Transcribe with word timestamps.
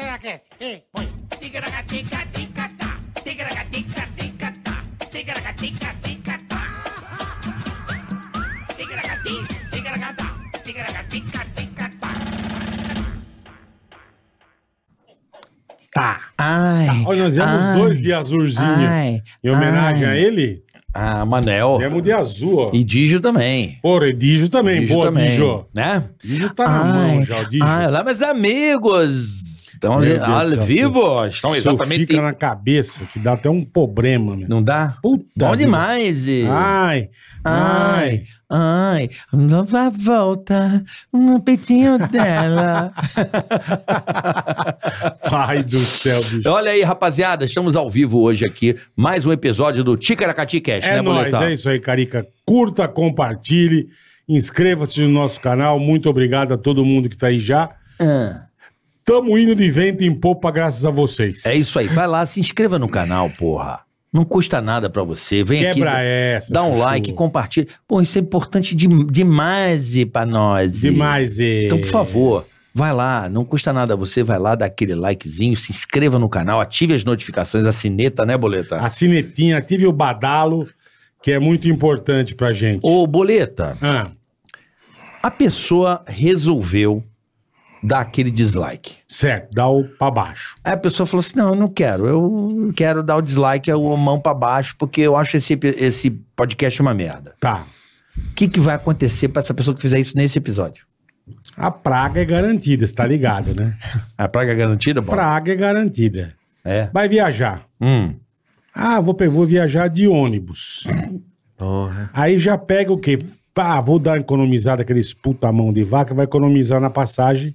Ticaracast, 0.00 0.44
ei, 0.60 0.84
põe. 0.92 1.08
Ticaracatica-ticatá, 1.40 3.00
ticaracatica-ticatá, 3.24 4.84
ticaracatica-ticatá. 5.10 6.60
Ticaracati, 8.76 9.34
ticaracatá, 9.72 10.34
ticaracatica-ticatá. 10.64 12.08
Tá. 15.92 16.20
Ai. 16.38 17.02
Olha, 17.04 17.24
nós 17.24 17.34
viemos 17.34 17.68
ai, 17.68 17.74
dois 17.76 17.98
de 18.00 18.12
azulzinho. 18.12 18.88
Ai. 18.88 19.20
Em 19.42 19.50
homenagem 19.50 20.06
ai. 20.06 20.12
a 20.12 20.20
ele, 20.20 20.62
Ah, 20.94 21.24
Manel. 21.26 21.78
viemos 21.78 22.00
de 22.02 22.12
azul, 22.12 22.58
ó. 22.58 22.70
E 22.72 22.84
Digio 22.84 23.20
também. 23.20 23.78
Porra, 23.82 24.06
e 24.08 24.12
Dijo 24.12 24.48
também. 24.48 24.82
Digio 24.82 24.94
Boa, 24.94 25.10
Dijo. 25.10 25.66
Né? 25.74 26.04
Dijo 26.22 26.50
tá 26.54 26.68
na 26.68 26.82
Ai, 26.84 26.92
mão 27.14 27.22
já, 27.24 27.40
o 27.40 27.48
Dijo. 27.48 27.64
Ai, 27.64 27.86
olá, 27.88 28.04
meus 28.04 28.22
amigos. 28.22 29.39
Estão 29.82 29.98
Meu 29.98 30.14
Deus 30.14 30.28
ao 30.28 30.46
céu, 30.46 30.62
vivo. 30.62 31.26
Estão 31.26 31.56
Isso 31.56 31.70
exatamente... 31.70 32.06
fica 32.06 32.20
na 32.20 32.34
cabeça, 32.34 33.06
que 33.06 33.18
dá 33.18 33.32
até 33.32 33.48
um 33.48 33.62
problema, 33.64 34.36
meu. 34.36 34.46
Não 34.46 34.62
dá? 34.62 34.98
Puta 35.02 35.24
Bom 35.34 35.52
vida. 35.52 35.64
demais. 35.64 36.28
e- 36.28 36.44
Ai, 36.46 37.08
Ai, 37.42 38.24
ai. 38.50 38.50
ai, 38.50 39.10
nova 39.32 39.88
volta 39.88 40.84
no 41.10 41.40
peitinho 41.40 41.96
dela. 42.08 42.92
Pai 45.30 45.62
do 45.62 45.78
céu, 45.78 46.22
bicho. 46.24 46.46
Olha 46.50 46.72
aí, 46.72 46.82
rapaziada, 46.82 47.46
estamos 47.46 47.76
ao 47.76 47.88
vivo 47.88 48.18
hoje 48.20 48.44
aqui. 48.44 48.76
Mais 48.94 49.24
um 49.24 49.32
episódio 49.32 49.82
do 49.82 49.96
Ticaracati 49.96 50.60
Cash, 50.60 50.84
É 50.84 50.96
né, 50.96 51.00
nóis, 51.02 51.16
Boletão? 51.30 51.42
é 51.44 51.54
isso 51.54 51.70
aí, 51.70 51.80
Carica. 51.80 52.26
Curta, 52.44 52.86
compartilhe, 52.86 53.88
inscreva-se 54.28 55.00
no 55.00 55.08
nosso 55.08 55.40
canal. 55.40 55.80
Muito 55.80 56.10
obrigado 56.10 56.52
a 56.52 56.58
todo 56.58 56.84
mundo 56.84 57.08
que 57.08 57.16
tá 57.16 57.28
aí 57.28 57.40
já. 57.40 57.70
Ah, 57.98 58.42
Tamo 59.10 59.36
indo 59.36 59.56
de 59.56 59.68
vento 59.68 60.04
em 60.04 60.14
popa 60.14 60.52
graças 60.52 60.86
a 60.86 60.90
vocês. 60.90 61.44
é 61.44 61.56
isso 61.56 61.78
aí. 61.80 61.88
Vai 61.88 62.06
lá, 62.06 62.24
se 62.24 62.38
inscreva 62.38 62.78
no 62.78 62.88
canal, 62.88 63.28
porra. 63.28 63.80
Não 64.12 64.24
custa 64.24 64.60
nada 64.60 64.88
pra 64.88 65.02
você. 65.02 65.42
Vem 65.42 65.62
Quebra 65.62 65.90
aqui, 65.94 66.00
essa. 66.04 66.52
dá 66.52 66.62
um 66.62 66.70
chuchu. 66.74 66.78
like, 66.80 67.12
compartilha. 67.12 67.66
Pô, 67.88 68.00
isso 68.00 68.16
é 68.18 68.20
importante 68.20 68.72
de- 68.74 68.86
demais 69.06 69.92
pra 70.12 70.24
nós. 70.24 70.80
Demais. 70.80 71.40
Então, 71.40 71.78
por 71.80 71.88
favor, 71.88 72.46
vai 72.72 72.92
lá, 72.92 73.28
não 73.28 73.44
custa 73.44 73.72
nada 73.72 73.96
você, 73.96 74.22
vai 74.22 74.38
lá, 74.38 74.54
dá 74.54 74.66
aquele 74.66 74.94
likezinho, 74.94 75.56
se 75.56 75.72
inscreva 75.72 76.16
no 76.16 76.28
canal, 76.28 76.60
ative 76.60 76.94
as 76.94 77.02
notificações, 77.04 77.64
a 77.66 77.72
sineta, 77.72 78.24
né, 78.24 78.36
Boleta? 78.38 78.76
A 78.76 78.88
sinetinha, 78.88 79.58
ative 79.58 79.86
o 79.88 79.92
badalo, 79.92 80.68
que 81.20 81.32
é 81.32 81.38
muito 81.40 81.66
importante 81.68 82.32
pra 82.36 82.52
gente. 82.52 82.80
Ô, 82.84 83.04
Boleta, 83.08 83.76
Ah, 83.82 84.10
a 85.20 85.30
pessoa 85.32 86.04
resolveu 86.06 87.04
dar 87.82 88.00
aquele 88.00 88.30
dislike. 88.30 88.98
certo, 89.08 89.54
dá 89.54 89.66
o 89.66 89.84
pra 89.84 90.10
baixo. 90.10 90.56
Aí 90.62 90.72
a 90.72 90.76
pessoa 90.76 91.06
falou 91.06 91.20
assim: 91.20 91.36
não, 91.36 91.50
eu 91.50 91.54
não 91.54 91.68
quero, 91.68 92.06
eu 92.06 92.72
quero 92.76 93.02
dar 93.02 93.16
o 93.16 93.22
dislike, 93.22 93.70
a 93.70 93.76
mão 93.76 94.20
pra 94.20 94.34
baixo, 94.34 94.74
porque 94.78 95.00
eu 95.00 95.16
acho 95.16 95.36
esse, 95.36 95.58
esse 95.62 96.10
podcast 96.36 96.80
uma 96.80 96.94
merda. 96.94 97.34
Tá. 97.40 97.64
O 98.16 98.34
que, 98.34 98.48
que 98.48 98.60
vai 98.60 98.74
acontecer 98.74 99.28
pra 99.28 99.40
essa 99.40 99.54
pessoa 99.54 99.74
que 99.74 99.82
fizer 99.82 99.98
isso 99.98 100.16
nesse 100.16 100.38
episódio? 100.38 100.84
A 101.56 101.70
praga 101.70 102.20
é 102.20 102.24
garantida, 102.24 102.86
você 102.86 102.94
tá 102.94 103.06
ligado, 103.06 103.54
né? 103.54 103.76
A 104.18 104.28
praga 104.28 104.52
é 104.52 104.54
garantida? 104.54 105.00
Praga 105.00 105.52
é 105.52 105.56
garantida. 105.56 106.34
É. 106.64 106.88
Vai 106.92 107.08
viajar. 107.08 107.64
Hum. 107.80 108.14
Ah, 108.74 109.00
vou, 109.00 109.16
vou 109.30 109.46
viajar 109.46 109.88
de 109.88 110.06
ônibus. 110.06 110.84
Porra. 111.56 112.10
Aí 112.12 112.36
já 112.36 112.58
pega 112.58 112.92
o 112.92 112.98
quê? 112.98 113.18
Ah, 113.56 113.80
vou 113.80 113.98
dar 113.98 114.12
uma 114.12 114.18
economizada, 114.18 114.82
aqueles 114.82 115.12
puta 115.12 115.52
mão 115.52 115.72
de 115.72 115.82
vaca, 115.82 116.14
vai 116.14 116.24
economizar 116.24 116.80
na 116.80 116.90
passagem 116.90 117.54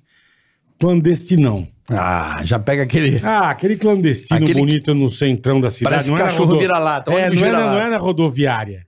clandestinão. 0.80 1.68
Ah, 1.90 2.42
já 2.44 2.58
pega 2.58 2.84
aquele. 2.84 3.20
Ah, 3.24 3.52
aquele 3.52 3.78
clandestino 3.78 4.44
Aquele 4.44 4.60
bonito 4.60 4.94
no 4.96 5.08
centrão 5.10 5.62
da 5.62 5.70
cidade. 5.70 5.94
Parece 5.94 6.10
não 6.10 6.18
é 6.18 6.20
na 6.20 6.26
cachorro 6.26 6.48
rodo- 6.48 6.60
vira-lata. 6.60 7.12
É, 7.12 7.28
ônibus 7.28 7.42
não 7.42 7.48
é, 7.48 7.52
na, 7.52 7.58
vira-lata. 7.58 7.80
não 7.80 7.86
é 7.86 7.90
na 7.92 7.98
rodoviária. 7.98 8.88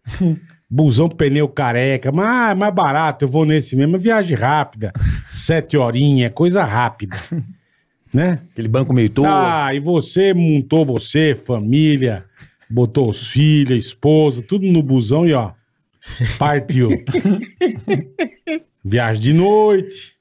Busão 0.70 1.08
pneu 1.08 1.48
careca, 1.48 2.12
mas 2.12 2.28
ah, 2.28 2.52
é 2.52 2.56
mais 2.56 2.74
barato, 2.74 3.24
eu 3.24 3.30
vou 3.30 3.46
nesse 3.46 3.76
mesmo. 3.76 3.96
É 3.96 4.00
Viagem 4.00 4.36
rápida, 4.36 4.92
sete 5.30 5.78
horinhas, 5.78 6.32
coisa 6.34 6.64
rápida. 6.64 7.16
né? 8.14 8.40
Aquele 8.52 8.68
banco 8.68 8.94
meio 8.94 9.10
torto. 9.10 9.30
Ah, 9.32 9.70
e 9.74 9.80
você 9.80 10.34
montou 10.34 10.84
você, 10.84 11.36
família, 11.36 12.26
botou 12.70 13.10
os 13.10 13.30
filhos, 13.30 13.86
esposa, 13.86 14.42
tudo 14.42 14.66
no 14.66 14.82
busão 14.82 15.26
e 15.26 15.34
ó, 15.34 15.52
partiu. 16.40 16.90
Viagem 18.84 19.22
de 19.22 19.34
noite. 19.34 20.17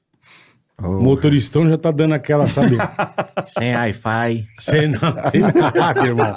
O 0.79 1.01
motoristão 1.01 1.67
já 1.67 1.75
tá 1.75 1.89
dando 1.89 2.13
aquela, 2.13 2.45
sabe? 2.45 2.77
Sem 3.57 3.75
Wi-Fi, 3.75 4.47
Sem 4.55 4.87
não 4.89 5.11
tem 5.31 5.41
nada, 5.75 6.05
irmão. 6.05 6.35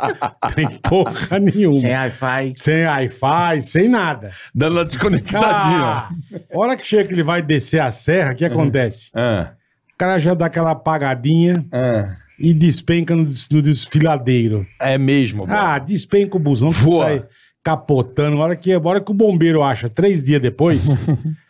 Tem 0.54 0.66
porra 0.78 1.38
nenhuma. 1.38 1.80
sem 1.80 1.90
Wi-Fi. 1.94 2.54
Sem 2.56 2.86
Wi-Fi, 2.86 3.62
sem 3.62 3.88
nada. 3.88 4.32
Dando 4.54 4.76
uma 4.76 4.84
desconectadinha. 4.86 5.82
Ah, 5.82 6.08
hora 6.54 6.74
que 6.76 6.86
chega 6.86 7.04
que 7.08 7.12
ele 7.12 7.22
vai 7.22 7.42
descer 7.42 7.80
a 7.80 7.90
serra, 7.90 8.32
o 8.32 8.34
que 8.34 8.44
acontece? 8.46 9.10
Ah, 9.14 9.50
O 9.94 9.98
cara 9.98 10.18
já 10.18 10.32
dá 10.32 10.46
aquela 10.46 10.70
apagadinha 10.70 11.62
ah. 11.70 12.16
e 12.38 12.54
despenca 12.54 13.14
no, 13.14 13.24
no 13.24 13.62
desfiladeiro. 13.62 14.66
É 14.80 14.96
mesmo. 14.96 15.44
Ah, 15.48 15.78
despenca 15.78 16.36
o 16.36 16.40
busão 16.40 16.70
que 16.70 16.76
Voa. 16.76 17.04
sai 17.04 17.22
capotando. 17.62 18.38
A 18.40 18.44
hora 18.44 18.56
que, 18.56 18.72
a 18.72 18.80
hora 18.82 19.00
que 19.02 19.10
o 19.10 19.14
bombeiro 19.14 19.62
acha, 19.62 19.86
três 19.88 20.22
dias 20.22 20.40
depois, 20.40 20.88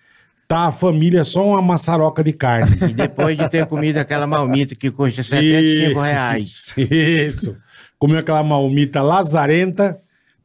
tá 0.51 0.67
a 0.67 0.73
família 0.73 1.23
só 1.23 1.47
uma 1.47 1.63
maçaroca 1.63 2.25
de 2.25 2.33
carne. 2.33 2.77
E 2.91 2.93
depois 2.93 3.39
de 3.39 3.49
ter 3.49 3.67
comido 3.67 3.99
aquela 3.99 4.27
marmita 4.27 4.75
que 4.75 4.91
custa 4.91 5.23
75 5.23 5.91
Isso. 5.93 6.01
reais. 6.01 6.75
Isso. 6.77 7.57
Comeu 7.97 8.19
aquela 8.19 8.43
malmita 8.43 9.01
lazarenta, 9.01 9.97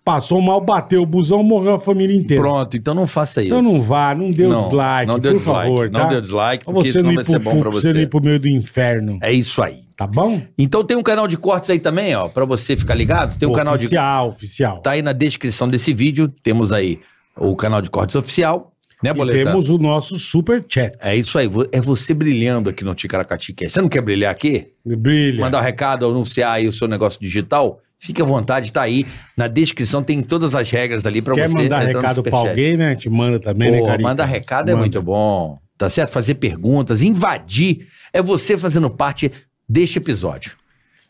passou 0.03 0.39
mal, 0.41 0.61
bateu 0.61 1.01
o 1.01 1.05
busão, 1.07 1.41
morreu 1.41 1.73
a 1.73 1.79
família 1.79 2.15
inteira. 2.15 2.44
Pronto, 2.44 2.77
então 2.77 2.94
não 2.94 3.07
faça 3.07 3.41
isso. 3.41 3.55
Então 3.55 3.63
não 3.63 3.81
vá, 3.81 4.13
não 4.13 4.29
dê 4.29 4.45
o 4.45 4.49
Não, 4.49 4.57
dislike, 4.59 5.07
não 5.07 5.17
dê 5.17 5.29
o 5.29 5.31
por 5.31 5.38
dislike, 5.39 5.61
favor, 5.63 5.89
não 5.89 5.99
tá? 6.01 6.05
dê 6.07 6.15
o 6.17 6.21
dislike, 6.21 6.65
Pra 6.65 6.73
porque 6.75 6.91
você 6.91 7.01
não 7.01 7.15
vai 7.15 7.23
ser 7.25 7.39
bom 7.39 7.59
pra 7.61 7.69
você 7.71 7.88
não 7.88 7.94
você. 7.95 8.01
ir 8.03 8.07
pro 8.09 8.21
meio 8.21 8.39
do 8.39 8.47
inferno, 8.47 9.17
É 9.23 9.33
isso 9.33 9.59
aí. 9.63 9.79
tá 9.97 10.05
bom? 10.05 10.39
Então 10.55 10.83
tem 10.83 10.95
um 10.95 11.01
canal 11.01 11.27
de 11.27 11.35
cortes 11.35 11.67
aí 11.71 11.79
também, 11.79 12.13
ó, 12.15 12.27
pra 12.27 12.45
você 12.45 12.77
ficar 12.77 12.94
ligado. 12.94 13.39
Tem 13.39 13.49
um 13.49 13.53
canal 13.53 13.75
de 13.75 13.85
oficial, 13.85 14.27
oficial. 14.27 14.77
tá 14.81 14.91
aí 14.91 15.01
na 15.01 15.13
descrição 15.13 15.67
desse 15.67 15.91
vídeo. 15.95 16.31
Temos 16.44 16.71
aí 16.71 16.99
o 17.35 17.55
canal 17.55 17.81
de 17.81 17.89
cortes 17.89 18.15
oficial, 18.15 18.71
né, 19.13 19.23
E 19.25 19.29
temos 19.29 19.69
o 19.69 19.77
nosso 19.77 20.17
super 20.17 20.63
chat. 20.67 20.95
É 21.01 21.16
isso 21.16 21.38
aí, 21.38 21.49
é 21.71 21.79
você 21.81 22.13
brilhando 22.13 22.69
aqui 22.69 22.83
no 22.83 22.93
Ticaracati 22.95 23.53
Cast. 23.53 23.73
Você 23.73 23.81
não 23.81 23.89
quer 23.89 24.01
brilhar 24.01 24.31
aqui? 24.31 24.67
Brilha. 24.85 25.41
Mandar 25.41 25.59
um 25.59 25.63
recado, 25.63 26.05
anunciar 26.05 26.53
aí 26.53 26.67
o 26.67 26.71
seu 26.73 26.88
negócio 26.88 27.19
digital? 27.19 27.79
Fique 27.97 28.21
à 28.21 28.25
vontade, 28.25 28.71
tá 28.71 28.81
aí. 28.81 29.05
Na 29.38 29.47
descrição 29.47 30.03
tem 30.03 30.21
todas 30.21 30.53
as 30.53 30.69
regras 30.69 31.05
ali 31.05 31.21
pra 31.21 31.33
Quer 31.33 31.47
você. 31.47 31.53
mandar 31.57 31.83
entrar 31.83 31.94
no 31.94 32.01
recado 32.01 32.23
pra 32.23 32.38
alguém, 32.38 32.77
né? 32.77 32.89
A 32.89 32.94
gente 32.94 33.09
manda 33.09 33.39
também, 33.39 33.71
né, 33.71 33.79
Pô, 33.79 33.85
Carica? 33.85 34.09
mandar 34.09 34.25
recado 34.25 34.69
é 34.69 34.73
Manda. 34.73 34.81
muito 34.81 35.01
bom. 35.01 35.57
Tá 35.77 35.89
certo? 35.89 36.11
Fazer 36.11 36.35
perguntas, 36.35 37.01
invadir. 37.01 37.88
É 38.13 38.21
você 38.21 38.57
fazendo 38.57 38.89
parte 38.89 39.31
deste 39.67 39.97
episódio. 39.97 40.53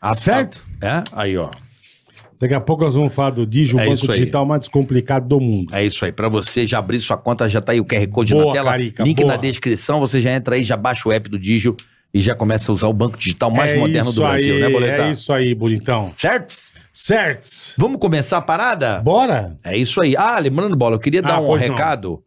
Ah, 0.00 0.14
Certo? 0.14 0.64
É? 0.80 1.02
Aí, 1.12 1.36
ó. 1.36 1.50
Daqui 2.38 2.54
a 2.54 2.60
pouco 2.60 2.84
nós 2.84 2.94
vamos 2.94 3.14
falar 3.14 3.30
do 3.30 3.46
Digio, 3.46 3.78
o 3.78 3.80
É 3.80 3.86
banco 3.88 4.06
digital 4.08 4.44
mais 4.44 4.60
descomplicado 4.60 5.26
do 5.26 5.40
mundo. 5.40 5.74
É 5.74 5.84
isso 5.84 6.04
aí. 6.04 6.12
Pra 6.12 6.28
você 6.28 6.66
já 6.66 6.78
abrir 6.78 7.00
sua 7.00 7.16
conta, 7.16 7.48
já 7.48 7.60
tá 7.60 7.72
aí 7.72 7.80
o 7.80 7.84
QR 7.84 8.06
Code 8.08 8.32
Boa, 8.34 8.46
na 8.46 8.52
tela. 8.52 8.70
Carica, 8.72 9.02
link 9.02 9.16
boa. 9.22 9.28
na 9.28 9.36
descrição. 9.36 10.00
Você 10.00 10.20
já 10.20 10.32
entra 10.32 10.54
aí, 10.56 10.62
já 10.64 10.76
baixa 10.76 11.08
o 11.08 11.12
app 11.12 11.28
do 11.30 11.38
Digio 11.38 11.74
e 12.12 12.20
já 12.20 12.34
começa 12.34 12.70
a 12.70 12.74
usar 12.74 12.88
o 12.88 12.92
banco 12.92 13.16
digital 13.16 13.50
mais 13.50 13.72
é 13.72 13.76
moderno 13.76 14.12
do 14.12 14.20
Brasil, 14.20 14.54
aí, 14.54 14.60
né, 14.60 14.68
Boletar? 14.70 15.06
É 15.08 15.10
isso 15.12 15.32
aí, 15.32 15.54
bonitão. 15.54 16.12
Certo? 16.16 16.54
Certos. 16.92 17.74
Vamos 17.76 17.98
começar 18.00 18.38
a 18.38 18.42
parada? 18.42 19.00
Bora? 19.00 19.58
É 19.64 19.76
isso 19.76 20.00
aí. 20.00 20.16
Ah, 20.16 20.38
lembrando, 20.38 20.74
Bola, 20.76 20.96
eu 20.96 21.00
queria 21.00 21.20
dar 21.20 21.34
Ah, 21.36 21.40
um 21.40 21.46
não. 21.48 21.54
recado 21.54 22.22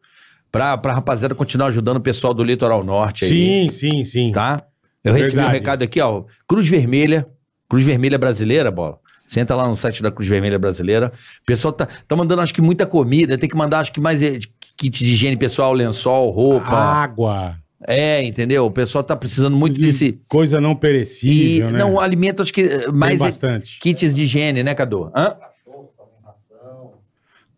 pra, 0.51 0.77
pra 0.77 0.93
rapaziada 0.93 1.33
continuar 1.33 1.67
ajudando 1.67 1.97
o 1.97 2.01
pessoal 2.01 2.33
do 2.33 2.43
Litoral 2.43 2.83
Norte 2.83 3.25
aí. 3.25 3.29
Sim, 3.31 3.69
sim, 3.69 4.05
sim. 4.05 4.31
Tá? 4.31 4.61
Eu 5.03 5.13
recebi 5.13 5.33
um 5.33 5.35
Verdade. 5.37 5.57
recado 5.57 5.83
aqui, 5.83 5.99
ó. 6.01 6.23
Cruz 6.47 6.67
Vermelha. 6.67 7.25
Cruz 7.69 7.85
Vermelha 7.85 8.17
Brasileira, 8.17 8.69
Bola. 8.69 8.97
Você 9.29 9.39
entra 9.39 9.55
lá 9.55 9.67
no 9.67 9.75
site 9.75 10.01
da 10.01 10.11
Cruz 10.11 10.27
Vermelha 10.27 10.57
Brasileira. 10.57 11.11
O 11.41 11.45
pessoal 11.45 11.71
tá, 11.71 11.87
tá 12.07 12.15
mandando, 12.15 12.41
acho 12.41 12.53
que, 12.53 12.61
muita 12.61 12.85
comida. 12.87 13.37
Tem 13.37 13.47
que 13.47 13.55
mandar, 13.55 13.79
acho 13.79 13.93
que, 13.93 14.01
mais 14.01 14.23
eh, 14.23 14.39
kit 14.75 15.05
de 15.05 15.11
higiene 15.11 15.37
pessoal, 15.37 15.71
lençol, 15.71 16.31
roupa. 16.31 16.75
Água. 16.75 17.55
É, 17.87 18.23
entendeu? 18.23 18.65
O 18.65 18.71
pessoal 18.71 19.03
tá 19.03 19.15
precisando 19.15 19.55
muito 19.55 19.79
E 19.79 19.83
desse... 19.83 20.19
Coisa 20.27 20.59
não 20.59 20.71
E, 20.71 20.75
perecível, 20.75 21.69
né? 21.71 21.79
não, 21.79 21.99
alimento, 21.99 22.41
acho 22.41 22.51
que 22.51 22.61
eh, 22.61 22.79
Tem 22.79 22.91
mais 22.91 23.15
eh, 23.21 23.25
bastante. 23.25 23.79
kits 23.79 24.15
de 24.15 24.23
higiene, 24.23 24.63
né, 24.63 24.73
Cadu? 24.73 25.11
Hã? 25.15 25.35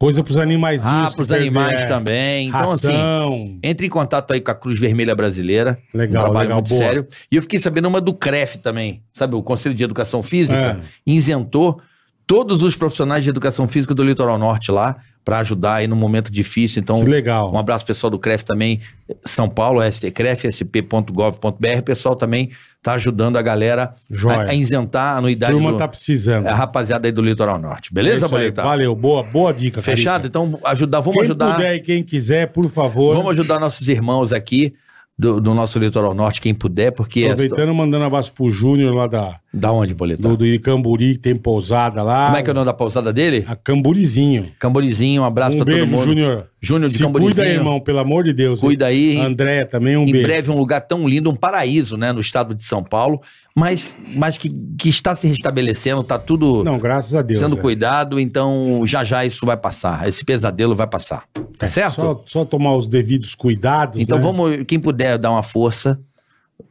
Coisa 0.02 0.24
pros 0.24 0.38
animais. 0.40 0.82
Ah, 0.84 1.12
pros 1.16 1.32
animais 1.32 1.86
também. 1.86 2.48
Então, 2.48 2.72
assim, 2.72 2.88
Ração. 2.92 3.60
entre 3.62 3.86
em 3.86 3.90
contato 3.90 4.34
aí 4.34 4.42
com 4.42 4.50
a 4.50 4.56
Cruz 4.56 4.80
Vermelha 4.80 5.14
Brasileira. 5.14 5.78
Legal, 5.94 6.24
um 6.24 6.26
trabalho 6.26 6.48
legal, 6.50 6.58
muito 6.58 6.70
boa. 6.70 6.80
sério. 6.82 7.08
E 7.32 7.36
eu 7.36 7.42
fiquei 7.44 7.60
sabendo 7.60 7.88
uma 7.88 8.02
do 8.02 8.12
CREF 8.12 8.58
também, 8.58 9.04
sabe? 9.14 9.36
O 9.36 9.44
Conselho 9.44 9.76
de 9.76 9.84
Educação 9.84 10.24
Física 10.24 10.80
É. 10.82 10.86
isentou 11.06 11.80
todos 12.26 12.64
os 12.64 12.76
profissionais 12.76 13.24
de 13.24 13.30
educação 13.30 13.68
física 13.68 13.94
do 13.94 14.02
Litoral 14.02 14.40
Norte 14.40 14.72
lá. 14.72 14.96
Para 15.24 15.40
ajudar 15.40 15.76
aí 15.76 15.88
no 15.88 15.96
momento 15.96 16.32
difícil. 16.32 16.82
Então, 16.82 17.00
Que 17.04 17.10
legal. 17.10 17.52
um 17.54 17.58
abraço 17.58 17.86
pessoal 17.86 18.10
do 18.10 18.18
CREF 18.20 18.44
também, 18.44 18.80
São 19.24 19.48
Paulo, 19.48 19.82
crefsp.gov.br. 20.14 21.80
O 21.80 21.84
pessoal 21.84 22.16
também 22.16 22.50
tá 22.82 22.94
ajudando 22.94 23.38
a 23.38 23.42
galera 23.42 23.94
Joia. 24.10 24.38
a, 24.40 24.50
a 24.50 24.54
isentar 24.54 25.16
a 25.16 25.18
anuidade 25.18 25.54
Turma 25.54 25.72
do, 25.74 25.78
tá 25.78 25.88
precisando. 25.88 26.48
a 26.48 26.54
rapaziada 26.54 27.08
aí 27.08 27.12
do 27.12 27.22
Litoral 27.22 27.60
Norte. 27.60 27.90
É 27.92 27.94
Beleza, 27.94 28.26
aí. 28.26 28.32
Boleta? 28.32 28.64
Valeu, 28.64 28.96
boa, 28.96 29.24
boa 29.24 29.54
dica, 29.54 29.82
Fechado? 29.82 30.30
Carica. 30.32 30.40
Então, 30.52 30.60
ajudar, 30.66 31.00
vamos 31.00 31.14
quem 31.16 31.24
ajudar. 31.24 31.56
puder 31.56 31.76
e 31.76 31.80
quem 31.80 32.04
quiser, 32.04 32.48
por 32.48 32.70
favor. 32.70 33.16
Vamos 33.16 33.32
ajudar 33.32 33.60
nossos 33.60 33.88
irmãos 33.88 34.34
aqui 34.34 34.74
do, 35.18 35.40
do 35.40 35.54
nosso 35.54 35.78
Litoral 35.78 36.16
Norte, 36.16 36.42
quem 36.42 36.56
puder, 36.56 36.92
porque. 36.92 37.22
essa- 37.26 37.34
Aproveitando, 37.44 37.76
mandando 37.76 38.04
um 38.04 38.08
abraço 38.08 38.34
pro 38.34 38.50
Júnior 38.50 38.96
lá 38.96 39.06
da, 39.06 39.40
Da 39.54 39.72
onde, 39.72 39.94
Boleta? 39.94 40.22
do, 40.22 40.38
do 40.38 40.46
Icamburi, 40.46 41.16
que 41.16 41.20
tem 41.20 41.36
pousada 41.36 42.02
lá. 42.02 42.28
Como 42.28 42.38
é 42.38 42.42
que 42.42 42.50
é 42.50 42.52
o 42.52 42.54
nome 42.54 42.66
da 42.66 42.74
pousada 42.74 43.12
dele? 43.12 43.44
A 43.48 43.56
Camburizinho. 43.56 44.48
Camborizinho, 44.58 45.24
um 45.24 45.26
abraço 45.26 45.58
um 45.58 45.60
pra 45.60 45.66
todo 45.66 45.76
beijo, 45.76 45.92
mundo. 45.92 46.06
Júnior. 46.06 46.48
Júnior 46.62 46.90
de 46.90 46.98
Se 46.98 47.04
Camborizinho. 47.04 47.36
cuida 47.36 47.50
aí, 47.50 47.56
irmão, 47.56 47.80
pelo 47.82 48.00
amor 48.00 48.24
de 48.24 48.32
Deus. 48.32 48.62
Cuida 48.62 48.86
aí. 48.86 49.20
André 49.20 49.66
também, 49.66 49.98
um 49.98 50.04
em 50.04 50.12
beijo. 50.12 50.28
breve 50.28 50.52
um 50.52 50.58
lugar 50.58 50.80
tão 50.82 51.06
lindo, 51.06 51.30
um 51.30 51.36
paraíso, 51.36 51.98
né, 51.98 52.14
no 52.14 52.22
estado 52.22 52.56
de 52.56 52.64
São 52.64 52.82
Paulo, 52.82 53.22
mas, 53.54 53.98
mas 54.16 54.38
que, 54.38 54.50
que 54.78 54.88
está 54.88 55.14
se 55.16 55.28
restabelecendo, 55.28 56.02
tá 56.02 56.18
tudo 56.18 56.64
Não, 56.64 56.80
graças 56.80 57.14
a 57.14 57.22
Deus. 57.22 57.40
sendo 57.40 57.58
é. 57.58 57.62
cuidado, 57.62 58.20
então 58.20 58.84
já 58.86 59.04
já 59.04 59.26
isso 59.26 59.46
vai 59.46 59.58
passar, 59.58 60.08
esse 60.08 60.24
pesadelo 60.24 60.74
vai 60.74 60.88
passar, 60.88 61.26
tá 61.58 61.68
certo? 61.68 61.96
Só, 61.96 62.24
só 62.26 62.46
tomar 62.46 62.78
os 62.78 62.88
devidos 62.88 63.36
cuidados. 63.36 64.00
Então 64.00 64.18
né? 64.18 64.24
vamos, 64.24 64.64
quem 64.66 64.80
puder 64.80 65.18
dar 65.18 65.32
uma 65.32 65.44
força, 65.44 66.00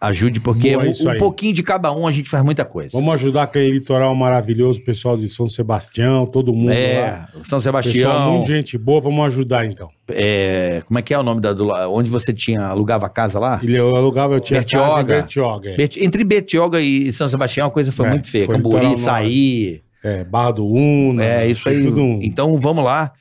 ajude, 0.01 0.41
porque 0.41 0.77
Boa, 0.77 0.87
um, 0.87 1.11
um 1.15 1.19
pouquinho 1.19 1.53
de 1.55 1.63
cada 1.63 1.93
um 1.93 2.07
a 2.07 2.13
gente 2.13 2.29
faz 2.29 2.45
muita 2.45 2.65
coisa. 2.65 2.91
Vamos 2.93 3.15
ajudar 3.15 3.45
aquele 3.45 3.71
litoral 3.71 4.15
maravilhoso, 4.15 4.83
pessoal 4.83 5.17
de 5.17 5.29
São 5.29 5.49
Sebastião, 5.49 6.27
todo 6.27 6.53
mundo 6.53 6.69
lá. 6.69 6.75
é, 6.75 7.25
São 7.33 7.41
Pessoal, 7.41 7.61
Sebastião, 7.61 8.33
muita 8.33 8.53
gente 8.53 8.77
boa, 8.77 9.01
vamos 9.01 9.25
ajudar 9.27 9.65
então. 9.67 9.89
é, 10.11 10.83
como 10.87 10.99
é 10.99 11.03
que 11.03 11.15
é 11.15 11.19
o 11.19 11.23
nome 11.23 11.41
da, 11.41 11.53
do, 11.53 11.69
onde 11.91 12.11
você 12.11 12.33
tinha, 12.33 12.63
alugava 12.63 13.07
a 13.07 13.11
casa 13.11 13.39
lá? 13.39 13.61
Ele, 13.63 13.77
eu 13.79 13.95
alugava, 13.97 14.35
eu 14.35 14.41
tinha 14.41 14.63
casa 14.63 15.01
em 15.01 15.05
Bertioga. 15.05 15.71
Bertioga. 15.71 15.71
é. 15.71 16.05
Entre 16.05 16.25
Betioga 16.25 16.81
e 16.81 17.13
São 17.13 17.29
Sebastião 17.29 17.69
a 17.69 17.71
coisa 17.71 17.91
foi 17.91 18.07
É, 18.07 18.11
muito 18.11 18.31
feia, 18.31 18.47
foi 18.47 18.57
Camburi, 18.57 18.97
Saí... 18.97 19.83
É, 20.03 20.25
Barra 20.25 20.53
do 20.53 20.67
Una. 20.67 21.23
É, 21.23 21.47
isso 21.47 21.69
aí. 21.69 21.83
Tudo. 21.85 22.01
Então 22.23 22.59
vamos 22.59 22.83
lá, 22.83 23.13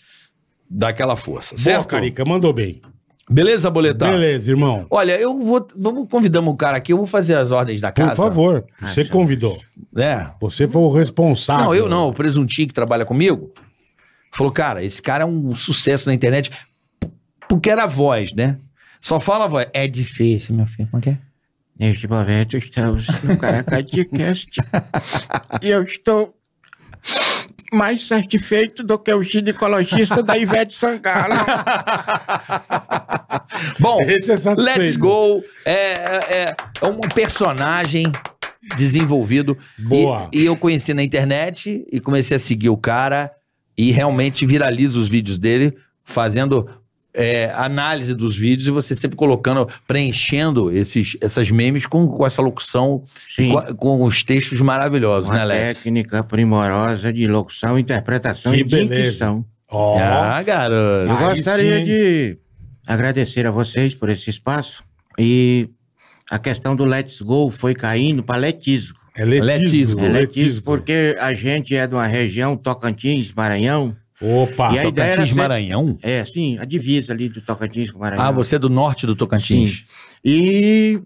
dar 0.70 0.88
aquela 0.88 1.18
força, 1.18 1.56
Boa, 1.56 1.62
certo? 1.62 1.88
Carica, 1.90 2.24
mandou 2.24 2.54
bem. 2.54 2.82
Beleza, 3.30 3.70
Boletar? 3.70 4.12
Beleza, 4.12 4.50
irmão. 4.50 4.88
Olha, 4.90 5.20
eu 5.20 5.40
vou, 5.40 5.68
vamos 5.78 6.08
convidamos 6.08 6.52
um 6.52 6.58
cara 6.58 6.78
aqui, 6.78 6.92
eu 6.94 6.98
vou 6.98 7.06
fazer 7.06 7.36
as 7.36 7.52
ordens 7.52 7.80
da 7.80 7.92
Por 7.92 8.04
casa. 8.04 8.16
favor, 8.16 8.66
você 8.82 9.06
convidou. 9.06 9.58
É. 9.96 10.28
Você 10.42 10.68
foi 10.68 10.82
o 10.82 10.92
responsável. 10.92 11.66
Não, 11.66 11.76
eu 11.76 11.88
não, 11.88 12.10
o 12.10 12.14
presuntinho 12.14 12.68
que 12.68 12.74
trabalha 12.74 13.06
comigo, 13.06 13.54
falou, 14.32 14.52
cara, 14.52 14.84
esse 14.84 15.02
cara 15.02 15.24
é 15.24 15.28
um 15.28 15.56
sucesso 15.56 16.10
na 16.10 16.16
internet, 16.16 16.50
porque 17.48 17.70
era 17.70 17.84
a 17.84 17.88
voz, 17.88 18.34
né? 18.34 18.58
Só 19.00 19.20
fala 19.20 19.46
a 19.46 19.48
voz. 19.48 19.68
É 19.74 19.88
difícil, 19.88 20.56
meu 20.56 20.66
filho. 20.66 20.90
Como 20.90 21.00
é 21.00 21.04
que 21.04 21.10
é? 21.12 21.18
Neste 21.80 22.08
momento 22.08 22.58
estamos 22.58 23.08
no 23.24 23.38
Caracadicast 23.38 24.60
e 25.64 25.70
eu 25.70 25.84
estou 25.84 26.36
mais 27.74 28.08
satisfeito 28.08 28.84
do 28.84 28.98
que 28.98 29.14
o 29.14 29.22
ginecologista 29.22 30.24
da 30.24 30.38
Ivete 30.38 30.76
Sangalo. 30.76 31.36
Bom, 33.80 34.00
Esse 34.02 34.32
é. 34.32 34.36
Let's 34.56 34.98
Go 34.98 35.44
é, 35.66 35.74
é, 35.74 36.56
é 36.82 36.86
um 36.86 37.00
personagem 37.00 38.12
desenvolvido. 38.76 39.58
Boa. 39.78 40.30
E, 40.32 40.42
e 40.42 40.46
eu 40.46 40.56
conheci 40.56 40.94
na 40.94 41.04
internet 41.04 41.86
e 41.92 42.00
comecei 42.00 42.38
a 42.38 42.40
seguir 42.40 42.70
o 42.70 42.78
cara 42.78 43.32
e 43.78 43.92
realmente 43.92 44.46
viralizo 44.46 45.00
os 45.00 45.08
vídeos 45.08 45.40
dele, 45.40 45.76
fazendo 46.04 46.70
é, 47.20 47.52
análise 47.56 48.14
dos 48.16 48.38
vídeos 48.38 48.68
e 48.68 48.72
você 48.72 48.96
sempre 48.96 49.18
colocando, 49.18 49.68
preenchendo 49.86 50.72
esses, 50.72 51.18
essas 51.22 51.52
memes 51.52 51.86
com, 51.86 52.08
com 52.08 52.26
essa 52.26 52.42
locução, 52.42 53.04
com, 53.36 53.76
com 53.76 54.04
os 54.04 54.24
textos 54.24 54.62
maravilhosos, 54.62 55.30
Uma 55.30 55.40
né, 55.40 55.46
Lex? 55.46 55.78
técnica 55.84 56.24
primorosa 56.24 57.12
de 57.12 57.28
locução, 57.28 57.78
interpretação 57.78 58.54
Que 58.54 58.62
e 58.62 58.64
beleza. 58.64 59.04
dicção. 59.10 59.46
Ó, 59.70 60.00
Ah, 60.00 60.42
garoto. 60.42 61.10
Eu 61.12 61.18
Aí 61.18 61.36
gostaria 61.36 61.78
sim. 61.80 61.84
de 61.84 62.38
agradecer 62.88 63.46
a 63.46 63.52
vocês 63.52 63.94
por 63.94 64.10
esse 64.10 64.30
espaço 64.30 64.84
e 65.18 65.70
a 66.32 66.40
questão 66.40 66.76
do 66.76 66.86
Let's 66.86 67.22
Go 67.22 67.52
foi 67.52 67.74
caindo 67.76 68.24
para 68.24 68.38
Letisgo. 68.40 68.98
é 69.16 69.26
letismo. 69.26 69.46
Letismo. 69.56 70.06
É. 70.06 70.10
Letisgo 70.10 70.64
porque 70.66 71.16
a 71.20 71.34
gente 71.34 71.76
é 71.76 71.86
de 71.86 71.94
uma 71.94 72.08
região, 72.08 72.56
Tocantins, 72.56 73.34
Maranhão. 73.34 73.96
Opa. 74.22 74.74
E 74.74 74.80
a 74.80 74.86
ideia 74.86 75.06
era 75.08 75.16
Tocantins 75.18 75.36
ser- 75.36 75.42
Maranhão? 75.42 75.98
É, 76.02 76.26
sim, 76.26 76.58
a 76.60 76.66
divisa 76.66 77.14
ali 77.14 77.30
do 77.30 77.42
Tocantins 77.42 77.90
com 77.92 77.98
o 77.98 78.02
Maranhão. 78.02 78.26
Ah, 78.26 78.32
você 78.32 78.56
é 78.56 78.60
do 78.60 78.70
norte 78.70 79.06
do 79.06 79.16
Tocantins. 79.16 79.80
Sim. 79.80 79.84
E 80.24 81.00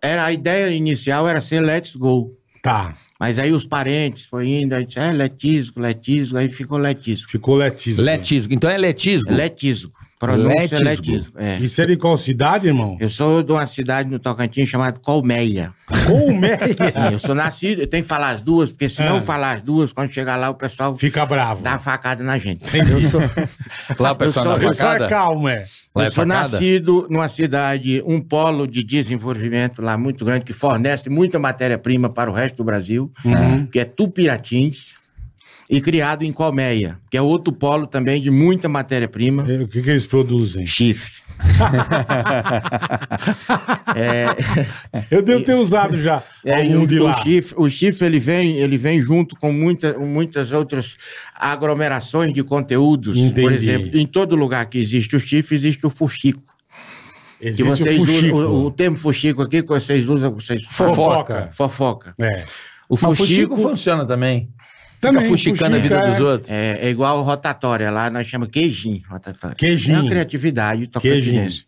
era, 0.00 0.24
a 0.24 0.32
ideia 0.32 0.70
inicial 0.74 1.26
era 1.28 1.40
ser 1.40 1.60
Let's 1.60 1.96
Go. 1.96 2.32
Tá. 2.62 2.94
Mas 3.18 3.38
aí 3.38 3.52
os 3.52 3.66
parentes 3.66 4.26
foi 4.26 4.48
indo, 4.48 4.74
aí 4.74 4.84
disse, 4.84 4.98
é 4.98 5.10
Letisgo, 5.12 5.80
Letisgo, 5.80 6.36
aí 6.36 6.50
ficou 6.50 6.78
Letisgo. 6.78 7.30
Ficou 7.30 7.56
letismo. 7.56 8.04
Letisgo. 8.04 8.52
Então 8.52 8.68
é 8.70 8.76
letisgo? 8.76 9.30
É 9.30 9.34
Letisgo. 9.34 9.92
Pronúncia 10.26 10.78
Letisgo. 10.78 11.12
Letisgo. 11.12 11.38
É. 11.38 11.58
Isso 11.58 11.80
é 11.82 11.86
de 11.86 11.96
qual 11.96 12.16
cidade, 12.16 12.66
irmão? 12.66 12.96
Eu 13.00 13.08
sou 13.10 13.42
de 13.42 13.52
uma 13.52 13.66
cidade 13.66 14.10
no 14.10 14.18
Tocantins 14.18 14.68
chamada 14.68 14.98
Colmeia. 15.00 15.70
Colmeia. 16.06 16.58
Sim, 16.92 17.12
eu 17.12 17.18
sou 17.18 17.34
nascido, 17.34 17.82
eu 17.82 17.86
tenho 17.86 18.02
que 18.02 18.08
falar 18.08 18.30
as 18.30 18.42
duas, 18.42 18.70
porque 18.70 18.88
se 18.88 19.02
não 19.02 19.18
Ah. 19.18 19.22
falar 19.22 19.52
as 19.56 19.60
duas, 19.60 19.92
quando 19.92 20.12
chegar 20.12 20.36
lá, 20.36 20.50
o 20.50 20.54
pessoal 20.54 20.96
Fica 20.96 21.24
bravo. 21.26 21.62
dá 21.62 21.72
uma 21.72 21.78
facada 21.78 22.22
na 22.24 22.38
gente. 22.38 22.64
Entendi. 22.66 22.92
Eu 22.92 23.10
sou, 23.10 23.20
Lá 23.98 24.12
o 24.12 24.16
pessoal 24.16 24.46
Eu 24.46 24.52
na 24.52 24.58
sou- 24.60 24.68
Pessoal, 24.68 24.92
facada? 24.92 25.04
é 25.04 25.08
calmo, 25.08 25.48
é. 25.48 25.64
Lá 25.94 26.04
é 26.04 26.08
eu 26.08 26.12
sou 26.12 26.26
facada? 26.26 26.48
nascido 26.50 27.06
numa 27.10 27.28
cidade, 27.28 28.02
um 28.06 28.20
polo 28.20 28.66
de 28.66 28.82
desenvolvimento 28.82 29.80
lá 29.82 29.96
muito 29.96 30.24
grande, 30.24 30.44
que 30.44 30.52
fornece 30.52 31.08
muita 31.10 31.38
matéria-prima 31.38 32.08
para 32.08 32.30
o 32.30 32.34
resto 32.34 32.56
do 32.56 32.64
Brasil, 32.64 33.10
Uhum. 33.24 33.66
que 33.66 33.78
é 33.78 33.84
Tupiratins, 33.84 34.94
e 35.70 35.80
criado 35.80 36.22
em 36.24 36.32
Colmeia, 36.32 36.98
que 37.10 37.16
é 37.16 37.22
outro 37.22 37.52
polo 37.52 37.86
também 37.86 38.20
de 38.20 38.30
muita 38.30 38.68
matéria-prima, 38.68 39.46
É, 39.50 39.62
O 39.62 39.68
que, 39.68 39.80
que 39.82 39.90
eles 39.90 40.06
produzem? 40.06 40.66
chifre. 40.66 41.24
Eu 45.10 45.22
devo 45.22 45.44
ter 45.44 45.54
usado 45.54 45.96
já 45.96 46.22
É, 46.44 46.62
algum 46.62 46.82
o, 46.82 46.86
de 46.86 46.98
o 47.00 47.04
lá. 47.04 47.12
chifre, 47.22 47.54
o 47.58 47.68
chifre 47.68 48.06
ele 48.06 48.18
vem, 48.20 48.56
ele 48.58 48.76
vem 48.78 49.00
junto 49.00 49.36
com 49.36 49.52
muita, 49.52 49.98
muitas 49.98 50.52
outras 50.52 50.96
aglomerações 51.34 52.32
de 52.32 52.42
conteúdos. 52.42 53.18
Por 53.18 53.26
Entendi. 53.52 53.54
exemplo, 53.70 53.98
em 53.98 54.06
todo 54.06 54.36
lugar 54.36 54.66
que 54.66 54.78
existe 54.78 55.16
o 55.16 55.20
chifre, 55.20 55.54
existe 55.54 55.84
o 55.86 55.90
fuxico. 55.90 56.42
Que 57.40 57.48
Existe 57.48 57.62
vocês 57.64 57.98
o 57.98 58.02
usam, 58.02 58.14
fuxico. 58.14 58.36
o, 58.38 58.64
o 58.66 58.70
termo 58.70 58.96
fuxico 58.96 59.42
aqui 59.42 59.62
que 59.62 59.68
vocês 59.68 60.08
usam, 60.08 60.32
vocês 60.34 60.64
Fofoca. 60.66 61.48
fofoca. 61.52 62.14
É. 62.20 62.44
O 62.88 62.94
Mas 62.94 63.02
o 63.02 63.14
fuxico, 63.16 63.18
fuxico 63.56 63.56
funciona 63.56 64.06
também. 64.06 64.48
Também, 65.00 65.22
Fica 65.22 65.32
fuxicando 65.32 65.76
a 65.76 65.78
vida 65.78 65.94
é- 65.96 66.10
dos 66.10 66.20
outros. 66.20 66.50
é, 66.50 66.78
é 66.82 66.88
igual 66.90 67.22
rotatória, 67.22 67.90
lá 67.90 68.08
nós 68.10 68.26
chamamos 68.26 68.52
queijinho 68.52 69.02
rotatória. 69.08 69.54
Queijinho. 69.56 69.96
É 69.98 70.00
uma 70.00 70.10
criatividade 70.10 70.86
Queijinho. 70.86 70.90
tocantinense. 71.22 71.66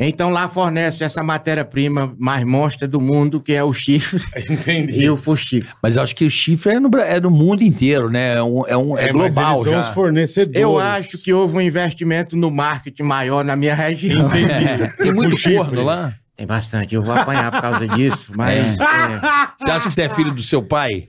Então 0.00 0.30
lá 0.30 0.48
fornece 0.48 1.02
essa 1.02 1.24
matéria-prima 1.24 2.14
mais 2.16 2.44
monstra 2.46 2.86
do 2.86 3.00
mundo, 3.00 3.40
que 3.40 3.52
é 3.52 3.64
o 3.64 3.72
chifre 3.72 4.22
Entendi. 4.48 5.00
e 5.00 5.10
o 5.10 5.16
fuxico. 5.16 5.66
Mas 5.82 5.96
eu 5.96 6.02
acho 6.04 6.14
que 6.14 6.24
o 6.24 6.30
chifre 6.30 6.74
é 6.74 6.78
no, 6.78 6.88
é 6.98 7.18
no 7.18 7.32
mundo 7.32 7.62
inteiro, 7.62 8.08
né? 8.08 8.34
É, 8.34 8.42
um, 8.42 8.64
é, 8.68 8.76
um- 8.76 8.96
é 8.96 9.12
mas 9.12 9.34
global 9.34 9.52
eles 9.54 9.64
são 9.64 9.72
já. 9.72 9.80
os 9.80 9.88
fornecedores. 9.88 10.60
Eu 10.60 10.78
acho 10.78 11.18
que 11.18 11.32
houve 11.32 11.56
um 11.56 11.60
investimento 11.60 12.36
no 12.36 12.48
marketing 12.48 13.02
maior 13.02 13.44
na 13.44 13.56
minha 13.56 13.74
região. 13.74 14.26
Entendi. 14.28 14.92
Tem 14.98 15.12
muito 15.12 15.36
corno 15.42 15.82
lá. 15.82 16.12
Tem 16.36 16.46
bastante, 16.46 16.94
eu 16.94 17.02
vou 17.02 17.12
apanhar 17.12 17.50
por 17.50 17.60
causa 17.60 17.84
disso, 17.88 18.30
mas 18.36 18.78
é, 18.78 19.20
Você 19.58 19.70
acha 19.72 19.88
que 19.88 19.94
você 19.94 20.02
é 20.02 20.08
filho 20.08 20.30
do 20.32 20.44
seu 20.44 20.62
pai? 20.62 21.08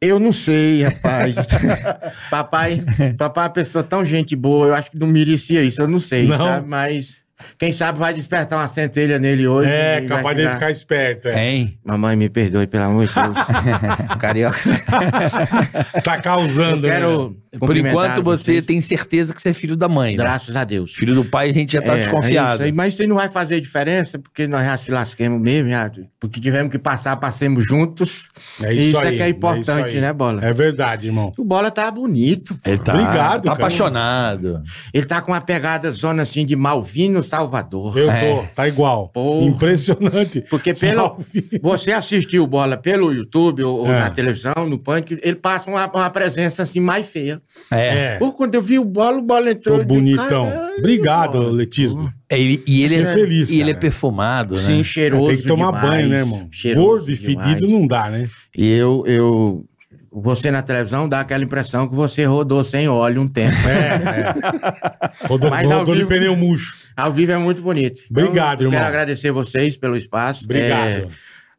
Eu 0.00 0.18
não 0.18 0.32
sei, 0.32 0.82
rapaz. 0.84 1.34
papai, 2.30 2.82
papai 3.16 3.44
é 3.44 3.46
uma 3.48 3.52
pessoa 3.52 3.82
tão 3.82 4.04
gente 4.04 4.36
boa, 4.36 4.68
eu 4.68 4.74
acho 4.74 4.90
que 4.90 4.98
não 4.98 5.06
merecia 5.06 5.62
isso, 5.62 5.80
eu 5.82 5.88
não 5.88 5.98
sei, 5.98 6.26
Não? 6.26 6.36
sabe? 6.36 6.68
Mas 6.68 7.17
quem 7.58 7.72
sabe 7.72 7.98
vai 7.98 8.12
despertar 8.14 8.58
uma 8.58 8.68
centelha 8.68 9.18
nele 9.18 9.46
hoje. 9.46 9.70
É, 9.70 9.98
e 10.02 10.06
vai 10.06 10.18
capaz 10.18 10.36
de 10.36 10.42
tirar- 10.42 10.54
ficar 10.54 10.70
esperto. 10.70 11.28
É. 11.28 11.48
Hein? 11.50 11.78
Mamãe, 11.84 12.16
me 12.16 12.28
perdoe, 12.28 12.66
pelo 12.66 12.84
amor 12.84 13.06
de 13.06 13.14
Deus. 13.14 13.34
Carioca. 14.18 14.58
Tá 16.02 16.18
causando. 16.20 16.86
né? 16.86 16.94
Quero 16.94 17.36
Por 17.52 17.60
cumprimentar 17.60 17.92
enquanto 18.10 18.22
você 18.24 18.52
vocês. 18.54 18.66
tem 18.66 18.80
certeza 18.80 19.34
que 19.34 19.40
você 19.42 19.50
é 19.50 19.52
filho 19.52 19.76
da 19.76 19.88
mãe, 19.88 20.12
né? 20.16 20.22
Graças 20.22 20.54
a 20.56 20.64
Deus. 20.64 20.92
Filho 20.94 21.14
do 21.14 21.24
pai 21.24 21.50
a 21.50 21.52
gente 21.52 21.72
já 21.72 21.82
tá 21.82 21.94
É, 21.96 21.98
desconfiado. 21.98 22.50
é 22.50 22.54
isso 22.54 22.62
aí, 22.64 22.72
mas 22.72 22.94
isso 22.94 23.02
aí 23.02 23.08
não 23.08 23.16
vai 23.16 23.28
fazer 23.28 23.60
diferença, 23.60 24.18
porque 24.18 24.46
nós 24.46 24.64
já 24.64 24.76
se 24.76 24.90
lasquemos 24.90 25.40
mesmo, 25.40 25.70
já, 25.70 25.90
porque 26.20 26.40
tivemos 26.40 26.70
que 26.70 26.78
passar, 26.78 27.16
passemos 27.16 27.64
juntos. 27.66 28.28
É 28.62 28.72
isso 28.74 28.88
isso 28.88 28.98
é 29.04 29.08
aí, 29.08 29.16
que 29.16 29.22
é 29.22 29.26
é 29.26 29.28
importante, 29.28 29.86
isso 29.88 29.96
aí. 29.96 30.00
né, 30.00 30.12
Bola? 30.12 30.44
É 30.44 30.52
verdade, 30.52 31.06
irmão. 31.06 31.32
O 31.38 31.44
Bola 31.44 31.70
tá 31.70 31.90
bonito. 31.90 32.58
Ele 32.64 32.78
tá, 32.78 32.92
Obrigado, 32.92 33.42
tá 33.42 33.50
cara. 33.50 33.54
apaixonado. 33.54 34.62
Ele 34.92 35.06
tá 35.06 35.20
com 35.20 35.32
uma 35.32 35.40
pegada 35.40 35.90
zona 35.92 36.22
assim 36.22 36.44
de 36.44 36.54
Malvino 36.56 37.22
Salvador. 37.28 37.96
Eu 37.96 38.10
É. 38.10 38.34
tô, 38.34 38.42
tá 38.54 38.66
igual. 38.66 39.08
Porra. 39.08 39.46
Impressionante. 39.46 40.40
Porque 40.50 40.74
pelo, 40.74 41.18
você 41.62 41.92
assistiu 41.92 42.46
bola 42.46 42.76
pelo 42.76 43.12
YouTube 43.12 43.62
ou, 43.62 43.80
ou 43.80 43.86
É. 43.88 43.98
na 44.00 44.10
televisão, 44.10 44.54
no 44.68 44.78
punk, 44.78 45.18
ele 45.22 45.36
passa 45.36 45.70
uma, 45.70 45.86
uma 45.86 46.10
presença 46.10 46.62
assim 46.62 46.80
mais 46.80 47.06
feia. 47.06 47.40
É. 47.70 48.14
É, 48.14 48.16
Pô, 48.18 48.32
quando 48.32 48.54
eu 48.54 48.62
vi 48.62 48.78
o 48.78 48.84
bola, 48.84 49.18
o 49.18 49.22
bola 49.22 49.50
entrou. 49.50 49.78
tô 49.78 49.84
digo, 49.84 49.94
bonitão. 49.94 50.48
"Caralho, 50.50 50.78
Obrigado, 50.78 51.32
bola." 51.38 51.52
Letismo. 51.52 52.12
É, 52.30 52.38
e, 52.40 52.62
e 52.66 52.82
ele 52.82 52.96
é, 52.96 53.12
feliz, 53.12 53.50
e 53.50 53.60
ele 53.60 53.70
é 53.70 53.74
perfumado, 53.74 54.54
né? 54.54 54.60
Sim, 54.60 54.84
cheiroso. 54.84 55.28
Tem 55.28 55.36
que 55.36 55.46
tomar 55.46 55.72
demais, 55.72 55.90
banho, 55.90 56.08
né, 56.08 56.18
irmão? 56.18 56.48
cheiroso 56.50 56.88
Gordo 56.88 57.12
e 57.12 57.16
fedido 57.16 57.68
não 57.68 57.86
dá, 57.86 58.08
né? 58.10 58.28
E 58.56 58.70
eu, 58.72 59.04
eu. 59.06 59.64
Você 60.10 60.50
na 60.50 60.62
televisão 60.62 61.06
dá 61.08 61.20
aquela 61.20 61.44
impressão 61.44 61.86
que 61.86 61.94
você 61.94 62.24
rodou 62.24 62.64
sem 62.64 62.88
óleo 62.88 63.20
um 63.22 63.26
tempo. 63.28 63.54
É, 63.68 64.20
é. 64.20 65.26
Rodou, 65.28 65.50
Mas 65.50 65.68
rodou 65.70 65.94
de 65.94 66.00
vivo- 66.00 66.08
pneu 66.08 66.34
murcho. 66.34 66.87
Ao 66.98 67.12
vivo 67.12 67.30
é 67.32 67.38
muito 67.38 67.62
bonito. 67.62 68.02
Então, 68.10 68.24
Obrigado, 68.24 68.62
irmão. 68.62 68.72
Quero 68.72 68.86
agradecer 68.88 69.30
vocês 69.30 69.76
pelo 69.76 69.96
espaço. 69.96 70.44
Obrigado. 70.44 70.88
É, 70.88 71.06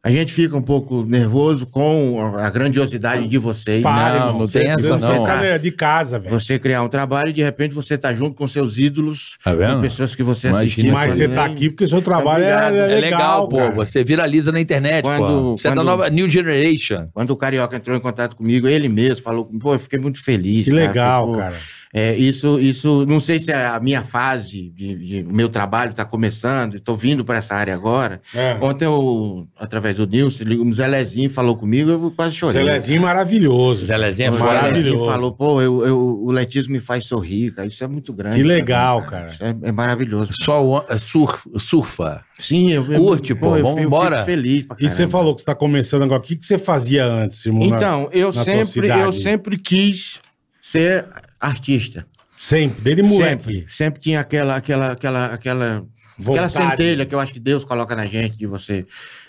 a 0.02 0.10
gente 0.10 0.32
fica 0.34 0.54
um 0.56 0.60
pouco 0.62 1.02
nervoso 1.04 1.66
com 1.66 2.20
a 2.36 2.48
grandiosidade 2.50 3.26
de 3.26 3.38
vocês. 3.38 3.82
Para, 3.82 4.08
Não, 4.10 4.16
irmão. 4.16 4.32
não 4.32 4.38
Você- 4.40 4.60
tem 4.60 4.68
essa, 4.68 4.98
não. 4.98 5.24
tá 5.24 5.56
de 5.56 5.70
casa, 5.70 6.18
velho. 6.18 6.38
Você 6.38 6.58
criar 6.58 6.82
um 6.82 6.88
trabalho 6.88 7.30
e 7.30 7.32
de 7.32 7.42
repente 7.42 7.74
você 7.74 7.96
tá 7.96 8.12
junto 8.12 8.34
com 8.36 8.46
seus 8.46 8.76
ídolos, 8.76 9.38
Tá 9.42 9.54
vendo? 9.54 9.76
com 9.76 9.80
pessoas 9.80 10.14
que 10.14 10.22
você 10.22 10.48
Imagina. 10.48 10.66
assistia. 10.70 10.92
Mas 10.92 11.14
você 11.14 11.26
quando 11.26 11.34
tá 11.36 11.44
aqui 11.46 11.70
porque 11.70 11.84
o 11.84 11.88
seu 11.88 12.02
trabalho 12.02 12.44
é, 12.44 12.48
é 12.50 12.98
É 12.98 13.00
legal, 13.00 13.48
pô. 13.48 13.56
cara. 13.56 13.74
Você 13.74 14.04
viraliza 14.04 14.52
na 14.52 14.60
internet, 14.60 15.02
pô. 15.04 15.08
Quando- 15.08 15.56
Você 15.56 15.68
é 15.68 15.70
da 15.70 15.76
quando- 15.76 15.86
nova 15.86 16.10
New 16.10 16.28
Generation. 16.28 17.08
Quando 17.14 17.30
o 17.30 17.36
Carioca 17.36 17.76
entrou 17.76 17.96
em 17.96 18.00
contato 18.00 18.36
comigo, 18.36 18.68
ele 18.68 18.88
mesmo 18.90 19.22
falou, 19.24 19.46
pô, 19.58 19.74
eu 19.74 19.78
fiquei 19.78 19.98
muito 19.98 20.22
feliz. 20.22 20.66
Que 20.66 20.70
cara. 20.72 20.86
legal, 20.86 21.26
Ficou- 21.26 21.40
cara. 21.40 21.54
É, 21.92 22.14
isso, 22.14 22.60
isso, 22.60 23.04
não 23.04 23.18
sei 23.18 23.40
se 23.40 23.50
é 23.50 23.66
a 23.66 23.80
minha 23.80 24.02
fase, 24.04 24.70
de, 24.70 24.94
de- 24.94 25.22
o 25.28 25.32
meu 25.34 25.48
trabalho 25.48 25.90
está 25.90 26.04
começando, 26.04 26.76
estou 26.76 26.96
vindo 26.96 27.24
para 27.24 27.38
essa 27.38 27.54
área 27.56 27.74
agora. 27.74 28.20
É. 28.32 28.56
Ontem, 28.60 28.84
eu, 28.84 29.48
através 29.58 29.96
do 29.96 30.06
Nilson, 30.06 30.44
o 30.64 30.72
Zelezinho 30.72 31.28
falou 31.28 31.56
comigo, 31.56 31.90
eu 31.90 32.12
quase 32.14 32.36
chorei. 32.36 32.62
Zelezinho 32.64 33.02
maravilhoso. 33.02 33.86
Zelezinho 33.86 34.28
é 34.28 34.30
O 34.30 34.38
maravilhoso. 34.38 34.82
Zelezinho 34.84 35.10
falou, 35.10 35.32
pô, 35.32 35.60
eu, 35.60 35.84
eu- 35.84 36.20
o 36.22 36.30
letismo 36.30 36.74
me 36.74 36.78
faz 36.80 37.06
sorrir, 37.06 37.50
cara. 37.52 37.66
Isso 37.66 37.82
é 37.82 37.88
muito 37.88 38.12
grande. 38.12 38.36
Que 38.36 38.42
legal, 38.44 39.00
mim, 39.00 39.06
cara. 39.08 39.26
Isso 39.26 39.42
é, 39.42 39.56
é 39.60 39.72
maravilhoso. 39.72 40.30
Só 40.44 40.64
o, 40.64 40.84
é 40.88 40.96
surf, 40.96 41.42
surfa. 41.58 42.24
Sim, 42.38 42.70
eu 42.70 42.84
eu- 42.92 43.00
Curte, 43.00 43.34
pô, 43.34 43.56
eu, 43.56 43.64
vamos 43.64 43.78
eu 43.80 43.84
embora. 43.88 44.18
fico 44.18 44.26
feliz 44.26 44.64
pra 44.66 44.76
E 44.78 44.88
você 44.88 45.08
falou 45.08 45.34
que 45.34 45.40
você 45.40 45.46
tá 45.46 45.56
começando 45.56 46.02
agora. 46.04 46.20
O 46.20 46.22
que, 46.22 46.36
que 46.36 46.46
você 46.46 46.56
fazia 46.56 47.04
antes, 47.04 47.44
irmão? 47.44 47.64
Então, 47.64 48.08
eu 48.12 48.32
na 48.32 48.44
sempre, 48.44 48.88
eu 48.88 49.10
sempre 49.12 49.58
quis 49.58 50.20
ser 50.62 51.06
artista. 51.40 52.06
Sempre, 52.36 52.82
desde 52.82 53.02
moleque. 53.02 53.42
Sempre, 53.44 53.66
sempre 53.68 54.00
tinha 54.00 54.20
aquela, 54.20 54.56
aquela, 54.56 54.92
aquela, 54.92 55.26
aquela, 55.26 55.84
aquela 56.18 56.48
centelha 56.50 57.04
que 57.06 57.14
eu 57.14 57.20
acho 57.20 57.32
que 57.32 57.40
Deus 57.40 57.64
coloca 57.64 57.94
na 57.96 58.06
gente 58.06 58.36
de 58.38 58.46
você 58.46 58.86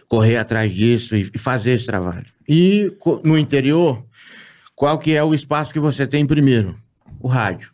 correr 0.08 0.38
atrás 0.38 0.74
disso 0.74 1.16
e, 1.16 1.30
e 1.34 1.38
fazer 1.38 1.72
esse 1.74 1.86
trabalho. 1.86 2.26
E 2.48 2.92
no 3.24 3.38
interior, 3.38 4.04
qual 4.76 4.98
que 5.00 5.14
é 5.14 5.24
o 5.24 5.34
espaço 5.34 5.72
que 5.74 5.80
você 5.80 6.06
tem 6.08 6.26
primeiro? 6.26 6.78
O 7.20 7.28
rádio. 7.28 7.70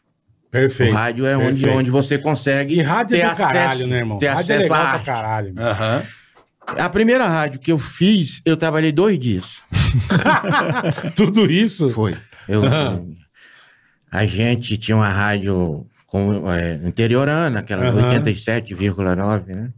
Perfeito. 0.51 0.91
O 0.91 0.95
rádio 0.95 1.25
é 1.25 1.35
onde, 1.37 1.47
perfeito. 1.61 1.77
onde 1.77 1.91
você 1.91 2.17
consegue 2.17 2.75
E 2.75 2.81
rádio 2.81 3.15
ter 3.17 3.21
é 3.23 3.25
do 3.25 3.31
acesso, 3.31 3.53
caralho, 3.53 3.87
né, 3.87 3.97
irmão? 3.97 4.17
ter 4.17 4.27
rádio 4.27 4.51
é 4.53 4.55
acesso 4.55 4.61
legal 4.63 4.77
à 4.77 4.81
pra 4.83 4.91
arte. 4.93 5.05
caralho. 5.05 5.53
Aham. 5.57 6.03
A 6.67 6.89
primeira 6.89 7.27
rádio 7.27 7.59
que 7.59 7.71
eu 7.71 7.77
fiz, 7.77 8.41
eu 8.45 8.57
trabalhei 8.57 8.91
dois 8.91 9.19
dias. 9.19 9.61
Tudo 11.15 11.45
isso? 11.51 11.89
Foi. 11.89 12.17
Eu, 12.47 12.63
Ah. 12.65 12.99
A 14.11 14.25
gente 14.25 14.77
tinha 14.77 14.95
uma 14.97 15.09
rádio 15.09 15.85
com, 16.05 16.51
é, 16.51 16.79
interiorana, 16.85 17.59
aquela 17.59 17.87
Aham. 17.87 18.19
87,9, 18.21 19.45
né? 19.47 19.69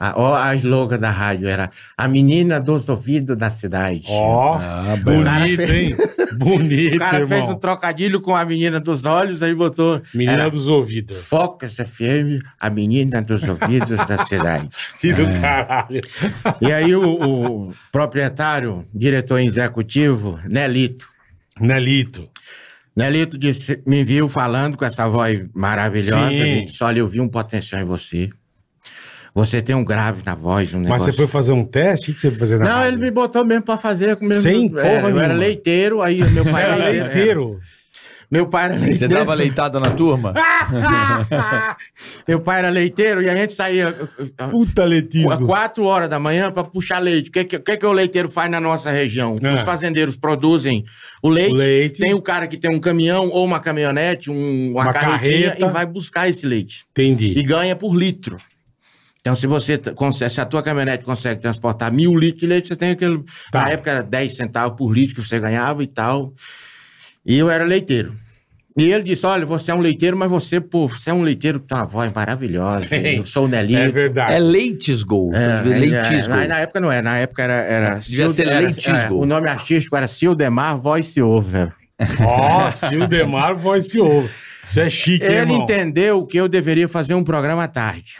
A, 0.00 0.14
ó, 0.16 0.32
a 0.36 0.54
slogan 0.54 0.96
da 0.98 1.10
rádio 1.10 1.48
era 1.48 1.72
A 1.96 2.06
Menina 2.06 2.60
dos 2.60 2.88
Ouvidos 2.88 3.36
da 3.36 3.50
Cidade. 3.50 4.02
Ó, 4.08 4.54
Ah, 4.56 4.94
bom. 5.02 5.22
bonito, 5.24 5.26
cara 5.26 5.76
hein? 5.76 5.96
Bonito, 6.38 6.94
o 6.94 6.98
cara 7.00 7.26
fez 7.26 7.40
irmão. 7.40 7.56
um 7.56 7.58
trocadilho 7.58 8.20
com 8.20 8.36
a 8.36 8.44
Menina 8.44 8.78
dos 8.78 9.04
Olhos, 9.04 9.42
aí 9.42 9.52
botou 9.52 10.00
Menina 10.14 10.34
era 10.42 10.48
dos 10.50 10.68
ouvidos. 10.68 11.18
Focus 11.24 11.74
FM, 11.78 12.38
A 12.60 12.70
Menina 12.70 13.20
dos 13.20 13.42
Ouvidos 13.42 14.06
da 14.06 14.24
Cidade. 14.24 14.68
Que 15.00 15.12
do 15.12 15.22
É. 15.22 15.40
caralho. 15.40 16.00
E 16.60 16.72
aí 16.72 16.94
o, 16.94 17.02
o 17.68 17.74
proprietário, 17.90 18.86
diretor 18.94 19.40
executivo, 19.40 20.38
Nelito, 20.46 21.08
Nelito. 21.60 22.28
Nelito 22.98 23.38
disse, 23.38 23.80
me 23.86 24.02
viu 24.02 24.28
falando 24.28 24.76
com 24.76 24.84
essa 24.84 25.08
voz 25.08 25.40
maravilhosa. 25.54 26.30
Sim. 26.30 26.64
Disse, 26.64 26.82
olha, 26.82 26.98
eu 26.98 27.06
vi 27.08 27.20
um 27.20 27.28
potencial 27.28 27.80
em 27.80 27.84
você. 27.84 28.28
Você 29.32 29.62
tem 29.62 29.76
um 29.76 29.84
grave 29.84 30.20
na 30.26 30.34
voz, 30.34 30.74
um 30.74 30.82
Mas 30.82 31.04
você 31.04 31.12
foi 31.12 31.28
fazer 31.28 31.52
um 31.52 31.64
teste? 31.64 32.10
O 32.10 32.14
que 32.14 32.20
você 32.20 32.28
foi 32.30 32.38
fazer 32.40 32.58
na 32.58 32.64
Não, 32.64 32.72
rádio? 32.78 32.88
ele 32.88 32.96
me 33.02 33.10
botou 33.12 33.44
mesmo 33.44 33.62
pra 33.62 33.76
fazer. 33.76 34.16
Com 34.16 34.26
mesmo, 34.26 34.42
Sem 34.42 34.66
é, 34.66 34.68
porra 34.70 35.10
Eu 35.10 35.20
era 35.20 35.32
leiteiro, 35.32 36.02
aí 36.02 36.28
meu 36.32 36.42
pai 36.50 36.64
era 36.64 36.74
leiteiro. 36.76 37.04
leiteiro? 37.04 37.60
Meu 38.30 38.46
pai 38.46 38.66
era 38.66 38.74
leiteiro. 38.74 38.98
Você 38.98 39.08
dava 39.08 39.32
leitada 39.34 39.80
na 39.80 39.90
turma? 39.92 40.34
Meu 42.26 42.40
pai 42.40 42.58
era 42.58 42.68
leiteiro 42.68 43.22
e 43.22 43.28
a 43.28 43.34
gente 43.34 43.54
saía 43.54 43.92
Puta 44.50 44.84
às 44.84 44.90
letismo. 44.90 45.46
quatro 45.46 45.84
horas 45.84 46.08
da 46.08 46.18
manhã 46.18 46.50
pra 46.50 46.62
puxar 46.64 46.98
leite. 46.98 47.30
O 47.30 47.32
que, 47.32 47.44
que, 47.44 47.56
o 47.56 47.60
que 47.62 47.86
o 47.86 47.92
leiteiro 47.92 48.28
faz 48.30 48.50
na 48.50 48.60
nossa 48.60 48.90
região? 48.90 49.34
É. 49.42 49.54
Os 49.54 49.60
fazendeiros 49.60 50.16
produzem 50.16 50.84
o 51.22 51.28
leite, 51.28 51.52
O 51.52 51.56
leite. 51.56 52.02
Tem 52.02 52.14
o 52.14 52.20
cara 52.22 52.46
que 52.46 52.56
tem 52.58 52.70
um 52.74 52.80
caminhão 52.80 53.28
ou 53.28 53.44
uma 53.44 53.60
caminhonete, 53.60 54.30
um- 54.30 54.72
uma, 54.72 54.82
Uma 54.84 54.92
carretinha 54.92 55.48
carreta. 55.50 55.66
e 55.66 55.70
vai 55.70 55.86
buscar 55.86 56.28
esse 56.28 56.46
leite. 56.46 56.84
Entendi. 56.90 57.32
E 57.36 57.42
ganha 57.42 57.74
por 57.74 57.94
litro. 57.94 58.36
Então, 59.20 59.34
se 59.34 59.46
você 59.46 59.78
se 60.30 60.40
a 60.40 60.44
tua 60.46 60.62
caminhonete 60.62 61.04
consegue 61.04 61.40
transportar 61.40 61.92
mil 61.92 62.14
litros 62.14 62.40
de 62.40 62.46
leite, 62.46 62.68
você 62.68 62.76
tem 62.76 62.90
aquele. 62.90 63.22
Tá. 63.50 63.62
Na 63.64 63.70
época 63.70 63.90
era 63.90 64.02
10 64.02 64.36
centavos 64.36 64.76
por 64.76 64.92
litro 64.92 65.16
que 65.16 65.26
você 65.26 65.38
ganhava 65.40 65.82
e 65.82 65.86
tal. 65.86 66.32
E 67.28 67.38
eu 67.38 67.50
era 67.50 67.62
leiteiro. 67.64 68.14
E 68.76 68.90
ele 68.92 69.02
disse: 69.04 69.26
Olha, 69.26 69.44
você 69.44 69.70
é 69.70 69.74
um 69.74 69.80
leiteiro, 69.80 70.16
mas 70.16 70.30
você, 70.30 70.60
pô, 70.60 70.86
você 70.88 71.10
é 71.10 71.12
um 71.14 71.22
leiteiro 71.22 71.60
que 71.60 71.66
tem 71.66 71.76
uma 71.76 71.84
voz 71.84 72.10
maravilhosa. 72.14 72.86
Tem. 72.88 73.16
Eu 73.18 73.26
sou 73.26 73.44
o 73.44 73.48
Nelito. 73.48 73.78
É 73.80 73.90
verdade. 73.90 74.32
É 74.32 74.38
Leitisgo. 74.38 75.30
É, 75.34 75.60
aí, 75.60 75.90
Leitisgo. 75.90 76.34
é, 76.34 76.48
na 76.48 76.58
época 76.60 76.80
não 76.80 76.90
era, 76.90 77.02
na 77.02 77.16
época 77.18 77.42
era. 77.42 77.54
era 77.54 77.98
Devia 77.98 78.30
ser 78.30 78.46
era- 78.46 78.60
Leitisgo. 78.60 78.96
é, 78.96 79.10
o 79.10 79.26
nome 79.26 79.48
artístico 79.50 79.94
era 79.96 80.08
Sildemar 80.08 80.78
Voice 80.78 81.20
Over. 81.20 81.72
Ó, 82.24 82.70
Sildemar 82.70 83.56
voice 83.56 84.00
over. 84.00 84.30
Isso 84.64 84.80
é 84.80 84.88
chique, 84.88 85.24
Ele 85.24 85.34
irmão? 85.34 85.62
entendeu 85.64 86.24
que 86.24 86.36
eu 86.38 86.48
deveria 86.48 86.86
fazer 86.88 87.14
um 87.14 87.24
programa 87.24 87.64
à 87.64 87.68
tarde. 87.68 88.14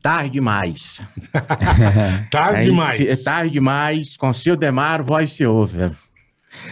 Tarde 0.00 0.30
demais. 0.30 1.02
Tarde 2.30 2.62
demais. 2.64 3.22
Tarde 3.22 3.50
demais, 3.50 4.16
com 4.16 4.32
Sildemar 4.32 5.02
Voice 5.02 5.44
Over. 5.44 5.90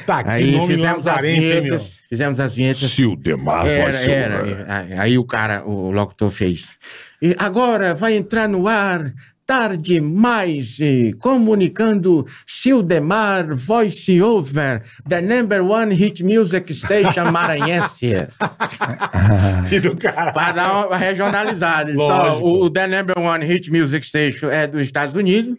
Tá, 0.07 0.23
que 0.25 0.31
Aí 0.31 0.53
nome 0.53 0.75
fizemos 0.75 1.07
as 1.07 1.21
vinhetas. 1.21 1.99
Fizemos 2.09 2.41
as 2.41 2.55
vinhetas. 2.55 2.91
Sildemar 2.91 3.67
Era, 3.67 3.93
Voice 3.93 4.11
era. 4.11 4.43
Over. 4.43 4.65
Aí- 4.69 4.93
Aí 4.99 5.19
o 5.19 5.25
cara, 5.25 5.65
o 5.67 5.91
locutor 5.91 6.31
fez. 6.31 6.77
E 7.21 7.35
agora 7.39 7.95
vai 7.95 8.17
entrar 8.17 8.49
no 8.49 8.67
ar 8.67 9.13
tarde 9.45 10.01
mais 10.01 10.79
comunicando 11.19 12.27
Sildemar 12.47 13.55
Voice 13.55 14.21
Over, 14.23 14.83
the 15.09 15.21
number 15.21 15.63
one 15.63 15.95
hit 15.95 16.23
music 16.25 16.73
station 16.75 17.31
maranhense. 17.33 18.13
Que 19.69 19.81
do 19.81 19.97
caralho. 19.97 20.33
Para 20.33 20.53
dar 20.53 20.87
uma 20.87 20.97
regionalizada. 20.97 21.93
Só, 21.95 22.41
o, 22.41 22.65
o 22.65 22.71
The 22.71 22.87
Number 22.87 23.19
One 23.19 23.45
Hit 23.45 23.71
Music 23.71 24.05
Station 24.07 24.49
é 24.51 24.67
dos 24.67 24.83
Estados 24.83 25.15
Unidos, 25.15 25.57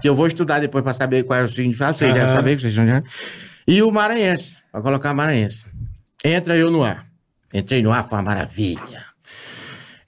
que 0.00 0.08
eu 0.08 0.14
vou 0.14 0.26
estudar 0.26 0.58
depois 0.60 0.82
para 0.84 0.94
saber 0.94 1.24
qual 1.24 1.38
é 1.40 1.44
o 1.44 1.48
significado. 1.52 1.96
Vocês 1.96 2.10
Aham. 2.10 2.18
devem 2.20 2.34
saber 2.34 2.56
que 2.56 2.62
vocês 2.62 2.72
estão 2.76 3.02
E 3.66 3.82
o 3.82 3.90
Maranhense, 3.90 4.56
para 4.70 4.80
colocar 4.80 5.12
Maranhense. 5.14 5.66
Entra 6.24 6.56
eu 6.56 6.70
no 6.70 6.82
ar. 6.84 7.06
Entrei 7.52 7.82
no 7.82 7.92
ar, 7.92 8.04
foi 8.04 8.18
uma 8.18 8.24
maravilha. 8.24 9.04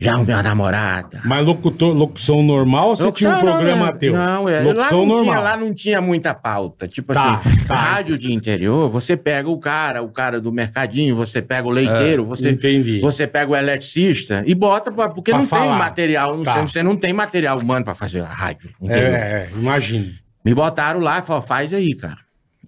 Já 0.01 0.13
arrumei 0.13 0.33
uma 0.33 0.45
namorada. 0.45 1.21
Mas 1.25 1.45
locutor, 1.45 1.93
locução 1.93 2.41
normal 2.41 2.91
ou 2.91 2.97
você 2.97 3.11
tinha 3.11 3.31
um 3.37 3.41
programa 3.41 3.87
não, 3.91 3.99
teu? 3.99 4.13
Não, 4.13 4.49
é, 4.49 4.61
lá, 4.61 4.73
locução 4.73 4.99
não 5.01 5.07
normal. 5.07 5.25
tinha, 5.25 5.39
lá 5.41 5.57
não 5.57 5.75
tinha 5.75 6.01
muita 6.01 6.33
pauta. 6.35 6.87
Tipo 6.87 7.13
Tá, 7.13 7.39
assim, 7.45 7.65
tá. 7.67 7.75
rádio 7.75 8.17
de 8.17 8.33
interior, 8.33 8.89
você 8.91 9.17
pega 9.17 9.51
o 9.51 9.59
cara, 9.59 10.01
o 10.01 10.09
cara 10.09 10.41
do 10.41 10.53
mercadinho, 10.53 11.17
você 11.17 11.43
pega 11.43 11.67
o 11.67 11.71
leiteiro, 11.73 12.25
você, 12.25 12.51
Entendi. 12.51 13.01
você 13.01 13.27
pega 13.27 13.51
o 13.51 13.57
eletricista 13.57 14.45
e 14.47 14.55
bota, 14.55 14.93
pra, 14.93 15.09
porque 15.09 15.33
Pra 15.33 15.41
não 15.41 15.49
falar. 15.49 15.67
tem 15.71 15.79
material, 15.79 16.37
não 16.37 16.45
Tá. 16.45 16.63
você 16.65 16.81
não 16.81 16.97
tem 16.97 17.13
material 17.13 17.59
humano 17.59 17.85
pra 17.85 17.95
fazer 17.97 18.21
a 18.21 18.29
rádio. 18.29 18.71
Entendeu? 18.81 19.03
É, 19.17 19.17
é, 19.17 19.51
imagina. 19.53 20.13
Me 20.45 20.55
botaram 20.55 21.01
lá 21.01 21.19
e 21.19 21.23
falaram, 21.23 21.45
faz 21.45 21.73
aí, 21.75 21.93
cara. 21.97 22.19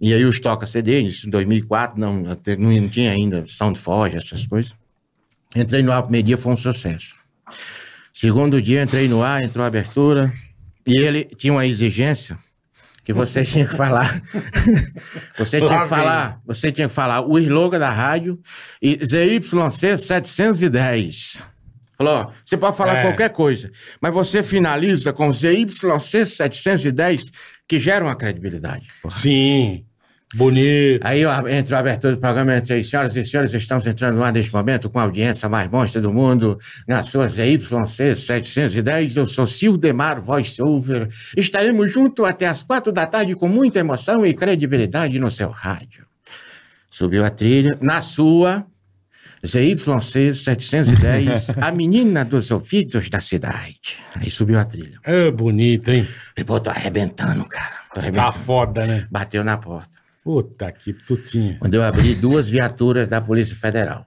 E 0.00 0.14
aí 0.14 0.24
os 0.24 0.40
toca 0.40 0.66
CD, 0.66 1.00
isso 1.02 1.26
em 1.26 1.30
2004, 1.30 2.00
não, 2.00 2.22
não, 2.22 2.88
tinha 2.88 3.12
ainda 3.12 3.44
Soundforge, 3.46 4.16
essas 4.16 4.46
coisas. 4.46 4.72
Entrei 5.54 5.82
no 5.82 5.92
ar, 5.92 6.02
primeiro 6.02 6.28
dia 6.28 6.38
foi 6.38 6.52
um 6.52 6.56
sucesso. 6.56 7.14
Segundo 8.12 8.62
dia, 8.62 8.82
entrei 8.82 9.08
no 9.08 9.22
ar, 9.22 9.42
entrou 9.42 9.62
a 9.62 9.66
abertura, 9.66 10.32
e 10.86 10.98
ele 10.98 11.24
tinha 11.24 11.52
uma 11.52 11.66
exigência 11.66 12.38
que 13.04 13.12
você 13.12 13.44
tinha 13.44 13.66
que 13.66 13.76
falar. 13.76 14.22
você 15.36 15.58
tinha 15.58 15.70
Lá 15.70 15.82
que 15.82 15.88
falar, 15.88 16.40
você 16.46 16.72
tinha 16.72 16.88
que 16.88 16.94
falar 16.94 17.20
o 17.20 17.38
slogan 17.38 17.78
da 17.78 17.90
rádio 17.90 18.40
e 18.80 18.98
ZYC 19.04 19.98
710. 19.98 21.42
Falou, 21.98 22.32
você 22.42 22.56
pode 22.56 22.76
falar 22.76 22.96
É. 22.98 23.02
qualquer 23.02 23.28
coisa, 23.28 23.70
mas 24.00 24.14
você 24.14 24.42
finaliza 24.42 25.12
com 25.12 25.30
ZYC 25.30 26.24
710, 26.24 27.30
que 27.68 27.78
gera 27.78 28.02
uma 28.04 28.16
credibilidade. 28.16 28.86
Sim. 29.10 29.84
Bonito. 30.34 31.04
Aí, 31.04 31.24
ó, 31.26 31.48
entre 31.48 31.74
a 31.74 31.78
abertura 31.80 32.14
do 32.14 32.20
programa, 32.20 32.56
entre 32.56 32.74
as 32.78 32.88
senhoras 32.88 33.16
e 33.16 33.24
senhores, 33.26 33.52
estamos 33.52 33.84
entrando 33.86 34.16
no 34.16 34.22
ar 34.22 34.32
neste 34.32 34.52
momento 34.52 34.88
com 34.88 34.98
a 34.98 35.02
audiência 35.02 35.48
mais 35.48 35.68
monstra 35.68 36.00
do 36.00 36.12
mundo, 36.12 36.58
na 36.86 37.02
sua 37.02 37.26
ZYC 37.26 38.14
710. 38.16 39.16
Eu 39.16 39.26
sou 39.26 39.46
Sildemar 39.46 40.22
VoiceOver. 40.22 41.08
Estaremos 41.36 41.92
juntos 41.92 42.24
até 42.24 42.46
as 42.46 42.62
quatro 42.62 42.92
da 42.92 43.06
tarde 43.06 43.34
com 43.34 43.48
muita 43.48 43.80
emoção 43.80 44.24
e 44.24 44.32
credibilidade 44.32 45.18
no 45.18 45.30
seu 45.30 45.50
rádio. 45.50 46.06
Subiu 46.90 47.24
a 47.24 47.30
trilha. 47.30 47.76
Na 47.80 48.00
sua, 48.00 48.64
ZYC 49.44 50.32
710, 50.34 51.50
a 51.60 51.72
menina 51.72 52.24
dos 52.24 52.50
ouvidos 52.52 53.08
da 53.08 53.18
cidade. 53.20 53.96
Aí 54.14 54.30
subiu 54.30 54.58
a 54.60 54.64
trilha. 54.64 54.98
É 55.02 55.30
bonito, 55.30 55.90
hein? 55.90 56.06
E 56.36 56.44
pô, 56.44 56.60
tô 56.60 56.70
arrebentando, 56.70 57.44
cara. 57.48 57.74
Tô 57.88 57.94
Tá 57.96 58.00
arrebentando. 58.00 58.32
foda, 58.44 58.86
né? 58.86 59.06
Bateu 59.10 59.42
na 59.42 59.56
porta. 59.56 59.99
Puta 60.22 60.70
que 60.72 60.92
tutinha. 60.92 61.56
Quando 61.58 61.74
eu 61.74 61.82
abri 61.82 62.14
duas 62.14 62.48
viaturas 62.50 63.08
da 63.08 63.20
Polícia 63.20 63.56
Federal. 63.56 64.06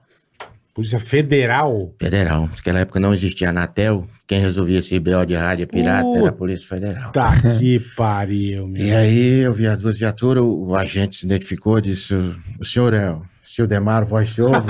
Polícia 0.72 0.98
Federal. 0.98 1.94
Federal. 2.00 2.48
Naquela 2.48 2.80
época 2.80 2.98
não 2.98 3.14
existia 3.14 3.50
Anatel. 3.50 4.08
Quem 4.26 4.40
resolvia 4.40 4.80
esse 4.80 4.98
BO 4.98 5.24
de 5.24 5.34
rádio 5.36 5.68
pirata 5.68 6.06
era 6.16 6.28
a 6.30 6.32
Polícia 6.32 6.68
Federal. 6.68 7.12
Tá 7.12 7.32
que 7.58 7.78
pariu, 7.96 8.66
meu. 8.66 8.82
E 8.84 8.92
aí 8.92 9.40
eu 9.40 9.52
vi 9.54 9.66
as 9.68 9.78
duas 9.78 9.96
viaturas, 9.98 10.42
o, 10.42 10.74
agente 10.74 11.16
se 11.16 11.26
identificou, 11.26 11.80
disse: 11.80 12.12
o 12.58 12.64
senhor 12.64 12.92
é 12.92 13.10
o 13.10 13.22
Sildemar 13.44 14.04
Voice 14.04 14.42
Over? 14.42 14.62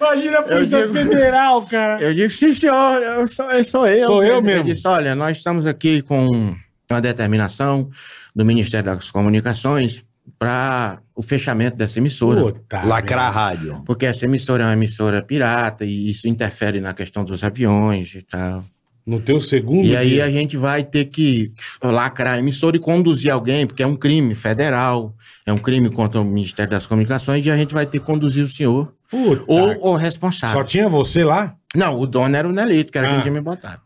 Imagina 0.00 0.38
a 0.40 0.42
Polícia 0.42 0.80
digo- 0.82 0.92
Federal, 0.94 1.62
cara. 1.62 2.02
eu 2.02 2.12
digo, 2.14 2.30
sim, 2.30 2.52
senhor, 2.52 3.00
eu 3.00 3.28
sou, 3.28 3.50
eu 3.50 3.64
sou 3.64 3.86
eu. 3.86 4.06
Sou 4.06 4.24
eu 4.24 4.38
Ele 4.38 4.46
mesmo. 4.46 4.64
disse: 4.64 4.88
olha, 4.88 5.14
nós 5.14 5.36
estamos 5.36 5.66
aqui 5.66 6.02
com 6.02 6.56
uma 6.92 7.00
determinação 7.00 7.88
do 8.34 8.44
Ministério 8.44 8.94
das 8.94 9.10
Comunicações 9.10 10.04
para 10.38 11.00
o 11.14 11.22
fechamento 11.22 11.76
dessa 11.76 11.98
emissora. 11.98 12.40
Puta. 12.42 12.82
Lacrar 12.84 13.26
a 13.26 13.30
rádio. 13.30 13.82
Porque 13.84 14.06
essa 14.06 14.24
emissora 14.24 14.62
é 14.62 14.66
uma 14.66 14.72
emissora 14.72 15.20
pirata 15.22 15.84
e 15.84 16.10
isso 16.10 16.28
interfere 16.28 16.80
na 16.80 16.94
questão 16.94 17.24
dos 17.24 17.42
aviões 17.42 18.14
e 18.14 18.22
tal. 18.22 18.64
No 19.04 19.20
teu 19.20 19.40
segundo 19.40 19.84
E 19.84 19.96
aí 19.96 20.10
dia. 20.10 20.24
a 20.24 20.30
gente 20.30 20.56
vai 20.56 20.84
ter 20.84 21.06
que 21.06 21.52
lacrar 21.82 22.34
a 22.34 22.38
emissora 22.38 22.76
e 22.76 22.78
conduzir 22.80 23.32
alguém, 23.32 23.66
porque 23.66 23.82
é 23.82 23.86
um 23.86 23.96
crime 23.96 24.32
federal, 24.36 25.12
é 25.44 25.52
um 25.52 25.58
crime 25.58 25.90
contra 25.90 26.20
o 26.20 26.24
Ministério 26.24 26.70
das 26.70 26.86
Comunicações, 26.86 27.44
e 27.44 27.50
a 27.50 27.56
gente 27.56 27.74
vai 27.74 27.84
ter 27.84 27.98
que 27.98 28.04
conduzir 28.04 28.44
o 28.44 28.48
senhor 28.48 28.94
Puta. 29.10 29.42
ou 29.48 29.76
o 29.92 29.96
responsável. 29.96 30.56
Só 30.56 30.62
tinha 30.62 30.88
você 30.88 31.24
lá? 31.24 31.56
Não, 31.74 31.98
o 31.98 32.06
dono 32.06 32.36
era 32.36 32.48
o 32.48 32.52
Nelito, 32.52 32.92
que 32.92 32.98
era 32.98 33.08
Ah. 33.08 33.14
quem 33.14 33.22
tinha 33.22 33.32
me 33.32 33.40
botado. 33.40 33.80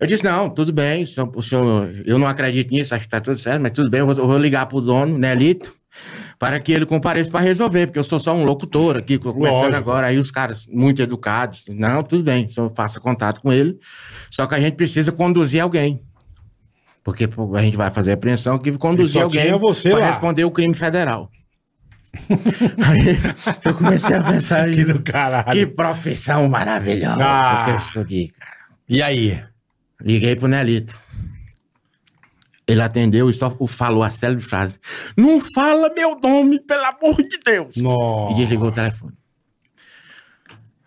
Eu 0.00 0.06
disse, 0.06 0.22
não, 0.24 0.48
tudo 0.48 0.72
bem, 0.72 1.02
o 1.02 1.06
senhor, 1.06 1.30
o 1.34 1.42
senhor- 1.42 1.90
eu 2.06 2.18
não 2.18 2.26
acredito 2.26 2.70
nisso, 2.70 2.94
acho 2.94 3.04
que 3.04 3.10
tá 3.10 3.20
tudo 3.20 3.38
certo, 3.38 3.60
mas 3.62 3.72
tudo 3.72 3.90
bem, 3.90 4.00
eu 4.00 4.06
vou, 4.06 4.14
eu 4.16 4.26
vou 4.28 4.38
ligar 4.38 4.66
pro 4.66 4.80
dono, 4.80 5.18
Nelito, 5.18 5.74
para 6.38 6.60
que 6.60 6.70
ele 6.70 6.86
compareça 6.86 7.28
para 7.30 7.40
resolver, 7.40 7.86
porque 7.86 7.98
eu 7.98 8.04
sou 8.04 8.20
só 8.20 8.32
um 8.32 8.44
locutor 8.44 8.96
aqui, 8.96 9.18
conversando 9.18 9.56
Lógico. 9.62 9.76
agora, 9.76 10.06
aí 10.06 10.16
os 10.18 10.30
caras 10.30 10.66
muito 10.68 11.02
educados, 11.02 11.64
não, 11.68 12.04
tudo 12.04 12.22
bem, 12.22 12.46
o 12.46 12.52
senhor 12.52 12.72
faça 12.76 13.00
contato 13.00 13.40
com 13.40 13.52
ele, 13.52 13.76
só 14.30 14.46
que 14.46 14.54
a 14.54 14.60
gente 14.60 14.74
precisa 14.76 15.10
conduzir 15.10 15.60
alguém. 15.60 16.00
Porque 17.02 17.28
a 17.56 17.62
gente 17.62 17.76
vai 17.76 17.90
fazer 17.90 18.12
a 18.12 18.14
apreensão 18.14 18.58
que 18.58 18.70
conduzir 18.78 19.14
só 19.14 19.22
alguém 19.22 19.50
para 19.90 20.06
responder 20.06 20.44
o 20.44 20.50
crime 20.50 20.74
federal. 20.74 21.28
aí 22.86 23.18
eu 23.64 23.74
comecei 23.74 24.14
a 24.16 24.22
pensar 24.22 24.70
Que 24.70 24.84
do 24.84 25.00
caralho. 25.02 25.50
que 25.52 25.66
profissão 25.66 26.48
maravilhosa 26.48 27.18
Ah. 27.20 27.64
que 27.64 27.70
eu 27.70 27.76
escolhi, 27.78 28.28
cara. 28.28 28.56
E 28.88 29.02
aí? 29.02 29.42
Liguei 30.00 30.36
pro 30.36 30.48
Nelito. 30.48 30.98
Ele 32.66 32.82
atendeu 32.82 33.30
e 33.30 33.34
só 33.34 33.50
falou 33.66 34.02
a 34.02 34.10
célebre 34.10 34.44
frase: 34.44 34.78
Não 35.16 35.40
fala 35.40 35.90
meu 35.94 36.18
nome, 36.20 36.60
pelo 36.60 36.84
amor 36.84 37.16
de 37.22 37.38
Deus. 37.44 37.76
Nossa. 37.76 38.32
E 38.32 38.36
desligou 38.36 38.68
o 38.68 38.72
telefone. 38.72 39.14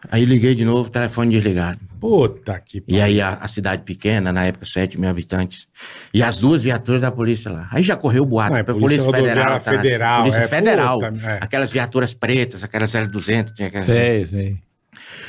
Aí 0.09 0.25
liguei 0.25 0.55
de 0.55 0.65
novo, 0.65 0.89
telefone 0.89 1.31
desligado. 1.35 1.79
Puta 1.99 2.59
que 2.59 2.83
E 2.87 2.99
aí 2.99 3.21
a, 3.21 3.35
a 3.35 3.47
cidade 3.47 3.83
pequena, 3.83 4.31
na 4.33 4.45
época, 4.45 4.65
7 4.65 4.99
mil 4.99 5.07
habitantes. 5.09 5.67
E 6.11 6.23
as 6.23 6.39
duas 6.39 6.63
viaturas 6.63 6.99
da 7.01 7.11
polícia 7.11 7.51
lá. 7.51 7.67
Aí 7.71 7.83
já 7.83 7.95
correu 7.95 8.23
o 8.23 8.25
boato. 8.25 8.53
Não, 8.53 8.59
é 8.59 8.63
Polícia 8.63 9.03
polícia, 9.03 9.11
Federal. 9.11 9.59
Tá, 9.59 9.71
Federal, 9.77 10.19
Polícia 10.21 10.41
é, 10.41 10.47
Federal. 10.47 10.99
puta, 10.99 11.31
é. 11.31 11.37
Aquelas 11.41 11.71
viaturas 11.71 12.13
pretas, 12.15 12.63
aquelas 12.63 12.91
L200. 12.91 13.53
Tinha 13.53 13.67
aquelas- 13.67 13.85
Sei, 13.85 14.25
sei. 14.25 14.57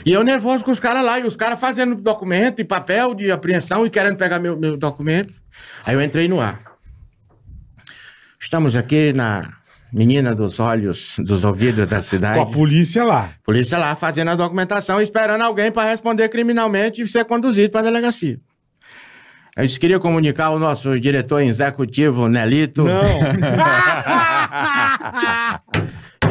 E 0.04 0.12
eu 0.12 0.24
nervoso 0.24 0.64
com 0.64 0.70
os 0.70 0.80
caras 0.80 1.04
lá, 1.04 1.20
e 1.20 1.24
os 1.24 1.36
caras 1.36 1.60
fazendo 1.60 1.94
documento 1.94 2.60
e 2.60 2.64
papel 2.64 3.14
de 3.14 3.30
apreensão 3.30 3.86
e 3.86 3.90
querendo 3.90 4.16
pegar 4.16 4.38
meu, 4.38 4.56
meu 4.56 4.76
documento. 4.76 5.34
Aí 5.84 5.94
eu 5.94 6.02
entrei 6.02 6.28
no 6.28 6.40
ar. 6.40 6.60
Estamos 8.40 8.74
aqui 8.74 9.12
na 9.12 9.52
menina 9.92 10.34
dos 10.34 10.58
olhos, 10.58 11.14
dos 11.18 11.44
ouvidos 11.44 11.86
da 11.86 11.96
Com 11.96 12.00
a 12.00 12.02
cidade. 12.02 12.52
polícia 12.52 13.04
lá. 13.04 13.30
Polícia 13.44 13.78
lá 13.78 13.94
fazendo 13.94 14.30
a 14.30 14.34
documentação, 14.34 15.00
esperando 15.00 15.42
alguém 15.42 15.70
para 15.70 15.90
responder 15.90 16.28
criminalmente 16.28 17.02
e 17.02 17.06
ser 17.06 17.24
conduzido 17.24 17.70
para 17.70 17.82
a 17.82 17.84
delegacia. 17.84 18.40
Eu 19.54 19.66
disse, 19.66 19.78
queria 19.78 20.00
comunicar 20.00 20.46
ao 20.46 20.58
nosso 20.58 20.98
diretor 20.98 21.42
executivo, 21.42 22.26
Nelito. 22.26 22.84
Não. 22.84 23.02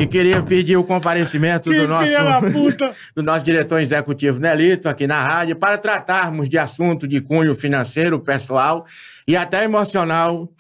E 0.02 0.08
queria 0.08 0.42
pedir 0.42 0.78
o 0.78 0.84
comparecimento 0.84 1.70
que 1.70 1.80
do 1.80 1.88
nosso 1.88 2.08
do 3.14 3.22
nosso 3.22 3.46
diretor 3.46 3.80
executivo 3.80 4.40
Nelito, 4.40 4.90
aqui 4.90 5.06
na 5.06 5.22
rádio, 5.22 5.56
para 5.56 5.78
tratarmos 5.78 6.50
de 6.50 6.58
assunto 6.58 7.08
de 7.08 7.22
cunho 7.22 7.54
financeiro, 7.54 8.20
pessoal 8.20 8.84
e 9.28 9.38
até 9.38 9.64
emocional. 9.64 10.52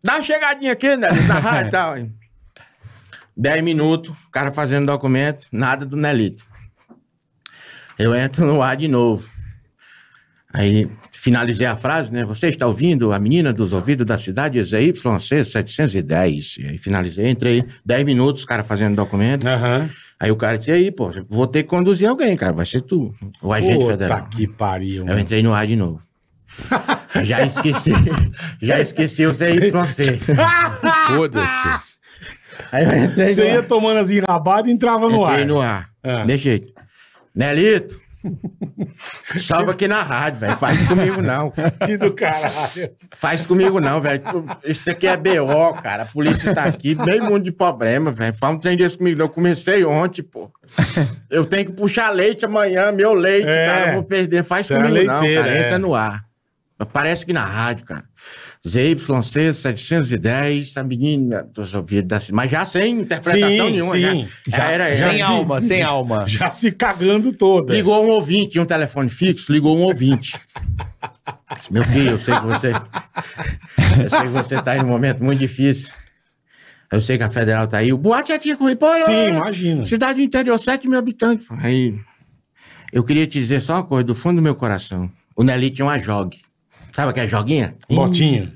Dá 0.00 0.14
uma 0.14 0.22
chegadinha 0.22 0.70
aqui, 0.70 0.96
Nelito, 0.96 1.24
na 1.24 1.40
rádio 1.40 1.68
e 1.68 1.70
tal. 1.72 1.94
Dez 3.36 3.64
minutos, 3.64 4.10
o 4.28 4.30
cara 4.30 4.52
fazendo 4.52 4.86
documento, 4.86 5.48
nada 5.50 5.84
do 5.84 5.96
Nelito. 5.96 6.46
Eu 7.98 8.14
entro 8.14 8.46
no 8.46 8.62
ar 8.62 8.76
de 8.76 8.86
novo. 8.86 9.28
Aí 10.52 10.88
finalizei 11.24 11.66
a 11.66 11.74
frase, 11.74 12.12
né? 12.12 12.22
Você 12.26 12.48
está 12.48 12.66
ouvindo 12.66 13.10
a 13.10 13.18
menina 13.18 13.50
dos 13.50 13.72
ouvidos 13.72 14.04
da 14.04 14.18
cidade 14.18 14.62
ZYC 14.62 15.42
710. 15.42 16.58
E 16.58 16.66
aí 16.66 16.78
finalizei, 16.78 17.30
entrei 17.30 17.64
10 17.82 18.04
minutos, 18.04 18.42
o 18.42 18.46
cara 18.46 18.62
fazendo 18.62 18.94
documento. 18.94 19.48
Aham. 19.48 19.88
Aí 20.20 20.30
o 20.30 20.36
cara 20.36 20.58
disse, 20.58 20.70
e 20.70 20.74
aí, 20.74 20.90
pô, 20.90 21.10
vou 21.28 21.46
ter 21.46 21.62
que 21.62 21.70
conduzir 21.70 22.08
alguém, 22.08 22.36
cara, 22.36 22.52
vai 22.52 22.66
ser 22.66 22.82
tu, 22.82 23.14
o 23.42 23.54
agente 23.54 23.78
Puta 23.78 23.92
federal. 23.92 24.28
que 24.28 24.46
pariu. 24.46 25.00
Eu 25.02 25.06
mano. 25.06 25.18
entrei 25.18 25.42
no 25.42 25.54
ar 25.54 25.66
de 25.66 25.76
novo. 25.76 26.00
já 27.24 27.42
esqueci, 27.44 27.90
já 28.60 28.78
esqueci 28.78 29.24
o 29.24 29.32
ZYC. 29.32 30.20
Foda-se. 31.08 31.68
Aí 32.70 32.84
eu 32.84 33.04
entrei 33.04 33.26
Você 33.28 33.44
no 33.44 33.48
ia 33.48 33.62
tomando 33.62 33.98
as 33.98 34.10
enrabadas 34.10 34.70
e 34.70 34.74
entrava 34.74 35.08
no 35.08 35.22
Entrei 35.22 35.40
ar. 35.40 35.46
no 35.46 35.60
ar. 35.60 35.88
Ah. 36.02 36.24
De 36.24 36.36
jeito. 36.36 36.72
Nelito, 37.34 37.98
salva 39.38 39.72
aqui 39.72 39.86
na 39.88 40.02
rádio, 40.02 40.40
velho. 40.40 40.56
Faz 40.56 40.86
comigo 40.86 41.20
não. 41.22 41.52
Que 41.86 41.96
do 41.96 42.12
caralho. 42.14 42.90
Faz 43.14 43.46
comigo 43.46 43.80
não, 43.80 44.00
velho. 44.00 44.22
Isso 44.64 44.90
aqui 44.90 45.06
é 45.06 45.16
BO, 45.16 45.74
cara. 45.82 46.04
A 46.04 46.06
polícia 46.06 46.54
tá 46.54 46.64
aqui, 46.64 46.94
meio 46.94 47.24
mundo 47.24 47.44
de 47.44 47.52
problema, 47.52 48.10
velho. 48.10 48.34
Faz 48.36 48.54
um 48.54 48.58
trem 48.58 48.76
desse 48.76 48.98
comigo. 48.98 49.18
não. 49.18 49.26
Eu 49.26 49.30
comecei 49.30 49.84
ontem, 49.84 50.22
pô. 50.22 50.50
Eu 51.30 51.44
tenho 51.44 51.66
que 51.66 51.72
puxar 51.72 52.10
leite 52.10 52.44
amanhã, 52.44 52.90
meu 52.92 53.12
leite, 53.12 53.48
É. 53.48 53.66
cara. 53.66 53.88
Eu 53.88 53.94
vou 53.94 54.02
perder. 54.04 54.44
Faz 54.44 54.66
Você 54.66 54.74
é 54.74 54.76
comigo 54.76 55.04
não, 55.06 55.20
leiteira, 55.20 55.42
cara. 55.44 55.54
é. 55.56 55.66
Entra 55.66 55.78
no 55.78 55.94
ar. 55.94 56.24
Parece 56.92 57.24
que 57.24 57.32
na 57.32 57.44
rádio, 57.44 57.84
cara. 57.86 58.04
ZYC 58.66 59.52
710, 59.52 60.76
a 60.78 60.82
menina 60.84 61.42
dos 61.42 61.74
ouvidos. 61.74 62.30
Mas 62.30 62.50
já 62.50 62.64
sem 62.64 63.00
interpretação 63.00 63.66
Sim, 63.66 63.72
nenhuma. 63.72 63.92
sim. 63.92 64.28
Já, 64.46 64.56
já 64.56 64.64
era, 64.70 64.96
Sem 64.96 65.20
era- 65.20 65.26
alma, 65.26 65.60
sem 65.60 65.82
alma. 65.82 66.24
Já 66.28 66.50
se 66.50 66.72
cagando 66.72 67.30
toda. 67.32 67.74
Ligou 67.74 68.02
um 68.04 68.08
ouvinte, 68.08 68.52
tinha 68.52 68.62
um 68.62 68.66
telefone 68.66 69.10
fixo, 69.10 69.52
ligou 69.52 69.76
um 69.76 69.82
ouvinte. 69.82 70.40
Meu 71.70 71.84
filho, 71.84 72.12
eu 72.12 72.18
sei 72.18 72.34
que 72.34 72.46
você. 72.46 72.68
Eu 72.72 74.10
sei 74.10 74.20
que 74.22 74.28
você 74.28 74.62
tá 74.62 74.76
em 74.76 74.82
um 74.82 74.86
momento 74.88 75.22
muito 75.22 75.38
difícil. 75.40 75.92
Eu 76.90 77.02
sei 77.02 77.18
que 77.18 77.24
a 77.24 77.30
federal 77.30 77.66
tá 77.66 77.78
aí. 77.78 77.92
O 77.92 77.98
boate 77.98 78.28
já 78.30 78.38
tinha 78.38 78.56
corrido. 78.56 78.78
Pô, 78.78 78.86
Sim, 79.04 79.12
eu- 79.12 79.34
imagina. 79.34 79.84
Cidade 79.84 80.14
do 80.14 80.22
interior, 80.22 80.58
7 80.58 80.88
mil 80.88 80.98
habitantes. 80.98 81.46
Aí. 81.50 81.98
Eu 82.92 83.02
queria 83.04 83.26
te 83.26 83.40
dizer 83.40 83.60
só 83.60 83.74
uma 83.74 83.82
coisa, 83.84 84.04
do 84.04 84.14
fundo 84.14 84.36
do 84.36 84.42
meu 84.42 84.54
coração. 84.54 85.10
O 85.36 85.42
Nelito 85.42 85.76
tinha 85.76 85.86
uma 85.86 85.98
jogue. 85.98 86.38
Sabe 86.94 87.10
aquela 87.10 87.26
joguinha? 87.26 87.76
Botinha. 87.90 88.52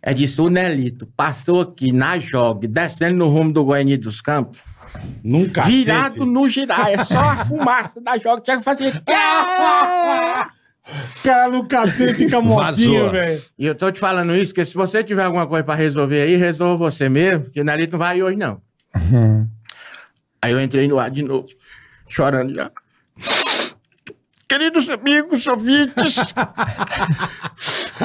É 0.00 0.14
disso, 0.14 0.46
o 0.46 0.48
Nelito 0.48 1.06
passou 1.16 1.60
aqui 1.60 1.92
na 1.92 2.18
jogue, 2.18 2.66
descendo 2.66 3.16
no 3.18 3.28
rumo 3.28 3.52
do 3.52 3.62
Guarani 3.64 3.98
dos 3.98 4.22
Campos, 4.22 4.58
Nunca. 5.22 5.60
virado 5.62 6.24
no 6.24 6.48
girar. 6.48 6.88
É 6.90 7.04
só 7.04 7.18
a 7.18 7.44
fumaça 7.44 8.00
da 8.00 8.16
jogue. 8.16 8.42
Tinha 8.44 8.56
que 8.58 8.64
fazer. 8.64 9.02
Cara 11.22 11.48
no 11.48 11.68
cacete 11.68 12.28
com 12.30 12.36
a 12.38 12.40
motinha, 12.42 13.00
Vazou. 13.02 13.10
velho. 13.12 13.42
E 13.58 13.66
eu 13.66 13.74
tô 13.74 13.92
te 13.92 14.00
falando 14.00 14.34
isso, 14.34 14.52
porque 14.52 14.64
se 14.64 14.74
você 14.74 15.04
tiver 15.04 15.22
alguma 15.24 15.46
coisa 15.46 15.62
pra 15.62 15.74
resolver 15.74 16.22
aí, 16.22 16.36
resolva 16.36 16.90
você 16.90 17.08
mesmo, 17.08 17.44
porque 17.44 17.60
o 17.60 17.64
Nelito 17.64 17.92
não 17.92 17.98
vai 17.98 18.22
hoje, 18.22 18.36
não. 18.36 18.60
Aí 20.42 20.52
eu 20.52 20.60
entrei 20.60 20.88
no 20.88 20.98
ar 20.98 21.10
de 21.10 21.22
novo, 21.22 21.46
chorando 22.08 22.54
já. 22.54 22.70
Queridos 24.50 24.90
amigos 24.90 25.46
ouvintes, 25.46 26.16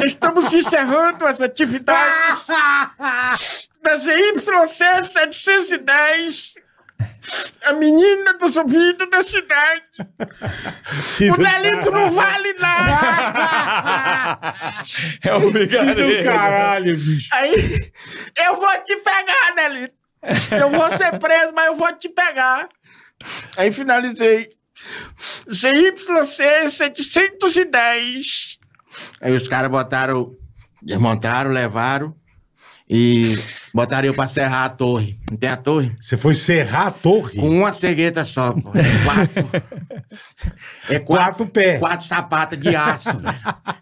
estamos 0.05 0.53
encerrando 0.53 1.25
as 1.25 1.41
atividades 1.41 2.45
da 3.81 3.97
ZYC 3.97 5.03
710, 5.03 6.53
a 7.63 7.73
menina 7.73 8.36
dos 8.36 8.55
ouvidos 8.58 9.10
da 9.10 9.23
cidade. 9.23 9.81
O 11.34 11.36
delito 11.36 11.89
não 11.89 12.12
vale 12.12 12.53
nada. 12.53 12.93
É 15.23 15.34
o 15.34 15.49
Do 15.49 16.23
caralho, 16.23 16.95
bicho. 16.95 17.27
Aí, 17.34 17.91
eu 18.38 18.55
vou 18.55 18.84
te 18.84 18.95
pegar, 18.97 19.55
Nelito. 19.55 19.95
Eu 20.51 20.69
vou 20.69 20.95
ser 20.95 21.17
preso, 21.17 21.53
mas 21.55 21.65
eu 21.65 21.75
vou 21.75 21.91
te 21.93 22.08
pegar. 22.08 22.69
Aí 23.58 23.71
finalizei. 23.71 24.55
ZYC 25.52 27.02
710. 27.02 28.60
Aí 29.21 29.34
os 29.34 29.48
caras 29.48 29.69
botaram, 29.69 30.34
desmontaram, 30.82 31.52
levaram 31.52 32.15
e 32.88 33.39
botaram 33.74 34.06
eu 34.08 34.13
pra 34.13 34.28
serrar 34.28 34.65
a 34.65 34.69
torre. 34.69 35.19
Não 35.30 35.38
tem 35.38 35.50
a 35.50 35.58
torre? 35.58 35.95
Você 36.00 36.15
foi 36.15 36.34
serrar 36.36 36.88
a 36.88 36.91
torre? 36.91 37.39
Com 37.39 37.50
uma 37.50 37.74
cegueta 37.74 38.24
só, 38.24 38.54
pô. 38.54 38.71
É 38.76 39.04
quatro. 39.04 39.65
É 40.88 41.00
Quatro 41.00 41.06
quatro, 41.06 41.48
pés. 41.48 41.80
quatro 41.80 42.08
sapatas 42.08 42.60
de 42.60 42.74
aço, 42.76 43.17
velho. 43.17 43.36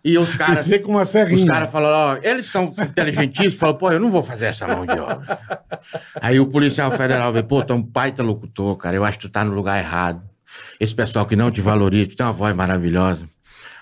E 0.03 0.17
os 0.17 0.33
caras. 0.33 0.65
você 0.65 0.79
com 0.79 0.91
uma 0.93 1.05
serrinha. 1.05 1.35
Os 1.35 1.45
caras 1.45 1.69
falaram, 1.71 2.15
ó, 2.15 2.19
eles 2.23 2.45
são 2.47 2.63
inteligentíssimos, 2.81 3.55
falaram, 3.55 3.77
pô, 3.77 3.91
eu 3.91 3.99
não 3.99 4.09
vou 4.09 4.23
fazer 4.23 4.45
essa 4.45 4.65
mão 4.67 4.85
de 4.85 4.97
obra. 4.97 5.37
Aí 6.21 6.39
o 6.39 6.47
policial 6.47 6.89
federal 6.91 7.31
veio, 7.33 7.43
pô, 7.45 7.61
tu 7.63 7.73
é 7.73 7.75
um 7.75 7.83
baita 7.83 8.23
locutor, 8.23 8.75
cara, 8.77 8.95
eu 8.95 9.03
acho 9.03 9.19
que 9.19 9.27
tu 9.27 9.31
tá 9.31 9.43
no 9.43 9.53
lugar 9.53 9.77
errado. 9.77 10.23
Esse 10.83 10.93
pessoal 10.95 11.25
que 11.25 11.35
não 11.35 11.49
te 11.49 11.61
valoriza, 11.61 12.11
tem 12.15 12.25
uma 12.25 12.33
voz 12.33 12.53
maravilhosa. 12.55 13.25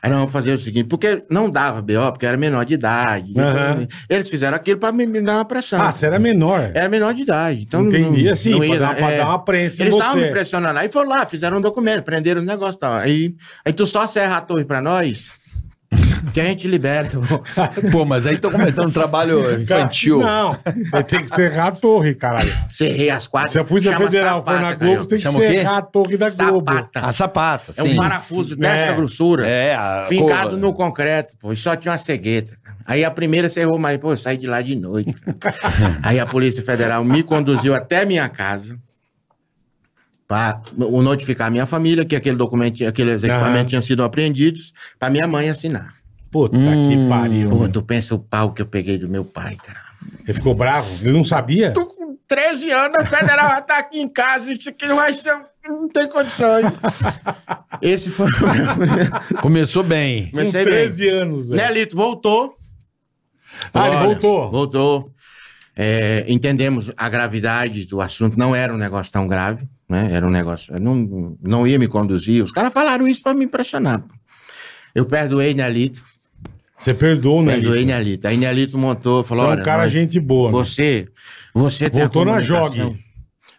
Aí 0.03 0.09
nós 0.09 0.17
vamos 0.19 0.31
fazer 0.33 0.53
o 0.53 0.59
seguinte, 0.59 0.87
porque 0.87 1.23
não 1.29 1.47
dava 1.49 1.79
BO, 1.81 2.11
porque 2.11 2.25
era 2.25 2.35
menor 2.35 2.65
de 2.65 2.73
idade. 2.73 3.33
Aham. 3.39 3.87
Eles 4.09 4.29
fizeram 4.29 4.55
aquilo 4.57 4.79
pra 4.79 4.91
me, 4.91 5.05
me 5.05 5.21
dar 5.21 5.35
uma 5.35 5.45
pressão. 5.45 5.79
Ah, 5.79 5.91
você 5.91 6.07
era 6.07 6.17
menor. 6.17 6.71
Era 6.73 6.89
menor 6.89 7.13
de 7.13 7.21
idade. 7.21 7.61
Então 7.61 7.83
Entendi, 7.85 8.23
não- 8.23 8.31
assim, 8.31 8.49
não 8.51 8.57
pra 8.59 8.67
ia 8.67 8.79
dar- 8.79 8.95
pra 8.95 9.11
dar 9.11 9.25
uma 9.27 9.43
prensa 9.45 9.81
em 9.81 9.85
Eles 9.85 9.95
estavam 9.95 10.21
me 10.21 10.27
pressionando. 10.31 10.79
Aí 10.79 10.89
foram 10.89 11.09
lá, 11.09 11.23
fizeram 11.25 11.57
um 11.57 11.61
documento, 11.61 12.03
prenderam 12.03 12.41
os 12.41 12.47
negócios 12.47 12.77
e 12.77 12.79
tal. 12.79 12.93
Aí, 12.95 13.35
aí 13.63 13.73
tu 13.73 13.85
só 13.85 14.07
serra 14.07 14.37
a 14.37 14.41
torre 14.41 14.65
pra 14.65 14.81
nós, 14.81 15.33
que 16.33 16.39
a 16.41 16.43
gente 16.45 16.67
liberta. 16.67 17.17
Pô, 17.91 18.05
mas 18.05 18.25
aí 18.27 18.37
tô 18.37 18.51
cometendo 18.51 18.87
um 18.87 18.91
trabalho 18.91 19.61
infantil. 19.61 20.19
Não, 20.19 20.57
vai 20.91 21.03
ter 21.03 21.21
que 21.23 21.29
serrar 21.31 21.67
a 21.67 21.71
torre, 21.71 22.13
caralho. 22.15 22.53
Serrei 22.69 23.09
as 23.09 23.27
quatro. 23.27 23.51
Se 23.51 23.59
a 23.59 23.63
Polícia 23.63 23.95
Federal 23.97 24.43
for 24.43 24.51
na 24.53 24.59
sapata, 24.71 24.75
Globo, 24.85 24.97
você 25.03 25.09
tem 25.09 25.19
que 25.19 25.31
serrar 25.31 25.77
a 25.77 25.81
torre 25.81 26.17
da 26.17 26.29
Globo. 26.29 26.73
Sapata. 26.73 26.99
A 26.99 27.13
sapata, 27.13 27.71
É 27.77 27.81
sim. 27.81 27.93
um 27.93 27.95
parafuso 27.97 28.55
dessa 28.55 28.91
É. 28.91 28.95
grossura. 28.95 29.47
É, 29.47 29.75
a 29.75 30.05
Fincado 30.07 30.49
cova. 30.51 30.57
no 30.57 30.73
concreto, 30.73 31.35
pô, 31.39 31.51
e 31.51 31.55
só 31.55 31.75
tinha 31.75 31.91
uma 31.91 31.97
cegueta. 31.97 32.57
Aí 32.85 33.05
a 33.05 33.11
primeira 33.11 33.47
cerrou, 33.49 33.77
mas, 33.77 33.97
pô, 33.97 34.11
eu 34.11 34.17
saí 34.17 34.37
de 34.37 34.47
lá 34.47 34.61
de 34.61 34.75
noite. 34.75 35.13
Aí 36.01 36.19
a 36.19 36.25
Polícia 36.25 36.63
Federal 36.63 37.03
me 37.03 37.21
conduziu 37.23 37.73
até 37.75 38.05
minha 38.05 38.27
casa 38.27 38.77
para 40.27 40.61
notificar 40.77 41.47
a 41.47 41.51
minha 41.51 41.65
família 41.65 42.05
que 42.05 42.15
aquele 42.15 42.37
documento, 42.37 42.85
aqueles 42.87 43.23
Aham. 43.23 43.33
equipamentos 43.33 43.69
tinham 43.69 43.81
sido 43.81 44.01
apreendidos, 44.01 44.73
para 44.97 45.09
minha 45.09 45.27
mãe 45.27 45.49
assinar. 45.49 45.93
Puta 46.31 46.57
Hum. 46.57 46.89
que 46.89 47.09
pariu. 47.09 47.49
Pô, 47.49 47.67
tu 47.67 47.81
pensa 47.81 48.15
o 48.15 48.19
pau 48.19 48.53
que 48.53 48.61
eu 48.61 48.65
peguei 48.65 48.97
do 48.97 49.09
meu 49.09 49.25
pai, 49.25 49.55
cara. 49.57 49.81
Ele 50.23 50.33
ficou 50.33 50.55
bravo? 50.55 50.87
Ele 51.01 51.11
não 51.11 51.23
sabia? 51.23 51.71
Tô 51.73 51.85
com 51.85 52.17
13 52.27 52.71
anos, 52.71 52.97
a 52.97 53.05
federal 53.05 53.49
já 53.49 53.61
tá 53.61 53.77
aqui 53.77 53.99
em 53.99 54.07
casa, 54.07 54.51
isso 54.51 54.69
aqui 54.69 54.87
não 54.87 54.95
vai 54.95 55.13
ser. 55.13 55.35
Não 55.67 55.87
tem 55.89 56.07
condições. 56.09 56.65
Esse 57.81 58.09
foi 58.09 58.27
o 58.27 58.29
meu. 58.31 59.41
Começou 59.41 59.83
bem. 59.83 60.25
Com 60.25 60.31
Comecei 60.37 60.63
bem. 60.63 60.73
13 60.73 61.09
anos, 61.09 61.45
Zé. 61.47 61.55
Nelito 61.55 61.95
voltou. 61.95 62.55
Ah, 63.73 63.87
ele 63.87 63.95
Olha, 63.97 64.05
voltou. 64.05 64.51
Voltou. 64.51 65.11
É, 65.75 66.25
entendemos 66.27 66.91
a 66.97 67.07
gravidade 67.09 67.85
do 67.85 68.01
assunto, 68.01 68.37
não 68.37 68.55
era 68.55 68.73
um 68.73 68.77
negócio 68.77 69.11
tão 69.11 69.27
grave, 69.27 69.67
né? 69.87 70.09
Era 70.11 70.25
um 70.25 70.29
negócio. 70.31 70.73
eu 70.73 70.79
Não, 70.79 71.37
não 71.41 71.67
ia 71.67 71.77
me 71.77 71.87
conduzir. 71.87 72.43
Os 72.43 72.51
caras 72.51 72.73
falaram 72.73 73.07
isso 73.07 73.21
pra 73.21 73.33
me 73.33 73.45
impressionar. 73.45 74.03
Eu 74.95 75.05
perdoei 75.05 75.53
Nelito, 75.53 76.03
Você 76.83 76.93
perdoou, 76.93 77.43
né? 77.43 77.53
perdoei 77.53 77.79
Lito? 77.83 77.91
Nelito. 77.91 78.27
Aí 78.27 78.37
Nelito 78.37 78.77
montou, 78.77 79.21
Você 79.23 79.29
falou: 79.29 79.45
é 79.45 79.47
olha, 79.49 79.61
um 79.61 79.65
cara 79.65 79.83
nós- 79.83 79.91
gente 79.91 80.19
boa. 80.19 80.51
né? 80.51 80.57
você, 80.57 81.07
você 81.53 81.89
tem 81.89 82.01
a 82.01 82.05
Voltou 82.05 82.25
na 82.25 82.41
jogue. 82.41 82.99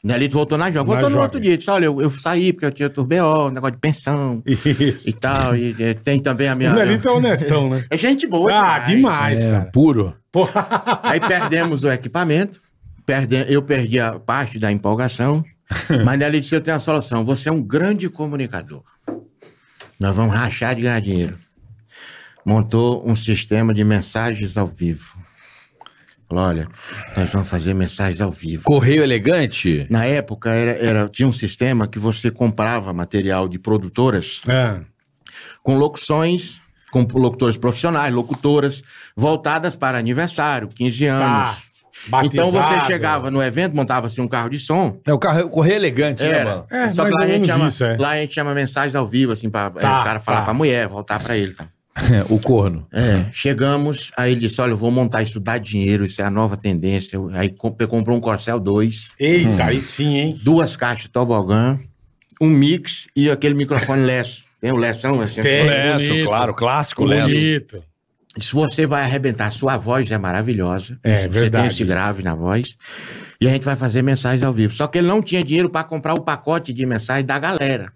Nelito 0.05 0.35
voltou 0.37 0.59
na 0.59 0.65
jogue. 0.65 0.79
Na 0.79 0.83
Voltou 0.85 1.09
no 1.09 1.15
jogue. 1.15 1.23
outro 1.23 1.41
dia. 1.41 1.57
Disse: 1.57 1.71
olha, 1.71 1.85
eu, 1.85 2.01
eu 2.03 2.11
saí 2.11 2.53
porque 2.53 2.67
eu 2.67 2.73
tinha 2.73 2.91
turbeó, 2.91 3.49
negócio 3.51 3.75
de 3.77 3.81
pensão 3.81 4.43
Isso. 4.45 5.09
e 5.09 5.13
tal. 5.13 5.55
E, 5.55 5.77
eh, 5.79 5.95
tem 5.95 6.19
também 6.19 6.49
a 6.49 6.57
minha. 6.57 6.73
O 6.73 6.75
Nelito 6.75 7.09
é 7.09 7.13
honestão, 7.13 7.71
né? 7.71 7.85
É 7.91 7.97
gente 7.97 8.27
boa. 8.27 8.51
Ah, 8.53 8.79
demais, 8.81 9.45
É, 9.47 9.51
cara. 9.53 9.71
puro. 9.73 10.17
Porra. 10.33 10.67
Aí 11.05 11.21
perdemos 11.21 11.85
o 11.85 11.89
equipamento, 11.93 12.61
perde- 13.07 13.47
eu 13.49 13.63
perdi 13.63 14.01
a 14.01 14.19
parte 14.19 14.59
da 14.59 14.73
empolgação, 14.73 15.45
mas 16.05 16.19
Nelly 16.19 16.41
disse: 16.41 16.57
Eu 16.57 16.61
tenho 16.61 16.77
a 16.77 16.81
solução. 16.81 17.25
Você 17.25 17.49
é 17.49 17.53
um 17.53 17.63
grande 17.63 18.09
comunicador. 18.09 18.83
Nós 20.01 20.17
vamos 20.17 20.35
rachar 20.35 20.75
de 20.75 20.83
ganhar 20.83 21.01
dinheiro. 21.01 21.37
Montou 22.45 23.03
um 23.09 23.15
sistema 23.15 23.73
de 23.73 23.85
mensagens 23.85 24.57
ao 24.57 24.67
vivo. 24.67 25.17
Falou: 26.29 26.45
Olha, 26.45 26.69
nós 27.17 27.31
vamos 27.31 27.49
fazer 27.49 27.75
mensagens 27.75 28.21
ao 28.21 28.31
vivo. 28.31 28.65
Correio 28.65 29.03
elegante? 29.03 29.87
Na 29.91 30.05
época, 30.05 30.51
era, 30.51 30.71
era- 30.73 31.09
tinha 31.09 31.29
um 31.29 31.33
sistema 31.33 31.87
que 31.87 31.99
você 31.99 32.31
comprava 32.31 32.93
material 32.93 33.49
de 33.49 33.59
produtoras 33.59 34.41
É. 34.49 34.81
com 35.63 35.77
locuções, 35.77 36.61
com 36.91 37.03
locutores 37.15 37.57
profissionais, 37.57 38.13
locutoras, 38.13 38.83
voltadas 39.17 39.77
para 39.77 39.99
aniversário, 39.99 40.69
15 40.69 41.05
anos. 41.07 41.23
Tá. 41.23 42.25
Então 42.25 42.47
você 42.47 42.57
Batizado. 42.59 42.85
chegava 42.87 43.31
no 43.31 43.41
evento, 43.41 43.77
montava-se 43.77 44.21
um 44.21 44.27
carro 44.27 44.49
de 44.49 44.59
som. 44.59 44.99
É 45.07 45.13
o 45.13 45.19
carro, 45.19 45.49
correio 45.49 45.77
elegante, 45.77 46.21
né, 46.23 46.31
Era. 46.31 46.51
mano? 46.51 46.67
É, 46.69 46.93
Só 46.93 47.05
que 47.05 47.11
lá 47.13 47.23
a, 47.23 47.29
gente 47.29 47.47
chama, 47.47 47.69
isso, 47.69 47.85
é. 47.85 47.97
lá 47.97 48.11
a 48.11 48.17
gente 48.17 48.35
chama 48.35 48.53
mensagens 48.55 48.97
ao 48.97 49.07
vivo, 49.07 49.31
assim, 49.31 49.49
para 49.49 49.71
Tá, 49.71 50.01
o 50.01 50.05
cara 50.05 50.19
falar 50.19 50.39
tá. 50.39 50.45
pra 50.47 50.55
mulher, 50.55 50.89
voltar 50.89 51.23
pra 51.23 51.37
ele. 51.37 51.53
Tá? 51.53 51.69
o 52.31 52.39
corno. 52.39 52.87
É, 52.93 53.27
chegamos, 53.33 54.11
aí 54.17 54.33
ele 54.33 54.41
disse: 54.41 54.61
Olha, 54.61 54.71
eu 54.73 54.77
vou 54.77 54.91
montar 54.91 55.23
isso, 55.23 55.39
dá 55.39 55.59
dinheiro, 55.59 56.05
isso 56.07 56.21
é 56.23 56.25
a 56.25 56.31
nova 56.31 56.57
tendência. 56.57 57.19
Aí 57.33 57.51
comp- 57.51 57.83
comprou 57.87 58.17
um 58.17 58.21
Corcel 58.21 58.59
2, 58.59 59.13
Eita, 59.19 59.65
aí 59.65 59.81
sim, 59.81 60.17
hein? 60.17 60.41
duas 60.43 60.75
caixas 60.77 61.03
de 61.05 61.11
tobogã, 61.11 61.79
um 62.41 62.49
mix 62.49 63.09
e 63.15 63.31
aquele 63.31 63.55
microfone 63.55 64.03
Lesso. 64.03 64.45
Tem 64.61 64.71
o 64.73 64.77
Lessão, 64.77 65.21
assim. 65.21 65.43
Tem, 65.43 65.67
Lesso, 65.67 66.09
bonito. 66.09 66.27
claro, 66.29 66.55
clássico 66.55 67.05
Lesso. 67.05 67.29
Bonito. 67.35 67.85
Se 68.39 68.53
você 68.55 68.87
vai 68.87 69.03
arrebentar, 69.03 69.51
sua 69.53 69.77
voz 69.77 70.11
é 70.11 70.17
maravilhosa. 70.17 70.99
É, 71.05 71.17
você 71.23 71.29
verdade. 71.29 71.65
tem 71.65 71.73
esse 71.75 71.85
grave 71.85 72.23
na 72.23 72.35
voz. 72.35 72.79
E 73.39 73.47
a 73.47 73.51
gente 73.51 73.65
vai 73.65 73.77
fazer 73.77 74.01
mensagens 74.01 74.43
ao 74.43 74.53
vivo. 74.55 74.73
Só 74.73 74.87
que 74.87 74.97
ele 74.99 75.07
não 75.09 75.21
tinha 75.21 75.45
dinheiro 75.45 75.69
para 75.69 75.85
comprar 75.85 76.15
o 76.15 76.23
pacote 76.23 76.73
de 76.73 76.87
mensagens 76.87 77.27
da 77.27 77.39
galera. 77.39 77.93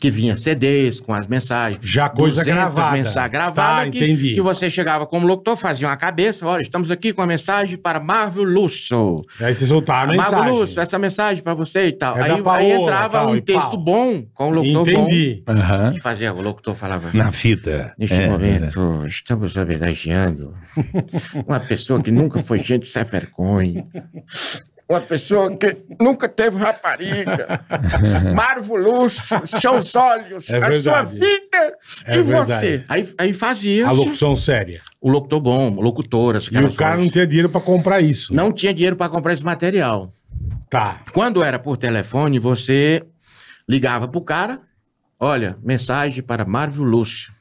Que 0.00 0.10
vinha 0.10 0.36
CDs 0.36 1.00
com 1.00 1.14
as 1.14 1.28
mensagens. 1.28 1.78
Já 1.82 2.08
coisa 2.08 2.42
200 2.42 2.54
gravada. 2.74 2.96
mensagens 2.96 3.30
gravadas. 3.32 3.84
Tá, 3.84 3.90
que, 3.90 3.98
entendi. 4.04 4.34
que 4.34 4.40
você 4.40 4.68
chegava 4.68 5.06
como 5.06 5.26
locutor, 5.28 5.56
fazia 5.56 5.86
uma 5.86 5.96
cabeça. 5.96 6.44
Olha, 6.44 6.60
estamos 6.60 6.90
aqui 6.90 7.12
com 7.12 7.22
a 7.22 7.26
mensagem 7.26 7.76
para 7.78 8.00
Marvel 8.00 8.42
Lusso. 8.42 9.16
Aí 9.38 9.54
você 9.54 9.64
soltava 9.64 10.12
a 10.12 10.16
Marvel 10.16 10.38
mensagem. 10.38 10.58
Lusso, 10.58 10.80
essa 10.80 10.98
mensagem 10.98 11.42
para 11.44 11.54
você 11.54 11.86
e 11.86 11.92
tal. 11.92 12.18
É 12.18 12.22
aí, 12.24 12.30
aí 12.32 12.42
Paola, 12.42 12.62
entrava 12.64 13.18
tal, 13.18 13.30
um 13.30 13.40
texto 13.40 13.70
pau. 13.70 13.78
bom 13.78 14.24
com 14.34 14.48
o 14.48 14.50
locutor 14.50 14.88
Entendi. 14.88 15.42
Bom. 15.46 15.92
E 15.94 16.00
fazia, 16.00 16.32
o 16.34 16.42
locutor 16.42 16.74
falava... 16.74 17.10
Na 17.12 17.30
fita. 17.30 17.92
Neste 17.96 18.16
É, 18.16 18.28
momento, 18.28 19.06
estamos 19.06 19.54
homenageando 19.56 20.52
uma 21.46 21.60
pessoa 21.60 22.02
que 22.02 22.10
nunca 22.10 22.40
foi 22.40 22.58
gente 22.58 22.88
sem 22.88 23.04
vergonha. 23.04 23.86
Uma 24.92 25.00
pessoa 25.00 25.56
que 25.56 25.76
nunca 26.00 26.28
teve 26.28 26.58
rapariga. 26.58 27.64
Marvo 28.36 28.76
Lúcio, 28.76 29.22
seus 29.46 29.94
olhos, 29.94 30.50
É 30.50 30.56
a 30.58 30.68
verdade. 30.68 30.82
sua 30.82 31.02
vida 31.02 31.76
É 32.04 32.18
e 32.18 32.22
verdade. 32.22 32.66
você. 32.66 32.84
Aí, 32.88 33.08
aí 33.18 33.32
fazia 33.32 33.86
A 33.86 33.90
locução 33.90 34.36
séria. 34.36 34.82
o 35.00 35.08
locutor 35.10 35.40
bom, 35.40 35.80
locutoras. 35.80 36.48
E 36.52 36.58
o 36.58 36.74
cara 36.74 36.98
não 36.98 37.08
tinha 37.08 37.26
dinheiro 37.26 37.48
pra 37.48 37.60
comprar 37.60 38.00
isso. 38.02 38.34
não 38.34 38.52
tinha 38.52 38.74
dinheiro 38.74 38.96
para 38.96 39.08
comprar 39.08 39.32
esse 39.32 39.42
material. 39.44 40.12
Tá. 40.68 41.00
Quando 41.12 41.42
era 41.42 41.58
por 41.58 41.76
telefone, 41.76 42.38
você 42.38 43.02
ligava 43.68 44.06
pro 44.08 44.20
cara, 44.20 44.60
olha, 45.18 45.56
mensagem 45.62 46.22
para 46.22 46.44
Marvel 46.44 46.84
Lúcio. 46.84 47.32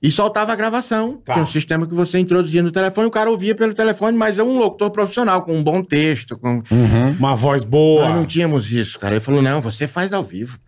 E 0.00 0.10
soltava 0.10 0.52
a 0.52 0.56
gravação. 0.56 1.20
Tá. 1.24 1.32
Tinha 1.32 1.42
um 1.42 1.46
sistema 1.46 1.86
que 1.86 1.94
você 1.94 2.18
introduzia 2.20 2.62
no 2.62 2.70
telefone, 2.70 3.08
o 3.08 3.10
cara 3.10 3.28
ouvia 3.28 3.54
pelo 3.54 3.74
telefone, 3.74 4.16
mas 4.16 4.38
é 4.38 4.42
um 4.44 4.56
locutor 4.56 4.90
profissional, 4.90 5.42
com 5.42 5.56
um 5.56 5.62
bom 5.62 5.82
texto. 5.82 6.38
Com... 6.38 6.62
Uhum. 6.70 7.10
Uma 7.18 7.34
voz 7.34 7.64
boa. 7.64 8.06
Nós 8.06 8.14
não 8.14 8.24
tínhamos 8.24 8.72
isso, 8.72 8.98
cara. 8.98 9.14
Ele 9.14 9.20
falou: 9.20 9.42
não, 9.42 9.60
você 9.60 9.88
faz 9.88 10.12
ao 10.12 10.22
vivo. 10.22 10.58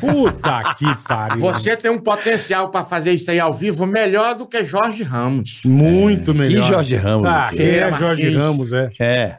Puta 0.00 0.74
que 0.74 0.84
pariu. 1.06 1.40
Você 1.40 1.76
tem 1.76 1.90
um 1.90 1.98
potencial 1.98 2.70
para 2.70 2.84
fazer 2.84 3.12
isso 3.12 3.30
aí 3.30 3.40
ao 3.40 3.52
vivo 3.52 3.86
melhor 3.86 4.34
do 4.34 4.46
que 4.46 4.62
Jorge 4.64 5.02
Ramos. 5.02 5.62
Muito 5.64 6.34
melhor. 6.34 6.62
Que 6.62 6.68
Jorge 6.68 6.96
Ramos, 6.96 7.28
Ah, 7.28 7.48
quem 7.50 7.66
é 7.66 7.92
Jorge. 7.92 8.30
Ramos, 8.30 8.72
é. 8.72 8.90
É. 8.98 9.38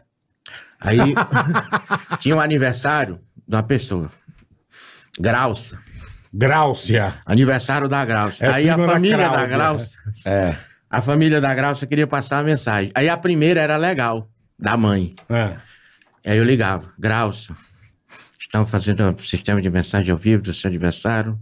Aí 0.79 0.97
tinha 2.19 2.35
um 2.35 2.39
aniversário 2.41 3.19
de 3.47 3.55
uma 3.55 3.63
pessoa. 3.63 4.11
Grauça. 5.19 5.79
Gráucia. 6.33 7.15
Aniversário 7.25 7.87
da 7.87 8.05
Grauça. 8.05 8.45
É 8.45 8.49
Aí 8.49 8.69
a 8.69 8.77
da 8.77 8.85
família 8.85 9.29
da. 9.29 9.45
Grauça. 9.45 9.97
É. 10.25 10.55
A 10.89 11.01
família 11.01 11.41
da 11.41 11.53
Grauça 11.53 11.85
queria 11.85 12.07
passar 12.07 12.39
a 12.39 12.43
mensagem. 12.43 12.91
Aí 12.93 13.09
a 13.09 13.17
primeira 13.17 13.61
era 13.61 13.77
legal, 13.77 14.29
da 14.59 14.75
mãe. 14.77 15.15
É. 15.29 15.55
Aí 16.25 16.37
eu 16.37 16.43
ligava, 16.43 16.93
Grauça, 16.97 17.55
estamos 18.39 18.69
fazendo 18.69 19.03
um 19.03 19.17
sistema 19.19 19.61
de 19.61 19.69
mensagem 19.69 20.11
ao 20.11 20.17
vivo 20.17 20.43
do 20.43 20.53
seu 20.53 20.67
aniversário. 20.67 21.39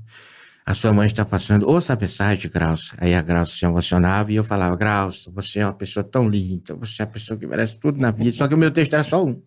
A 0.66 0.76
sua 0.76 0.94
mãe 0.94 1.08
está 1.08 1.26
passando, 1.26 1.68
ouça 1.68 1.94
a 1.94 1.98
mensagem, 2.00 2.50
Grauça. 2.50 2.96
Aí 3.00 3.16
a 3.16 3.22
Grauça 3.22 3.56
se 3.56 3.66
emocionava 3.66 4.32
e 4.32 4.36
eu 4.36 4.44
falava, 4.44 4.76
Grauça, 4.76 5.32
você 5.32 5.60
é 5.60 5.66
uma 5.66 5.74
pessoa 5.74 6.04
tão 6.04 6.30
linda, 6.30 6.76
você 6.76 7.02
é 7.02 7.06
uma 7.06 7.12
pessoa 7.12 7.38
que 7.38 7.48
merece 7.48 7.74
tudo 7.80 8.00
na 8.00 8.12
vida. 8.12 8.32
Só 8.32 8.48
que 8.48 8.54
o 8.54 8.58
meu 8.58 8.70
texto 8.70 8.94
era 8.94 9.04
só 9.04 9.26
um. 9.26 9.42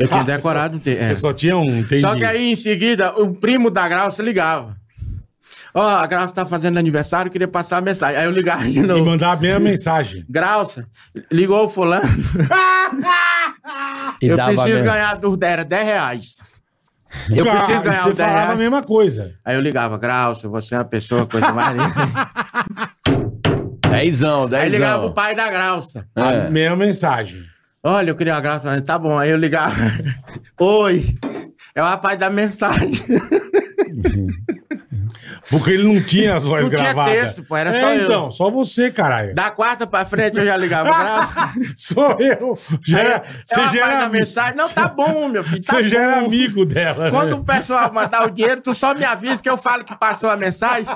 Eu 0.00 0.08
tinha 0.08 0.24
decorado 0.24 0.76
um 0.76 0.80
texto. 0.80 1.06
Você 1.06 1.16
só 1.16 1.32
tinha 1.32 1.56
um, 1.56 1.78
entendi. 1.78 2.00
Só 2.00 2.14
que 2.16 2.24
aí, 2.24 2.50
em 2.52 2.56
seguida, 2.56 3.12
o 3.20 3.34
primo 3.34 3.70
da 3.70 3.88
Grauça 3.88 4.22
ligava. 4.22 4.76
Ó, 5.72 5.86
a 5.86 6.04
Grauça 6.06 6.34
tá 6.34 6.44
fazendo 6.44 6.78
aniversário, 6.78 7.30
queria 7.30 7.46
passar 7.46 7.76
a 7.76 7.80
mensagem. 7.80 8.16
Aí 8.18 8.24
eu 8.24 8.32
ligava 8.32 8.64
de 8.64 8.78
E 8.78 8.82
novo. 8.82 9.04
mandar 9.04 9.36
bem 9.36 9.52
a 9.52 9.60
mensagem. 9.60 10.24
Grauça, 10.28 10.84
ligou 11.30 11.64
o 11.64 11.68
fulano. 11.68 12.08
E 14.20 14.26
eu 14.26 14.36
dava 14.36 14.50
preciso 14.52 14.74
mesmo. 14.74 14.84
ganhar, 14.84 15.14
do- 15.16 15.38
era 15.44 15.64
10 15.64 15.84
reais. 15.86 16.38
Eu 17.30 17.48
Ah, 17.48 17.56
preciso 17.56 17.82
ganhar 17.84 18.02
Você 18.02 18.10
os 18.10 18.16
10 18.16 18.28
falava 18.28 18.40
a 18.40 18.44
reais. 18.46 18.58
mesma 18.58 18.82
coisa. 18.82 19.32
Aí 19.44 19.54
eu 19.54 19.60
ligava, 19.60 19.96
Grauça, 19.98 20.48
você 20.48 20.74
é 20.74 20.78
uma 20.78 20.84
pessoa, 20.84 21.26
coisa 21.26 21.52
mais 21.52 21.70
linda. 21.72 21.94
Dezão, 23.90 24.48
Aí 24.52 24.68
ligava 24.68 24.98
o 24.98 25.00
dezão. 25.00 25.12
pai 25.14 25.34
da 25.34 25.50
Grauça. 25.50 26.06
A 26.16 26.32
É. 26.32 26.50
mesma 26.50 26.76
mensagem. 26.76 27.42
Olha, 27.82 28.10
eu 28.10 28.16
queria 28.16 28.34
uma 28.34 28.40
Grauça. 28.40 28.80
Tá 28.82 28.98
bom, 28.98 29.18
aí 29.18 29.30
eu 29.30 29.38
ligava. 29.38 29.74
Oi, 30.60 31.02
é 31.74 31.82
o 31.82 31.86
rapaz 31.86 32.18
da 32.18 32.28
mensagem. 32.28 32.92
Porque 35.50 35.70
ele 35.70 35.82
não 35.82 36.00
tinha 36.02 36.36
as 36.36 36.44
vozes 36.44 36.68
Não 36.68 36.78
tinha 36.78 36.92
gravadas. 36.94 37.20
texto, 37.20 37.42
pô, 37.42 37.56
era 37.56 37.70
é, 37.70 37.80
só 37.80 37.88
eu. 37.92 38.04
então, 38.04 38.30
só 38.30 38.48
você, 38.50 38.90
caralho. 38.90 39.34
Da 39.34 39.50
quarta 39.50 39.86
pra 39.86 40.04
frente 40.04 40.38
eu 40.38 40.46
já 40.46 40.56
ligava, 40.56 40.88
Grauça. 40.90 41.34
Sou 41.76 42.16
eu. 42.20 42.58
Já, 42.82 42.98
era- 43.00 43.24
você 43.44 43.60
já 43.76 43.86
era 43.86 43.98
amigo. 44.04 44.12
mensagem. 44.12 44.54
Não, 44.56 44.68
tá 44.68 44.88
bom, 44.88 45.28
meu 45.28 45.42
filho, 45.42 45.62
tá 45.62 45.76
Você 45.76 45.82
bom. 45.82 45.88
já 45.88 46.00
era 46.02 46.18
amigo 46.24 46.64
dela. 46.64 47.10
Quando 47.10 47.28
né? 47.30 47.34
o 47.34 47.44
pessoal 47.44 47.92
mandar 47.92 48.26
o 48.26 48.30
dinheiro, 48.30 48.60
tu 48.60 48.74
só 48.74 48.94
me 48.94 49.04
avisa 49.04 49.42
que 49.42 49.50
eu 49.50 49.58
falo 49.58 49.84
que 49.84 49.96
passou 49.98 50.30
a 50.30 50.36
mensagem. 50.36 50.86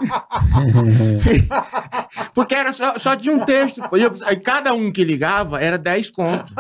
Porque 2.35 2.55
era 2.55 2.73
só, 2.73 2.99
só 2.99 3.17
tinha 3.17 3.35
um 3.35 3.45
texto. 3.45 3.83
pô. 3.89 3.97
E 3.97 4.03
eu- 4.03 4.13
aí 4.27 4.37
cada 4.37 4.73
um 4.75 4.91
que 4.93 5.05
ligava 5.05 5.61
era 5.61 5.79
10 5.79 6.11
conto. 6.11 6.53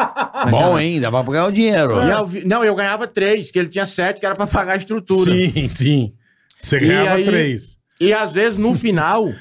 Bom, 0.50 0.78
hein? 0.78 1.00
Dava 1.00 1.22
pra 1.22 1.32
ganhar 1.32 1.46
o 1.46 1.52
dinheiro. 1.52 1.94
E 2.02 2.24
vi- 2.26 2.44
não, 2.46 2.64
eu 2.64 2.74
ganhava 2.74 3.06
três, 3.06 3.50
que 3.50 3.58
ele 3.58 3.68
tinha 3.68 3.86
sete, 3.86 4.20
que 4.20 4.26
era 4.26 4.34
pra 4.34 4.46
pagar 4.46 4.74
a 4.74 4.76
estrutura. 4.76 5.30
Sim, 5.32 5.68
sim. 5.68 6.12
Você 6.60 6.78
ganhava 6.78 7.14
aí- 7.16 7.24
três. 7.24 7.78
E 8.00 8.12
às 8.12 8.32
vezes, 8.32 8.56
no 8.56 8.74
final, 8.74 9.32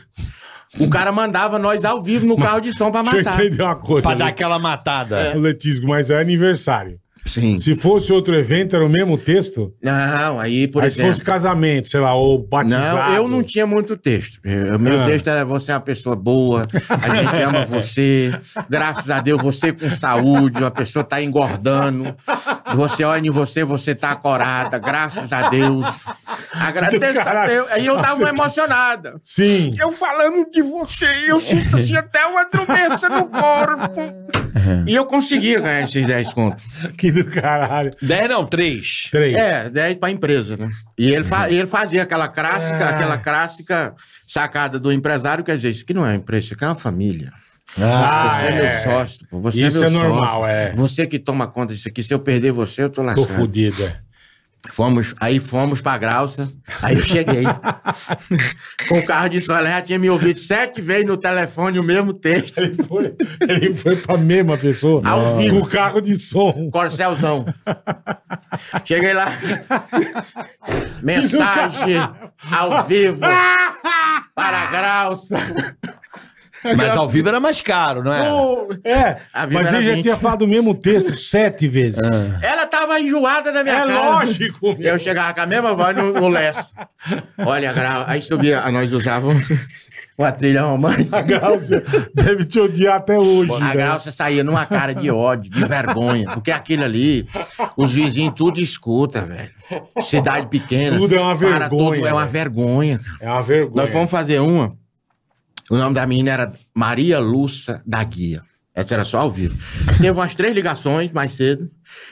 o 0.80 0.90
cara 0.90 1.12
mandava 1.12 1.58
nós 1.60 1.84
ao 1.84 2.02
vivo 2.02 2.26
no 2.26 2.36
carro 2.38 2.60
de 2.62 2.72
som 2.76 2.92
pra 2.92 3.02
Deixa 3.04 3.18
eu 3.18 3.24
matar. 3.24 3.46
entender 3.46 3.64
uma 3.64 3.76
coisa. 3.76 4.08
Pra 4.08 4.16
dar 4.18 4.26
Le- 4.26 4.32
aquela 4.32 4.60
matada. 4.60 5.34
Letísio, 5.36 5.88
mas 5.88 6.10
é 6.10 6.20
aniversário. 6.20 7.00
Sim. 7.26 7.58
Se 7.58 7.74
fosse 7.76 8.12
outro 8.12 8.36
evento, 8.36 8.76
era 8.76 8.86
o 8.86 8.90
mesmo 8.90 9.18
texto? 9.18 9.74
Não, 9.82 10.40
aí, 10.40 10.68
por 10.68 10.84
Aí 10.84 10.92
se 10.92 10.98
exemplo. 10.98 11.14
fosse 11.14 11.24
casamento, 11.26 11.90
sei 11.90 12.00
lá, 12.00 12.14
ou 12.14 12.38
batizado. 12.46 13.12
Não, 13.12 13.16
eu 13.16 13.28
não 13.28 13.42
tinha 13.44 13.66
muito 13.66 13.96
texto. 13.96 14.40
O 14.76 14.80
meu 14.80 15.02
Ah. 15.02 15.06
texto 15.06 15.28
era 15.28 15.46
você 15.46 15.72
é 15.72 15.76
uma 15.76 15.82
pessoa 15.82 16.16
boa, 16.16 16.68
a 16.90 17.16
gente 17.16 17.36
ama 17.42 17.66
você, 17.70 18.34
graças 18.70 19.10
a 19.10 19.22
Deus 19.22 19.42
você 19.42 19.72
com 19.72 19.90
saúde, 19.92 20.60
uma 20.60 20.72
pessoa 20.72 21.04
tá 21.04 21.22
engordando, 21.22 22.16
você 22.76 23.04
olha 23.04 23.26
em 23.28 23.32
você, 23.32 23.64
você 23.64 23.96
tá 23.96 24.16
corada, 24.16 24.78
graças 24.78 25.32
a 25.32 25.50
Deus. 25.50 25.86
Agradeço 26.54 27.20
a. 27.20 27.46
Deus. 27.48 27.68
Aí 27.72 27.86
eu 27.86 27.96
tava 27.96 28.16
Você 28.16 28.24
uma 28.24 28.30
emocionada. 28.30 29.20
Sim. 29.24 29.72
Eu 29.80 29.92
falando 29.92 30.50
de 30.52 30.62
você, 30.62 31.08
eu 31.28 31.40
sinto 31.40 31.76
assim 31.76 31.96
até 31.96 32.26
uma 32.26 32.44
dormência 32.46 33.10
no 33.10 33.26
corpo. 33.26 34.02
E 34.88 34.94
eu 34.96 35.06
conseguia 35.06 35.60
ganhar 35.60 35.82
esses 35.84 36.06
10 36.06 36.34
contos. 36.34 36.64
Que 36.98 37.12
do 37.14 37.26
caralho. 37.26 37.92
10 38.02 38.28
não, 38.30 38.46
3. 38.46 39.08
Três. 39.12 39.36
É, 39.36 39.70
10 39.70 39.98
pra 39.98 40.10
empresa, 40.12 40.58
né? 40.58 40.70
E 40.98 41.10
ele, 41.10 41.24
fa- 41.24 41.50
e 41.50 41.58
ele 41.58 41.68
fazia 41.68 42.04
aquela 42.04 42.28
clássica, 42.28 42.86
Ah. 42.86 42.90
aquela 42.90 43.18
clássica 43.18 43.94
sacada 44.28 44.80
do 44.80 44.92
empresário, 44.92 45.44
quer 45.44 45.56
dizer, 45.56 45.70
isso 45.70 45.84
aqui 45.84 45.94
não 45.94 46.06
é 46.06 46.10
uma 46.10 46.16
empresa, 46.16 46.46
isso 46.46 46.54
aqui 46.56 46.64
é 46.64 46.68
uma 46.68 46.76
família. 46.76 47.32
Ah, 47.80 48.40
você 48.42 48.48
é, 48.52 48.62
meu 48.62 48.84
sócio, 48.84 49.28
pô, 49.30 49.40
você 49.40 49.66
Isso 49.66 49.84
é 49.84 49.88
é 49.88 49.90
meu 49.90 50.00
normal, 50.02 50.30
sócio. 50.42 50.46
é. 50.48 50.74
Você 50.76 51.08
que 51.08 51.18
toma 51.18 51.48
conta 51.48 51.74
disso 51.74 51.88
aqui, 51.88 52.04
se 52.04 52.14
eu 52.14 52.20
perder 52.20 52.52
você, 52.52 52.84
eu 52.84 52.90
tô 52.90 53.02
Tô 53.02 53.08
lascado. 53.08 53.28
fudido, 53.28 53.84
é. 53.84 53.96
Fomos, 54.72 55.14
aí 55.20 55.40
fomos 55.40 55.82
pra 55.82 55.98
Grauça, 55.98 56.52
aí 56.82 56.96
eu 56.96 57.04
cheguei. 57.04 57.44
com 58.88 59.00
o 59.00 59.06
carro 59.06 59.30
de 59.30 59.42
som, 59.42 59.54
ela 59.54 59.70
já 59.70 59.82
tinha 59.82 60.00
me 60.00 60.10
ouvido 60.10 60.40
sete 60.40 60.82
vezes 60.82 61.06
no 61.06 61.18
telefone 61.18 61.80
o 61.80 61.84
mesmo 61.84 62.14
texto. 62.14 62.60
Ele 62.60 62.82
foi, 62.84 63.16
ele 63.42 63.76
foi 63.76 63.96
pra 63.98 64.18
mesma 64.18 64.58
pessoa. 64.58 65.02
Ao 65.06 65.38
vivo. 65.38 65.60
Com 65.60 65.66
o 65.66 65.70
carro 65.70 66.02
de 66.02 66.18
som. 66.18 66.70
Corcelzão. 66.72 67.46
Cheguei 68.86 69.14
lá. 69.14 69.28
Mensagem 71.02 71.98
ao 72.50 72.88
vivo 72.88 73.20
para 74.34 74.60
a 74.60 74.66
Grauça. 74.68 75.38
Mas 76.78 76.96
ao 76.96 77.08
vivo 77.10 77.28
era 77.30 77.40
mais 77.40 77.62
caro, 77.62 78.04
não 78.04 78.14
é? 78.14 78.90
É, 78.90 79.18
A 79.34 79.46
vida 79.46 79.60
mas 79.60 79.68
era 79.68 79.78
ele 79.78 79.86
já 79.90 79.94
20. 79.96 80.02
tinha 80.04 80.18
falado 80.18 80.44
o 80.44 80.48
mesmo 80.48 80.74
texto 80.76 81.16
sete 81.18 81.68
vezes. 81.68 82.00
Ela 82.42 82.66
tava 82.66 83.00
enjoada 83.00 83.52
na 83.52 83.64
minha 83.64 83.76
É 83.76 83.88
cara. 83.88 84.10
lógico, 84.12 84.76
meu. 84.78 84.94
Eu 84.94 85.00
chegava 85.00 85.34
com 85.34 85.42
a 85.42 85.46
mesma 85.46 85.74
voz 85.76 85.96
no, 85.96 86.14
no. 86.14 86.30
Olha, 87.46 87.74
Grau, 87.74 88.04
aí 88.08 88.22
subia, 88.22 88.70
nós 88.72 88.92
usávamos 88.94 89.48
uma 90.18 90.32
trilha 90.32 90.62
romântica. 90.64 91.18
A 91.18 91.22
Gráucia 91.22 91.84
deve 92.14 92.46
te 92.46 92.60
odiar 92.60 92.98
até 92.98 93.18
hoje. 93.18 93.52
A 93.52 93.60
né? 93.60 93.74
Grauça 93.74 94.12
saía 94.12 94.44
numa 94.44 94.66
cara 94.66 94.94
de 94.94 95.10
ódio, 95.10 95.52
de 95.52 95.66
vergonha. 95.66 96.30
Porque 96.34 96.52
aquilo 96.52 96.84
ali, 96.84 97.28
os 97.76 97.94
vizinhos 97.94 98.34
tudo 98.36 98.60
escuta, 98.60 99.22
velho. 99.22 99.50
Cidade 100.02 100.48
pequena. 100.48 100.98
Tudo 100.98 101.16
é 101.16 101.20
uma 101.22 101.36
para 101.36 101.50
vergonha, 101.68 101.70
tudo 101.96 102.08
é 102.08 102.14
uma 102.14 102.22
velho. 102.26 102.32
vergonha. 102.32 103.02
É 103.20 103.30
uma 103.30 103.42
vergonha. 103.42 103.84
Nós 103.84 103.92
fomos 103.92 104.12
fazer 104.12 104.40
uma. 104.40 104.76
O 105.70 105.78
nome 105.78 105.94
da 105.96 106.06
menina 106.06 106.32
era 106.32 106.54
Maria 106.74 107.20
Lúcia 107.20 107.82
da 107.86 108.04
Guia. 108.04 108.42
Essa 108.76 108.96
era 108.96 109.06
só 109.06 109.20
ao 109.20 109.32
vivo. 109.32 109.58
Teve 110.02 110.12
umas 110.12 110.34
três 110.34 110.54
ligações 110.54 111.12
mais 111.12 111.34
cedo. 111.34 111.70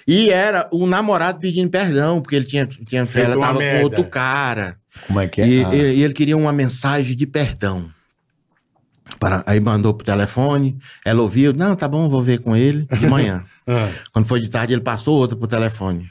E 0.08 0.30
era 0.30 0.70
o 0.72 0.86
namorado 0.86 1.40
pedindo 1.40 1.70
perdão, 1.70 2.22
porque 2.22 2.36
ele 2.36 2.46
tinha. 2.46 2.66
tinha 2.66 3.06
Feito 3.06 3.32
ela 3.32 3.40
tava 3.40 3.60
merda. 3.60 3.78
com 3.80 3.84
outro 3.86 4.04
cara. 4.06 4.78
Como 5.08 5.20
é 5.20 5.28
que 5.28 5.42
é? 5.42 5.48
E, 5.48 5.66
Ah. 5.66 5.74
ele, 5.76 5.94
e 5.96 6.04
ele 6.04 6.14
queria 6.14 6.38
uma 6.38 6.54
mensagem 6.54 7.16
de 7.16 7.26
perdão. 7.26 7.90
Para, 9.20 9.44
aí 9.46 9.60
mandou 9.60 9.94
pro 9.94 10.06
telefone, 10.06 10.78
ela 11.04 11.22
ouviu, 11.22 11.52
não, 11.52 11.76
tá 11.76 11.86
bom, 11.88 12.08
vou 12.10 12.24
ver 12.24 12.40
com 12.40 12.56
ele 12.56 12.88
de 12.98 13.08
manhã. 13.08 13.44
Ah, 13.68 13.90
Quando 14.14 14.26
foi 14.26 14.40
de 14.40 14.50
tarde, 14.50 14.74
ele 14.74 14.82
passou 14.82 15.18
outra 15.18 15.36
pro 15.36 15.48
telefone. 15.48 16.10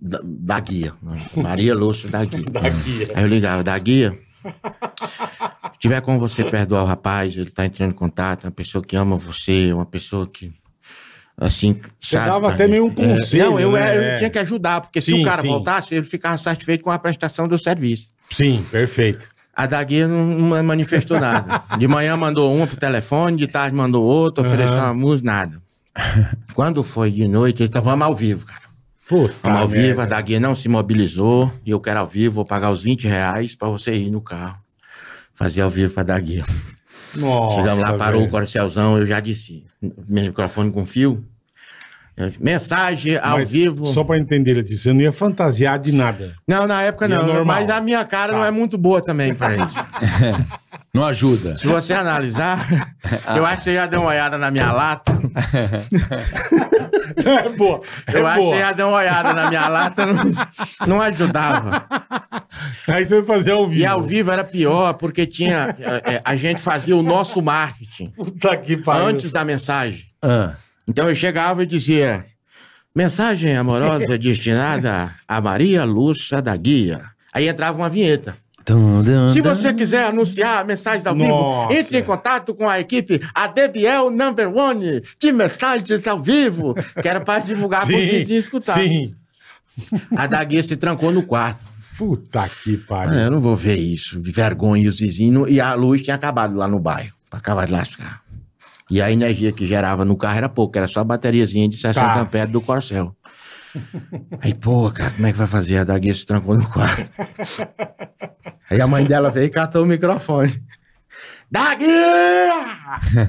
Da, 0.00 0.20
da 0.22 0.60
guia. 0.60 0.92
Maria 1.34 1.74
Lúcia 1.74 2.08
da 2.08 2.24
guia. 2.24 2.44
daqui. 2.52 3.08
Aí 3.14 3.22
eu 3.24 3.28
ligava, 3.28 3.64
da 3.64 3.76
guia. 3.78 4.16
Se 5.78 5.82
tiver 5.82 6.00
como 6.00 6.18
você 6.18 6.44
perdoar 6.44 6.82
o 6.82 6.86
rapaz, 6.86 7.36
ele 7.36 7.50
tá 7.50 7.64
entrando 7.64 7.90
em 7.90 7.94
contato, 7.94 8.44
é 8.44 8.46
uma 8.48 8.52
pessoa 8.52 8.82
que 8.82 8.96
ama 8.96 9.16
você, 9.16 9.72
uma 9.72 9.86
pessoa 9.86 10.26
que. 10.26 10.52
Assim, 11.40 11.80
Você 12.00 12.16
sabe, 12.16 12.30
dava 12.30 12.48
até 12.52 12.66
meio 12.66 12.86
um 12.86 12.90
É, 12.90 12.94
conselho, 12.94 13.44
não, 13.52 13.60
eu, 13.60 13.70
né? 13.72 14.14
eu 14.14 14.18
tinha 14.18 14.28
que 14.30 14.40
ajudar, 14.40 14.80
porque 14.80 15.00
se 15.00 15.12
Sim, 15.12 15.22
o 15.22 15.24
cara 15.24 15.40
sim. 15.40 15.46
voltasse, 15.46 15.94
ele 15.94 16.04
ficava 16.04 16.36
satisfeito 16.36 16.82
com 16.82 16.90
a 16.90 16.98
prestação 16.98 17.46
do 17.46 17.56
serviço. 17.56 18.12
Sim, 18.28 18.66
perfeito. 18.68 19.28
A 19.54 19.64
da 19.66 19.80
guia 19.84 20.08
não, 20.08 20.60
manifestou 20.64 21.18
nada. 21.20 21.62
De 21.78 21.86
manhã 21.86 22.16
mandou 22.16 22.52
uma 22.52 22.66
pro 22.66 22.76
telefone, 22.76 23.36
de 23.36 23.46
tarde 23.46 23.76
mandou 23.76 24.02
outra, 24.04 24.44
ofereceu 24.44 24.74
Aham. 24.78 24.86
uma 24.86 24.94
música, 24.94 25.26
nada. 25.30 25.62
Quando 26.54 26.82
foi 26.82 27.12
de 27.12 27.28
noite, 27.28 27.62
ele 27.62 27.68
tava 27.70 27.90
vamos 27.90 28.04
ao 28.06 28.16
vivo, 28.16 28.44
cara. 28.44 28.62
Puta 29.08 29.48
ao 29.50 29.68
vivo, 29.68 30.00
a 30.00 30.04
merda. 30.04 30.06
da 30.16 30.20
guia 30.20 30.40
não 30.40 30.54
se 30.56 30.68
mobilizou, 30.68 31.52
e 31.64 31.70
eu 31.70 31.78
quero 31.80 32.00
ao 32.00 32.06
vivo, 32.06 32.34
vou 32.34 32.44
pagar 32.44 32.70
os 32.72 32.82
20 32.82 33.06
reais 33.06 33.54
pra 33.54 33.68
você 33.68 33.94
ir 33.94 34.10
no 34.10 34.20
carro. 34.20 34.58
Fazer 35.38 35.60
ao 35.60 35.70
vivo 35.70 35.94
pra 35.94 36.02
dar 36.02 36.20
guia. 36.20 36.44
Nossa, 37.14 37.54
Chegamos 37.54 37.80
lá, 37.80 37.94
parou 37.94 38.24
o 38.24 38.28
corcelzão, 38.28 38.98
eu 38.98 39.06
já 39.06 39.20
disse. 39.20 39.64
Meu 39.80 40.24
microfone 40.24 40.72
com 40.72 40.84
fio. 40.84 41.24
Eu- 42.18 42.32
Mensagem 42.40 43.16
ao 43.16 43.38
Mas, 43.38 43.52
vivo. 43.52 43.84
Só 43.86 44.02
pra 44.04 44.18
entender, 44.18 44.54
Letícia, 44.54 44.78
você 44.84 44.92
não 44.92 45.00
ia 45.00 45.12
fantasiar 45.12 45.78
de 45.78 45.92
nada. 45.92 46.34
Não, 46.46 46.66
na 46.66 46.82
época 46.82 47.06
não. 47.08 47.16
normal. 47.18 47.44
Mas 47.44 47.70
a 47.70 47.80
minha 47.80 48.04
cara 48.04 48.32
não 48.32 48.40
Tá. 48.40 48.46
é 48.48 48.50
muito 48.50 48.76
boa 48.76 49.00
também 49.02 49.32
pra 49.34 49.56
isso. 49.56 49.78
Não 50.94 51.04
ajuda. 51.04 51.54
Se 51.56 51.66
você 51.66 51.92
analisar, 51.92 52.66
eu 53.36 53.44
acho 53.44 53.58
que 53.58 53.64
você 53.64 53.74
já 53.74 53.86
deu 53.86 54.00
uma 54.00 54.08
olhada 54.08 54.38
na 54.38 54.50
minha 54.50 54.72
lata. 54.72 55.12
É 57.24 57.48
boa. 57.50 57.80
Eu 58.12 58.26
é 58.26 58.30
acho 58.30 58.34
que 58.36 58.40
boa. 58.42 58.54
você 58.54 58.60
já 58.60 58.72
deu 58.72 58.88
uma 58.88 58.98
olhada 58.98 59.32
na 59.34 59.48
minha 59.48 59.68
lata, 59.68 60.06
não, 60.06 60.22
não 60.86 61.00
ajudava. 61.02 61.84
Aí 62.88 63.04
você 63.04 63.16
vai 63.16 63.24
fazer 63.24 63.50
ao 63.52 63.68
vivo. 63.68 63.80
E 63.80 63.86
ao 63.86 64.02
vivo 64.02 64.30
era 64.30 64.44
pior, 64.44 64.94
porque 64.94 65.26
tinha. 65.26 65.74
é, 65.80 66.14
é, 66.14 66.22
a 66.24 66.36
gente 66.36 66.60
fazia 66.60 66.96
o 66.96 67.02
nosso 67.02 67.42
marketing 67.42 68.06
Puta 68.10 68.56
que 68.56 68.76
pariu. 68.76 69.06
antes 69.06 69.32
da 69.32 69.44
mensagem. 69.44 70.04
Ah. 70.22 70.52
Então 70.88 71.08
eu 71.08 71.14
chegava 71.14 71.62
e 71.62 71.66
dizia: 71.66 72.24
mensagem 72.94 73.56
amorosa 73.56 74.16
destinada 74.18 75.14
a 75.26 75.40
Maria 75.40 75.84
Lúcia 75.84 76.40
da 76.42 76.56
Guia. 76.56 77.02
Aí 77.32 77.46
entrava 77.48 77.76
uma 77.78 77.88
vinheta. 77.90 78.36
Se 79.32 79.40
você 79.40 79.72
quiser 79.72 80.04
anunciar 80.04 80.62
mensagens 80.66 81.06
ao 81.06 81.14
vivo, 81.14 81.28
Nossa. 81.28 81.74
entre 81.74 81.98
em 82.00 82.02
contato 82.02 82.54
com 82.54 82.68
a 82.68 82.78
equipe 82.78 83.18
ADBL 83.34 84.10
Number 84.12 84.54
One 84.54 85.02
de 85.18 85.32
mensagens 85.32 86.06
ao 86.06 86.22
vivo, 86.22 86.74
que 87.00 87.08
era 87.08 87.18
para 87.18 87.38
divulgar 87.42 87.86
para 87.86 87.96
os 87.96 88.04
vizinhos 88.04 88.44
escutar. 88.44 88.74
sim. 88.74 89.14
A 90.14 90.26
Daguia 90.26 90.62
se 90.62 90.76
trancou 90.76 91.10
no 91.10 91.22
quarto. 91.22 91.64
Puta 91.96 92.46
que 92.62 92.74
Ah, 92.84 92.86
pariu. 92.86 93.14
eu 93.20 93.30
não 93.30 93.40
vou 93.40 93.56
ver 93.56 93.76
isso, 93.76 94.20
de 94.20 94.30
vergonha, 94.30 94.84
e 94.84 94.88
os 94.88 94.98
vizinhos, 95.00 95.46
e 95.48 95.60
a 95.62 95.72
luz 95.74 96.02
tinha 96.02 96.16
acabado 96.16 96.54
lá 96.54 96.68
no 96.68 96.78
bairro, 96.78 97.14
para 97.30 97.38
acabar 97.38 97.64
de 97.66 97.72
lascar. 97.72 98.20
E 98.90 99.02
a 99.02 99.10
energia 99.10 99.52
que 99.52 99.66
gerava 99.66 100.04
no 100.04 100.16
carro 100.16 100.38
era 100.38 100.48
pouco, 100.48 100.76
era 100.78 100.88
só 100.88 101.00
a 101.00 101.04
bateriazinha 101.04 101.68
de 101.68 101.76
60 101.76 102.00
Tá. 102.06 102.20
amperes 102.20 102.52
do 102.52 102.60
Corcel. 102.60 103.14
Aí, 104.40 104.54
pô, 104.54 104.90
cara, 104.90 105.10
como 105.10 105.26
é 105.26 105.32
que 105.32 105.38
vai 105.38 105.46
fazer? 105.46 105.76
A 105.78 105.84
Daguia 105.84 106.14
se 106.14 106.24
trancou 106.24 106.56
no 106.56 106.66
quarto. 106.68 107.08
Aí 108.70 108.80
a 108.80 108.86
mãe 108.86 109.04
dela 109.04 109.30
veio 109.30 109.46
e 109.46 109.50
catou 109.50 109.82
o 109.84 109.86
microfone. 109.86 110.62
Daguia! 111.50 112.50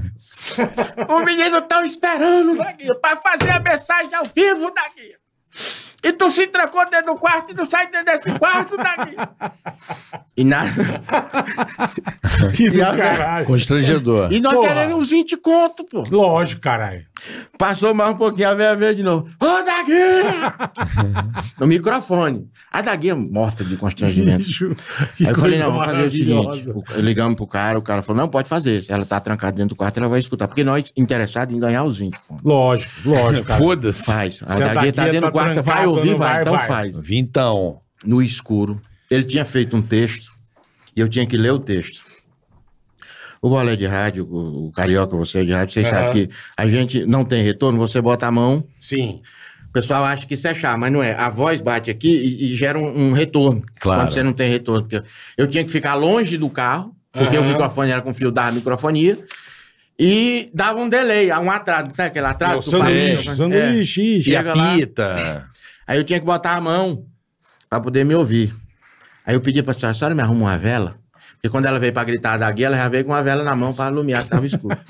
o 1.10 1.20
menino 1.24 1.62
tão 1.64 1.86
esperando, 1.86 2.58
Daguia, 2.58 2.96
pra 3.00 3.18
fazer 3.18 3.52
a 3.52 3.60
mensagem 3.60 4.14
ao 4.16 4.26
vivo, 4.26 4.72
Daguia. 4.74 5.18
E 6.04 6.14
tu 6.14 6.32
se 6.32 6.48
trancou 6.48 6.90
dentro 6.90 7.14
do 7.14 7.20
quarto 7.20 7.52
e 7.52 7.56
não 7.56 7.70
sai 7.70 7.88
dentro 7.92 8.06
desse 8.06 8.32
quarto, 8.40 8.78
Daguia. 8.78 9.30
E 10.38 10.44
nada. 10.44 10.72
Que 12.56 12.70
do 12.70 12.82
a- 12.84 12.96
caralho. 12.96 13.46
Constrangedor. 13.46 14.32
E 14.32 14.40
nós 14.40 14.54
Porra. 14.54 14.68
querendo 14.70 14.96
uns 14.96 15.10
20 15.10 15.36
conto, 15.38 15.84
pô. 15.84 16.04
Lógico, 16.10 16.62
caralho. 16.62 17.04
Passou 17.58 17.94
mais 17.94 18.12
um 18.12 18.18
pouquinho, 18.18 18.50
a 18.50 18.54
veia 18.54 18.76
veio 18.76 18.96
de 18.96 19.04
novo. 19.04 19.30
Ô, 19.40 19.46
Daguinha! 19.46 20.54
no 21.60 21.68
microfone. 21.68 22.48
A 22.72 22.82
Daguinha 22.82 23.16
morta 23.16 23.64
de 23.66 23.76
constrangimento. 23.76 24.46
Aí 25.20 25.26
eu 25.28 25.36
falei, 25.36 25.60
não, 25.60 25.72
vamos 25.74 25.86
fazer 25.88 26.04
o 26.06 26.10
seguinte. 26.12 26.74
Ligamos 26.98 27.36
pro 27.36 27.48
cara, 27.48 27.78
o 27.80 27.82
cara 27.82 28.02
falou, 28.04 28.22
não, 28.22 28.30
pode 28.30 28.48
fazer. 28.48 28.84
Se 28.84 28.92
ela 28.92 29.06
tá 29.06 29.20
trancada 29.20 29.54
dentro 29.54 29.70
do 29.70 29.76
quarto, 29.76 29.98
ela 29.98 30.08
vai 30.08 30.20
escutar. 30.20 30.48
Porque 30.48 30.64
nós, 30.64 30.92
interessados 30.96 31.54
em 31.54 31.60
ganhar 31.60 31.84
os 31.84 31.98
20 32.00 32.16
conto. 32.28 32.48
Lógico, 32.48 32.92
lógico, 33.10 33.48
cara. 33.48 33.60
Foda-se. 33.60 34.06
Faz. 34.06 34.40
A 34.46 34.54
a 34.54 34.60
Daguinha 34.60 34.94
tá 34.94 35.04
dentro 35.06 35.22
tá 35.22 35.28
do 35.28 35.34
quarto, 35.34 35.64
vai 35.64 35.86
ouvir, 35.90 36.16
vai, 36.16 36.34
vai, 36.34 36.42
então 36.42 36.54
vai. 36.54 36.68
faz. 36.68 36.98
Vintão. 36.98 37.80
No 38.06 38.22
escuro. 38.22 38.82
Ele 39.12 39.26
tinha 39.26 39.44
feito 39.44 39.76
um 39.76 39.82
texto 39.82 40.32
e 40.96 41.00
eu 41.02 41.10
tinha 41.10 41.26
que 41.26 41.36
ler 41.36 41.52
o 41.52 41.60
texto. 41.60 42.02
O 43.42 43.50
bolé 43.50 43.76
de 43.76 43.86
rádio, 43.86 44.26
o, 44.26 44.68
o 44.68 44.72
carioca, 44.72 45.16
você 45.16 45.40
é 45.40 45.44
de 45.44 45.52
rádio, 45.52 45.74
vocês 45.74 45.88
Aham. 45.88 45.96
sabem 45.96 46.12
que 46.28 46.34
a 46.58 46.68
gente 46.68 47.06
não 47.06 47.24
tem 47.26 47.44
retorno, 47.44 47.78
você 47.78 48.02
bota 48.02 48.28
a 48.28 48.32
mão, 48.32 48.66
Sim. 48.82 49.22
o 49.70 49.72
pessoal 49.72 50.04
acha 50.04 50.26
que 50.28 50.34
isso 50.34 50.48
é 50.48 50.54
chá, 50.54 50.76
mas 50.78 50.92
não 50.92 51.02
é. 51.02 51.14
A 51.14 51.30
voz 51.30 51.62
bate 51.62 51.90
aqui 51.90 52.10
e, 52.10 52.52
e 52.54 52.56
gera 52.56 52.78
um, 52.78 53.10
um 53.10 53.12
retorno. 53.14 53.64
Claro. 53.80 54.02
Quando 54.02 54.14
você 54.14 54.24
não 54.24 54.34
tem 54.34 54.50
retorno. 54.50 54.82
Porque 54.88 55.02
eu 55.38 55.48
tinha 55.48 55.64
que 55.64 55.72
ficar 55.72 55.96
longe 55.96 56.38
do 56.38 56.50
carro, 56.50 56.94
porque 57.12 57.38
Aham. 57.38 57.46
o 57.48 57.50
microfone 57.50 57.92
era 57.92 58.02
com 58.02 58.14
fio 58.14 58.32
da 58.32 58.52
microfonia, 58.52 59.18
e 59.98 60.50
dava 60.54 60.80
um 60.80 60.88
delay, 60.88 61.32
um 61.32 61.52
atraso, 61.52 61.92
sabe 61.94 62.08
aquele 62.10 62.26
atraso? 62.28 62.60
O 62.60 62.62
Tu 62.62 62.72
fala, 62.72 62.86
sanduíche, 62.86 63.30
é. 63.30 63.36
sanduíche, 63.36 64.30
E 64.32 64.36
a 64.36 64.42
lá. 64.54 64.74
pita. 64.76 65.50
Aí 65.90 65.98
eu 65.98 66.04
tinha 66.04 66.20
que 66.20 66.26
botar 66.26 66.54
a 66.56 66.62
mão 66.62 67.04
pra 67.68 67.80
poder 67.80 68.04
me 68.06 68.14
ouvir. 68.14 68.56
Aí 69.26 69.34
eu 69.34 69.42
pedi 69.42 69.64
pra 69.64 69.74
senhora, 69.74 69.90
a 69.90 69.94
senhora 69.96 70.14
me 70.14 70.22
arruma 70.22 70.42
uma 70.42 70.56
vela? 70.56 70.98
Porque 71.32 71.50
quando 71.50 71.66
ela 71.66 71.80
veio 71.80 71.92
pra 71.92 72.04
gritar 72.04 72.38
da 72.38 72.52
guia, 72.52 72.68
ela 72.68 72.78
já 72.78 72.88
veio 72.88 73.06
com 73.06 73.12
uma 73.12 73.24
vela 73.24 73.44
na 73.44 73.56
mão 73.56 73.74
pra 73.74 73.88
iluminar 73.88 74.24
que 74.24 74.30
tava 74.30 74.46
escuro. 74.46 74.78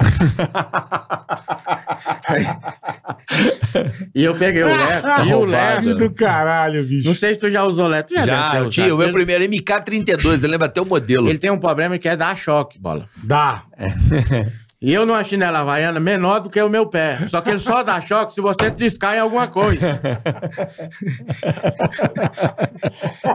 e 4.14 4.26
eu 4.26 4.36
peguei 4.38 4.62
o 4.62 4.68
Leto, 4.68 5.08
e 5.26 5.34
o 5.34 5.46
Leto... 5.46 5.96
do 5.96 6.12
caralho, 6.12 6.84
bicho. 6.84 7.08
Não 7.08 7.16
sei 7.16 7.34
se 7.34 7.40
tu 7.40 7.50
já 7.50 7.64
usou 7.64 7.86
o 7.86 7.88
Leto, 7.88 8.10
tu 8.10 8.16
já, 8.16 8.26
Já, 8.26 8.58
eu 8.58 8.70
tinha 8.70 8.94
o 8.94 8.98
meu 8.98 9.08
ele, 9.08 9.14
primeiro 9.14 9.46
MK32, 9.46 10.44
eu 10.44 10.50
lembro 10.50 10.66
até 10.66 10.82
o 10.82 10.86
modelo. 10.86 11.30
ele 11.30 11.40
tem 11.40 11.50
um 11.50 11.60
problema 11.60 11.98
que 11.98 12.10
é 12.10 12.18
dar 12.18 12.36
choque, 12.36 12.78
bola. 12.78 13.06
Dá. 13.24 13.64
E 14.82 14.94
eu 14.94 15.06
numa 15.06 15.22
chinela 15.26 15.60
havaiana 15.60 16.00
menor 16.00 16.40
do 16.40 16.50
que 16.50 16.62
o 16.62 16.70
meu 16.70 16.86
pé. 16.86 17.20
Só 17.28 17.42
que 17.42 17.50
ele 17.50 17.60
só 17.60 17.84
dá 17.84 18.00
choque 18.00 18.34
se 18.34 18.40
você 18.40 18.72
triscar 18.72 19.14
em 19.14 19.20
alguma 19.20 19.46
coisa. 19.46 20.00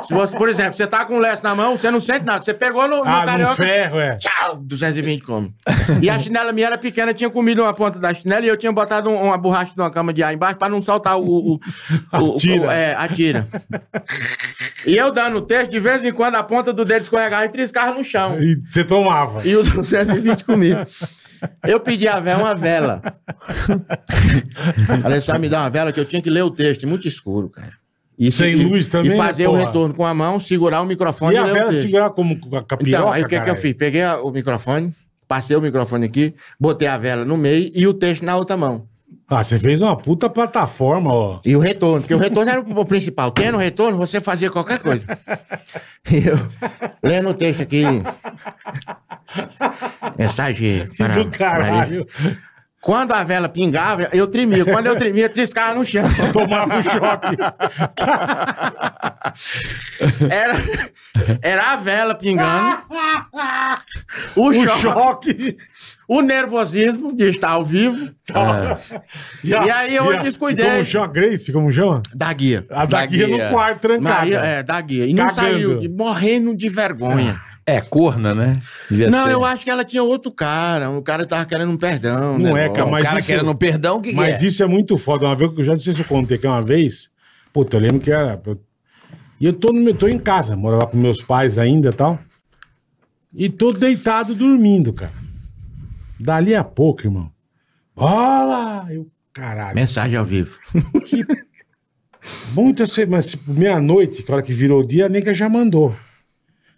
se 0.07 0.15
você, 0.15 0.37
por 0.37 0.49
exemplo, 0.49 0.73
você 0.73 0.87
tá 0.87 1.05
com 1.05 1.17
o 1.17 1.19
lenço 1.19 1.45
na 1.45 1.55
mão, 1.55 1.77
você 1.77 1.91
não 1.91 2.01
sente 2.01 2.25
nada. 2.25 2.43
Você 2.43 2.55
pegou 2.55 2.89
no, 2.89 2.97
no 2.99 3.05
Ah, 3.05 3.25
carioca. 3.27 3.57
ferro, 3.57 3.99
é. 3.99 4.17
Tchau, 4.17 4.57
220 4.57 5.23
como. 5.23 5.53
E 6.01 6.09
a 6.09 6.19
chinela 6.19 6.51
minha 6.53 6.69
era 6.69 6.79
pequena, 6.79 7.13
tinha 7.13 7.29
comido 7.29 7.61
uma 7.63 7.75
ponta 7.75 7.99
da 7.99 8.15
chinela 8.15 8.45
e 8.45 8.49
eu 8.49 8.57
tinha 8.57 8.73
botado 8.73 9.11
um- 9.11 9.23
uma 9.25 9.37
borracha 9.37 9.73
de 9.75 9.81
uma 9.81 9.91
cama 9.91 10.15
de 10.15 10.23
ar 10.23 10.33
embaixo 10.33 10.57
pra 10.57 10.69
não 10.71 10.81
saltar 10.81 11.19
o. 11.19 11.25
o, 11.25 11.61
o, 12.13 12.19
o- 12.19 12.37
tira. 12.37 12.63
o- 12.67 12.71
é, 12.71 12.95
a 12.95 13.07
tira. 13.09 13.47
E 14.87 14.97
eu 14.97 15.13
dando 15.13 15.37
o 15.39 15.43
texto, 15.43 15.71
de 15.71 15.81
vez 15.81 16.03
em 16.05 16.13
quando 16.13 16.37
a 16.37 16.43
ponta 16.43 16.73
do 16.73 16.85
dedo 16.87 17.03
escorregava 17.03 17.45
e 17.45 17.49
triscava 17.51 17.93
no 17.93 18.03
chão. 18.03 18.43
E 18.43 18.57
você 18.71 18.83
tomava. 18.85 19.47
E 19.47 19.55
os 19.57 19.69
220 19.69 20.45
comigo. 20.45 20.87
Eu 21.67 21.81
pedi 21.81 22.07
a 22.09 22.21
vela, 22.21 22.43
uma 22.43 22.55
vela. 22.55 23.03
Falei, 25.03 25.21
só 25.21 25.39
me 25.39 25.49
dá 25.49 25.61
uma 25.63 25.71
vela 25.71 25.93
que 25.93 26.01
eu 26.01 26.05
tinha 26.05 26.21
que 26.23 26.31
ler 26.31 26.43
o 26.43 26.51
texto, 26.51 26.87
muito 26.87 27.07
escuro, 27.09 27.49
cara. 27.49 27.73
E, 28.19 28.31
Sem 28.31 28.53
e- 28.53 28.65
luz 28.65 28.89
também, 28.89 29.13
E 29.13 29.17
fazer 29.17 29.43
né, 29.45 29.49
o 29.49 29.53
porra? 29.53 29.67
retorno 29.67 29.95
com 29.95 30.07
a 30.07 30.15
mão, 30.15 30.39
segurar 30.39 30.81
o 30.83 30.87
microfone 30.87 31.35
E 31.35 31.37
a 31.39 31.43
ler 31.45 31.51
o 31.51 31.55
vela 31.55 31.71
texto. 31.71 31.83
segurar 31.83 32.11
como 32.11 32.39
com 32.39 32.57
a 32.57 32.63
capiroca, 32.63 32.97
Então, 32.99 33.13
aí 33.13 33.23
o 33.23 33.27
que, 33.29 33.41
que 33.41 33.51
eu 33.51 33.57
fiz? 33.57 33.75
Peguei 33.75 34.03
a- 34.03 34.21
o 34.23 34.31
microfone, 34.31 34.93
passei 35.27 35.57
o 35.57 35.61
microfone 35.61 36.07
aqui, 36.07 36.33
botei 36.61 36.87
a 36.87 36.97
vela 36.97 37.25
no 37.25 37.37
meio 37.37 37.73
e 37.75 37.87
o 37.89 37.93
texto 37.95 38.23
na 38.25 38.37
outra 38.37 38.57
mão. 38.57 38.87
Ah, 39.29 39.43
você 39.43 39.59
fez 39.59 39.81
uma 39.81 39.97
puta 39.97 40.29
plataforma, 40.29 41.11
ó. 41.13 41.41
E 41.45 41.57
o 41.57 41.59
retorno, 41.59 42.01
porque 42.01 42.15
o 42.15 42.19
retorno 42.19 42.51
era 42.51 42.61
o 42.61 42.85
principal. 42.85 43.31
Tendo 43.31 43.57
retorno, 43.57 43.97
você 43.97 44.21
fazia 44.21 44.51
qualquer 44.51 44.79
coisa. 44.81 45.07
E 46.11 46.27
eu, 46.29 46.39
lendo 47.03 47.31
o 47.31 47.35
texto 47.35 47.63
aqui. 47.63 47.85
Mensagem 50.19 50.87
para 50.97 51.15
do 51.15 51.31
Maria. 51.39 52.07
Quando 52.85 53.13
a 53.13 53.25
vela 53.25 53.49
pingava, 53.49 54.09
eu 54.13 54.27
tremia. 54.27 54.65
Quando 54.65 54.87
eu 54.87 54.97
tremia, 54.99 55.27
triscava 55.29 55.75
no 55.75 55.85
chão. 55.87 56.05
Tomava 56.35 56.77
um 56.77 56.83
choque. 56.83 57.37
Era, 60.31 60.55
era 61.41 61.73
a 61.73 61.77
vela 61.77 62.15
pingando. 62.15 62.79
O, 64.37 64.49
O 64.51 64.53
choque, 64.67 64.81
choque. 64.81 65.57
o 66.07 66.21
nervosismo 66.21 67.17
de 67.17 67.31
estar 67.31 67.51
ao 67.53 67.65
vivo. 67.65 68.11
E, 69.43 69.55
a- 69.55 69.65
E 69.67 69.71
aí 69.71 69.97
eu 69.97 70.13
e 70.13 70.17
a- 70.17 70.23
descuidei. 70.23 70.67
Como 70.67 70.85
chama? 70.85 71.07
Grace, 71.09 71.53
como 71.53 71.73
chama? 71.73 72.03
Da 72.15 72.33
guia. 72.33 72.67
A 72.71 72.85
Da 72.85 72.99
da 73.01 73.07
guia 73.07 73.27
guia. 73.27 73.45
no 73.49 73.51
quarto 73.55 73.81
trancada. 73.81 74.15
Maria, 74.19 74.39
é, 74.41 74.63
da 74.63 74.81
guia. 74.81 75.07
E 75.07 75.15
não 75.15 75.27
Cagando. 75.27 75.41
saiu, 75.41 75.91
morrendo 75.97 76.55
de 76.55 76.69
vergonha. 76.69 77.41
É, 77.67 77.81
corna, 77.81 78.35
né? 78.35 78.53
Devia 78.91 79.09
Não, 79.09 79.25
ser. 79.25 79.33
eu 79.33 79.45
acho 79.45 79.65
que 79.65 79.71
ela 79.71 79.85
tinha 79.85 80.03
outro 80.03 80.31
cara. 80.31 80.91
O 80.91 81.01
cara 81.01 81.25
tava 81.27 81.47
querendo 81.47 81.71
um 81.73 81.77
perdão. 81.79 82.39
Não 82.39 82.53
né? 82.53 82.67
é, 82.67 82.69
cara, 82.69 82.87
O 82.87 82.91
mas 82.91 83.05
cara 83.05 83.19
isso- 83.19 83.29
querendo 83.29 83.55
perdão, 83.55 83.97
o 83.99 84.03
que, 84.03 84.11
que 84.11 84.15
Mas 84.17 84.43
é? 84.43 84.47
isso 84.47 84.63
é 84.63 84.67
muito 84.67 84.99
foda. 84.99 85.25
Uma 85.27 85.35
vez 85.35 85.51
que 85.53 85.61
eu 85.61 85.65
já 85.65 85.73
não 85.73 85.81
sei 85.81 85.95
se 85.95 86.01
eu 86.03 86.07
contei 86.07 86.37
que 86.37 86.47
uma 86.47 86.61
vez. 86.61 87.11
Puta, 87.53 87.77
eu 87.77 87.81
lembro 87.81 88.01
que 88.01 88.11
era. 88.13 88.41
E 89.41 89.47
eu 89.47 89.53
tô, 89.55 89.73
no 89.73 89.81
meu, 89.81 89.97
tô 89.97 90.07
em 90.07 90.19
casa, 90.19 90.55
morava 90.57 90.87
com 90.87 90.97
meus 90.99 91.23
pais 91.23 91.57
ainda 91.57 91.89
e 91.89 91.93
tal. 91.93 92.19
E 93.33 93.49
tô 93.49 93.73
deitado 93.73 94.35
dormindo, 94.35 94.93
cara. 94.93 95.15
Dali 96.21 96.55
a 96.55 96.63
pouco, 96.63 97.03
irmão. 97.07 97.31
Bola! 97.97 98.87
Eu, 98.91 99.07
caralho. 99.33 99.75
Mensagem 99.75 100.17
ao 100.19 100.25
vivo. 100.25 100.59
Mas 103.09 103.31
tipo, 103.31 103.53
meia-noite, 103.53 104.23
que 104.23 104.33
hora 104.33 104.43
que 104.43 104.53
virou 104.53 104.81
o 104.81 104.87
dia, 104.87 105.07
a 105.07 105.09
nega 105.09 105.35
já 105.35 105.49
mandou. 105.49 105.95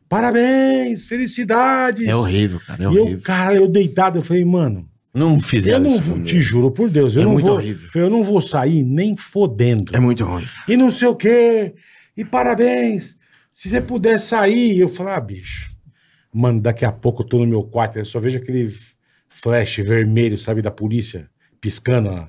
Parabéns, 0.08 1.06
felicidades. 1.06 2.06
É 2.06 2.14
horrível, 2.14 2.60
cara. 2.66 2.82
É 2.84 2.86
E 2.86 2.96
eu, 2.96 3.02
horrível. 3.02 3.20
cara, 3.22 3.54
eu 3.56 3.68
deitado, 3.68 4.18
eu 4.18 4.22
falei, 4.22 4.44
mano, 4.44 4.88
Não 5.14 5.34
eu 5.34 5.40
fizeram 5.40 5.84
não 5.84 5.96
isso 5.96 6.20
te 6.22 6.40
juro 6.40 6.70
por 6.70 6.88
Deus, 6.88 7.16
eu 7.16 7.22
É 7.22 7.24
não 7.24 7.32
muito 7.32 7.46
vou, 7.46 7.56
horrível. 7.56 7.88
eu 7.94 8.10
não 8.10 8.22
vou 8.22 8.40
sair 8.40 8.82
nem 8.82 9.16
fodendo. 9.16 9.90
É 9.94 10.00
muito 10.00 10.24
ruim. 10.24 10.44
E 10.68 10.76
não 10.76 10.90
sei 10.90 11.08
o 11.08 11.14
quê, 11.16 11.74
e 12.16 12.24
parabéns. 12.24 13.16
Se 13.50 13.68
você 13.70 13.80
puder 13.80 14.18
sair, 14.20 14.78
eu 14.78 14.88
falei, 14.88 15.14
ah, 15.14 15.20
bicho. 15.20 15.70
Mano, 16.32 16.60
daqui 16.60 16.84
a 16.84 16.92
pouco 16.92 17.22
eu 17.22 17.26
tô 17.26 17.38
no 17.38 17.46
meu 17.46 17.62
quarto, 17.64 17.98
eu 17.98 18.04
só 18.04 18.20
vejo 18.20 18.36
aquele 18.36 18.68
flash 19.28 19.76
vermelho, 19.78 20.36
sabe, 20.36 20.60
da 20.60 20.70
polícia, 20.70 21.28
piscando 21.60 22.10
a, 22.10 22.28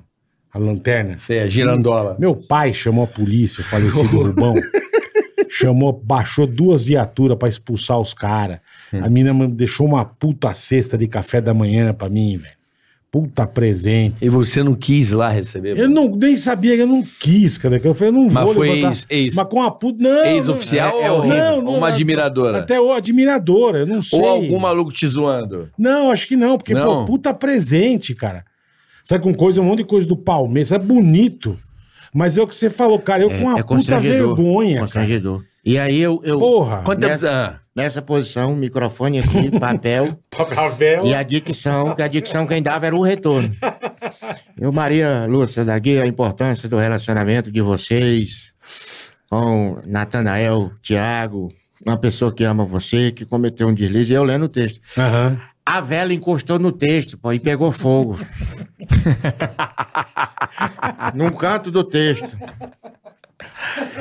a 0.54 0.58
lanterna. 0.58 1.18
Você 1.18 1.36
é 1.36 1.50
girandola. 1.50 2.16
Meu 2.18 2.34
pai 2.36 2.74
chamou 2.74 3.04
a 3.04 3.08
polícia, 3.08 3.62
o 3.62 3.66
falecido 3.66 4.08
Rubão. 4.24 4.56
Chamou, 5.50 5.92
baixou 5.94 6.46
duas 6.48 6.84
viaturas 6.84 7.38
pra 7.38 7.48
expulsar 7.50 8.00
os 8.00 8.14
caras. 8.14 8.60
A 8.94 9.10
mina 9.10 9.34
deixou 9.48 9.86
uma 9.88 10.04
puta 10.06 10.54
cesta 10.54 10.98
de 10.98 11.08
café 11.08 11.40
da 11.42 11.54
manhã 11.54 11.94
pra 11.94 12.10
mim, 12.10 12.38
velho. 12.38 12.58
Puta 13.10 13.48
presente. 13.48 14.24
E 14.24 14.28
você 14.30 14.62
não 14.62 14.76
quis 14.76 15.12
lá 15.14 15.30
receber? 15.30 15.80
Eu 15.80 15.90
não, 15.90 16.14
nem 16.14 16.36
sabia, 16.36 16.76
eu 16.76 16.86
não 16.86 17.02
quis, 17.20 17.58
cara. 17.58 17.80
que 17.80 17.88
Eu 17.88 17.94
falei, 17.96 18.10
eu 18.10 18.14
não 18.14 18.30
Mas 18.30 18.44
vou 18.44 18.54
foi 18.54 18.68
levantar. 18.70 18.88
ex- 18.90 19.06
ex- 19.10 19.34
Mas 19.34 19.48
com 19.48 19.62
a 19.64 19.72
puta. 19.72 20.04
Não. 20.04 20.26
Ex-oficial 20.26 20.92
não, 20.92 21.04
é 21.04 21.12
horrível? 21.12 21.38
Não, 21.38 21.62
não, 21.62 21.74
uma 21.78 21.88
admiradora? 21.88 22.60
Até 22.60 22.80
o 22.80 22.92
admiradora, 22.92 23.80
eu 23.80 23.86
não 23.88 24.02
sei. 24.02 24.20
Ou 24.20 24.28
algum 24.28 24.60
maluco 24.60 24.92
te 24.92 25.08
zoando? 25.08 25.70
Não, 25.78 26.12
acho 26.12 26.28
que 26.28 26.36
não, 26.36 26.58
porque, 26.58 26.74
Não? 26.74 27.06
pô, 27.06 27.06
puta 27.14 27.34
presente, 27.34 28.14
cara. 28.14 28.44
Sabe, 29.06 29.24
com 29.24 29.34
coisa, 29.34 29.62
um 29.62 29.64
monte 29.64 29.80
de 29.80 29.86
coisa 29.86 30.06
do 30.06 30.18
Palmeiras, 30.18 30.74
é 30.74 30.78
bonito. 30.78 31.58
Mas 32.14 32.38
é 32.38 32.42
o 32.42 32.48
que 32.48 32.56
você 32.56 32.70
falou, 32.70 33.00
cara, 33.00 33.24
eu 33.24 33.30
com 33.30 33.36
uma 33.38 33.52
é 33.54 33.56
puta 33.56 33.64
constrangedor. 33.66 34.36
vergonha, 34.36 34.70
cara. 34.76 34.82
Constrangedor. 34.86 35.44
E 35.66 35.78
aí 35.78 36.00
eu. 36.00 36.22
eu 36.24 36.40
Porra. 36.40 36.84
Nessa- 36.98 37.60
nessa 37.76 38.02
posição, 38.02 38.56
microfone 38.56 39.20
aqui, 39.20 39.52
papel 39.60 40.18
Pra 40.30 40.68
vela. 40.70 41.06
e 41.06 41.14
a 41.14 41.22
dicção, 41.22 41.94
que 41.94 42.02
a 42.02 42.08
dicção 42.08 42.48
quem 42.48 42.62
dava 42.62 42.88
era 42.88 42.96
o 42.96 43.02
retorno. 43.04 43.54
Eu, 44.60 44.72
Maria 44.72 45.26
Lúcia, 45.30 45.64
daqui 45.64 46.00
a 46.00 46.08
importância 46.08 46.68
do 46.68 46.78
relacionamento 46.78 47.52
de 47.52 47.62
vocês 47.62 48.54
com 49.30 49.78
Natanael, 49.86 50.72
Tiago, 50.82 51.52
uma 51.86 51.98
pessoa 51.98 52.34
que 52.34 52.44
ama 52.44 52.66
você, 52.66 53.12
que 53.12 53.26
cometeu 53.26 53.68
um 53.68 53.74
deslize, 53.74 54.12
e 54.12 54.16
eu 54.16 54.24
lendo 54.24 54.46
o 54.46 54.50
texto. 54.50 54.80
Aham. 54.98 55.40
A 55.70 55.82
vela 55.82 56.14
encostou 56.14 56.58
no 56.58 56.72
texto, 56.72 57.18
pô, 57.18 57.34
e 57.34 57.40
pegou 57.42 57.74
fogo. 57.74 58.18
Num 61.14 61.30
canto 61.32 61.70
do 61.70 61.84
texto. 61.84 62.38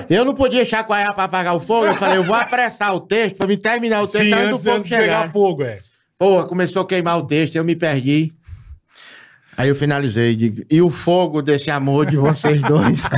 Eu 0.09 0.25
não 0.25 0.33
podia 0.33 0.65
chacoalhar 0.65 1.13
pra 1.13 1.25
apagar 1.25 1.57
o 1.57 1.61
fogo. 1.61 1.87
Eu 1.87 1.97
falei, 1.97 2.19
eu 2.19 2.23
vou 2.23 2.37
apressar 2.37 2.95
o 2.95 3.01
texto 3.01 3.35
pra 3.35 3.49
me 3.49 3.57
terminar 3.57 4.03
o 4.03 4.07
texto 4.07 4.27
Sim, 4.27 4.33
antes 4.33 4.51
do 4.51 4.59
fogo 4.59 4.77
antes 4.77 4.89
de 4.89 4.97
pegar 4.97 5.19
chegar. 5.23 5.33
fogo, 5.33 5.65
é. 5.65 5.79
Porra, 6.17 6.47
começou 6.47 6.83
a 6.83 6.87
queimar 6.87 7.19
o 7.19 7.27
texto, 7.27 7.57
eu 7.57 7.65
me 7.65 7.75
perdi. 7.75 8.33
Aí 9.57 9.69
eu 9.69 9.75
finalizei, 9.75 10.37
digo, 10.37 10.63
e 10.71 10.81
o 10.81 10.89
fogo 10.89 11.43
desse 11.43 11.69
amor 11.69 12.07
de 12.07 12.17
vocês 12.17 12.63
dois? 12.63 13.03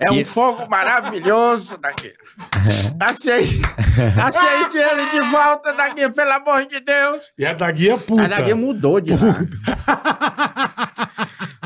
é 0.00 0.10
um 0.10 0.24
fogo 0.24 0.68
maravilhoso 0.68 1.76
daqui. 1.78 2.12
Aceite, 3.00 3.60
aceite 4.22 4.76
ele 4.76 5.10
de 5.10 5.20
volta 5.30 5.72
daqui, 5.72 6.08
pelo 6.10 6.32
amor 6.32 6.66
de 6.66 6.80
Deus. 6.80 7.22
E 7.38 7.46
a 7.46 7.52
da 7.52 7.70
guia 7.70 7.96
puta. 7.98 8.24
A 8.24 8.28
daqui 8.28 8.52
mudou 8.54 9.00
de 9.00 9.12
lá. 9.14 9.36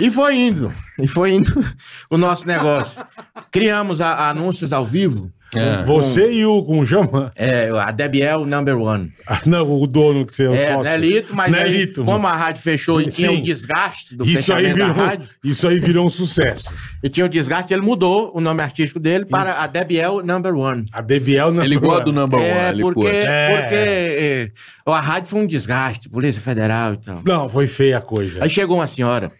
e 0.00 0.10
foi 0.10 0.36
indo, 0.36 0.72
e 0.98 1.06
foi 1.06 1.32
indo 1.32 1.64
o 2.08 2.16
nosso 2.16 2.46
negócio. 2.46 3.04
Criamos 3.50 4.00
a- 4.00 4.28
anúncios 4.30 4.72
ao 4.72 4.86
vivo. 4.86 5.30
É. 5.54 5.84
Você 5.84 6.30
e 6.32 6.46
o 6.46 6.62
com 6.62 6.84
chama? 6.86 7.30
É, 7.34 7.68
a 7.74 7.90
Debiel 7.90 8.46
Number 8.46 8.78
One. 8.78 9.12
Ah, 9.26 9.40
Não, 9.44 9.68
o 9.80 9.86
dono 9.86 10.24
que 10.24 10.32
você 10.32 10.44
é 10.44 10.48
o 10.48 10.54
É, 10.54 10.72
sócio. 10.72 10.92
Nelito, 10.92 11.34
mas 11.34 11.52
aí, 11.52 11.70
Nelito. 11.72 12.04
como 12.04 12.26
a 12.26 12.32
rádio 12.32 12.62
fechou 12.62 13.00
e 13.00 13.06
tinha 13.08 13.32
o 13.32 13.42
desgaste 13.42 14.14
do 14.16 14.24
Isso 14.24 14.52
aí, 14.52 14.66
fechamento 14.66 14.78
da 14.78 14.92
virou, 14.92 15.06
rádio, 15.06 15.28
isso 15.42 15.66
aí 15.68 15.78
virou 15.80 16.06
um 16.06 16.10
sucesso. 16.10 16.70
e 17.02 17.08
tinha 17.08 17.26
o 17.26 17.28
desgaste, 17.28 17.72
ele 17.74 17.82
mudou 17.82 18.30
o 18.34 18.40
nome 18.40 18.62
artístico 18.62 19.00
dele 19.00 19.24
para 19.24 19.60
a 19.62 19.66
Debiel 19.66 20.22
Number 20.24 20.54
One. 20.54 20.86
A 20.92 21.00
Debiel 21.00 21.50
não 21.52 21.64
Ele 21.64 21.78
gosta 21.78 22.04
do 22.04 22.12
number 22.12 22.38
É, 22.40 22.68
one, 22.68 22.72
ele 22.74 22.82
porque. 22.82 23.06
É. 23.08 23.48
porque 23.50 23.74
é, 23.74 24.50
a 24.86 25.00
rádio 25.00 25.28
foi 25.30 25.40
um 25.40 25.46
desgaste, 25.46 26.08
Polícia 26.08 26.40
Federal 26.40 26.94
e 26.94 26.96
tal. 26.98 27.22
Não, 27.24 27.48
foi 27.48 27.66
feia 27.66 27.98
a 27.98 28.00
coisa. 28.00 28.42
Aí 28.42 28.50
chegou 28.50 28.76
uma 28.76 28.86
senhora, 28.86 29.30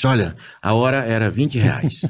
disse, 0.00 0.06
olha, 0.06 0.36
a 0.62 0.72
hora 0.74 0.98
era 0.98 1.30
20 1.30 1.58
reais. 1.58 2.02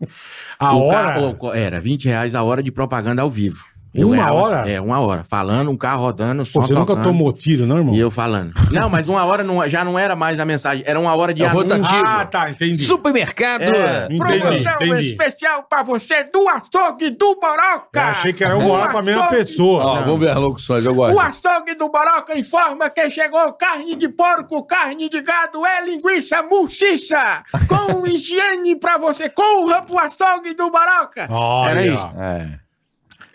A 0.58 0.74
O 0.76 0.82
hora. 0.88 1.20
o- 1.20 1.52
era 1.52 1.80
20 1.80 2.06
reais 2.06 2.34
a 2.34 2.42
hora 2.42 2.62
de 2.62 2.70
propaganda 2.70 3.22
ao 3.22 3.30
vivo. 3.30 3.62
Uma 3.96 4.32
hora? 4.32 4.68
É, 4.70 4.80
uma 4.80 4.98
hora. 5.00 5.22
Falando, 5.24 5.70
um 5.70 5.76
carro 5.76 6.02
rodando, 6.02 6.44
Pô, 6.44 6.50
som 6.50 6.62
você 6.62 6.72
nunca 6.74 6.86
tocando, 6.88 7.04
tomou 7.04 7.32
tiro, 7.32 7.64
não, 7.66 7.78
irmão? 7.78 7.94
E 7.94 8.00
eu 8.00 8.10
falando. 8.10 8.52
Não, 8.72 8.88
mas 8.90 9.08
uma 9.08 9.24
hora 9.24 9.44
não- 9.44 9.68
já 9.68 9.84
não 9.84 9.96
era 9.98 10.16
mais 10.16 10.40
a 10.40 10.44
mensagem, 10.44 10.82
era 10.86 10.98
uma 10.98 11.14
hora 11.14 11.32
de 11.32 11.44
É 11.44 11.46
anúncio. 11.48 11.80
Ah, 12.06 12.24
tá, 12.26 12.50
entendi. 12.50 12.84
Supermercado. 12.84 13.62
É, 13.62 14.06
Entendi, 14.10 14.18
promoção 14.18 14.72
entendi. 14.80 15.06
especial 15.06 15.62
pra 15.64 15.82
você 15.82 16.24
do 16.24 16.48
açougue 16.48 17.10
do 17.10 17.34
Boroca. 17.40 17.88
Eu 17.94 18.02
achei 18.02 18.32
que 18.32 18.42
era 18.42 18.56
uma 18.56 18.72
hora 18.72 18.88
pra 18.90 19.02
mesma 19.02 19.28
pessoa. 19.28 19.84
Ó, 19.84 19.94
vamos 20.02 20.20
ver 20.20 20.30
as 20.30 20.36
locuções, 20.36 20.84
eu 20.84 20.94
gosto. 20.94 21.14
O 21.14 21.20
açougue 21.20 21.74
do 21.74 21.88
Boroca 21.88 22.36
informa 22.38 22.90
que 22.90 23.10
chegou 23.10 23.52
carne 23.52 23.94
de 23.94 24.08
porco, 24.08 24.64
carne 24.66 25.08
de 25.08 25.20
gado, 25.22 25.64
é 25.64 25.84
linguiça 25.84 26.42
murciça, 26.42 27.42
com 27.68 28.06
higiene 28.06 28.76
pra 28.76 28.98
você. 28.98 29.28
Corra 29.28 29.82
pro 29.82 29.98
açougue 29.98 30.54
do 30.54 30.70
Boroca. 30.70 31.26
Olha. 31.30 31.70
Era 31.70 31.86
isso. 31.86 32.12
É. 32.18 32.63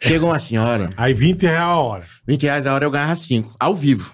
Chegou 0.02 0.30
uma 0.30 0.40
senhora, 0.40 0.90
Aí 0.98 1.14
20 1.14 1.42
reais 1.44 1.60
a 1.62 1.76
hora. 1.76 2.04
20 2.28 2.44
reais 2.44 2.66
a 2.68 2.74
hora 2.74 2.86
eu 2.86 2.92
ganhava 2.92 3.22
5, 3.22 3.56
ao 3.60 3.76
vivo. 3.76 4.14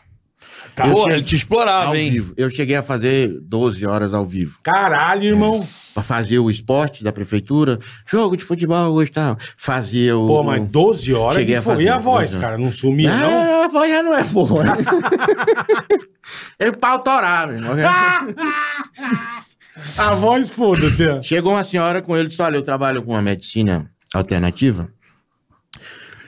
Tá. 0.73 0.87
Eu 0.87 1.05
ele 1.09 1.21
te 1.23 1.35
explorava, 1.37 1.87
ao 1.87 1.95
hein? 1.95 2.09
vivo. 2.11 2.33
Eu 2.35 2.49
cheguei 2.49 2.75
a 2.75 2.83
fazer 2.83 3.29
12 3.43 3.85
horas 3.85 4.13
ao 4.13 4.25
vivo. 4.25 4.57
Caralho, 4.61 5.23
irmão. 5.23 5.65
Pra 5.93 6.03
fazer 6.03 6.39
o 6.39 6.49
esporte 6.49 7.01
da 7.01 7.13
prefeitura, 7.13 7.79
jogo 8.05 8.35
de 8.35 8.43
futebol 8.43 8.91
hoje 8.91 9.09
e 9.09 9.13
tal. 9.13 9.37
Fazia 9.55 10.17
o. 10.17 10.27
Pô, 10.27 10.43
mas 10.43 10.61
12 10.67 11.13
horas 11.13 11.37
Cheguei 11.37 11.53
que 11.55 11.59
a 11.59 11.61
foi. 11.61 11.73
fazer, 11.75 11.85
E 11.85 11.89
a 11.89 11.97
voz, 11.97 12.31
12 12.33 12.43
cara? 12.43 12.57
Não 12.57 12.73
sumia, 12.73 13.15
não? 13.15 13.61
Ah, 13.61 13.65
a 13.65 13.67
voz 13.69 13.89
já 13.89 14.03
não 14.03 14.13
é 14.13 14.23
boa. 14.25 14.63
Eu 16.59 16.73
pau 16.73 16.99
torar, 16.99 17.47
meu 17.47 17.57
irmão. 17.57 17.75
A 19.97 20.15
voz, 20.15 20.49
foda-se. 20.49 21.05
ó. 21.05 21.21
Chegou 21.21 21.51
uma 21.53 21.63
senhora 21.63 22.01
com 22.01 22.15
ele 22.15 22.25
e 22.25 22.29
disse: 22.29 22.41
Olha, 22.41 22.55
eu 22.55 22.61
trabalho 22.61 23.03
com 23.03 23.11
uma 23.11 23.21
medicina 23.21 23.89
alternativa. 24.13 24.89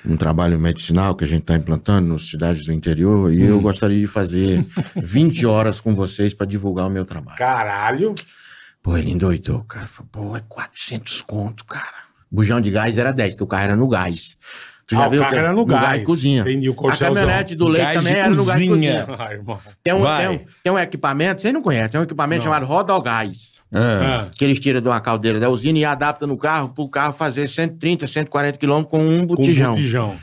Um 0.08 0.16
trabalho 0.16 0.58
medicinal 0.58 1.16
que 1.16 1.26
a 1.26 1.28
gente 1.28 1.42
está 1.42 1.56
implantando 1.56 2.14
nas 2.14 2.30
cidades 2.30 2.64
do 2.64 2.72
interior. 2.72 3.34
E 3.34 3.42
eu 3.42 3.60
gostaria 3.60 4.00
de 4.00 4.08
fazer 4.08 4.66
20 4.96 5.46
horas 5.46 5.82
com 5.82 5.94
vocês 5.94 6.34
para 6.34 6.48
divulgar 6.48 6.88
o 6.88 6.90
meu 6.90 7.04
trabalho. 7.06 7.38
Caralho. 7.38 8.16
Pô, 8.82 8.98
ele 8.98 9.12
endoidou, 9.12 9.64
cara. 9.66 9.86
Falei, 9.86 10.10
pô, 10.12 10.38
é 10.38 10.42
400 10.48 11.22
conto, 11.24 11.66
cara. 11.66 12.08
Bujão 12.32 12.62
de 12.62 12.72
gás 12.72 12.98
era 12.98 13.12
10, 13.12 13.32
porque 13.32 13.44
o 13.44 13.48
carro 13.48 13.64
era 13.64 13.76
no 13.76 13.88
gás. 13.88 14.38
Tu 14.88 14.96
Ah, 14.96 15.08
o 15.08 15.12
viu 15.12 15.20
carro 15.20 15.34
que- 15.34 15.40
era 15.40 15.52
no 15.52 15.66
gás. 15.66 16.00
de 16.00 16.06
cozinha. 16.06 16.42
Entendi, 16.42 16.70
o 16.70 16.88
A 16.88 16.96
caminhonete 16.98 17.56
do 17.56 17.68
leite 17.68 17.94
também 17.94 18.14
era 18.14 18.30
no 18.30 18.46
gás 18.46 18.60
de 18.60 18.68
cozinha. 18.70 19.06
Ah. 19.10 19.28
Tem 19.84 19.94
um, 19.94 20.02
tem, 20.18 20.30
um, 20.30 20.40
tem 20.64 20.72
um 20.74 20.80
equipamento, 20.80 21.42
você 21.42 21.52
não 21.52 21.62
conhece, 21.62 21.90
tem 21.90 22.00
um 22.00 22.04
equipamento 22.06 22.46
Não. 22.46 22.54
chamado 22.54 22.66
rodogás. 22.66 23.58
Ah. 23.74 24.28
Ah, 24.28 24.32
Que 24.38 24.46
eles 24.46 24.62
tiram 24.62 24.80
de 24.80 24.88
uma 24.88 25.02
caldeira 25.02 25.42
da 25.42 25.50
usina 25.50 25.78
e 25.78 25.84
adaptam 25.84 26.26
no 26.26 26.38
carro 26.38 26.70
para 26.70 26.84
o 26.84 26.90
carro 26.90 27.12
fazer 27.12 27.50
130, 27.50 28.08
140 28.08 28.58
quilômetros 28.58 28.90
com 28.90 29.06
um 29.06 29.28
com 29.28 29.36
botijão. 29.36 29.72
botijão. 29.74 30.16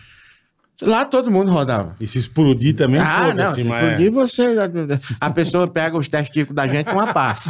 Lá 0.83 1.05
todo 1.05 1.31
mundo 1.31 1.53
rodava. 1.53 1.95
E 2.01 2.07
se 2.07 2.19
explodir 2.19 2.75
também, 2.75 3.01
ah, 3.01 3.33
não, 3.35 3.55
se 3.55 3.63
mas... 3.65 3.83
explodir 3.83 4.11
você... 4.11 4.47
A 5.21 5.31
pessoa 5.31 5.69
pega 5.69 5.97
os 5.97 6.09
testículos 6.09 6.57
da 6.57 6.67
gente 6.67 6.87
com 6.87 6.95
uma 6.97 7.13
pá. 7.13 7.37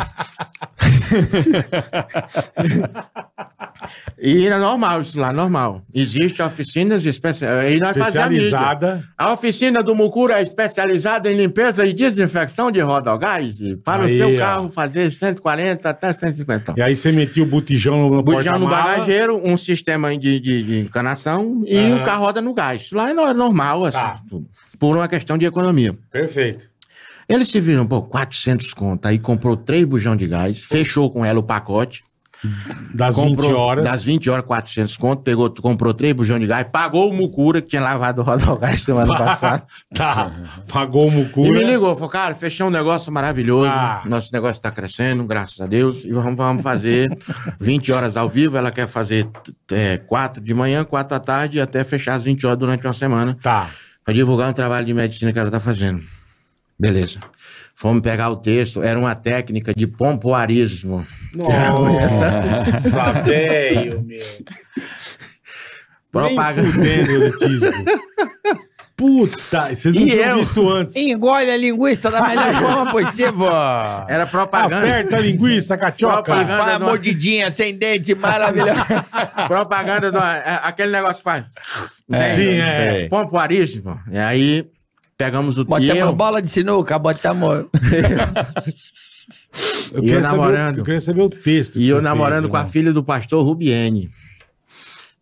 e 4.19 4.47
é 4.47 4.59
normal 4.59 5.01
isso 5.03 5.19
lá, 5.19 5.33
normal. 5.33 5.83
Existem 5.95 6.45
oficinas. 6.45 7.05
E 7.05 7.09
nós 7.09 7.17
a 8.17 8.29
mídia. 8.29 8.45
Especializada. 8.45 9.05
A 9.17 9.33
oficina 9.33 9.83
do 9.83 9.95
Mucura 9.95 10.39
é 10.39 10.43
especializada 10.43 11.31
em 11.31 11.37
limpeza 11.37 11.85
e 11.85 11.93
desinfecção 11.93 12.71
de 12.71 12.81
rodogás 12.81 13.57
para 13.85 14.05
Aí, 14.05 14.15
o 14.15 14.19
seu 14.19 14.35
ó. 14.35 14.39
carro 14.39 14.71
fazer 14.71 15.11
140 15.11 15.89
até 15.89 16.13
150. 16.13 16.75
E 16.77 16.83
aí 16.83 16.95
você 16.97 17.11
metia 17.13 17.43
o 17.43 17.47
botijão 17.47 18.09
no, 18.09 18.23
Botijão 18.23 18.59
no 18.59 18.69
bagageiro, 18.69 19.41
um 19.45 19.57
sistema 19.57 20.17
de, 20.17 20.39
de, 20.41 20.63
de 20.63 20.79
encanação 20.81 21.63
e 21.67 21.93
o 21.93 22.05
carro 22.05 22.25
roda 22.25 22.41
no 22.41 22.53
gás. 22.55 22.83
Isso 22.83 22.97
Lá 22.97 23.11
é 23.11 23.13
no- 23.13 23.33
normal, 23.35 23.85
assim, 23.85 23.99
Tá. 23.99 24.21
tudo. 24.29 24.47
por 24.79 24.97
uma 24.97 25.09
questão 25.09 25.37
de 25.39 25.45
economia. 25.47 25.95
Perfeito. 26.11 26.69
Eles 27.29 27.49
se 27.49 27.59
viram, 27.61 27.87
pô, 27.87 28.03
400 28.03 28.75
conto. 28.75 29.07
Aí 29.07 29.19
comprou 29.19 29.57
três 29.57 29.85
bujão 29.85 30.15
de 30.15 30.27
gás, 30.27 30.59
fechou 30.59 31.11
com 31.11 31.25
ela 31.25 31.39
o 31.41 31.43
pacote. 31.43 32.03
Das 32.93 33.15
comprou, 33.15 33.49
20 33.49 33.57
horas. 33.57 33.85
Das 33.85 34.05
20 34.05 34.31
horas, 34.31 34.45
400 34.47 34.97
conto. 34.97 35.23
Pegou, 35.23 35.51
comprou 35.51 35.93
três 35.95 36.13
bujão 36.13 36.39
de 36.39 36.47
gás, 36.47 36.67
pagou 36.71 37.11
o 37.11 37.13
Mucura, 37.15 37.61
que 37.61 37.69
tinha 37.69 37.83
lavado 37.83 38.21
o 38.21 38.25
rodogás 38.25 38.83
semana 38.83 39.07
passada. 39.17 39.65
Tá. 39.95 40.33
Pagou 40.69 41.09
o 41.09 41.13
E 41.13 41.17
mucura. 41.17 41.51
me 41.51 41.65
ligou, 41.65 41.95
falou, 41.95 42.09
cara, 42.11 42.35
fechou 42.35 42.69
um 42.69 42.71
negócio 42.71 43.11
maravilhoso. 43.13 43.71
Ah. 43.71 44.03
Nosso 44.07 44.33
negócio 44.33 44.55
está 44.57 44.71
crescendo, 44.71 45.25
graças 45.25 45.61
a 45.61 45.67
Deus. 45.67 46.05
E 46.05 46.13
vamos, 46.13 46.37
vamos 46.37 46.63
fazer 46.63 47.11
20 47.61 47.93
horas 47.93 48.17
ao 48.17 48.29
vivo. 48.29 48.57
Ela 48.57 48.71
quer 48.71 48.87
fazer 48.87 49.29
é, 49.73 49.99
4 49.99 50.43
de 50.43 50.53
manhã, 50.55 50.85
4 50.85 51.11
da 51.11 51.21
tarde, 51.21 51.61
até 51.61 51.83
fechar 51.85 52.15
as 52.15 52.25
20 52.25 52.47
horas 52.47 52.59
durante 52.59 52.87
uma 52.87 52.93
semana. 52.93 53.37
Tá. 53.43 53.71
Para 54.05 54.13
divulgar 54.15 54.51
um 54.51 54.53
trabalho 54.53 54.85
de 54.85 54.93
medicina 54.93 55.33
que 55.33 55.39
ela 55.39 55.49
está 55.49 55.61
fazendo. 55.61 56.03
Beleza. 56.79 57.21
Fomos 57.75 58.03
pegar 58.03 58.31
o 58.31 58.37
texto, 58.37 58.83
era 58.83 58.99
uma 58.99 59.15
técnica 59.15 59.75
de 59.75 59.87
pompoarismo. 59.87 61.05
Nossa, 61.35 63.13
velho, 63.23 64.01
meu. 64.03 64.21
Propaganda. 66.11 66.71
Puta, 68.97 69.75
vocês 69.75 69.93
não 69.93 70.03
E 70.03 70.11
tinham 70.11 70.31
eu? 70.31 70.37
visto 70.39 70.71
antes. 70.71 70.95
Engole 70.95 71.51
a 71.51 71.57
linguiça 71.57 72.13
da 72.13 72.23
melhor 72.29 72.55
forma 72.63 72.93
possível. 72.93 73.49
Era 74.09 74.25
propaganda. 74.25 74.79
Aperta 74.79 75.17
a 75.17 75.21
linguiça, 75.21 75.77
cachoca. 75.77 76.23
Propaganda. 76.23 76.57
Faz 76.59 76.79
do- 76.79 76.85
mordidinha 76.85 77.51
sem 77.51 77.77
dente, 77.77 78.15
maravilhosa. 78.15 78.85
propaganda 79.49 80.13
do. 80.13 80.19
é, 80.19 80.61
aquele 80.63 80.93
negócio 80.93 81.17
que 81.17 81.23
faz. 81.25 81.45
Sim, 82.37 82.61
é. 82.61 83.09
Pompoarismo. 83.09 83.99
E 84.13 84.17
aí 84.19 84.65
pegamos 85.17 85.57
o 85.59 85.63
e 85.63 85.65
Bota 85.65 85.85
eu- 85.85 86.07
uma 86.07 86.13
bola 86.13 86.41
de 86.43 86.49
sinuca, 86.49 86.99
bota 86.99 87.31
amor. 87.31 87.69
Eu, 89.93 89.99
eu 89.99 90.03
queria 90.03 90.23
saber, 90.23 90.35
o- 90.37 90.41
namorando. 90.41 90.79
eu 90.79 90.85
queria 90.85 91.01
saber 91.01 91.23
o 91.23 91.31
texto. 91.31 91.79
E 91.81 91.89
eu 91.89 92.03
namorando 92.03 92.41
fez, 92.43 92.51
com 92.51 92.57
a 92.57 92.61
irmão. 92.61 92.73
filha 92.73 92.93
do 92.93 93.03
pastor 93.05 93.45
Rubiene. 93.45 94.11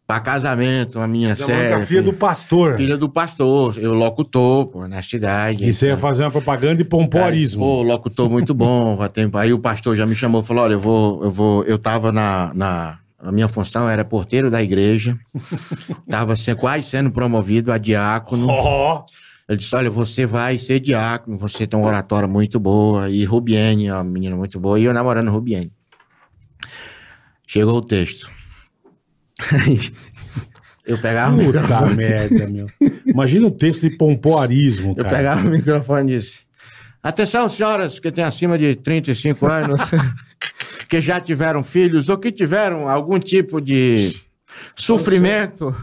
Pra 0.06 0.18
casamento, 0.20 0.98
a 0.98 1.06
minha 1.06 1.36
série. 1.36 1.68
com 1.68 1.74
a 1.76 1.82
filha 1.82 2.02
do 2.02 2.12
pastor. 2.12 2.76
Filha 2.76 2.96
do 2.98 3.08
pastor, 3.08 3.78
eu 3.78 3.94
locutor, 3.94 4.66
pô, 4.66 4.88
na 4.88 5.02
cidade. 5.02 5.64
E 5.64 5.72
você 5.72 5.86
ia 5.88 5.96
fazer 5.96 6.24
uma 6.24 6.30
propaganda 6.30 6.76
de 6.76 6.84
pompoarismo. 6.84 7.62
Pô, 7.62 7.82
locutor 7.82 8.28
muito 8.28 8.52
bom. 8.54 8.98
Aí 9.38 9.52
o 9.52 9.58
pastor 9.58 9.96
já 9.96 10.04
me 10.06 10.14
chamou 10.14 10.40
e 10.40 10.44
falou: 10.44 10.64
olha, 10.64 10.72
eu 10.74 10.80
vou, 10.80 11.22
eu 11.24 11.30
vou. 11.30 11.64
Eu 11.64 11.78
tava 11.78 12.10
na, 12.10 12.50
na 12.54 12.98
a 13.18 13.30
minha 13.30 13.48
função 13.48 13.88
era 13.88 14.04
porteiro 14.04 14.50
da 14.50 14.62
igreja. 14.62 15.16
Estava 16.04 16.34
quase 16.58 16.88
sendo 16.88 17.10
promovido 17.10 17.70
a 17.70 17.78
diácono. 17.78 18.48
Ó, 18.48 19.04
Ele 19.52 19.60
disse: 19.60 19.74
Olha, 19.74 19.90
você 19.90 20.26
vai 20.26 20.58
ser 20.58 20.80
diácono, 20.80 21.38
você 21.38 21.66
tem 21.66 21.78
uma 21.78 21.86
oratória 21.88 22.28
muito 22.28 22.58
boa. 22.58 23.10
E 23.10 23.24
Rubiene, 23.24 23.90
uma 23.90 24.04
menina 24.04 24.36
muito 24.36 24.58
boa. 24.58 24.78
E 24.78 24.84
eu 24.84 24.92
namorando 24.92 25.30
Rubiene. 25.30 25.72
Chegou 27.46 27.76
o 27.76 27.82
texto. 27.82 28.30
eu 30.86 30.98
pegava 31.00 31.34
o 31.36 31.44
puta 31.44 31.60
microfone. 31.62 31.94
merda, 31.96 32.48
meu. 32.48 32.66
Imagina 33.06 33.46
o 33.46 33.50
texto 33.50 33.88
de 33.88 33.96
pompoarismo, 33.96 34.94
Eu 34.96 35.04
cara. 35.04 35.16
pegava 35.16 35.46
o 35.46 35.50
microfone 35.50 36.12
e 36.14 36.18
disse: 36.18 36.40
Atenção, 37.02 37.48
senhoras 37.48 37.98
que 37.98 38.10
têm 38.10 38.24
acima 38.24 38.56
de 38.58 38.76
35 38.76 39.46
anos, 39.46 39.80
que 40.88 41.00
já 41.00 41.20
tiveram 41.20 41.62
filhos 41.62 42.08
ou 42.08 42.16
que 42.16 42.30
tiveram 42.32 42.88
algum 42.88 43.18
tipo 43.18 43.60
de 43.60 44.14
sofrimento. 44.74 45.74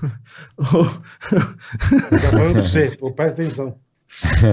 Tá 0.57 2.31
falando 2.31 2.53
com 2.55 2.61
você, 2.61 2.97
presta 3.15 3.41
atenção. 3.41 3.77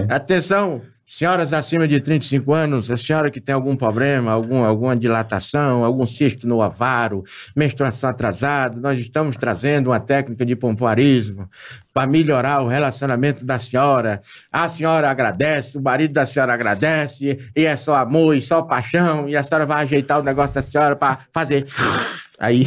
Atenção, 0.08 0.82
senhoras 1.06 1.52
acima 1.52 1.86
de 1.86 2.00
35 2.00 2.52
anos, 2.52 2.90
a 2.90 2.96
senhora 2.96 3.30
que 3.30 3.40
tem 3.40 3.54
algum 3.54 3.76
problema, 3.76 4.32
algum, 4.32 4.64
alguma 4.64 4.96
dilatação, 4.96 5.84
algum 5.84 6.04
cisto 6.04 6.48
no 6.48 6.60
avaro, 6.60 7.22
menstruação 7.54 8.10
atrasada, 8.10 8.78
nós 8.80 8.98
estamos 8.98 9.36
trazendo 9.36 9.90
uma 9.90 10.00
técnica 10.00 10.44
de 10.44 10.56
pompoarismo 10.56 11.48
para 11.94 12.06
melhorar 12.08 12.60
o 12.62 12.66
relacionamento 12.68 13.44
da 13.44 13.58
senhora. 13.58 14.20
A 14.50 14.68
senhora 14.68 15.08
agradece, 15.08 15.78
o 15.78 15.82
marido 15.82 16.12
da 16.12 16.26
senhora 16.26 16.52
agradece, 16.52 17.38
e 17.54 17.64
é 17.64 17.76
só 17.76 17.94
amor 17.94 18.34
e 18.34 18.42
só 18.42 18.60
paixão, 18.62 19.28
e 19.28 19.36
a 19.36 19.42
senhora 19.44 19.64
vai 19.64 19.84
ajeitar 19.84 20.20
o 20.20 20.24
negócio 20.24 20.54
da 20.54 20.62
senhora 20.62 20.96
para 20.96 21.20
fazer. 21.32 21.66
Aí 22.38 22.66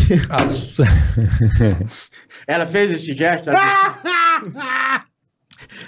ela 2.48 2.66
fez 2.66 2.92
esse 2.92 3.14
gesto. 3.14 3.50
Ela 3.50 3.60
disse- 4.02 5.09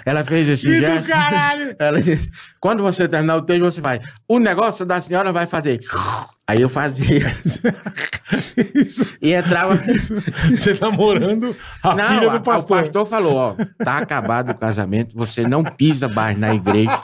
Ela 0.04 0.24
fez 0.24 0.48
esse 0.48 0.66
Que 0.66 0.74
do 0.74 0.80
gesto. 0.80 1.08
caralho! 1.08 1.76
Ela 1.80 2.00
disse: 2.02 2.30
quando 2.60 2.82
você 2.82 3.06
terminar 3.08 3.36
o 3.36 3.42
texto, 3.42 3.62
você 3.64 3.80
vai. 3.80 4.00
O 4.28 4.38
negócio 4.38 4.84
da 4.84 5.00
senhora 5.00 5.30
vai 5.32 5.46
fazer. 5.46 5.80
Aí 6.46 6.60
eu 6.60 6.68
fazia. 6.68 7.34
Isso, 8.74 9.06
E 9.22 9.32
entrava. 9.32 9.80
isso. 9.90 10.14
Você 10.50 10.74
namorando 10.80 11.54
a 11.82 11.94
não, 11.94 12.08
filha 12.08 12.30
do 12.30 12.36
o 12.36 12.40
pastor. 12.40 12.80
pastor 12.82 13.06
falou: 13.06 13.34
ó, 13.34 13.54
tá 13.84 13.98
acabado 13.98 14.50
o 14.50 14.54
casamento, 14.54 15.14
você 15.16 15.46
não 15.46 15.62
pisa 15.62 16.08
mais 16.08 16.36
na 16.38 16.54
igreja. 16.54 17.00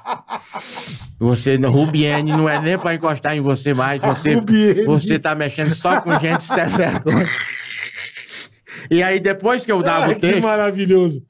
Você, 1.18 1.56
Rubiene, 1.56 2.32
não 2.32 2.48
é 2.48 2.60
nem 2.60 2.76
pra 2.78 2.94
encostar 2.94 3.36
em 3.36 3.40
você 3.40 3.72
mais. 3.74 4.00
Você, 4.00 4.36
você 4.84 5.18
tá 5.18 5.34
mexendo 5.34 5.74
só 5.74 6.00
com 6.00 6.18
gente 6.18 6.42
sem 6.44 6.66
vergonha. 6.66 7.26
E 8.90 9.02
aí, 9.02 9.20
depois 9.20 9.64
que 9.66 9.72
eu 9.72 9.82
dava 9.82 10.06
Ai, 10.06 10.12
o 10.12 10.14
que 10.14 10.20
texto, 10.20 10.42
maravilhoso. 10.42 11.22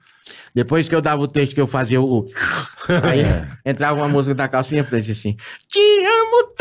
Depois 0.58 0.88
que 0.88 0.94
eu 0.94 1.00
dava 1.00 1.22
o 1.22 1.28
texto 1.28 1.54
que 1.54 1.60
eu 1.60 1.68
fazia 1.68 2.02
o. 2.02 2.24
Aí 3.04 3.22
entrava 3.64 4.00
uma 4.00 4.08
música 4.08 4.34
da 4.34 4.48
calcinha 4.48 4.82
preta 4.82 5.12
assim. 5.12 5.36
Te 5.68 5.78
amo 5.78 6.52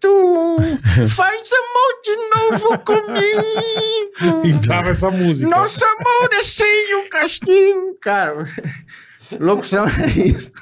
tanto, 0.00 0.56
faz 1.06 1.50
amor 1.52 2.00
de 2.02 2.16
novo 2.34 2.78
comigo. 2.78 4.46
Entrava 4.56 4.88
essa 4.88 5.10
música. 5.10 5.50
Nosso 5.50 5.84
amor 5.84 6.30
é 6.32 6.42
sem 6.42 6.96
um 6.96 7.10
castigo. 7.10 7.98
Cara, 8.00 8.46
locução 9.38 9.84
é 9.84 10.06
isso. 10.26 10.52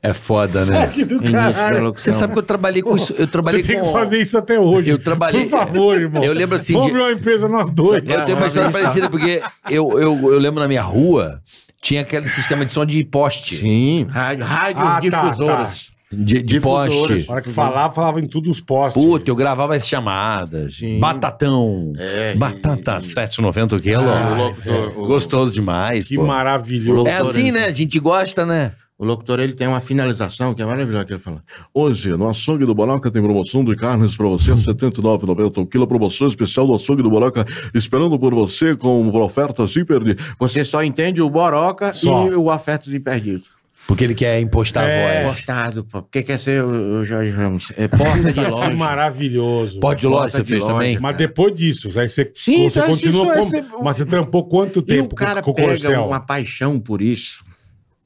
É 0.00 0.12
foda, 0.12 0.64
né? 0.64 0.86
Que 0.88 1.04
do 1.04 1.20
caralho. 1.20 1.92
Você 1.92 2.12
sabe 2.12 2.32
que 2.32 2.38
eu 2.38 2.42
trabalhei 2.42 2.82
com 2.82 2.94
isso. 2.94 3.14
Eu 3.18 3.26
trabalhei 3.26 3.62
Você 3.62 3.66
tem 3.72 3.80
com. 3.80 3.86
que 3.86 3.92
fazer 3.92 4.18
isso 4.20 4.38
até 4.38 4.58
hoje. 4.58 4.90
Eu 4.90 4.98
trabalhei- 4.98 5.42
Por 5.42 5.50
favor, 5.50 6.00
irmão. 6.00 6.22
Eu 6.22 6.32
lembro 6.32 6.56
assim 6.56 6.72
Vamos 6.72 6.92
de- 6.92 6.98
uma 6.98 7.10
empresa 7.12 7.48
nós 7.48 7.70
dois. 7.72 8.02
Eu 8.08 8.24
tenho 8.24 8.36
uma 8.38 8.46
história 8.46 8.70
parecida, 8.70 9.10
porque 9.10 9.42
eu, 9.68 9.98
eu, 9.98 10.32
eu 10.32 10.38
lembro 10.38 10.60
na 10.60 10.68
minha 10.68 10.82
rua, 10.82 11.40
tinha 11.82 12.02
aquele 12.02 12.30
sistema 12.30 12.64
de 12.64 12.72
som 12.72 12.86
de 12.86 13.02
poste. 13.04 13.56
Sim, 13.56 14.06
rádio, 14.08 14.44
rádio 14.44 14.80
Ah, 14.82 15.00
tá, 15.10 15.20
difusoras. 15.30 15.92
De, 16.10 16.24
de 16.36 16.42
Difusoras. 16.42 16.94
poste. 16.96 17.26
Na 17.28 17.32
hora 17.34 17.42
que 17.42 17.50
falava, 17.50 17.92
falava 17.92 18.18
em 18.20 18.26
tudo 18.26 18.50
os 18.50 18.60
postes. 18.62 19.02
Puta, 19.02 19.30
eu 19.30 19.36
gravava 19.36 19.76
as 19.76 19.86
chamadas. 19.86 20.76
Sim. 20.78 20.98
Batatão. 20.98 21.92
É, 21.98 22.34
Batata 22.34 22.98
7,90 23.02 23.78
quilo. 23.78 24.04
Ah, 24.08 24.32
o 24.32 24.36
locutor- 24.36 24.92
o- 24.98 25.06
Gostoso 25.06 25.52
demais. 25.52 26.06
que 26.06 26.16
pô. 26.16 26.24
maravilhoso. 26.24 27.06
É 27.06 27.16
assim, 27.18 27.50
né? 27.50 27.64
A 27.66 27.72
gente 27.72 27.98
gosta, 27.98 28.46
né? 28.46 28.72
O 28.98 29.04
locutor 29.04 29.38
ele 29.38 29.52
tem 29.52 29.68
uma 29.68 29.80
finalização 29.80 30.52
que 30.52 30.60
é 30.60 30.66
maravilhosa 30.66 31.04
que 31.04 31.12
ele 31.12 31.20
fala. 31.20 31.40
Hoje, 31.72 32.10
no 32.16 32.28
açougue 32.28 32.66
do 32.66 32.74
Boroca 32.74 33.08
tem 33.12 33.22
promoção 33.22 33.64
de 33.64 33.76
carnes 33.76 34.16
para 34.16 34.26
você, 34.26 34.50
R$ 34.50 34.56
79,90 34.58 35.58
o 35.58 35.66
quilo. 35.66 35.86
Promoção 35.86 36.26
especial 36.26 36.66
do 36.66 36.74
açougue 36.74 37.00
do 37.02 37.08
Boroca, 37.08 37.46
esperando 37.72 38.18
por 38.18 38.34
você 38.34 38.74
com 38.74 39.06
ofertas 39.20 39.76
imperdíveis. 39.76 40.18
Você 40.40 40.64
só 40.64 40.82
entende 40.82 41.22
o 41.22 41.30
Boroca 41.30 41.92
Só. 41.92 42.26
e 42.26 42.34
o 42.34 42.52
Ofertas 42.52 42.92
Imperdíveis. 42.92 43.44
Porque 43.86 44.02
ele 44.04 44.14
quer 44.14 44.38
impostar 44.40 44.84
É. 44.84 45.20
a 45.20 45.22
voz. 45.22 45.36
Postado, 45.36 45.84
pô. 45.84 45.98
O 46.00 46.02
que 46.02 46.22
quer 46.22 46.38
ser 46.38 46.62
o, 46.62 47.00
o 47.00 47.06
Jorge 47.06 47.30
Ramos? 47.30 47.72
É 47.76 47.86
porta 47.88 48.20
de 48.20 48.32
Que 48.34 48.40
loja. 48.50 48.74
maravilhoso. 48.74 49.80
Pode 49.80 50.00
de 50.00 50.06
loja 50.08 50.22
Porta 50.24 50.36
você 50.38 50.42
de 50.42 50.48
fez 50.50 50.60
loja. 50.62 50.72
também? 50.74 50.98
Mas 51.00 51.16
depois 51.16 51.54
disso, 51.54 51.88
aí 51.98 52.06
você, 52.08 52.30
Sim, 52.34 52.68
você 52.68 52.80
mas 52.80 52.88
continua 52.90 53.22
isso 53.22 53.30
é 53.32 53.36
como- 53.38 53.50
ser- 53.78 53.84
Mas 53.84 53.96
você 53.96 54.04
trampou 54.04 54.44
quanto 54.46 54.80
E 54.80 54.82
tempo 54.82 55.12
o 55.14 55.16
cara 55.16 55.40
com, 55.40 55.46
com 55.46 55.52
o 55.52 55.54
pega 55.54 55.68
Corcel? 55.68 56.04
uma 56.06 56.20
paixão 56.20 56.78
por 56.78 57.00
isso. 57.00 57.42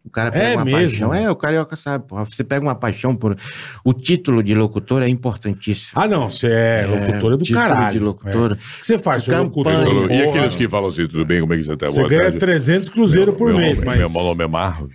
O 0.04 0.10
cara 0.10 0.32
pega 0.32 0.44
É 0.44 0.56
uma 0.56 0.64
mesmo? 0.64 0.80
paixão. 0.80 1.14
É, 1.14 1.30
o 1.30 1.36
carioca 1.36 1.76
sabe, 1.76 2.06
pô. 2.08 2.16
Você 2.24 2.42
pega 2.42 2.60
uma 2.64 2.74
paixão 2.74 3.14
por. 3.14 3.36
O 3.84 3.92
título 3.92 4.42
de 4.42 4.52
locutor 4.54 5.00
é 5.02 5.08
importantíssimo. 5.08 5.92
Ah, 5.94 6.08
não, 6.08 6.28
você 6.28 6.48
é, 6.48 6.86
locutor 6.90 7.32
é 7.32 7.36
do 7.36 7.42
título 7.44 7.64
caralho. 7.64 7.92
de 7.92 7.98
locutor. 8.00 8.50
É. 8.50 8.54
O 8.54 8.56
que 8.56 8.86
você 8.86 8.98
faz, 8.98 9.24
Campanha. 9.24 9.78
locutor? 9.78 10.10
E 10.10 10.18
Porra, 10.18 10.30
aqueles 10.30 10.56
que 10.56 10.68
falam 10.68 10.88
assim, 10.88 11.06
tudo 11.06 11.24
bem, 11.24 11.40
como 11.40 11.54
é 11.54 11.56
que 11.56 11.62
você 11.64 11.72
está? 11.74 11.86
Você 11.86 11.98
Boa 11.98 12.08
ganha 12.08 12.22
tarde. 12.22 12.38
300 12.38 12.88
cruzeiros 12.88 13.34
por 13.36 13.48
meu 13.50 13.58
mês, 13.58 13.76
nome, 13.78 13.86
mas... 13.86 13.98
Meu 14.12 14.22
nome 14.24 14.44
é 14.44 14.46
Mauro, 14.48 14.88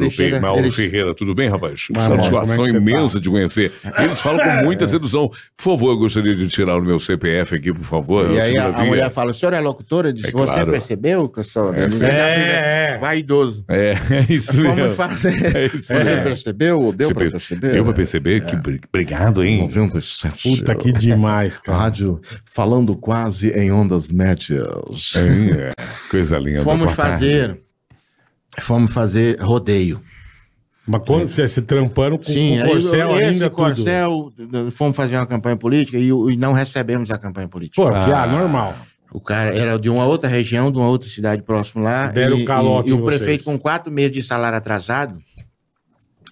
Pe- 0.00 0.10
chega- 0.10 0.40
Mauro 0.40 0.60
ele- 0.60 0.70
Ferreira. 0.70 1.14
Tudo 1.14 1.34
bem, 1.34 1.48
rapaz? 1.48 1.86
Mauro, 1.94 2.14
Satisfação 2.16 2.62
é 2.62 2.66
que 2.66 2.70
você 2.72 2.76
imensa 2.78 3.14
tá? 3.14 3.20
de 3.20 3.30
conhecer. 3.30 3.72
Eles 3.98 4.20
falam 4.20 4.38
com 4.38 4.64
muita 4.64 4.86
sedução. 4.88 5.28
Por 5.56 5.64
favor, 5.64 5.90
eu 5.90 5.96
gostaria 5.98 6.34
de 6.36 6.46
tirar 6.46 6.76
o 6.78 6.82
meu 6.82 6.98
CPF 7.00 7.56
aqui, 7.56 7.72
por 7.72 7.84
favor. 7.84 8.30
E 8.30 8.40
aí 8.40 8.56
a, 8.56 8.66
a 8.68 8.84
mulher 8.84 9.10
fala: 9.10 9.32
o 9.32 9.34
senhor 9.34 9.52
é 9.54 9.60
locutor? 9.60 10.06
Eu 10.06 10.12
disse: 10.12 10.28
É 10.28 10.30
Você 10.30 10.44
claro. 10.52 10.70
percebeu 10.70 11.28
que 11.28 11.40
eu 11.40 11.44
sou. 11.44 11.74
É, 11.74 11.84
É, 11.84 11.90
fica 11.90 12.06
é. 12.06 12.98
Vaidoso. 12.98 13.64
É, 13.68 13.96
é 14.10 14.32
isso 14.32 14.51
Vamos 14.56 14.76
mesmo. 14.76 14.94
fazer. 14.96 15.56
É 15.56 15.66
isso 15.66 15.84
Você 15.84 15.94
mesmo. 16.04 16.22
percebeu? 16.22 16.92
Deu 16.92 17.08
Você 17.08 17.14
pra 17.14 17.22
per- 17.24 17.30
perceber? 17.32 17.72
Deu 17.72 17.84
pra 17.84 17.92
perceber? 17.94 18.44
Que 18.46 18.56
bri- 18.56 18.80
obrigado, 18.88 19.44
hein? 19.44 19.60
97. 19.62 20.56
Puta, 20.56 20.74
que 20.74 20.92
demais, 20.92 21.58
cara. 21.58 21.78
Rádio 21.78 22.20
falando 22.44 22.96
quase 22.96 23.50
em 23.50 23.70
ondas 23.72 24.10
médias. 24.12 24.66
É, 25.16 25.72
coisa 26.10 26.38
linda. 26.38 26.62
Fomos 26.62 26.94
tarde. 26.94 27.12
fazer. 27.12 27.60
Fomos 28.60 28.92
fazer 28.92 29.40
rodeio. 29.40 30.00
Mas 30.86 31.02
quando 31.06 31.28
você 31.28 31.46
se 31.46 31.62
trampando 31.62 32.18
com, 32.18 32.24
Sim, 32.24 32.58
com 32.60 32.66
o 32.66 32.70
Corcel 32.72 33.10
esse 33.12 33.24
ainda 33.24 33.50
tudo. 33.50 33.56
Corcel, 33.56 34.32
fomos 34.72 34.96
fazer 34.96 35.14
uma 35.16 35.26
campanha 35.26 35.56
política 35.56 35.96
e, 35.96 36.08
e 36.08 36.36
não 36.36 36.52
recebemos 36.52 37.08
a 37.12 37.16
campanha 37.18 37.46
política. 37.46 37.80
Pô, 37.80 37.88
que, 37.88 37.94
ah, 38.10 38.24
Ah. 38.24 38.26
normal. 38.26 38.76
O 39.12 39.20
cara 39.20 39.54
era 39.54 39.78
de 39.78 39.90
uma 39.90 40.06
outra 40.06 40.28
região, 40.28 40.72
de 40.72 40.78
uma 40.78 40.88
outra 40.88 41.08
cidade 41.08 41.42
próxima 41.42 41.82
lá. 41.82 42.06
Deram 42.06 42.38
e, 42.38 42.44
calote 42.44 42.88
e, 42.88 42.92
e 42.92 42.94
o 42.94 42.98
vocês. 42.98 43.18
prefeito 43.18 43.44
com 43.44 43.58
quatro 43.58 43.92
meses 43.92 44.12
de 44.12 44.22
salário 44.22 44.56
atrasado. 44.56 45.18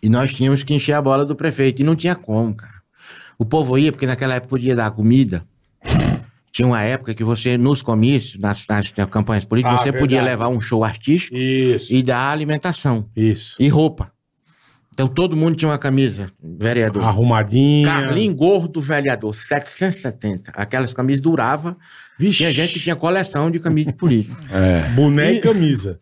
E 0.03 0.09
nós 0.09 0.33
tínhamos 0.33 0.63
que 0.63 0.73
encher 0.75 0.95
a 0.95 1.03
bola 1.03 1.25
do 1.25 1.37
prefeito. 1.37 1.83
E 1.83 1.85
não 1.85 1.95
tinha 1.95 2.15
como, 2.15 2.55
cara. 2.55 2.81
O 3.39 3.45
povo 3.45 3.77
ia, 3.79 3.93
porque 3.93 4.07
naquela 4.07 4.35
época 4.35 4.49
podia 4.51 4.75
dar 4.75 4.91
comida. 4.93 5.45
Tinha 6.53 6.67
uma 6.67 6.83
época 6.83 7.15
que 7.15 7.23
você, 7.23 7.57
nos 7.57 7.81
comícios, 7.81 8.39
nas, 8.41 8.67
nas 8.67 8.91
campanhas 9.11 9.45
políticas, 9.45 9.79
Ah, 9.79 9.83
você 9.83 9.93
podia 9.93 10.19
verdade. 10.19 10.31
levar 10.31 10.49
um 10.49 10.61
show 10.61 10.83
artístico 10.83 11.37
Isso, 11.37 11.95
e 11.95 12.03
dar 12.03 12.31
alimentação 12.31 13.09
isso. 13.15 13.57
e 13.61 13.69
roupa. 13.69 14.11
Então 14.93 15.07
todo 15.07 15.37
mundo 15.37 15.55
tinha 15.57 15.71
uma 15.71 15.79
camisa, 15.79 16.31
vereador. 16.43 17.05
Arrumadinha. 17.05 17.87
Carlinho 17.87 18.35
Gordo, 18.35 18.83
vereador, 18.83 19.33
770. 19.35 20.51
Aquelas 20.55 20.93
camisas 20.93 21.21
duravam. 21.23 21.77
Vixe. 22.21 22.39
Tinha 22.39 22.53
gente 22.53 22.75
que 22.75 22.81
tinha 22.81 22.95
coleção 22.95 23.51
de 23.51 23.59
camisa 23.59 23.89
de 23.89 23.95
político. 23.95 24.37
É. 24.53 24.91
Boné 24.91 25.33
e, 25.33 25.37
E- 25.37 25.41
camisa. 25.41 25.99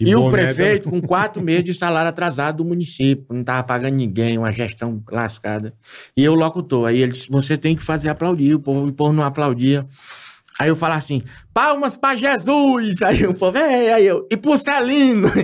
E, 0.00 0.14
o 0.16 0.20
boné 0.22 0.30
prefeito 0.54 0.88
com 0.90 0.98
quatro 1.02 1.42
meses 1.42 1.64
de 1.64 1.74
salário 1.74 2.08
atrasado 2.08 2.56
do 2.58 2.64
município, 2.64 3.26
não 3.28 3.42
estava 3.42 3.62
pagando 3.62 3.94
ninguém, 3.96 4.38
uma 4.38 4.50
gestão 4.50 5.02
lascada. 5.10 5.74
E 6.16 6.24
eu 6.24 6.34
locutor. 6.34 6.88
Aí 6.88 7.02
ele 7.02 7.12
disse: 7.12 7.28
você 7.30 7.58
tem 7.58 7.76
que 7.76 7.84
fazer 7.84 8.08
aplaudir. 8.08 8.54
O 8.54 8.60
povo, 8.60 8.86
o 8.86 8.92
povo 8.92 9.12
não 9.12 9.22
aplaudia. 9.22 9.86
Aí 10.60 10.68
eu 10.68 10.76
falava 10.76 10.98
assim: 10.98 11.22
palmas 11.54 11.96
para 11.96 12.16
Jesus. 12.18 13.00
Aí 13.00 13.26
o 13.26 13.32
povo, 13.32 13.56
é, 13.56 13.94
aí 13.94 14.06
eu, 14.06 14.26
e 14.30 14.36
pro 14.36 14.58
Celino. 14.58 15.30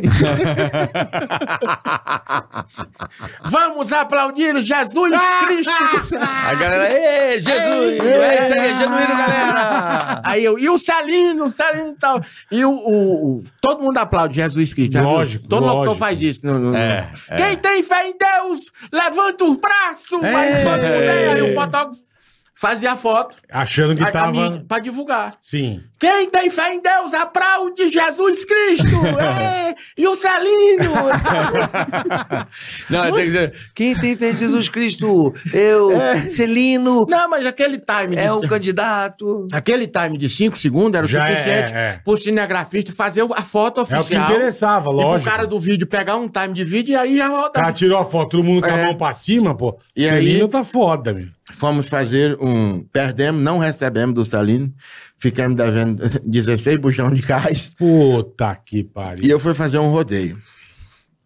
Vamos 3.45 3.93
aplaudir 3.93 4.55
o 4.55 4.61
Jesus 4.61 5.19
Cristo. 5.47 6.17
A 6.19 6.55
galera, 6.55 6.93
ê, 6.93 7.41
Jesus! 7.41 8.01
É 8.01 8.43
isso 8.43 8.53
aí, 8.61 8.71
é 8.71 8.75
genuíno, 8.75 9.07
galera! 9.17 10.21
Aí 10.25 10.45
eu, 10.45 10.59
e 10.59 10.69
o 10.69 10.77
Celino, 10.79 11.45
o 11.45 11.49
Celino 11.49 11.91
e 11.93 11.95
tal. 11.99 12.21
E 12.53 12.65
o, 12.65 12.71
o- 12.73 13.37
o- 13.39 13.45
todo 13.61 13.83
mundo 13.83 13.97
aplaude 13.99 14.35
Jesus 14.37 14.75
Cristo. 14.75 14.99
Lógico, 15.01 15.49
Todo 15.49 15.65
locutor 15.67 15.97
faz 15.97 16.21
isso. 16.21 16.47
no- 16.47 16.59
no- 16.59 16.77
É, 16.77 17.09
Quem 17.37 17.57
tem 17.57 17.83
fé 17.83 18.09
em 18.09 18.15
Deus, 18.19 18.61
levanta 18.93 19.45
os 19.45 19.57
braços. 19.57 20.23
É. 20.23 20.35
Aí, 20.35 20.65
todo 20.65 20.83
mundo? 20.83 21.11
Aí 21.35 21.43
o 21.43 21.55
fotógrafo 21.55 22.07
fazia 22.57 22.93
a 22.93 22.97
foto 22.97 23.37
Achando 23.51 23.95
que 23.95 24.03
a- 24.03 24.09
a 24.09 24.11
tava. 24.11 24.33
mídia, 24.33 24.65
pra 24.67 24.79
divulgar. 24.79 25.37
Sim. 25.41 25.83
Quem 25.99 26.29
tem 26.29 26.51
fé 26.51 26.75
em 26.75 26.81
Deus, 26.83 27.15
aplaude 27.15 27.89
Jesus 27.91 28.45
Cristo! 28.45 28.87
é, 29.19 29.75
e 29.97 30.07
o 30.07 30.15
Celino! 30.15 30.93
Não, 32.91 33.03
tem 33.05 33.13
que 33.15 33.25
dizer, 33.27 33.55
quem 33.75 33.95
tem 33.99 34.17
fé 34.17 34.31
em 34.31 34.37
Jesus 34.37 34.69
Cristo? 34.69 35.35
Eu, 35.53 35.91
Celino, 36.29 37.07
Não, 37.09 37.29
mas 37.31 37.47
aquele 37.47 37.79
time 37.79 38.15
de, 38.15 38.23
é 38.23 38.33
o 38.33 38.41
candidato. 38.47 39.47
aquele 39.53 39.87
time 39.87 40.19
de 40.19 40.29
5 40.29 40.57
segundos 40.59 40.95
era 40.97 41.07
o 41.07 41.09
Já 41.09 41.23
é, 41.25 41.27
suficiente 41.37 41.73
é. 41.73 42.01
pro 42.05 42.17
cinegrafista 42.17 42.93
fazer 42.93 43.23
a 43.35 43.43
foto 43.43 43.81
É 43.81 43.83
o 43.83 43.87
que 43.87 43.95
oficial. 43.97 44.25
interessava, 44.31 44.91
e 44.91 44.95
lógico. 44.95 45.23
pro 45.23 45.31
cara 45.31 45.47
do 45.47 45.59
vídeo 45.59 45.87
pegar 45.87 46.17
um 46.17 46.29
time 46.29 46.53
de 46.55 46.65
vídeo 46.65 46.93
e 46.93 46.97
aí 46.97 47.17
já 47.17 47.29
volta. 47.29 47.61
cara 47.61 47.73
tirou 47.73 47.99
a 47.99 48.05
foto, 48.05 48.33
todo 48.33 48.45
mundo 48.45 48.63
com 48.63 48.71
a 48.71 48.79
É. 48.79 48.85
mão 48.85 48.95
pra 48.95 49.13
cima, 49.13 49.57
pô. 49.57 49.79
E 49.97 50.07
Celino 50.07 50.45
aí- 50.45 50.51
tá 50.51 50.65
foda, 50.65 51.13
meu. 51.13 51.29
Fomos 51.53 51.89
fazer 51.89 52.37
um. 52.41 52.85
Perdemos, 52.93 53.41
não 53.41 53.59
recebemos 53.59 54.15
do 54.17 54.25
Celino. 54.25 54.73
Ficamos 55.19 55.57
devendo 55.57 56.03
16 56.25 56.77
buchão 56.79 57.11
de 57.13 57.23
gás. 57.23 57.75
Puta 57.79 58.55
que 58.57 58.79
E 58.79 58.85
pariu. 58.85 59.25
eu 59.31 59.39
fui 59.41 59.55
fazer 59.55 59.79
um 59.79 59.91
rodeio. 59.91 60.39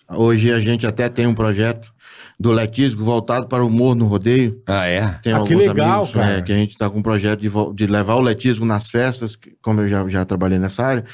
Hoje 0.09 0.53
a 0.53 0.61
gente 0.61 0.87
até 0.87 1.09
tem 1.09 1.27
um 1.27 1.35
projeto 1.35 1.93
do 2.39 2.51
Letisco 2.51 3.05
voltado 3.05 3.47
para 3.47 3.63
o 3.63 3.67
humor 3.69 3.95
no 3.95 4.07
rodeio. 4.07 4.61
Ah, 4.67 4.87
é? 4.87 5.01
Tem 5.23 5.33
Ah, 5.33 5.43
que 5.43 5.53
alguns 5.55 5.67
legal, 5.69 5.91
amigos 5.99 6.11
cara. 6.13 6.31
é, 6.39 6.43
que 6.43 6.53
a 6.53 6.57
gente 6.57 6.71
está 6.73 6.89
com 6.91 6.99
um 6.99 7.03
projeto 7.03 7.39
de, 7.41 7.51
de 7.75 7.87
levar 7.87 8.15
o 8.17 8.21
letismo 8.21 8.65
nas 8.67 8.91
festas, 8.91 9.37
que- 9.37 9.53
como 9.63 9.83
eu 9.83 9.89
já, 9.89 10.09
já 10.09 10.25
trabalhei 10.25 10.59
nessa 10.59 10.85
área, 10.85 11.05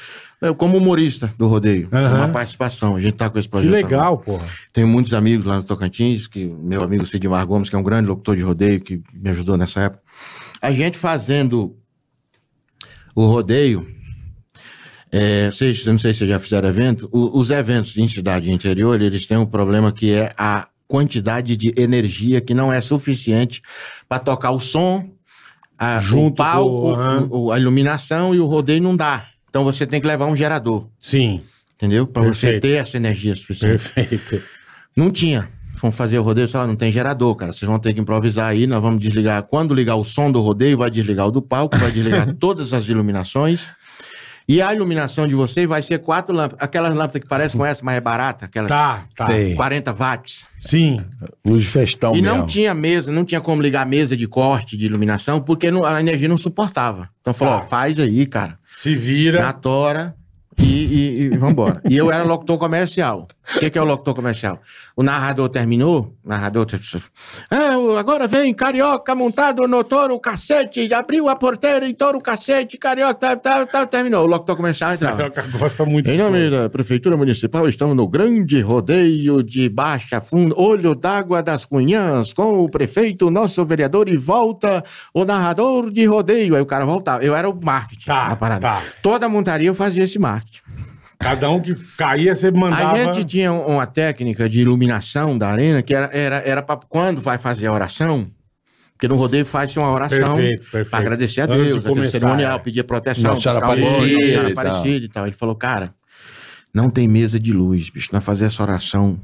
eu, 0.41 0.55
como 0.55 0.77
humorista 0.77 1.31
do 1.37 1.47
rodeio. 1.47 1.89
Aham. 1.91 2.15
Uma 2.15 2.29
participação. 2.29 2.95
A 2.95 3.01
gente 3.01 3.13
está 3.13 3.29
com 3.29 3.37
esse 3.37 3.47
Que 3.47 3.51
projeto. 3.51 3.71
legal, 3.73 4.17
porra. 4.19 4.45
Tenho 4.73 4.87
muitos 4.87 5.13
amigos 5.13 5.45
lá 5.45 5.57
no 5.57 5.63
Tocantins, 5.63 6.25
que 6.25 6.45
meu 6.45 6.81
amigo 6.81 7.05
Sidmar 7.05 7.45
Gomes, 7.45 7.69
que 7.69 7.75
é 7.75 7.79
um 7.79 7.83
grande 7.83 8.07
locutor 8.07 8.35
de 8.35 8.41
rodeio, 8.41 8.79
que 8.79 9.01
me 9.13 9.29
ajudou 9.29 9.57
nessa 9.57 9.81
época. 9.81 10.01
A 10.61 10.71
gente 10.71 10.97
fazendo 10.97 11.75
o 13.19 13.25
rodeio, 13.27 13.87
é, 15.11 15.49
vocês, 15.49 15.85
não 15.85 15.97
sei 15.97 16.13
se 16.13 16.19
vocês 16.19 16.29
já 16.29 16.39
fizeram 16.39 16.67
evento, 16.69 17.09
o- 17.11 17.37
os 17.39 17.49
eventos 17.49 17.97
em 17.97 18.07
cidade 18.07 18.51
interior, 18.51 19.01
eles 19.01 19.25
têm 19.25 19.37
um 19.37 19.45
problema 19.45 19.91
que 19.91 20.11
é 20.13 20.33
a 20.37 20.67
quantidade 20.87 21.55
de 21.57 21.73
energia 21.77 22.39
que 22.41 22.53
não 22.53 22.71
é 22.71 22.79
suficiente 22.81 23.61
para 24.07 24.19
tocar 24.19 24.51
o 24.51 24.59
som, 24.59 25.09
a, 25.77 25.99
Junto 25.99 26.33
o 26.33 26.35
palco, 26.35 26.95
com- 26.95 27.27
o- 27.45 27.51
a 27.51 27.59
iluminação 27.59 28.33
e 28.35 28.39
o 28.39 28.45
rodeio 28.45 28.81
não 28.81 28.95
dá. 28.95 29.25
Então 29.49 29.63
você 29.63 29.85
tem 29.87 29.99
que 30.01 30.07
levar 30.07 30.25
um 30.27 30.35
gerador, 30.35 30.87
Sim, 30.99 31.41
entendeu? 31.75 32.05
Para 32.05 32.23
você 32.23 32.59
ter 32.59 32.73
essa 32.77 32.97
energia 32.97 33.35
suficiente. 33.35 33.89
perfeito. 33.93 34.43
Não 34.95 35.09
tinha. 35.11 35.49
Fomos 35.77 35.95
fazer 35.95 36.17
o 36.19 36.23
rodeio, 36.23 36.47
só 36.47 36.65
não 36.65 36.75
tem 36.75 36.91
gerador, 36.91 37.35
cara. 37.35 37.51
Vocês 37.53 37.69
vão 37.69 37.77
ter 37.79 37.93
que 37.93 37.99
improvisar 38.01 38.49
aí, 38.49 38.65
nós 38.65 38.81
vamos 38.81 38.99
desligar. 38.99 39.43
Quando 39.43 39.73
ligar 39.75 39.95
o 39.95 40.03
som 40.03 40.31
do 40.31 40.41
rodeio, 40.41 40.77
vai 40.77 40.89
desligar 40.89 41.27
o 41.27 41.31
do 41.31 41.41
palco, 41.41 41.77
vai 41.77 41.91
desligar 41.91 42.33
todas 42.39 42.73
as 42.73 42.87
iluminações. 42.89 43.71
E 44.49 44.61
a 44.61 44.73
iluminação 44.73 45.27
de 45.27 45.35
vocês 45.35 45.67
vai 45.67 45.81
ser 45.83 45.99
quatro 45.99 46.33
lâmpadas. 46.33 46.63
Aquelas 46.65 46.95
lâmpadas 46.95 47.21
que 47.21 47.27
parecem 47.27 47.57
com 47.59 47.65
essa, 47.65 47.83
mas 47.83 47.97
é 47.97 48.01
barata, 48.01 48.45
aquelas 48.45 48.69
Tá, 48.69 49.03
tá. 49.13 49.25
Sei. 49.27 49.53
40 49.55 49.93
watts. 49.93 50.47
Sim. 50.57 51.03
Luz 51.45 51.63
de 51.63 51.67
festão 51.67 52.15
e 52.15 52.21
mesmo. 52.21 52.37
não 52.37 52.45
tinha 52.45 52.73
mesa, 52.73 53.11
não 53.11 53.25
tinha 53.25 53.41
como 53.41 53.61
ligar 53.61 53.81
a 53.81 53.85
mesa 53.85 54.15
de 54.15 54.25
corte 54.25 54.77
de 54.77 54.85
iluminação, 54.85 55.41
porque 55.41 55.69
não- 55.69 55.83
a 55.83 55.99
energia 55.99 56.29
não 56.29 56.37
suportava. 56.37 57.09
Então 57.19 57.33
falou, 57.33 57.55
Tá. 57.55 57.59
ó, 57.59 57.63
faz 57.67 57.99
aí, 57.99 58.25
cara. 58.25 58.57
Se 58.71 58.95
vira. 58.95 59.41
Na 59.41 59.51
tora 59.51 60.15
e, 60.57 60.63
e, 60.63 61.21
e 61.23 61.37
vambora. 61.37 61.81
E 61.89 61.97
eu 61.97 62.09
era 62.09 62.23
locutor 62.23 62.57
comercial. 62.57 63.27
O 63.55 63.59
que, 63.59 63.69
que 63.69 63.79
é 63.79 63.81
o 63.81 63.85
locutor 63.85 64.13
comercial? 64.13 64.59
O 64.95 65.01
narrador 65.01 65.47
terminou, 65.49 66.13
o 66.23 66.27
narrador. 66.29 66.65
O- 67.79 67.95
agora 67.97 68.27
vem 68.27 68.53
carioca 68.53 69.15
montado 69.15 69.65
no 69.67 69.83
touro 69.83 70.19
cacete, 70.19 70.93
abriu 70.93 71.29
a 71.29 71.35
porteira 71.35 71.87
e 71.87 71.93
touro 71.93 72.19
cacete, 72.19 72.77
carioca, 72.77 73.13
tá, 73.15 73.35
tá, 73.37 73.65
tá, 73.65 73.85
terminou. 73.85 74.23
O 74.25 74.27
locutor 74.27 74.55
comercial 74.57 74.93
entrava. 74.93 75.17
Carioca 75.31 75.41
gosta 75.57 75.85
muito 75.85 76.09
Em 76.09 76.17
nome 76.17 76.49
da 76.49 76.69
Prefeitura 76.69 77.15
Municipal, 77.15 77.67
estamos 77.69 77.95
no 77.95 78.07
grande 78.07 78.59
rodeio 78.61 79.41
de 79.41 79.69
Baixa 79.69 80.19
Fundo, 80.19 80.53
Olho 80.59 80.93
d'Água 80.93 81.41
das 81.41 81.65
Cunhãs, 81.65 82.33
com 82.33 82.63
o 82.63 82.69
prefeito, 82.69 83.29
nosso 83.31 83.65
vereador, 83.65 84.09
e 84.09 84.17
volta 84.17 84.83
o 85.13 85.23
narrador 85.23 85.89
de 85.89 86.05
rodeio. 86.05 86.55
Aí 86.55 86.61
o 86.61 86.65
cara 86.65 86.85
voltava. 86.85 87.23
Eu 87.23 87.35
era 87.35 87.49
o 87.49 87.57
marketing 87.63 88.05
Tá, 88.07 88.29
da 88.29 88.35
parada. 88.35 88.61
tá. 88.61 88.81
Toda 89.01 89.29
montaria 89.29 89.67
eu 89.69 89.75
fazia 89.75 90.03
esse 90.03 90.19
marketing. 90.19 90.61
Cada 91.19 91.49
um 91.49 91.59
que 91.59 91.75
caía, 91.97 92.33
você 92.35 92.51
mandava. 92.51 92.93
A 93.11 93.13
gente 93.13 93.25
tinha 93.25 93.51
um- 93.51 93.65
uma 93.75 93.85
técnica 93.87 94.47
de 94.47 94.59
iluminação 94.61 95.37
da 95.37 95.49
arena 95.49 95.81
que 95.81 95.93
era, 95.93 96.05
era, 96.15 96.35
era 96.37 96.61
para 96.61 96.79
quando 96.87 97.19
vai 97.19 97.37
fazer 97.37 97.65
a 97.67 97.73
oração, 97.73 98.29
porque 98.93 99.07
no 99.07 99.15
rodeio 99.15 99.45
faz 99.45 99.75
uma 99.75 99.91
oração 99.91 100.35
Perfeito, 100.35 100.61
perfeito. 100.63 100.89
para 100.89 100.99
agradecer 100.99 101.41
a 101.41 101.45
Antes 101.45 101.65
de 101.67 101.71
Deus, 101.73 101.85
começar, 101.85 102.19
cerimonial, 102.19 102.57
é. 102.57 102.59
pedir 102.59 102.83
proteção, 102.83 103.31
Nossa 103.31 103.41
Senhora 103.41 103.63
Aparecida 103.65 103.91
Nossa 103.91 104.23
Senhora 104.25 104.49
e. 104.49 104.51
Aparecida 104.51 105.05
e 105.05 105.09
tal. 105.09 105.25
Ele 105.25 105.35
falou, 105.35 105.55
cara, 105.55 105.93
não 106.73 106.89
tem 106.89 107.07
mesa 107.07 107.39
de 107.39 107.51
luz, 107.51 107.89
bicho, 107.89 108.09
nós 108.13 108.23
fazer 108.23 108.45
essa 108.45 108.61
oração 108.61 109.19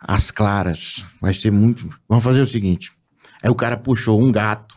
às 0.00 0.30
claras, 0.32 1.04
vai 1.20 1.32
ser 1.32 1.52
muito... 1.52 1.88
Vamos 2.08 2.24
fazer 2.24 2.40
o 2.40 2.46
seguinte, 2.46 2.90
aí 3.42 3.50
o 3.50 3.54
cara 3.54 3.76
puxou 3.76 4.20
um 4.20 4.32
gato, 4.32 4.74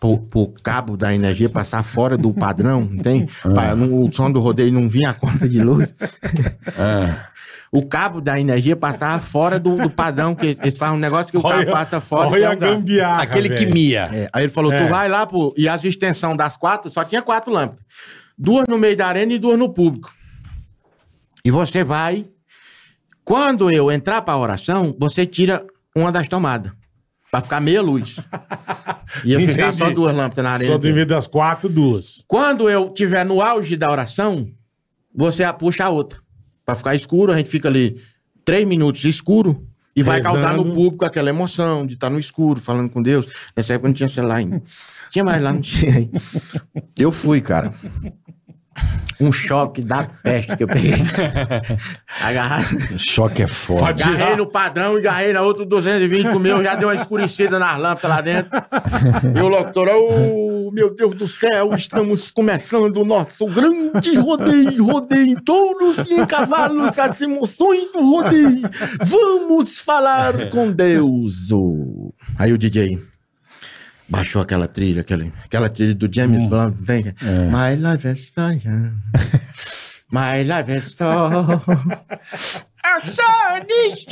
pro, 0.00 0.18
pro 0.18 0.48
cabo 0.62 0.96
da 0.96 1.14
energia 1.14 1.48
passar 1.48 1.82
fora 1.82 2.16
do 2.16 2.32
padrão, 2.32 2.82
entende? 2.82 3.32
Pra 3.42 3.74
não- 3.74 4.02
o 4.04 4.12
som 4.12 4.30
do 4.30 4.40
rodeio 4.40 4.72
não 4.72 4.88
vinha 4.88 5.10
a 5.10 5.14
conta 5.14 5.48
de 5.48 5.60
luz. 5.62 5.94
Ah. 6.78 7.26
O 7.72 7.84
cabo 7.84 8.20
da 8.20 8.38
energia 8.40 8.76
passava 8.76 9.18
fora 9.20 9.58
do, 9.58 9.76
do 9.76 9.90
padrão, 9.90 10.34
que 10.34 10.56
eles 10.62 10.78
fazem 10.78 10.96
um 10.96 11.00
negócio 11.00 11.26
que 11.32 11.36
o 11.36 11.42
cabo 11.42 11.70
passa 11.72 12.00
fora. 12.00 12.28
Olha 12.28 12.44
é 12.44 12.46
a 12.46 12.50
um 12.52 12.56
gambiarra. 12.56 13.22
Aquele 13.22 13.50
que 13.50 13.66
mia. 13.66 14.08
É, 14.12 14.28
Aí 14.32 14.44
ele 14.44 14.52
falou: 14.52 14.72
É. 14.72 14.84
tu 14.84 14.90
vai 14.90 15.08
lá, 15.08 15.26
pô. 15.26 15.52
E 15.58 15.68
as 15.68 15.84
extensão 15.84 16.36
das 16.36 16.56
quatro, 16.56 16.88
só 16.90 17.04
tinha 17.04 17.20
quatro 17.20 17.52
lâmpadas. 17.52 17.84
Duas 18.38 18.66
no 18.68 18.78
meio 18.78 18.96
da 18.96 19.06
arena 19.08 19.32
e 19.32 19.38
duas 19.38 19.58
no 19.58 19.68
público. 19.72 20.14
E 21.44 21.50
você 21.50 21.82
vai. 21.82 22.26
Quando 23.24 23.70
eu 23.70 23.90
entrar 23.90 24.22
pra 24.22 24.36
oração, 24.36 24.94
você 24.98 25.26
tira 25.26 25.66
uma 25.94 26.12
das 26.12 26.28
tomadas. 26.28 26.70
Pra 27.36 27.42
ficar 27.42 27.60
meia 27.60 27.82
luz. 27.82 28.16
Ia 29.22 29.38
ficar 29.38 29.68
Entendi. 29.68 29.76
só 29.76 29.90
duas 29.90 30.16
lâmpadas 30.16 30.42
na 30.42 30.52
arena. 30.52 30.72
Só 30.72 30.78
do 30.78 30.88
invés 30.88 31.06
das 31.06 31.26
quatro, 31.26 31.68
duas. 31.68 32.24
Quando 32.26 32.70
eu 32.70 32.88
tiver 32.88 33.26
no 33.26 33.42
auge 33.42 33.76
da 33.76 33.90
oração, 33.90 34.48
você 35.14 35.42
puxa 35.52 35.84
a 35.84 35.90
outra. 35.90 36.18
Pra 36.64 36.74
ficar 36.74 36.94
escuro, 36.94 37.30
a 37.32 37.36
gente 37.36 37.50
fica 37.50 37.68
ali 37.68 38.00
três 38.42 38.66
minutos 38.66 39.04
escuro 39.04 39.66
e 39.94 40.02
vai 40.02 40.16
Rezando. 40.16 40.34
causar 40.36 40.56
no 40.56 40.64
público 40.72 41.04
aquela 41.04 41.28
emoção 41.28 41.86
de 41.86 41.92
estar 41.92 42.08
no 42.08 42.18
escuro, 42.18 42.58
falando 42.58 42.88
com 42.88 43.02
Deus. 43.02 43.26
Nessa 43.54 43.74
época 43.74 43.88
não 43.88 43.94
tinha 43.94 44.08
celular 44.08 44.36
ainda. 44.36 44.62
Tinha 45.10 45.22
mais 45.22 45.42
lá, 45.42 45.52
não 45.52 45.60
tinha. 45.60 46.08
Eu 46.98 47.12
fui, 47.12 47.42
cara. 47.42 47.74
Um 49.18 49.32
choque 49.32 49.80
da 49.80 50.04
peste 50.22 50.54
que 50.56 50.64
eu 50.64 50.68
peguei. 50.68 50.92
Agarrado. 52.20 52.98
Choque 52.98 53.42
é. 53.42 53.46
Pode- 53.46 54.02
Agarrei 54.02 54.36
no 54.36 54.46
padrão 54.46 54.96
e 54.96 54.98
agarrei 54.98 55.32
na 55.32 55.40
outra 55.42 55.64
220 55.64 56.30
com 56.30 56.36
o 56.36 56.40
meu, 56.40 56.62
já 56.62 56.74
deu 56.74 56.88
uma 56.88 56.94
escurecida 56.94 57.58
nas 57.58 57.78
lâmpadas 57.78 58.10
lá 58.10 58.20
dentro. 58.20 58.50
E 59.34 59.40
o 59.40 59.48
locutor, 59.48 59.88
oh, 59.88 60.70
meu 60.70 60.94
Deus 60.94 61.14
do 61.16 61.26
céu, 61.26 61.74
estamos 61.74 62.30
começando 62.30 62.98
o 62.98 63.04
nosso 63.04 63.46
grande 63.46 64.16
rodeio, 64.16 64.84
rodeio 64.84 65.26
em 65.28 65.34
touros 65.36 65.98
e 66.10 66.14
em 66.14 66.26
cavalos, 66.26 66.98
as 66.98 67.18
emoções 67.20 67.90
do 67.92 68.00
rodeio. 68.00 68.68
Vamos 69.02 69.80
falar 69.80 70.50
com 70.50 70.70
Deus. 70.70 71.48
Aí 72.38 72.52
o 72.52 72.58
DJ 72.58 72.98
baixou 74.08 74.40
aquela 74.42 74.66
trilha, 74.68 75.00
aquela, 75.02 75.26
aquela 75.44 75.68
trilha 75.68 75.94
do 75.94 76.08
James 76.12 76.46
Blunt, 76.46 76.76
não 76.78 76.86
tem? 76.86 77.04
My 77.50 77.74
life 77.76 78.06
is 78.08 78.28
fire. 78.28 78.92
My 80.10 80.42
life 80.44 80.70
is 80.70 80.94
so... 80.96 81.04
I'm 82.86 83.02
so 83.10 83.26
niche, 83.66 84.06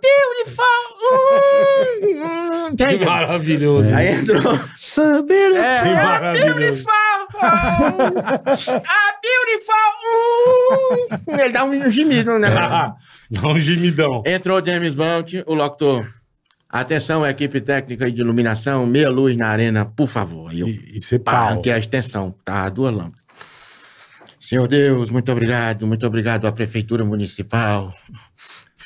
beautiful. 0.00 0.80
Mm. 1.92 2.76
Que 2.76 3.04
maravilhoso. 3.04 3.94
Aí 3.94 4.08
entrou. 4.08 4.58
Saber. 4.78 5.52
É, 5.56 5.82
Que 5.82 5.88
a 5.88 5.94
maravilhoso. 6.04 6.54
beautiful. 6.54 6.92
A 7.42 9.12
beautiful. 9.22 9.90
Ele 11.38 11.52
dá 11.52 11.64
um 11.64 11.90
gemido, 11.90 12.38
né? 12.38 12.48
Dá 13.30 13.46
um 13.46 13.58
gemidão. 13.58 14.22
Entrou 14.26 14.64
James 14.64 14.94
Blunt, 14.96 15.34
o 15.46 15.54
locutor. 15.54 16.04
Atenção, 16.72 17.26
equipe 17.26 17.60
técnica 17.60 18.10
de 18.10 18.20
iluminação, 18.20 18.86
meia 18.86 19.10
luz 19.10 19.36
na 19.36 19.48
arena, 19.48 19.84
por 19.84 20.06
favor. 20.06 20.54
Eu 20.56 20.68
E, 20.68 20.96
e 21.12 21.18
pau. 21.18 21.34
arranquei 21.34 21.72
a 21.72 21.78
extensão, 21.78 22.32
tá? 22.44 22.68
Duas 22.68 22.94
lâmpadas. 22.94 23.24
Senhor 24.40 24.68
Deus, 24.68 25.10
muito 25.10 25.30
obrigado, 25.32 25.84
muito 25.86 26.06
obrigado 26.06 26.46
à 26.46 26.52
Prefeitura 26.52 27.04
Municipal, 27.04 27.92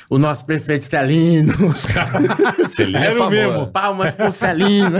o 0.09 0.17
nosso 0.19 0.45
prefeito 0.45 0.83
Celino, 0.83 1.53
Era 2.95 3.23
o 3.23 3.29
mesmo. 3.29 3.67
palmas 3.71 4.13
pro 4.15 4.31
Celino. 4.31 4.99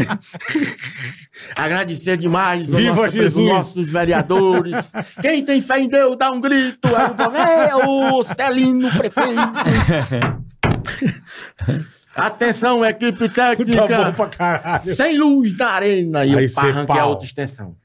Agradecer 1.55 2.17
demais 2.17 2.67
Viva 2.69 3.07
nosso- 3.11 3.19
os 3.19 3.35
nossos 3.37 3.89
vereadores. 3.91 4.91
Quem 5.21 5.43
tem 5.43 5.59
fé 5.61 5.79
em 5.81 5.87
Deus, 5.87 6.15
dá 6.17 6.31
um 6.31 6.41
grito. 6.41 6.87
Aí 6.87 7.73
o 7.73 8.03
é 8.03 8.11
o 8.13 8.23
Celino, 8.23 8.89
prefeito. 8.91 9.35
Atenção, 12.15 12.85
equipe 12.85 13.27
Tá 13.29 13.53
bom 13.55 13.55
técnica. 13.55 14.11
pra 14.13 14.27
caralho. 14.29 14.85
Sem 14.85 15.17
luz 15.17 15.57
na 15.57 15.67
arena. 15.69 16.25
E 16.25 16.35
Aí 16.35 16.43
eu 16.43 16.49
cê 16.49 16.59
arranquei 16.61 16.95
a 16.95 16.99
pau. 16.99 17.09
outra 17.09 17.25
extensão. 17.25 17.75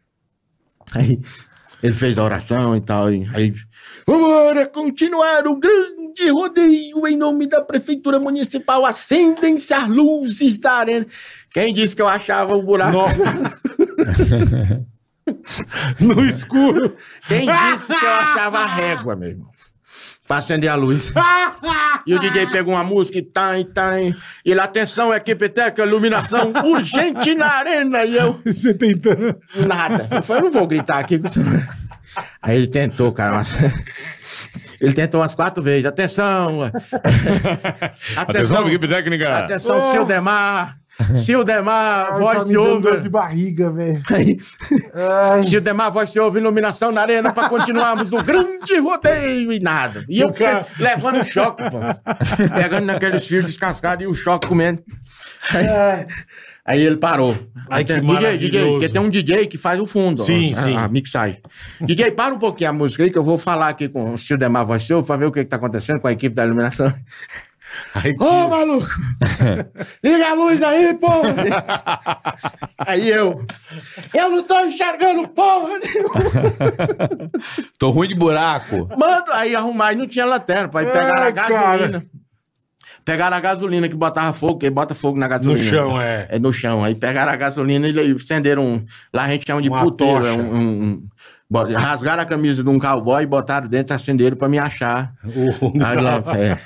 Aí 0.95 1.20
ele 1.83 1.93
fez 1.93 2.16
a 2.18 2.24
oração 2.24 2.76
e 2.76 2.81
tal. 2.81 3.11
E, 3.12 3.28
aí, 3.35 3.55
vamos 4.07 4.66
continuar 4.72 5.47
o 5.47 5.57
grande 5.59 6.28
rodeio 6.31 7.07
em 7.09 7.16
nome 7.16 7.47
da 7.49 7.61
Prefeitura 7.61 8.18
Municipal. 8.20 8.85
Acendem-se 8.87 9.74
as 9.74 9.89
luzes 9.89 10.61
da 10.61 10.72
arena. 10.74 11.07
Quem 11.53 11.74
disse 11.74 11.97
que 11.97 12.03
eu 12.03 12.09
achava 12.09 12.55
o 12.55 12.62
buraco? 12.62 12.99
No 16.01 16.24
escuro. 16.26 16.97
Quem 17.26 17.47
disse 17.47 17.87
que 17.99 18.05
eu 18.05 18.11
achava 18.11 18.59
a 18.61 18.66
régua 18.66 19.16
mesmo? 19.16 19.49
Pra 20.31 20.39
acender 20.39 20.70
a 20.70 20.76
luz. 20.76 21.12
E 22.07 22.14
o 22.14 22.18
DJ 22.18 22.47
pegou 22.47 22.72
uma 22.74 22.83
música 22.83 23.18
e 23.18 23.22
tá, 23.22 23.59
e 23.59 23.64
tá. 23.64 24.01
E 24.01 24.14
ele, 24.47 24.59
atenção, 24.61 25.12
equipe 25.12 25.49
técnica, 25.51 25.83
iluminação 25.85 26.51
urgente 26.64 27.35
na 27.35 27.47
arena. 27.47 28.05
E 28.05 28.16
eu, 28.16 28.41
Você 28.47 28.72
tentando. 28.72 29.37
nada. 29.66 30.09
Eu 30.11 30.22
falei, 30.22 30.41
eu 30.43 30.45
não 30.47 30.53
vou 30.53 30.66
gritar 30.66 30.99
aqui. 30.99 31.18
com 31.18 31.28
você. 31.28 31.41
Aí 32.41 32.57
ele 32.57 32.68
tentou, 32.68 33.12
cara. 33.12 33.35
mas- 33.37 33.53
Ele 34.81 34.95
tentou 34.95 35.20
umas 35.20 35.35
quatro 35.35 35.62
vezes. 35.62 35.85
Atenção! 35.85 36.70
Atenção, 38.16 38.66
equipe 38.68 38.89
técnica. 38.89 39.39
atenção, 39.39 39.91
Sildemar. 39.91 40.80
Sildemar, 41.16 42.18
voz 42.18 42.44
se 42.44 42.53
Tá 42.53 42.59
dor 42.59 42.68
ouve. 42.86 43.01
de 43.01 43.09
barriga, 43.09 43.70
velho. 43.70 44.03
Aí. 44.12 44.38
Sildemar, 45.46 45.90
voz 45.92 46.11
se 46.11 46.18
ouve, 46.20 46.38
iluminação 46.40 46.92
na 46.92 47.01
arena 47.03 47.32
pra 47.32 47.48
continuarmos 47.48 48.12
o 48.12 48.22
grande 48.24 48.78
rodeio 48.78 49.53
e 49.53 49.61
nada. 49.61 50.05
E 50.09 50.20
eu 50.20 50.28
O 50.28 50.32
cara- 50.32 50.66
levando 50.78 51.24
choque, 51.24 51.62
pô. 51.70 51.78
Pegando 52.55 52.86
naqueles 52.86 53.26
fios 53.26 53.46
descascados 53.46 54.05
e 54.05 54.07
o 54.09 54.14
choque 54.14 54.46
comendo. 54.46 54.82
Aí, 55.51 55.66
aí 56.64 56.82
ele 56.82 56.96
parou. 56.96 57.36
Ai, 57.68 57.84
que 57.84 57.92
Aten- 57.92 58.07
DJ, 58.07 58.38
DJ, 58.38 58.70
porque 58.70 58.88
tem 58.88 59.01
um 59.01 59.09
DJ 59.09 59.46
que 59.46 59.57
faz 59.59 59.80
o 59.80 59.86
fundo. 59.86 60.20
Sim, 60.22 60.53
ó, 60.57 60.61
sim. 60.62 60.76
A, 60.76 60.84
a 60.84 60.88
mixagem. 60.88 61.40
DJ, 61.80 62.11
para 62.12 62.34
um 62.34 62.38
pouquinho 62.38 62.70
a 62.70 62.72
música 62.72 63.03
aí 63.05 63.11
que 63.11 63.18
eu 63.18 63.24
vou 63.24 63.38
falar 63.38 63.68
aqui 63.68 63.88
com 63.88 64.12
o 64.14 64.18
Sildemar 64.18 64.66
voz 64.66 64.82
se 64.82 64.92
ouve 64.92 65.07
pra 65.07 65.16
ver 65.16 65.26
o 65.26 65.32
que, 65.32 65.40
que 65.44 65.48
tá 65.51 65.57
acontecendo 65.57 66.01
com 66.01 66.09
a 66.09 66.12
equipe 66.12 66.34
da 66.34 66.44
iluminação. 66.44 66.92
Ai, 67.95 68.14
Ô, 68.18 68.49
maluco! 68.49 68.89
Liga 70.05 70.31
a 70.31 70.35
luz 70.35 70.62
aí, 70.62 70.95
porra! 70.95 71.35
aí 72.79 73.09
eu. 73.11 73.45
Eu 74.14 74.31
não 74.31 74.43
tô 74.43 74.59
enxergando 74.64 75.29
porra 75.29 75.79
nenhuma! 75.79 77.31
Tô 77.79 77.91
ruim 77.91 78.09
de 78.09 78.14
buraco. 78.14 78.89
Manda 78.99 79.35
aí 79.35 79.55
arrumar. 79.55 79.93
E 79.93 79.97
não 79.97 80.07
tinha 80.07 80.25
lanterna, 80.27 80.68
pra 80.68 80.83
ir 80.83 80.93
pegar 80.93 81.18
a 81.27 81.31
gasolina. 81.31 82.05
Pegaram 83.05 83.37
a 83.37 83.41
gasolina 83.41 83.89
que 83.89 83.95
botava 83.95 84.33
fogo, 84.33 84.59
que 84.59 84.68
bota 84.68 84.95
fogo 84.95 85.18
na 85.18 85.27
no 85.27 85.31
gasolina. 85.31 85.71
chão, 85.71 86.01
é. 86.01 86.27
É 86.29 86.39
no 86.39 86.53
chão. 86.53 86.85
Aí 86.85 86.95
pegaram 86.95 87.33
a 87.33 87.37
gasolina 87.37 87.89
e 87.89 88.12
acenderam 88.14 88.62
um. 88.64 88.85
Lá 89.12 89.25
a 89.25 89.29
gente 89.31 89.47
chama 89.47 89.62
de 89.62 89.68
Uma 89.71 89.83
puteiro. 89.83 90.18
tocha. 90.21 90.29
É 90.29 90.33
um, 90.33 90.55
um- 90.55 91.09
rasgaram 91.53 92.22
a 92.22 92.26
camisa 92.26 92.62
de 92.62 92.68
um 92.68 92.78
cowboy, 92.78 93.26
botaram 93.26 93.66
dentro, 93.68 93.94
acenderam 93.94 94.36
pra 94.36 94.48
me 94.48 94.59
achar. 94.59 95.12
É. 96.36 96.59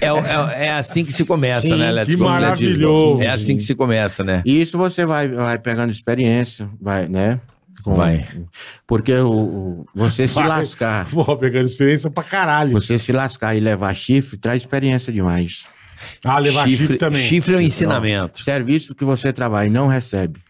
É, 0.00 0.06
é, 0.08 0.66
é 0.66 0.72
assim 0.72 1.04
que 1.04 1.12
se 1.12 1.24
começa, 1.24 1.66
Sim, 1.66 1.76
né, 1.76 1.90
Let's 1.90 2.14
que 2.14 2.20
maravilhoso. 2.20 3.22
É 3.22 3.28
assim 3.28 3.56
que 3.56 3.62
se 3.62 3.74
começa, 3.74 4.22
né? 4.24 4.42
E 4.44 4.60
isso 4.60 4.76
você 4.78 5.04
vai, 5.04 5.28
vai 5.28 5.58
pegando 5.58 5.90
experiência, 5.90 6.68
vai, 6.80 7.08
né? 7.08 7.40
Com- 7.82 7.94
Vai. 7.96 8.26
Porque 8.86 9.12
o, 9.12 9.30
o- 9.30 9.86
você 9.94 10.26
se 10.26 10.36
Vai. 10.36 10.48
lascar, 10.48 11.04
Pô, 11.12 11.36
pegando 11.36 11.66
experiência 11.66 12.10
pra 12.10 12.24
caralho. 12.24 12.72
você 12.72 12.98
se 12.98 13.12
lascar 13.12 13.54
e 13.54 13.60
levar 13.60 13.92
chifre, 13.94 14.38
traz 14.38 14.62
experiência 14.62 15.12
demais. 15.12 15.68
Ah, 16.24 16.38
levar 16.38 16.66
chifre, 16.66 16.96
também. 16.96 17.20
Chifre 17.20 17.52
é 17.54 17.58
um 17.58 17.60
ensinamento. 17.60 18.42
Serviço 18.42 18.94
que 18.94 19.04
você 19.04 19.34
trabalha 19.34 19.66
e 19.66 19.70
não 19.70 19.86
recebe. 19.86 20.40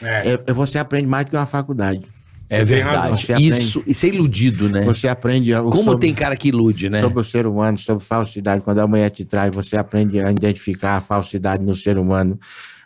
É. 0.00 0.34
É, 0.34 0.40
é- 0.46 0.52
você 0.52 0.78
aprende 0.78 1.06
mais 1.08 1.24
do 1.24 1.30
que 1.30 1.36
uma 1.36 1.46
faculdade. 1.46 2.02
É 2.50 2.58
Você 2.60 2.66
tem 2.66 2.82
verdade. 2.84 3.32
aprende. 3.32 3.48
Isso, 3.48 3.82
isso 3.86 4.06
é 4.06 4.08
iludido, 4.10 4.68
né? 4.68 4.84
Você 4.84 5.08
aprende 5.08 5.52
Como 5.54 5.82
sobre, 5.82 6.06
tem 6.06 6.14
cara 6.14 6.36
que 6.36 6.48
ilude, 6.48 6.90
né? 6.90 7.00
sobre 7.00 7.20
o 7.20 7.24
ser 7.24 7.46
humano, 7.46 7.78
sobre 7.78 8.04
falsidade. 8.04 8.62
Quando 8.62 8.78
a 8.80 8.86
mulher 8.86 9.10
te 9.10 9.24
traz, 9.24 9.54
você 9.54 9.76
aprende 9.76 10.20
a 10.20 10.30
identificar 10.30 10.96
a 10.96 11.00
falsidade 11.00 11.62
no 11.64 11.74
ser 11.74 11.96
humano. 11.98 12.38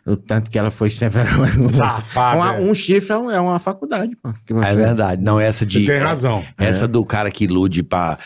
O 0.07 0.17
tanto 0.17 0.51
que 0.51 0.59
ela 0.59 0.71
foi. 0.71 0.89
Safado, 1.67 2.39
Uma- 2.39 2.55
é. 2.57 2.61
um 2.61 2.75
chifre 2.75 3.13
é, 3.13 3.19
um- 3.19 3.31
é 3.31 3.41
uma 3.41 3.59
faculdade. 3.59 4.17
Pô, 4.17 4.33
que 4.47 4.55
você- 4.55 4.69
É 4.69 4.75
verdade. 4.75 5.23
Não, 5.23 5.39
essa 5.39 5.67
de. 5.67 5.81
Você 5.81 5.87
tem 5.93 5.99
razão. 5.99 6.43
Essa 6.57 6.89
do 6.89 7.05
cara 7.05 7.31
que 7.31 7.45
ilude 7.45 7.83
pra. 7.83 8.19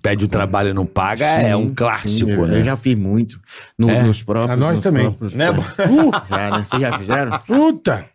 Pede 0.00 0.24
o 0.24 0.28
trabalho 0.28 0.70
e 0.70 0.72
não 0.72 0.86
paga 0.86 1.24
é 1.26 1.54
um 1.54 1.68
Sim, 1.68 1.74
clássico, 1.74 2.30
sim, 2.30 2.30
eu, 2.32 2.46
né? 2.46 2.58
eu 2.60 2.64
já 2.64 2.76
fiz 2.76 2.94
muito. 2.96 3.38
No- 3.78 3.90
É? 3.90 4.02
Nos 4.02 4.22
próprios. 4.22 4.50
A 4.50 4.56
nós 4.56 4.80
também. 4.80 5.04
próprios- 5.04 5.34
Né, 5.34 5.46
Já, 6.28 6.50
né? 6.50 6.64
Vocês 6.66 6.82
já 6.82 6.98
fizeram? 6.98 7.38
Puta! 7.46 8.06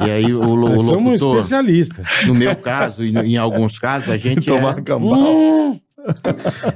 E 0.00 0.10
aí 0.10 0.32
o, 0.32 0.40
o 0.40 0.56
Nós 0.56 0.82
somos 0.82 1.20
locutor, 1.20 1.38
especialistas. 1.40 2.06
no 2.26 2.34
meu 2.34 2.54
caso, 2.56 3.04
e 3.04 3.10
no- 3.12 3.24
em 3.24 3.36
alguns 3.36 3.78
casos, 3.78 4.08
a 4.08 4.16
gente 4.16 4.46
Tomar 4.46 4.78
é, 4.78 4.82
cambal. 4.82 5.76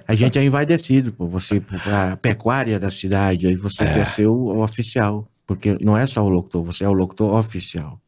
A 0.07 0.15
gente 0.15 0.39
é 0.39 0.45
envaidecido, 0.45 1.13
pô. 1.13 1.27
Você, 1.29 1.63
a 1.87 2.17
pecuária 2.17 2.79
da 2.81 2.91
cidade, 2.91 3.47
aí 3.47 3.57
você 3.57 3.85
É. 3.85 3.95
quer 3.95 4.07
ser 4.09 4.27
o, 4.27 4.33
o 4.35 4.63
oficial. 4.63 5.29
Porque 5.47 5.79
não 5.83 5.97
é 5.97 6.07
só 6.07 6.23
o 6.25 6.29
locutor, 6.29 6.63
você 6.65 6.85
é 6.85 6.89
o 6.89 6.93
locutor 6.93 7.35
oficial. 7.39 7.99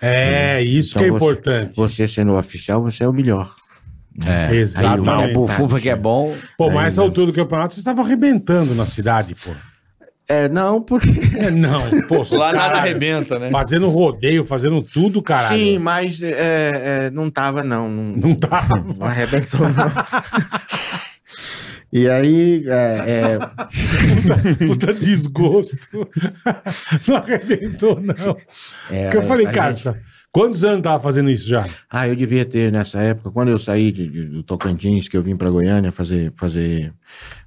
é, 0.00 0.62
isso 0.62 0.92
Então 0.96 1.02
que 1.02 1.08
é 1.08 1.10
você- 1.10 1.16
importante. 1.16 1.76
Você 1.76 2.08
sendo 2.08 2.32
o 2.32 2.38
oficial, 2.38 2.82
você 2.82 3.04
é 3.04 3.08
o 3.08 3.12
melhor. 3.12 3.54
É. 4.26 4.54
Exatamente. 4.54 5.08
Aí 5.10 5.34
o- 5.34 5.44
O 5.44 5.48
Fufa 5.48 5.80
que 5.80 5.88
é 5.88 5.96
bom. 5.96 6.34
Pô, 6.58 6.68
mas 6.68 6.78
Aí, 6.78 6.86
essa 6.86 7.00
né? 7.00 7.06
altura 7.06 7.26
do 7.26 7.32
campeonato, 7.32 7.72
vocês 7.74 7.78
estavam 7.78 8.04
arrebentando 8.04 8.74
na 8.74 8.84
cidade, 8.86 9.34
pô. 9.34 9.50
É, 10.28 10.48
não, 10.48 10.80
porque. 10.80 11.08
É, 11.38 11.50
não, 11.50 11.82
pô. 12.02 12.22
Lá 12.36 12.52
nada 12.52 12.76
arrebenta, 12.78 13.36
né? 13.38 13.50
Fazendo 13.50 13.88
rodeio, 13.88 14.44
fazendo 14.44 14.80
tudo, 14.82 15.20
caralho. 15.20 15.58
Sim, 15.58 15.78
mas 15.78 16.22
é, 16.22 17.06
é, 17.06 17.10
não 17.10 17.28
tava, 17.30 17.64
não. 17.64 17.88
Não, 17.88 18.14
Não 18.30 18.34
tava. 18.36 18.76
não 18.96 19.06
arrebentou, 19.06 19.60
não. 19.68 19.90
E 21.92 22.08
aí, 22.08 22.64
é, 22.68 23.38
é, 23.40 24.64
Puta 24.66 24.94
desgosto. 24.94 25.76
Não 27.08 27.16
arrebentou, 27.16 28.00
não. 28.00 28.36
é, 28.88 29.04
Porque 29.04 29.16
eu 29.16 29.22
falei, 29.24 29.46
cara, 29.46 29.72
gente- 29.72 29.96
quantos 30.32 30.64
anos 30.64 30.82
tava 30.82 31.00
fazendo 31.00 31.30
isso 31.30 31.48
já? 31.48 31.60
Ah, 31.90 32.08
eu 32.08 32.14
devia 32.16 32.44
ter 32.44 32.70
nessa 32.72 33.00
época, 33.00 33.30
quando 33.30 33.48
eu 33.48 33.58
saí 33.58 33.90
de- 33.92 34.08
de- 34.08 34.26
do 34.26 34.42
Tocantins, 34.42 35.08
que 35.08 35.16
eu 35.16 35.22
vim 35.22 35.36
para 35.36 35.50
Goiânia 35.50 35.90
fazer, 35.92 36.32
fazer 36.36 36.92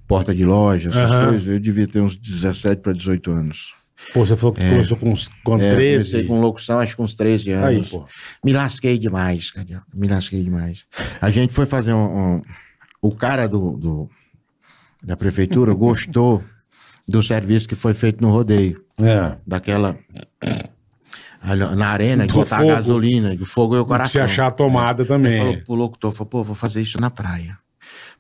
porta 0.08 0.34
de 0.36 0.46
loja, 0.46 0.90
essas 0.90 1.10
Aham. 1.12 1.30
coisas, 1.30 1.48
eu 1.48 1.60
devia 1.60 1.88
ter 1.88 2.00
uns 2.02 2.16
17 2.16 2.82
para 2.82 2.94
18 2.94 3.32
anos. 3.32 3.74
Pô, 4.14 4.26
você 4.26 4.36
falou 4.36 4.54
que 4.54 4.60
começou 4.70 4.98
com, 4.98 5.12
uns, 5.12 5.30
com 5.46 5.56
É, 5.56 5.74
13. 5.76 6.12
comecei 6.12 6.28
com 6.28 6.42
locução, 6.42 6.80
acho 6.80 6.92
que 6.92 6.98
com 6.98 7.04
uns 7.04 7.16
13 7.16 7.54
Aí, 7.54 7.76
anos. 7.78 7.90
pô. 7.90 8.06
Me 8.44 8.52
lasquei 8.52 8.98
demais, 8.98 9.50
cara. 9.50 9.82
Me 9.94 10.08
lasquei 10.10 10.44
demais. 10.44 10.86
A 11.22 11.32
gente 11.32 11.54
foi 11.54 11.66
fazer 11.66 11.94
um. 11.94 12.36
um- 12.36 12.42
o 13.02 13.12
cara 13.16 13.48
do, 13.48 13.78
do- 13.78 14.10
da 15.02 15.16
prefeitura 15.16 15.74
gostou 15.74 16.44
do 17.08 17.24
serviço 17.24 17.68
que 17.68 17.76
foi 17.76 17.94
feito 17.94 18.22
no 18.22 18.30
rodeio. 18.30 18.84
É. 19.02 19.38
Daquela. 19.48 19.98
Na 21.76 21.90
arena, 21.90 22.26
Do 22.26 22.34
botar 22.34 22.58
fogo. 22.60 22.70
gasolina, 22.70 23.36
do 23.36 23.46
fogo 23.46 23.76
e 23.76 23.80
o 23.80 23.82
Se 23.84 23.88
coração. 23.88 24.24
achar 24.24 24.48
a 24.48 24.52
tomada 24.52 25.02
Ele 25.02 25.08
também. 25.08 25.38
falou 25.40 25.58
pro 25.58 25.76
locutor, 25.76 26.12
falou, 26.14 26.30
pô, 26.30 26.44
vou 26.44 26.56
fazer 26.56 26.82
isso 26.82 27.00
na 27.02 27.10
praia. 27.10 27.58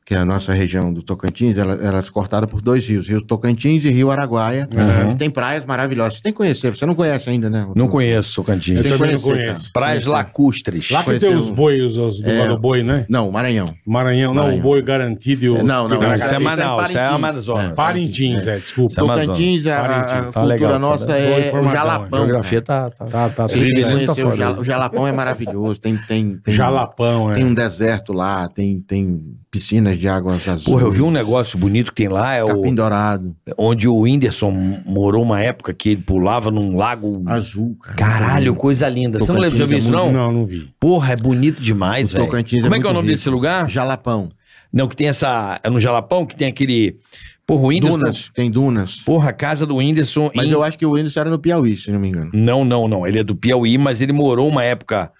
Porque 0.03 0.15
a 0.15 0.25
nossa 0.25 0.51
região 0.51 0.91
do 0.93 1.01
Tocantins, 1.01 1.57
ela, 1.57 1.75
ela 1.75 1.99
é 1.99 2.03
cortada 2.11 2.45
por 2.45 2.61
dois 2.61 2.85
rios, 2.85 3.07
Rio 3.07 3.21
Tocantins 3.21 3.85
e 3.85 3.89
Rio 3.89 4.11
Araguaia. 4.11 4.67
E 5.09 5.15
tem 5.15 5.29
praias 5.29 5.65
maravilhosas. 5.65 6.15
Você 6.15 6.23
tem 6.23 6.33
que 6.33 6.37
conhecer, 6.37 6.75
você 6.75 6.85
não 6.85 6.93
conhece 6.93 7.29
ainda, 7.29 7.49
né? 7.49 7.65
Não 7.73 7.87
conheço 7.87 8.35
Tocantins. 8.35 8.75
Eu 8.79 8.83
Tem 8.83 8.91
que 8.91 8.97
também 8.97 9.13
não 9.13 9.21
conhecer, 9.21 9.43
conheço. 9.45 9.61
cara. 9.61 9.71
Praias 9.73 10.03
Conhecer. 10.03 10.09
lacustres. 10.09 10.91
Lá 10.91 11.03
que 11.05 11.19
tem 11.19 11.33
os 11.33 11.49
bois, 11.49 11.97
os, 11.97 12.21
do, 12.21 12.29
É. 12.29 12.47
do 12.49 12.57
boi, 12.57 12.83
né? 12.83 13.05
Não, 13.07 13.31
Maranhão. 13.31 13.73
Maranhão, 13.87 14.33
não, 14.33 14.43
Maranhão. 14.43 14.59
o 14.59 14.61
boi 14.63 14.81
garantido 14.81 15.45
e 15.45 15.49
o. 15.51 15.57
É, 15.59 15.63
não, 15.63 15.87
não, 15.87 15.97
que- 15.97 16.05
Não, 16.05 16.13
isso 16.13 16.23
é 16.23 16.25
isso 16.25 16.35
é 16.35 16.39
Manaus, 16.39 16.81
isso 16.89 16.97
é 16.97 17.01
Parintins. 17.01 17.15
Amazonas. 17.15 17.71
É. 17.71 17.73
Parintins, 17.73 18.47
é, 18.47 18.59
desculpa. 18.59 18.91
Isso 18.91 18.99
é 18.99 19.03
Amazonas. 19.03 19.27
Tocantins, 19.27 19.67
a, 19.67 19.79
a-. 19.79 20.03
Tá 20.03 20.21
cultura 20.23 20.45
legal, 20.45 20.79
nossa 20.79 21.17
é 21.17 21.51
o 21.57 21.67
jalapão. 21.69 22.19
A 22.19 22.25
geografia 22.25 22.61
tá. 22.61 22.89
tá... 22.89 23.05
Tá, 23.05 23.29
tá, 23.29 23.47
que 23.47 23.53
tudo 23.53 23.73
bem. 23.73 24.05
conhecer 24.05 24.25
o 24.25 24.63
jalapão 24.65 25.07
é 25.07 25.13
maravilhoso. 25.13 25.79
Tem, 25.79 25.95
tem, 25.95 26.35
tem, 26.43 26.53
Jalapão, 26.53 27.31
é. 27.31 27.35
tem 27.35 27.45
um 27.45 27.53
deserto 27.53 28.11
lá, 28.11 28.49
tem, 28.49 28.81
tem 28.81 29.37
piscinas 29.53 29.99
de 29.99 30.07
águas 30.07 30.47
azuis. 30.47 30.63
Porra, 30.65 30.81
eu 30.81 30.89
vi 30.91 31.03
um 31.03 31.11
negócio 31.11 31.59
bonito 31.59 31.91
que 31.91 31.95
tem 32.01 32.07
lá, 32.07 32.33
é 32.33 32.43
o, 32.43 32.47
Capim 32.47 32.73
dourado, 32.73 33.35
onde 33.55 33.87
o 33.87 33.95
Whindersson 33.99 34.49
morou 34.83 35.21
uma 35.21 35.39
época 35.39 35.71
que 35.75 35.89
ele 35.89 36.01
pulava 36.01 36.49
num 36.49 36.75
lago. 36.75 37.21
azul, 37.27 37.77
cara. 37.79 37.95
Caralho, 37.95 38.55
coisa 38.55 38.89
linda. 38.89 39.19
Você 39.19 39.31
não 39.31 39.39
lembra 39.39 39.59
já 39.59 39.65
viu 39.65 39.77
isso, 39.77 39.91
não? 39.91 40.11
Não, 40.11 40.31
não 40.31 40.45
vi. 40.47 40.67
Porra, 40.79 41.13
é 41.13 41.15
bonito 41.15 41.61
demais, 41.61 42.09
O 42.09 42.17
velho. 42.17 42.25
Tocantins 42.25 42.61
é 42.61 42.63
Como 42.63 42.75
é 42.75 42.79
que 42.79 42.87
é 42.87 42.89
o 42.89 42.93
nome 42.93 43.07
rico. 43.07 43.15
desse 43.17 43.29
lugar? 43.29 43.69
Jalapão. 43.69 44.29
Não, 44.73 44.87
que 44.87 44.95
tem 44.95 45.07
essa. 45.07 45.59
É 45.63 45.69
no 45.69 45.79
Jalapão 45.79 46.25
que 46.25 46.35
tem 46.35 46.47
aquele. 46.47 46.97
Porra, 47.45 47.61
o 47.61 47.67
Whindersson. 47.67 47.97
Dunas, 47.99 48.31
tem 48.33 48.49
dunas. 48.49 48.95
Porra, 49.05 49.29
a 49.29 49.33
casa 49.33 49.67
do 49.67 49.75
Whindersson. 49.75 50.31
Mas 50.33 50.49
em- 50.49 50.53
eu 50.53 50.63
acho 50.63 50.79
que 50.79 50.85
o 50.85 50.93
Whindersson 50.93 51.19
era 51.19 51.29
no 51.29 51.37
Piauí, 51.37 51.77
se 51.77 51.91
não 51.91 51.99
me 51.99 52.07
engano. 52.07 52.31
Não, 52.33 52.65
não, 52.65 52.87
não. 52.87 53.05
Ele 53.05 53.19
é 53.19 53.23
do 53.23 53.35
Piauí, 53.35 53.77
mas 53.77 54.01
ele 54.01 54.13
morou 54.13 54.47
uma 54.49 54.63
época 54.63 55.11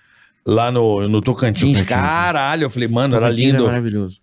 lá 0.45 0.71
no, 0.71 1.07
no 1.07 1.21
Tocantins. 1.21 1.77
Tocantins. 1.77 1.85
Caralho, 1.87 2.63
eu 2.63 2.69
falei, 2.69 2.87
mano, 2.87 3.15
era 3.15 3.27
Tocantins 3.27 3.51
lindo. 3.51 3.63
É 3.63 3.67
maravilhoso. 3.67 4.21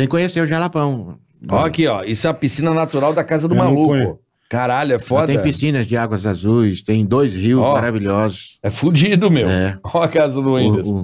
Tem 0.00 0.06
que 0.06 0.10
conhecer 0.10 0.40
o 0.40 0.46
Jalapão. 0.46 1.18
Ó, 1.48 1.64
aqui, 1.64 1.86
ó. 1.86 2.02
Isso 2.02 2.26
é 2.26 2.30
a 2.30 2.34
piscina 2.34 2.70
natural 2.72 3.12
da 3.12 3.22
casa 3.24 3.46
do 3.48 3.54
Eu 3.54 3.58
não 3.58 3.64
maluco. 3.64 4.20
Caralho, 4.48 4.94
é 4.94 4.98
foda. 4.98 5.26
Tem 5.28 5.40
piscinas 5.40 5.86
de 5.86 5.96
águas 5.96 6.26
azuis, 6.26 6.82
tem 6.82 7.04
dois 7.06 7.34
rios 7.34 7.62
Ó. 7.62 7.72
maravilhosos. 7.74 8.58
É 8.62 8.68
fudido, 8.70 9.30
meu. 9.30 9.48
É. 9.48 9.78
Ó 9.84 10.02
a 10.02 10.08
casa 10.08 10.40
do 10.42 10.54
Whindersson. 10.54 10.92
O- 10.92 10.98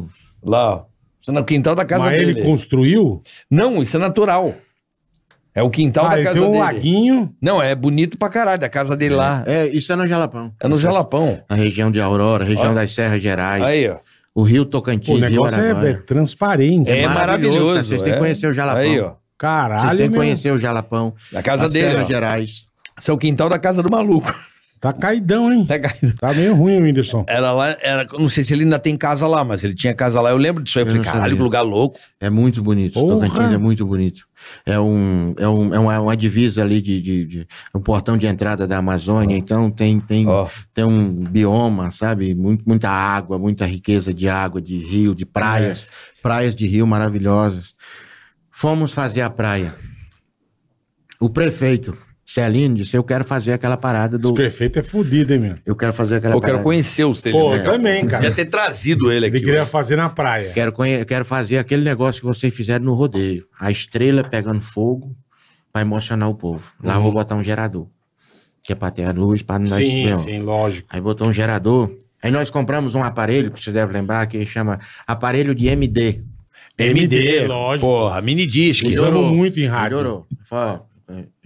o- 0.46 0.50
Lá, 0.50 0.74
ó. 0.76 0.84
Isso 1.22 1.30
é 1.30 1.34
no 1.34 1.44
quintal 1.44 1.74
da 1.74 1.84
casa 1.84 2.04
Mas 2.04 2.18
dele. 2.18 2.30
ele 2.32 2.42
construiu? 2.42 3.22
Não, 3.50 3.80
isso 3.82 3.96
é 3.96 4.00
natural. 4.00 4.54
É 5.54 5.62
o 5.62 5.70
quintal 5.70 6.04
Ah, 6.06 6.08
da 6.10 6.14
ele 6.16 6.24
casa 6.24 6.38
tem 6.38 6.46
um 6.48 6.50
dele. 6.52 6.62
laguinho. 6.64 7.34
Não, 7.40 7.62
é 7.62 7.74
bonito 7.74 8.18
pra 8.18 8.28
caralho. 8.28 8.64
A 8.64 8.68
casa 8.68 8.94
dele 8.96 9.14
lá 9.14 9.42
É, 9.46 9.66
isso 9.66 9.92
é 9.92 9.96
no 9.96 10.06
Jalapão. 10.06 10.52
é 10.60 10.68
no 10.68 10.76
Jalapão. 10.76 11.40
Na 11.48 11.56
região 11.56 11.90
de 11.90 12.00
Aurora, 12.00 12.44
região 12.44 12.72
Ó. 12.72 12.74
das 12.74 12.92
Serras 12.94 13.22
Gerais. 13.22 13.62
Aí, 13.62 13.88
ó. 13.88 13.96
O 14.36 14.42
Rio 14.42 14.66
Tocantins, 14.66 15.08
o 15.08 15.18
Rio 15.18 15.30
negócio 15.30 15.58
é, 15.58 15.90
é 15.90 15.94
transparente. 15.94 16.90
É 16.90 17.08
maravilhoso, 17.08 17.58
maravilhoso. 17.58 17.72
cara. 17.72 17.82
Vocês 17.84 18.02
têm 18.02 18.12
que 18.12 18.16
é. 18.16 18.20
conhecer 18.20 18.46
o 18.48 18.52
Jalapão. 18.52 18.82
Aí, 18.82 19.00
ó. 19.00 19.12
Caralho, 19.38 19.80
Vocês 19.80 19.96
têm 19.96 20.10
que 20.10 20.16
conhecer 20.16 20.50
o 20.50 20.60
Jalapão. 20.60 21.14
A 21.34 21.42
casa 21.42 21.66
as 21.66 21.72
dele, 21.72 21.86
Serras 21.86 22.04
ó. 22.04 22.06
Gerais. 22.06 22.68
É 23.08 23.12
o 23.12 23.16
quintal 23.16 23.48
da 23.48 23.58
casa 23.58 23.82
do 23.82 23.90
maluco. 23.90 24.30
Tá 24.78 24.92
caidão, 24.92 25.50
hein? 25.50 25.64
Tá 25.64 25.78
caído. 25.78 26.14
Tá 26.18 26.34
meio 26.34 26.54
ruim 26.54 26.78
o 26.78 26.82
Whindersson. 26.82 27.24
Era 27.26 27.50
lá, 27.50 27.76
era, 27.80 28.04
não 28.18 28.28
sei 28.28 28.44
se 28.44 28.52
ele 28.52 28.64
ainda 28.64 28.78
tem 28.78 28.94
casa 28.96 29.26
lá, 29.26 29.42
mas 29.42 29.64
ele 29.64 29.74
tinha 29.74 29.94
casa 29.94 30.20
lá. 30.20 30.30
Eu 30.30 30.36
lembro 30.36 30.62
disso 30.62 30.78
aí. 30.78 30.84
Eu 30.84 30.88
Eu 30.88 30.96
falei, 30.96 31.10
caralho, 31.10 31.36
que 31.36 31.42
lugar 31.42 31.62
louco. 31.62 31.98
É 32.20 32.28
muito 32.28 32.62
bonito. 32.62 32.92
Porra! 32.92 33.26
Tocantins 33.26 33.52
é 33.52 33.56
muito 33.58 33.86
bonito. 33.86 34.26
É, 34.66 34.78
um, 34.78 35.34
é, 35.38 35.48
um, 35.48 35.74
é 35.74 35.78
uma, 35.78 36.00
uma 36.00 36.16
divisa 36.16 36.62
ali 36.62 36.82
de, 36.82 37.00
de, 37.00 37.24
de- 37.24 37.48
um 37.74 37.80
portão 37.80 38.18
de 38.18 38.26
entrada 38.26 38.66
da 38.66 38.76
Amazônia. 38.76 39.34
Então 39.36 39.70
tem, 39.70 39.98
tem, 39.98 40.26
Ó. 40.28 40.46
tem 40.74 40.84
um 40.84 41.10
bioma, 41.24 41.90
sabe? 41.90 42.34
Muito, 42.34 42.62
muita 42.66 42.90
água, 42.90 43.38
muita 43.38 43.64
riqueza 43.64 44.12
de 44.12 44.28
água, 44.28 44.60
de 44.60 44.76
rio, 44.78 45.14
de 45.14 45.24
praias. 45.24 45.90
Praias 46.22 46.54
de 46.54 46.66
rio 46.66 46.86
maravilhosas. 46.86 47.74
Fomos 48.50 48.92
fazer 48.92 49.22
a 49.22 49.30
praia. 49.30 49.74
O 51.18 51.30
prefeito, 51.30 51.96
Celino, 52.36 52.74
disse: 52.76 52.96
Eu 52.96 53.02
quero 53.02 53.24
fazer 53.24 53.52
aquela 53.54 53.76
parada 53.76 54.16
Esse 54.16 54.22
do. 54.22 54.34
prefeito 54.34 54.78
é 54.78 54.82
fudido, 54.82 55.32
hein, 55.32 55.40
meu? 55.40 55.56
Eu 55.64 55.74
quero 55.74 55.92
fazer 55.92 56.16
aquela 56.16 56.34
Eu 56.34 56.40
quero 56.40 56.52
parada. 56.52 56.64
conhecer 56.64 57.04
o 57.04 57.08
Pô, 57.08 57.14
Celino. 57.14 57.54
eu 57.56 57.64
também, 57.64 58.06
cara. 58.06 58.22
Queria 58.22 58.36
ter 58.36 58.44
trazido 58.46 59.10
ele 59.10 59.26
aqui. 59.26 59.36
Ele 59.36 59.44
queria 59.44 59.62
hoje. 59.62 59.70
fazer 59.70 59.96
na 59.96 60.08
praia. 60.08 60.52
Quero, 60.52 60.70
conhe- 60.72 61.04
quero 61.04 61.24
fazer 61.24 61.58
aquele 61.58 61.82
negócio 61.82 62.20
que 62.20 62.26
vocês 62.26 62.54
fizeram 62.54 62.84
no 62.84 62.94
rodeio. 62.94 63.44
A 63.58 63.70
estrela 63.70 64.22
pegando 64.22 64.60
fogo 64.60 65.16
pra 65.72 65.80
emocionar 65.82 66.28
o 66.28 66.34
povo. 66.34 66.62
Lá 66.82 66.96
eu 66.96 67.02
vou 67.02 67.12
botar 67.12 67.34
um 67.36 67.42
gerador. 67.42 67.88
Que 68.62 68.72
é 68.72 68.76
pra 68.76 68.90
ter 68.90 69.04
a 69.04 69.12
luz, 69.12 69.42
pra 69.42 69.58
não 69.58 69.66
dar 69.66 69.80
esse 69.80 69.90
Sim, 69.90 70.16
sim, 70.18 70.38
lógico. 70.40 70.88
Aí 70.92 71.00
botou 71.00 71.28
um 71.28 71.32
gerador. 71.32 71.90
Aí 72.22 72.30
nós 72.30 72.50
compramos 72.50 72.94
um 72.94 73.02
aparelho, 73.02 73.50
que 73.50 73.62
você 73.62 73.70
deve 73.72 73.92
lembrar, 73.92 74.26
que 74.26 74.44
chama 74.44 74.78
aparelho 75.06 75.54
de 75.54 75.68
MD. 75.68 76.22
MD, 76.78 77.46
lógico. 77.46 77.86
Porra, 77.86 78.20
mini 78.20 78.44
disc. 78.44 78.84
Usamos 78.86 79.32
muito 79.32 79.58
em 79.60 79.66
rádio. 79.66 79.96
Melhorou. 79.98 80.26
Fala, 80.48 80.84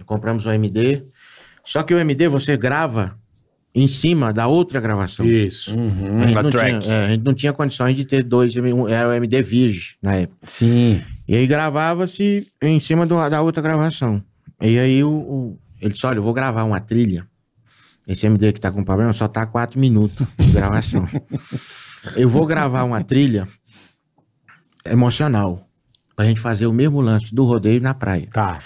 compramos 0.05 0.45
um 0.45 0.51
MD. 0.51 1.03
Só 1.63 1.83
que 1.83 1.93
o 1.93 1.97
MD 1.99 2.27
você 2.27 2.57
grava 2.57 3.17
em 3.73 3.87
cima 3.87 4.33
da 4.33 4.47
outra 4.47 4.81
gravação. 4.81 5.25
Isso. 5.25 5.73
Uhum, 5.73 6.19
A 6.23 6.27
gente, 6.27 6.41
não 6.43 6.49
track. 6.49 6.79
tinha, 6.79 6.93
é, 6.93 7.05
a 7.05 7.09
gente 7.11 7.23
não 7.23 7.33
tinha 7.33 7.53
condições 7.53 7.95
de 7.95 8.03
ter 8.03 8.23
dois, 8.23 8.55
um- 8.57 8.87
era 8.87 9.07
o 9.09 9.13
MD 9.13 9.41
virgem 9.41 9.95
na 10.01 10.15
época. 10.15 10.39
Sim. 10.45 11.01
E 11.27 11.35
aí 11.35 11.47
gravava-se 11.47 12.45
em 12.61 12.79
cima 12.79 13.05
do- 13.05 13.29
da 13.29 13.41
outra 13.41 13.61
gravação. 13.61 14.21
E 14.61 14.77
aí 14.77 15.03
o, 15.03 15.09
o- 15.11 15.59
ele 15.79 15.93
disse: 15.93 16.05
Olha, 16.05 16.17
eu 16.17 16.23
vou 16.23 16.33
gravar 16.33 16.63
uma 16.63 16.79
trilha. 16.79 17.25
Esse 18.07 18.25
MD 18.25 18.51
que 18.51 18.59
tá 18.59 18.71
com 18.71 18.83
problema 18.83 19.13
só 19.13 19.27
tá 19.27 19.45
quatro 19.45 19.79
minutos 19.79 20.27
de 20.37 20.51
gravação. 20.51 21.07
eu 22.17 22.27
vou 22.27 22.45
gravar 22.45 22.83
uma 22.83 23.03
trilha 23.03 23.47
emocional. 24.85 25.67
Pra 26.15 26.25
gente 26.25 26.39
fazer 26.39 26.65
o 26.67 26.73
mesmo 26.73 26.99
lance 27.01 27.33
do 27.33 27.45
rodeio 27.45 27.81
na 27.81 27.93
praia. 27.93 28.27
Tá. 28.31 28.59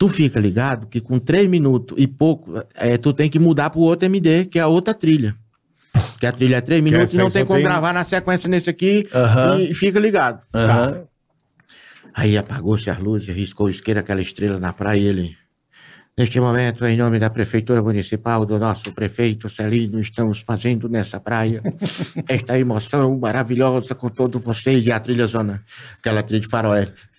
Tu 0.00 0.08
fica 0.08 0.40
ligado 0.40 0.86
que 0.86 0.98
com 0.98 1.18
três 1.18 1.46
minutos 1.46 1.94
e 2.00 2.06
pouco, 2.06 2.54
é, 2.74 2.96
tu 2.96 3.12
tem 3.12 3.28
que 3.28 3.38
mudar 3.38 3.68
pro 3.68 3.80
outro 3.80 4.06
MD, 4.06 4.46
que 4.46 4.58
é 4.58 4.62
a 4.62 4.66
outra 4.66 4.94
trilha. 4.94 5.36
Que 6.18 6.26
a 6.26 6.32
trilha 6.32 6.56
é 6.56 6.60
três 6.62 6.82
minutos, 6.82 7.10
essa 7.12 7.20
aí 7.20 7.24
não 7.24 7.30
tem 7.30 7.44
como 7.44 7.58
tem- 7.58 7.64
gravar 7.64 7.92
na 7.92 8.02
sequência 8.02 8.48
nesse 8.48 8.70
aqui 8.70 9.06
e 9.60 9.74
fica 9.74 10.00
ligado. 10.00 10.40
Aham. 10.54 11.02
Aí 12.14 12.38
apagou-se 12.38 12.88
as 12.88 12.98
luzes, 12.98 13.28
riscou 13.28 13.66
o 13.66 13.68
isqueiro, 13.68 14.00
aquela 14.00 14.22
estrela 14.22 14.58
na 14.58 14.72
praia 14.72 14.98
e 14.98 15.06
ele... 15.06 15.36
Neste 16.16 16.40
momento, 16.40 16.86
em 16.86 16.96
nome 16.96 17.18
da 17.18 17.28
Prefeitura 17.28 17.82
Municipal, 17.82 18.46
do 18.46 18.58
nosso 18.58 18.92
prefeito 18.92 19.50
Celino, 19.50 20.00
estamos 20.00 20.40
fazendo 20.40 20.88
nessa 20.88 21.20
praia 21.20 21.62
esta 22.26 22.58
emoção 22.58 23.18
maravilhosa 23.18 23.94
com 23.94 24.08
todos 24.08 24.42
vocês 24.42 24.86
e 24.86 24.92
a 24.92 24.98
trilha 24.98 25.26
zona, 25.26 25.62
aquela 25.98 26.22
trilha 26.22 26.40
de 26.40 26.48
faroeste. 26.48 27.09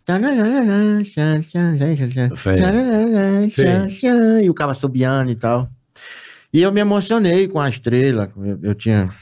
E 4.41 4.49
o 4.49 4.53
cara 4.53 4.73
subiando 4.73 5.31
e 5.31 5.35
tal. 5.35 5.69
E 6.53 6.61
eu 6.61 6.71
me 6.71 6.81
emocionei 6.81 7.47
com 7.47 7.59
a 7.59 7.69
estrela. 7.69 8.31
Eu, 8.37 8.59
eu 8.63 8.75
tinha. 8.75 9.13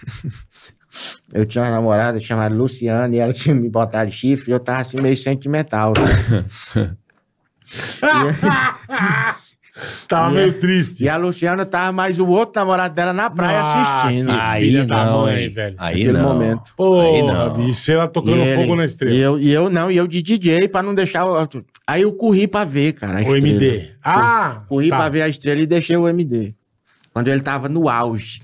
Eu 1.31 1.45
tinha 1.45 1.63
uma 1.63 1.69
namorada 1.69 2.19
chamada 2.19 2.53
Luciana 2.53 3.15
e 3.15 3.19
ela 3.19 3.31
tinha 3.31 3.53
me 3.53 3.69
botado 3.69 4.11
chifre 4.11 4.49
e 4.49 4.53
eu 4.53 4.59
tava 4.59 4.81
assim 4.81 4.99
meio 4.99 5.15
sentimental. 5.15 5.93
né? 6.75 6.95
Tava 10.07 10.31
meio 10.31 10.53
triste. 10.59 11.03
E 11.03 11.09
a 11.09 11.17
Luciana 11.17 11.65
tava 11.65 11.91
mais 11.91 12.19
o 12.19 12.27
outro 12.27 12.59
namorado 12.59 12.93
dela 12.95 13.13
na 13.13 13.29
praia 13.29 13.59
Ah, 13.61 14.01
assistindo. 14.03 14.27
que 14.33 14.39
Aí 14.39 14.63
filha 14.69 14.85
da 14.85 15.05
não, 15.05 15.21
mãe, 15.21 15.43
hein? 15.43 15.49
velho. 15.49 15.75
Aí 15.77 15.93
Naquele 16.05 16.11
não. 16.17 16.23
momento. 16.33 16.73
Pô, 16.75 16.99
Aí 17.01 17.21
não. 17.21 17.53
bicho, 17.53 17.91
ela 17.91 18.05
E 18.05 18.07
tocando 18.09 18.37
ele- 18.37 18.61
fogo 18.61 18.75
na 18.75 18.85
estrela. 18.85 19.15
E 19.15 19.19
eu, 19.19 19.39
e 19.39 19.51
eu 19.51 19.69
não, 19.69 19.89
e 19.91 19.97
eu 19.97 20.07
de 20.07 20.21
DJ 20.21 20.67
pra 20.67 20.81
não 20.83 20.93
deixar. 20.93 21.25
o- 21.25 21.47
Aí 21.87 22.01
eu 22.03 22.11
corri 22.13 22.47
pra 22.47 22.65
ver, 22.65 22.93
cara. 22.93 23.13
a 23.13 23.21
O 23.21 23.35
estrela. 23.35 23.37
MD. 23.39 23.89
Ah! 24.03 24.63
Corri 24.67 24.89
tá. 24.89 24.97
pra 24.97 25.09
ver 25.09 25.21
a 25.23 25.27
estrela 25.29 25.59
e 25.61 25.65
deixei 25.65 25.97
o 25.97 26.07
MD. 26.07 26.53
Quando 27.13 27.27
ele 27.27 27.41
tava 27.41 27.67
no 27.67 27.89
auge. 27.89 28.41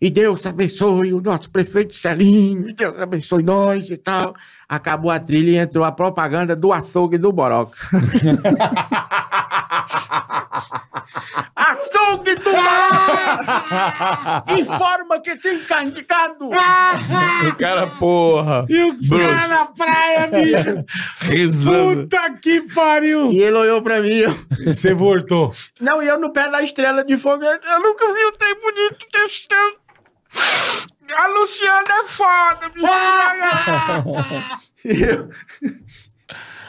E 0.00 0.10
Deus 0.10 0.44
abençoe 0.44 1.14
o 1.14 1.22
nosso 1.22 1.48
prefeito 1.50 1.94
Celinho, 1.96 2.74
Deus 2.74 3.00
abençoe 3.00 3.42
nós 3.42 3.88
e 3.90 3.96
tal. 3.96 4.34
Acabou 4.68 5.10
a 5.12 5.20
trilha 5.20 5.50
e 5.50 5.56
entrou 5.56 5.84
a 5.84 5.92
propaganda 5.92 6.56
do 6.56 6.72
açougue 6.72 7.18
do 7.18 7.30
Boroca. 7.32 7.76
açougue 11.54 12.34
do 12.34 12.50
Boroca! 12.50 14.44
Informa 14.58 15.20
que 15.20 15.36
tem 15.36 15.60
candidato! 15.64 16.48
O 16.48 17.54
cara, 17.56 17.86
porra. 17.98 18.64
E 18.68 18.84
os 18.90 19.08
caras 19.08 19.48
na 19.48 19.66
praia, 19.66 20.26
bicho. 20.28 20.84
Rezando. 21.30 22.02
Puta 22.02 22.30
que 22.42 22.60
pariu. 22.74 23.30
E 23.32 23.40
ele 23.40 23.56
olhou 23.56 23.80
pra 23.82 24.00
mim. 24.00 24.08
eu- 24.18 24.36
você 24.66 24.92
voltou. 24.94 25.52
Não, 25.80 26.02
e 26.02 26.08
eu 26.08 26.18
no 26.18 26.32
pé 26.32 26.50
da 26.50 26.62
estrela 26.62 27.04
de 27.04 27.16
fogo. 27.18 27.44
Eu 27.44 27.58
eu 27.62 27.80
nunca 27.80 28.06
vi 28.12 28.24
um 28.26 28.32
trem 28.32 28.54
bonito 28.60 29.06
desse 29.12 29.46
tanto. 29.48 29.85
A 31.16 31.26
Luciana 31.28 31.84
é 31.88 32.06
foda, 32.06 32.68
bicho. 32.68 32.86
e, 34.84 35.02
eu, 35.02 35.30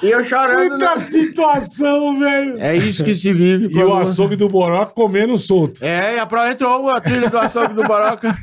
e 0.01 0.09
eu 0.09 0.23
chorando. 0.23 0.71
Puta 0.71 0.95
né? 0.95 0.99
situação, 0.99 2.17
velho. 2.19 2.55
É 2.59 2.75
isso 2.75 3.03
que 3.03 3.13
se 3.15 3.33
vive. 3.33 3.67
E 3.73 3.83
o 3.83 3.93
açougue 3.95 4.35
do 4.35 4.47
Boró 4.49 4.85
comendo 4.85 5.37
solto. 5.37 5.83
É, 5.83 6.15
e 6.15 6.19
a 6.19 6.25
Pro 6.25 6.45
entrou 6.45 6.89
a 6.89 6.99
trilha 7.01 7.29
do 7.29 7.37
açougue 7.37 7.73
do 7.73 7.83
Boroca. 7.83 8.37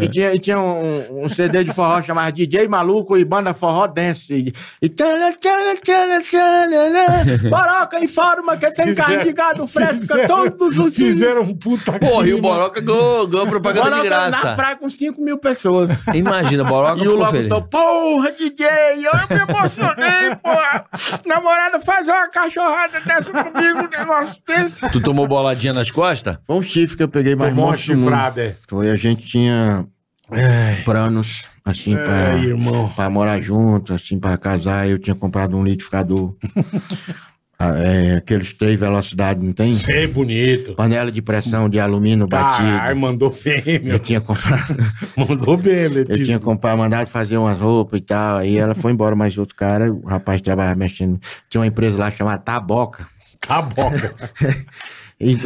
e 0.00 0.08
tinha, 0.08 0.34
e 0.34 0.38
tinha 0.38 0.58
um, 0.60 1.24
um 1.24 1.28
CD 1.28 1.64
de 1.64 1.72
forró 1.72 2.00
chamado 2.02 2.32
DJ 2.34 2.68
Maluco 2.68 3.16
e 3.16 3.24
Banda 3.24 3.52
Forró 3.54 3.86
Dance. 3.86 4.52
E 4.80 4.88
Boroca 7.48 8.00
informa 8.00 8.56
que 8.56 8.70
tem 8.72 8.86
Fizeram- 8.88 9.08
carne 9.08 9.24
de 9.24 9.32
gado 9.32 9.66
fresca 9.66 10.14
fizeram- 10.14 10.50
todos 10.50 10.78
os 10.78 10.94
dias. 10.94 11.08
Fizeram 11.10 11.42
um 11.42 11.54
puta 11.54 11.92
Porra, 11.98 12.26
e 12.26 12.34
o. 12.34 12.40
Boroca 12.40 12.80
ganhou, 12.80 13.26
ganhou 13.26 13.46
propaganda 13.46 13.84
de 13.84 14.08
Boroca 14.08 14.10
na 14.10 14.28
graça. 14.40 14.54
praia 14.54 14.76
com 14.76 14.88
5 14.88 15.20
mil 15.20 15.38
pessoas. 15.38 15.90
Imagina, 16.14 16.64
Boroca 16.64 17.02
E 17.02 17.08
o 17.08 17.16
locutor, 17.16 17.62
porra, 17.68 18.32
DJ, 18.32 18.66
eu 18.96 19.12
me 19.36 19.42
emocionei, 19.52 20.34
porra. 20.42 20.84
Namorada, 21.26 21.80
faz 21.80 22.08
uma 22.08 22.28
cachorrada 22.28 23.00
dessa 23.00 23.32
comigo, 23.32 23.78
um 23.78 23.98
negócio 23.98 24.36
desse. 24.46 24.90
Tu 24.90 25.00
tomou 25.02 25.26
boladinha 25.26 25.72
nas 25.72 25.90
costas? 25.90 26.38
Foi 26.46 26.56
um 26.56 26.62
chifre 26.62 26.96
que 26.96 27.02
eu 27.02 27.08
peguei 27.08 27.34
mais 27.34 27.50
Tomou 27.50 27.66
uma 27.66 27.76
chifrada, 27.76 28.42
é. 28.42 28.56
Foi, 28.68 28.90
a 28.90 28.96
gente 28.96 29.26
tinha 29.26 29.86
planos, 30.84 31.44
assim, 31.64 31.94
pra, 31.94 32.32
Ai, 32.32 32.44
irmão. 32.46 32.88
pra 32.94 33.10
morar 33.10 33.40
junto, 33.40 33.92
assim, 33.92 34.18
pra 34.18 34.36
casar. 34.36 34.88
Eu 34.88 34.98
tinha 34.98 35.14
comprado 35.14 35.56
um 35.56 35.64
liquidificador. 35.64 36.36
Ah, 37.62 37.74
é, 37.78 38.16
aqueles 38.16 38.54
três 38.54 38.80
velocidades, 38.80 39.42
não 39.44 39.52
tem? 39.52 39.70
Sei, 39.70 40.06
bonito. 40.06 40.72
Panela 40.74 41.12
de 41.12 41.20
pressão 41.20 41.68
de 41.68 41.78
alumínio 41.78 42.26
Caralho, 42.26 42.78
batido. 42.78 43.00
mandou 43.00 43.38
bem, 43.44 43.62
Eu 43.66 43.82
meu. 43.82 43.98
tinha 43.98 44.18
comprado... 44.18 44.76
Mandou 45.14 45.58
bem, 45.58 45.74
Eu 45.82 45.90
Letícia. 45.90 46.24
tinha 46.24 46.38
comprado, 46.38 46.78
mandado 46.78 47.08
fazer 47.10 47.36
umas 47.36 47.60
roupas 47.60 47.98
e 47.98 48.02
tal. 48.02 48.38
Aí 48.38 48.56
ela 48.56 48.74
foi 48.74 48.92
embora, 48.92 49.14
mas 49.14 49.36
outro 49.36 49.54
cara, 49.54 49.92
o 49.92 50.06
rapaz 50.06 50.40
trabalhava 50.40 50.78
mexendo. 50.78 51.20
Tinha 51.50 51.60
uma 51.60 51.66
empresa 51.66 51.98
lá 51.98 52.10
chamada 52.10 52.38
Taboca. 52.38 53.06
Tá 53.46 53.60
bom. 53.60 53.92
E- 55.20 55.36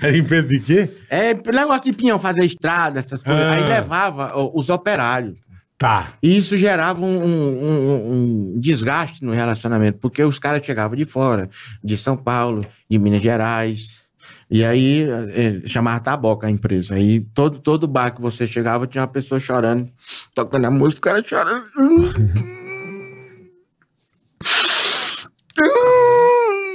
Era 0.00 0.16
empresa 0.16 0.46
de 0.46 0.60
quê? 0.60 0.88
É 1.10 1.34
negócio 1.34 1.90
de 1.90 1.92
pinhão, 1.92 2.20
fazer 2.20 2.44
estrada, 2.44 3.00
essas 3.00 3.20
coisas. 3.20 3.42
Ah. 3.46 3.52
Aí 3.54 3.64
levava 3.64 4.30
ó, 4.36 4.48
os 4.54 4.68
operários. 4.68 5.34
Tá. 5.82 6.14
E 6.22 6.36
isso 6.38 6.56
gerava 6.56 7.00
um, 7.04 7.24
um- 7.24 8.12
um- 8.54 8.60
desgaste 8.60 9.24
no 9.24 9.32
relacionamento, 9.32 9.98
porque 9.98 10.22
os 10.22 10.38
caras 10.38 10.64
chegavam 10.64 10.96
de 10.96 11.04
fora, 11.04 11.50
de 11.82 11.98
São 11.98 12.16
Paulo, 12.16 12.64
de 12.88 12.98
Minas 13.00 13.20
Gerais. 13.20 14.00
E 14.48 14.64
aí 14.64 15.04
eh, 15.34 15.62
chamava 15.66 15.98
Taboca 15.98 16.46
a 16.46 16.50
empresa. 16.50 16.94
Aí 16.94 17.20
todo, 17.34 17.58
todo 17.58 17.88
bar 17.88 18.12
que 18.14 18.20
você 18.20 18.46
chegava 18.46 18.86
tinha 18.86 19.02
uma 19.02 19.08
pessoa 19.08 19.40
chorando, 19.40 19.88
tocando 20.34 20.66
a 20.66 20.70
música, 20.70 20.98
o 21.10 21.12
cara 21.14 21.24
chorando. 21.26 21.64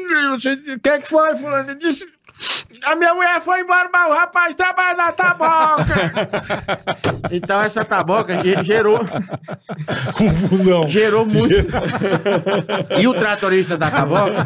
E 0.10 0.30
você, 0.40 0.54
o 0.54 0.80
que, 0.80 1.00
que 1.00 1.08
foi, 1.10 1.36
fulano? 1.38 1.72
Ele 1.72 1.80
disse. 1.80 2.06
A 2.86 2.96
minha 2.96 3.14
mulher 3.14 3.42
foi 3.42 3.62
embora, 3.62 3.90
mas 3.92 4.10
o 4.10 4.14
rapaz 4.14 4.56
trabalha 4.56 4.98
na 4.98 5.12
taboca. 5.12 5.94
então, 7.32 7.62
essa 7.62 7.84
taboca 7.84 8.44
ge- 8.44 8.64
gerou, 8.64 9.00
Confusão. 10.16 10.88
gerou 10.88 11.26
muito. 11.26 11.56
e 13.00 13.08
o 13.08 13.14
tratorista 13.14 13.78
da 13.78 13.90
taboca 13.92 14.46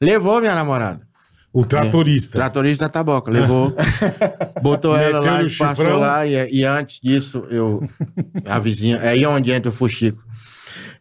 levou 0.00 0.40
minha 0.40 0.54
namorada. 0.54 1.00
O 1.52 1.64
tratorista. 1.64 2.38
Tratorista 2.38 2.84
da 2.84 2.88
taboca, 2.88 3.28
levou. 3.30 3.74
Botou 4.62 4.96
ela 4.96 5.18
lá 5.18 5.42
e 5.42 5.50
passou 5.56 5.98
lá. 5.98 6.24
E, 6.24 6.48
e 6.60 6.64
antes 6.64 7.00
disso, 7.02 7.44
eu. 7.50 7.82
A 8.46 8.58
vizinha. 8.60 8.98
É 8.98 9.08
aí 9.08 9.26
onde 9.26 9.50
entra 9.50 9.68
o 9.70 9.74
Fuxico. 9.74 10.22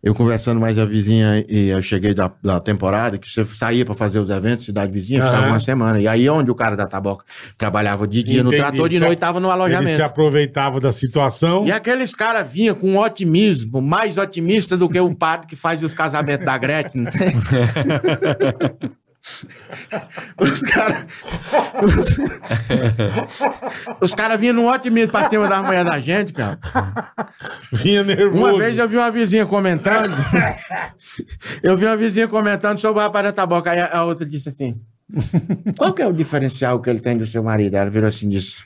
Eu 0.02 0.16
conversando 0.16 0.62
mais 0.62 0.80
a 0.80 0.86
vizinha 0.86 1.44
e 1.50 1.68
eu 1.68 1.82
cheguei 1.82 2.14
da, 2.14 2.32
da 2.42 2.62
temporada, 2.62 3.18
que 3.18 3.30
você 3.30 3.44
saía 3.54 3.84
pra 3.84 3.94
fazer 3.94 4.18
os 4.20 4.30
eventos, 4.30 4.66
cidade 4.66 4.94
vizinha, 4.94 5.20
ficava 5.22 5.40
Aham. 5.44 5.48
uma 5.50 5.60
semana. 5.60 6.00
E 6.00 6.08
aí 6.08 6.30
onde 6.30 6.50
o 6.50 6.56
cara 6.56 6.78
da 6.78 6.88
taboca 6.88 7.26
trabalhava 7.58 8.08
de 8.08 8.24
dia 8.24 8.42
no 8.42 8.48
Entendi. 8.50 8.64
trator, 8.64 8.88
de 8.88 8.98
Se- 8.98 9.04
noite 9.04 9.20
tava 9.20 9.42
no 9.42 9.48
Ele 9.50 9.56
se 9.58 9.62
alojamento. 9.62 10.04
aproveitava 10.04 10.80
da 10.80 10.94
situação. 10.94 11.66
E 11.68 11.72
aqueles 11.74 12.16
caras 12.16 12.50
vinham 12.50 12.76
com 12.76 12.98
otimismo, 12.98 13.82
mais 13.82 14.18
otimista 14.18 14.78
do 14.78 14.88
que 14.88 15.00
o 15.02 15.14
padre 15.14 15.48
que 15.48 15.56
faz 15.58 15.84
os 15.84 15.94
casamentos 15.94 16.46
da 16.46 16.58
Gretchen? 16.58 17.06
Os 20.40 20.62
caras. 20.62 21.06
Os, 21.84 22.18
os 24.02 24.14
caras 24.14 24.40
vinham 24.40 24.56
num 24.56 24.68
otimismo 24.68 25.12
pra 25.12 25.30
cima 25.30 25.48
da 25.48 25.62
mulher 25.62 25.84
da 25.84 26.00
gente, 26.00 26.34
cara. 26.34 26.60
Vinha 27.72 28.04
nervoso. 28.04 28.38
Uma 28.38 28.58
vez 28.58 28.78
eu 28.78 28.88
vi 28.88 28.98
uma 28.98 29.12
vizinha 29.12 29.46
comentando. 29.46 30.14
eu 31.64 31.78
vi 31.78 31.86
uma 31.86 31.98
vizinha 31.98 32.28
comentando 32.28 32.80
sobre 32.80 33.02
o 33.02 33.04
rapaz 33.04 33.26
da 33.26 33.32
taboca. 33.32 33.72
Aí 33.72 33.80
a, 33.80 33.98
a 33.98 34.06
outra 34.06 34.26
disse 34.26 34.50
assim: 34.50 34.80
Qual 35.78 35.94
que 35.94 36.02
é 36.02 36.08
o 36.08 36.14
diferencial 36.14 36.82
que 36.82 36.90
ele 36.90 37.00
tem 37.00 37.18
do 37.18 37.26
seu 37.26 37.44
marido? 37.44 37.76
Ela 37.76 37.90
virou 37.90 38.08
assim 38.08 38.28
e 38.28 38.32
disse. 38.32 38.58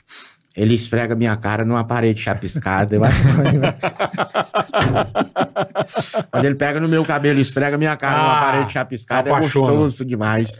Ele 0.56 0.74
esfrega 0.74 1.14
minha 1.16 1.36
cara 1.36 1.64
numa 1.64 1.82
parede 1.84 2.20
chapiscada. 2.20 2.94
Eu 2.94 3.02
acho 3.04 3.18
que- 3.20 3.24
Quando 6.30 6.44
ele 6.44 6.54
pega 6.54 6.78
no 6.80 6.88
meu 6.88 7.04
cabelo 7.04 7.40
esfrega 7.40 7.76
minha 7.76 7.96
cara 7.96 8.18
numa 8.22 8.38
Ah, 8.38 8.42
parede 8.44 8.72
chapiscada, 8.72 9.30
é 9.30 9.32
apaixona. 9.32 9.72
gostoso 9.72 10.04
demais. 10.04 10.52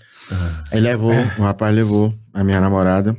Aí 0.73 0.81
levou, 0.81 1.13
o 1.39 1.43
rapaz 1.43 1.73
levou 1.75 2.13
a 2.33 2.43
minha 2.43 2.61
namorada. 2.61 3.15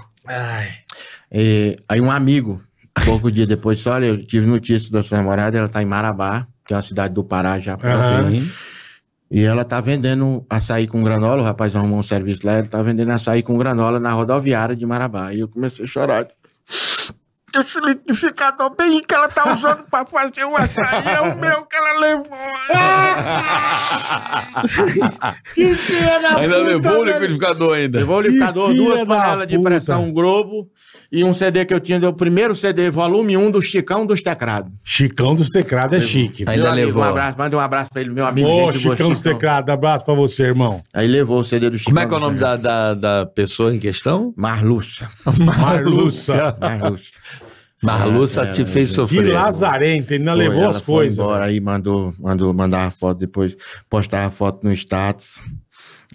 E 1.32 1.78
aí 1.88 2.02
um 2.02 2.12
amigo, 2.12 2.62
pouco 3.06 3.32
dia 3.32 3.46
depois, 3.48 3.78
disse, 3.78 3.88
olha, 3.90 4.06
eu 4.08 4.26
tive 4.26 4.46
notícia 4.46 4.92
da 4.92 5.02
sua 5.04 5.18
namorada, 5.20 5.58
ela 5.58 5.70
tá 5.70 5.82
em 5.82 5.86
Marabá, 5.86 6.46
que 6.66 6.74
é 6.74 6.78
uma 6.78 6.84
cidade 6.84 7.14
do 7.14 7.24
Pará 7.24 7.58
já 7.60 7.76
você. 7.76 7.84
E 9.32 9.44
ela 9.44 9.64
tá 9.66 9.82
vendendo 9.82 10.46
açaí 10.50 10.88
com 10.88 11.04
granola, 11.04 11.42
o 11.42 11.46
rapaz 11.46 11.76
arrumou 11.76 12.00
um 12.00 12.04
serviço 12.04 12.46
lá, 12.46 12.54
ela 12.54 12.68
tá 12.68 12.82
vendendo 12.84 13.12
açaí 13.12 13.42
com 13.44 13.58
granola 13.58 14.00
na 14.00 14.12
rodoviária 14.12 14.76
de 14.76 14.86
Marabá. 14.86 15.34
E 15.34 15.40
eu 15.40 15.48
comecei 15.48 15.86
a 15.86 15.88
chorar. 15.88 16.28
Esse 17.58 17.80
liquidificador 17.80 18.76
bem 18.76 19.00
que 19.02 19.14
ela 19.16 19.30
tá 19.30 19.54
usando 19.54 19.84
pra 19.90 20.06
fazer 20.06 20.44
o 20.46 20.56
açaí 20.58 21.08
é 21.08 21.22
o 21.22 21.36
meu 21.38 21.66
que 21.66 21.76
ela 21.76 22.00
levou. 22.00 22.26
que 25.54 25.76
filha 25.76 26.20
da 26.20 26.36
Ainda 26.38 26.56
puta, 26.58 26.70
levou 26.70 27.02
o 27.02 27.06
velho. 27.06 27.14
liquidificador 27.14 27.74
ainda. 27.76 28.00
Levou 28.00 28.20
o 28.20 28.22
Que 28.22 28.28
liquidificador, 28.30 28.70
filha 28.70 28.84
duas 28.84 29.00
da 29.02 29.06
panelas 29.06 29.48
de 29.48 29.58
puta. 29.58 29.70
pressão, 29.70 30.04
um 30.04 30.14
globo 30.14 30.70
e 31.12 31.24
um 31.24 31.34
CD 31.34 31.66
que 31.66 31.74
eu 31.74 31.80
tinha, 31.80 32.08
o 32.10 32.14
primeiro 32.14 32.54
CD, 32.56 32.90
volume 32.90 33.38
1 33.38 33.52
do 33.52 33.62
Chicão 33.62 34.06
dos 34.06 34.22
Teclados. 34.22 34.72
Chicão 34.84 35.34
dos 35.36 35.50
teclados 35.50 35.98
é 35.98 36.02
chique. 36.02 36.44
Ainda 36.48 36.70
amigo, 36.72 36.88
levou. 36.88 37.02
Um 37.04 37.06
abraço, 37.06 37.38
manda 37.38 37.58
um 37.58 37.60
abraço 37.60 37.90
pra 37.92 38.02
ele, 38.02 38.10
meu 38.12 38.26
amigo. 38.26 38.48
Ô, 38.48 38.72
gente 38.72 38.82
Chicão 38.82 39.10
dos 39.10 39.22
teclados, 39.22 39.70
abraço 39.74 40.04
pra 40.06 40.14
você, 40.14 40.44
irmão. 40.44 40.82
Aí 40.94 41.08
levou 41.08 41.40
o 41.40 41.44
CD 41.44 41.70
do 41.70 41.78
Chicão. 41.78 41.94
Como 41.94 42.00
é 42.04 42.08
que 42.08 42.14
é 42.14 42.18
o 42.18 42.20
nome 42.20 42.40
da, 42.40 42.56
da, 42.56 42.94
da 42.94 43.26
pessoa 43.26 43.74
em 43.74 43.80
questão? 43.80 44.34
Marluça. 44.36 45.10
Marluça. 45.40 46.58
Marluça. 46.60 47.18
Marluça 47.84 48.42
É, 48.44 48.54
te 48.54 48.62
é, 48.64 48.66
fez 48.66 48.90
Que 48.90 48.96
sofrer. 48.96 49.32
lazarento, 49.34 50.14
ele 50.14 50.22
ainda 50.24 50.32
Foi, 50.34 50.44
levou 50.44 50.62
ela 50.64 50.70
as 50.72 50.82
foi 50.82 50.96
coisas. 50.96 51.20
embora 51.20 51.46
aí, 51.46 51.60
mandou, 51.60 52.14
mandou 52.18 52.52
mandar 52.54 52.88
a 52.88 52.90
foto 52.90 53.20
depois, 53.20 53.56
postava 53.90 54.26
a 54.28 54.32
foto 54.32 54.64
no 54.64 54.74
status. 54.74 55.40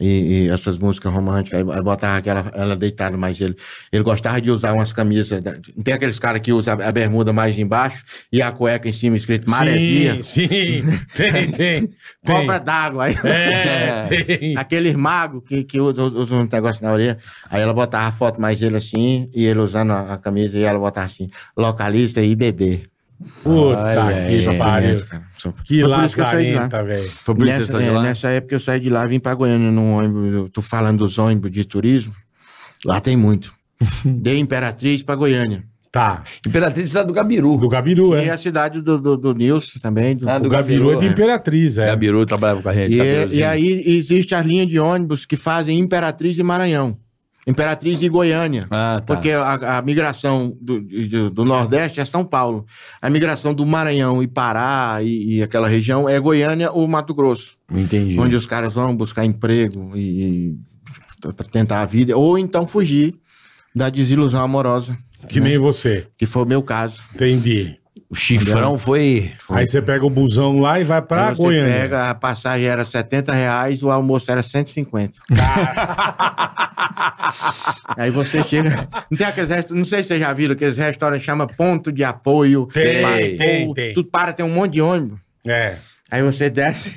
E, 0.01 0.45
e 0.45 0.49
essas 0.49 0.79
músicas 0.79 1.13
românticas, 1.13 1.61
aí, 1.61 1.67
aí 1.71 1.83
botava 1.83 2.17
aquela, 2.17 2.51
ela 2.55 2.75
deitada, 2.75 3.17
mas 3.19 3.41
ele, 3.41 3.55
ele 3.93 4.03
gostava 4.03 4.41
de 4.41 4.51
usar 4.51 4.73
umas 4.73 4.93
camisas. 4.93 5.43
tem 5.85 5.95
aqueles 5.95 6.19
caras 6.19 6.41
que 6.41 6.53
usam 6.53 6.81
a 6.81 6.91
bermuda 6.91 7.33
mais 7.33 7.59
embaixo 7.59 8.03
e 8.33 8.41
a 8.41 8.51
cueca 8.51 8.89
em 8.89 8.93
cima 8.93 9.17
escrito 9.17 9.51
maresia. 9.51 10.23
Sim, 10.23 10.49
sim. 10.83 10.83
Tem, 11.15 11.51
tem. 11.51 11.91
Cobra 12.25 12.59
d'água. 12.59 13.05
Aí, 13.05 13.17
É, 13.25 14.07
tem. 14.25 14.57
Aqueles 14.57 14.95
magos 14.95 15.43
que, 15.47 15.65
que 15.65 15.81
usam, 15.81 16.07
usam 16.07 16.41
um 16.41 16.49
negócio 16.51 16.83
na 16.83 16.93
orelha. 16.93 17.19
Aí 17.51 17.61
ela 17.61 17.75
botava 17.75 18.07
a 18.09 18.13
foto 18.13 18.41
mais 18.41 18.63
ele 18.63 18.77
assim, 18.77 19.31
e 19.35 19.45
ele 19.45 19.61
usando 19.61 19.91
a, 19.93 20.15
a 20.15 20.19
camisa, 20.19 20.59
e 20.59 20.63
ela 20.63 20.79
botava 20.79 21.07
assim, 21.07 21.29
localista 21.57 22.23
e 22.23 22.35
bebê. 22.35 22.90
Puta 23.43 23.83
ai, 23.83 23.95
que 24.41 24.49
ai. 24.49 24.59
pariu. 24.59 24.97
Que 25.65 25.81
Foi 25.81 25.89
por 25.91 26.05
isso 26.05 26.15
que 26.15 26.21
eu 26.21 26.25
saí 26.27 26.47
de 26.47 26.53
lá. 26.55 26.61
lazarenta, 26.63 26.83
velho. 26.85 27.11
Foi 27.23 27.35
por 27.35 27.45
isso 27.47 27.53
que 27.55 27.61
Nessa, 27.61 27.67
você 27.67 27.73
saiu 27.73 27.83
de 27.83 27.89
é, 27.89 27.93
lá? 27.93 28.03
nessa 28.03 28.29
época 28.31 28.55
eu 28.55 28.61
saí 28.61 28.81
de 28.81 28.91
lá, 28.91 29.07
vim 29.07 29.21
pra 29.21 29.35
Goiânia 29.35 29.71
num 29.71 29.93
ônibus. 29.95 30.33
Eu 30.35 30.49
tô 30.49 30.63
falando 30.63 30.99
dos 30.99 31.19
ônibus 31.19 31.51
de 31.51 31.65
turismo. 31.65 32.15
Lá 32.85 33.01
tem 33.01 33.17
muito. 33.17 33.53
Dei 34.05 34.39
Imperatriz 34.39 35.03
pra 35.03 35.15
Goiânia. 35.15 35.65
Tá. 35.93 36.23
Imperatriz 36.47 36.95
é 36.95 37.05
do 37.05 37.13
Gabiru. 37.13 37.57
Do 37.59 37.69
Gabiru, 37.69 38.15
E 38.17 38.25
é. 38.27 38.31
a 38.31 38.39
cidade 38.39 38.81
do, 38.81 38.97
do, 38.99 39.17
do 39.17 39.35
Nilson 39.35 39.81
também. 39.81 40.17
do- 40.17 40.29
Ah, 40.31 40.37
O 40.37 40.41
do 40.41 40.49
Gabiru 40.49 40.93
é 40.93 40.97
de 40.97 41.07
é. 41.07 41.09
Imperatriz, 41.09 41.79
é. 41.79 41.87
Gabiru 41.87 42.25
trabalhava 42.25 42.63
com 42.63 42.69
a 42.69 42.73
gente. 42.73 42.95
E, 42.95 43.39
e 43.39 43.43
aí 43.45 43.83
existe 43.87 44.33
as 44.35 44.47
linhas 44.47 44.69
de 44.69 44.79
ônibus 44.79 45.27
que 45.27 45.37
fazem 45.37 45.79
Imperatriz 45.81 46.39
e 46.39 46.43
Maranhão. 46.45 46.97
Imperatriz 47.47 48.03
e 48.03 48.09
Goiânia. 48.09 48.67
Ah, 48.71 49.03
tá. 49.05 49.15
Porque 49.15 49.31
a, 49.31 49.79
a 49.79 49.83
migração 49.83 50.57
do, 50.61 50.81
do, 50.81 51.31
do 51.31 51.45
Nordeste 51.45 51.99
é 52.01 52.05
São 52.05 52.25
Paulo. 52.25 52.67
A 53.01 53.09
migração 53.09 53.55
do 53.55 53.65
Maranhão 53.65 54.23
e 54.23 54.29
Pará 54.29 54.99
e, 55.03 55.37
e 55.39 55.43
aquela 55.43 55.67
região 55.67 56.09
é 56.09 56.21
Goiânia 56.21 56.71
ou 56.71 56.87
Mato 56.87 57.15
Grosso. 57.15 57.57
Entendi. 57.71 58.19
Onde 58.21 58.37
os 58.37 58.47
caras 58.47 58.75
vão 58.75 58.95
buscar 58.95 59.25
emprego 59.25 59.93
e, 59.97 60.53
e 60.53 60.57
tentar 61.51 61.81
a 61.81 61.87
vida. 61.87 62.17
Ou 62.17 62.39
então 62.39 62.67
fugir 62.67 63.15
da 63.75 63.89
desilusão 63.89 64.43
amorosa, 64.43 64.97
Que 65.29 65.41
nem 65.41 65.57
você. 65.59 66.07
que 66.19 66.27
foi 66.27 66.43
o 66.43 66.47
meu 66.47 66.63
caso. 66.63 67.05
Entendi. 67.15 67.80
O 68.11 68.15
chifrão 68.17 68.77
foi... 68.77 69.31
Aí 69.51 69.67
você 69.69 69.81
pega 69.81 70.05
o 70.05 70.11
busão 70.11 70.59
lá 70.59 70.81
e 70.81 70.85
vai 70.85 71.01
pra 71.01 71.29
Aí 71.29 71.37
você 71.37 71.43
Goiânia. 71.43 71.73
pega, 71.73 72.11
a 72.11 72.15
passagem 72.15 72.67
era 72.67 72.85
70 72.85 73.33
reais, 73.33 73.85
o 73.85 73.91
almoço 73.91 74.31
era 74.33 74.43
150. 74.43 75.17
Aí 77.97 78.11
você 78.11 78.43
chega. 78.43 78.89
Não 79.11 79.17
tem 79.17 79.27
aqueles 79.27 79.49
restaurantes, 79.51 79.77
não 79.77 79.85
sei 79.85 80.03
se 80.03 80.09
vocês 80.09 80.21
já 80.21 80.33
viram, 80.33 80.55
aqueles 80.55 80.77
restaurantes 80.77 81.25
chama 81.25 81.47
ponto 81.47 81.93
de 81.93 82.05
apoio. 82.05 82.67
Tem, 82.73 83.03
Para- 83.03 83.17
tem, 83.17 83.69
ou 83.69 83.75
tem. 83.75 83.95
Tu 83.95 84.05
para, 84.05 84.33
tem 84.33 84.45
um 84.45 84.51
monte 84.51 84.73
de 84.73 84.83
ônibus. 84.83 85.19
É. 85.47 85.77
Aí 86.11 86.23
você 86.23 86.51
desce. 86.51 86.97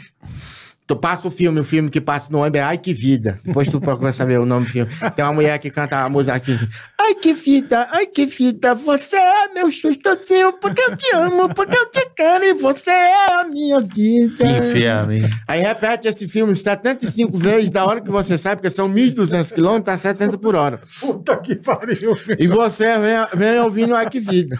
Tu 0.86 0.96
passa 0.96 1.28
o 1.28 1.32
filme, 1.32 1.60
o 1.60 1.64
filme 1.64 1.90
que 1.90 2.02
passa 2.02 2.32
no 2.32 2.40
ônibus 2.40 2.60
é 2.60 2.64
Ai 2.64 2.78
Que 2.78 2.94
Vida. 2.94 3.40
Depois 3.44 3.68
tu 3.68 3.80
procura 3.80 4.12
saber 4.12 4.40
o 4.40 4.46
nome 4.46 4.66
do 4.66 4.72
filme. 4.72 4.92
Tem 5.16 5.24
uma 5.24 5.34
mulher 5.34 5.58
que 5.60 5.70
canta 5.70 6.00
a 6.00 6.10
música 6.10 6.36
aqui. 6.36 6.58
Ai 7.06 7.16
que 7.16 7.34
vida, 7.34 7.88
ai 7.92 8.06
que 8.06 8.26
vida, 8.26 8.74
você 8.74 9.18
é 9.18 9.54
meu 9.54 9.70
chustozinho, 9.70 10.54
porque 10.54 10.82
eu 10.82 10.96
te 10.96 11.14
amo, 11.14 11.54
porque 11.54 11.78
eu 11.78 11.86
te 11.88 12.10
quero 12.16 12.46
e 12.46 12.54
você 12.54 12.92
é 12.92 13.42
a 13.42 13.44
minha 13.44 13.82
vida. 13.82 14.36
Que 14.38 14.46
inferno, 14.46 15.12
hein? 15.12 15.30
Aí 15.46 15.62
repete 15.62 16.08
esse 16.08 16.30
filme 16.30 16.56
75 16.56 17.38
vezes, 17.38 17.70
da 17.72 17.86
hora 17.86 18.00
que 18.00 18.10
você 18.10 18.38
sai, 18.38 18.56
porque 18.56 18.70
são 18.70 18.88
1.200 18.88 19.54
quilômetros, 19.54 19.86
tá 19.86 19.98
70 19.98 20.38
por 20.38 20.56
hora. 20.56 20.80
Puta 21.02 21.36
que 21.38 21.56
pariu. 21.56 22.16
E 22.40 22.48
você 22.48 22.98
vem, 22.98 23.28
vem 23.34 23.60
ouvindo 23.60 23.96
Ai 23.96 24.10
Que 24.10 24.22
Vida. 24.22 24.58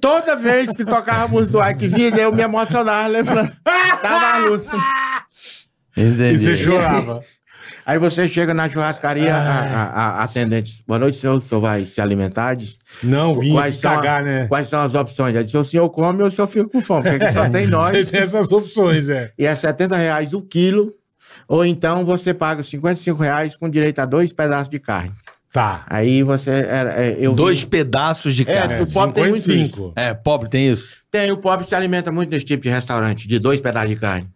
Toda 0.00 0.36
vez 0.36 0.72
que 0.76 0.84
tocava 0.84 1.24
a 1.24 1.28
música 1.28 1.52
do 1.52 1.60
Ai 1.60 1.74
Que 1.74 1.88
Vida, 1.88 2.20
eu 2.20 2.32
me 2.32 2.42
emocionava, 2.42 3.08
lembrando. 3.08 3.50
Tava 3.64 4.26
a 4.26 4.38
luz. 4.38 4.64
Entendi. 5.98 6.34
E 6.34 6.38
você 6.38 6.56
chorava. 6.56 7.20
Aí 7.84 7.98
você 7.98 8.28
chega 8.28 8.52
na 8.52 8.68
churrascaria, 8.68 9.34
a, 9.34 9.38
a, 9.38 9.82
a- 9.84 10.08
a 10.20 10.22
atendente, 10.24 10.82
boa 10.86 10.98
noite, 10.98 11.16
senhor, 11.16 11.36
o 11.36 11.40
senhor 11.40 11.60
vai 11.60 11.86
se 11.86 12.00
alimentar? 12.00 12.54
Diz, 12.54 12.78
Não, 13.02 13.38
vim 13.38 13.52
quais, 13.52 13.76
são, 13.76 13.94
cagar, 13.94 14.22
né? 14.22 14.46
quais 14.46 14.68
são 14.68 14.80
as 14.80 14.94
opções? 14.94 15.34
Ela 15.34 15.44
disse, 15.44 15.56
o 15.56 15.64
senhor 15.64 15.88
come 15.90 16.20
ou 16.22 16.28
o 16.28 16.30
senhor 16.30 16.46
fica 16.48 16.68
com 16.68 16.80
fome? 16.82 17.02
Porque 17.10 17.24
aqui 17.24 17.32
só 17.32 17.48
tem 17.48 17.64
Você 17.68 17.70
nós. 17.70 18.10
tem 18.10 18.20
essas 18.20 18.52
opções, 18.52 19.08
é. 19.08 19.32
E 19.38 19.46
é 19.46 19.54
70 19.54 19.96
reais 19.96 20.34
o 20.34 20.42
quilo, 20.42 20.92
ou 21.48 21.64
então 21.64 22.04
você 22.04 22.34
paga 22.34 22.62
55 22.62 23.22
reais 23.22 23.56
com 23.56 23.68
direito 23.70 23.98
a 24.00 24.04
dois 24.06 24.32
pedaços 24.34 24.68
de 24.68 24.78
carne. 24.78 25.12
Tá. 25.50 25.86
Aí 25.88 26.22
você 26.22 26.50
era. 26.50 26.92
é, 27.02 27.16
eu 27.18 27.32
Dois 27.32 27.64
pedaços 27.64 28.36
de 28.36 28.42
É, 28.42 28.44
carne. 28.44 28.82
o 28.82 28.92
pobre 28.92 29.14
tem 29.14 29.24
muito 29.28 29.40
55. 29.40 29.92
É, 29.96 30.12
pobre 30.12 30.48
tem 30.50 30.70
isso. 30.70 31.00
Tem, 31.10 31.32
o 31.32 31.38
pobre 31.38 31.66
se 31.66 31.74
alimenta 31.74 32.12
muito 32.12 32.28
nesse 32.30 32.44
tipo 32.44 32.62
de 32.64 32.68
restaurante, 32.68 33.26
de 33.26 33.38
dois 33.38 33.58
pedaços 33.60 33.88
de 33.88 33.96
carne. 33.96 34.28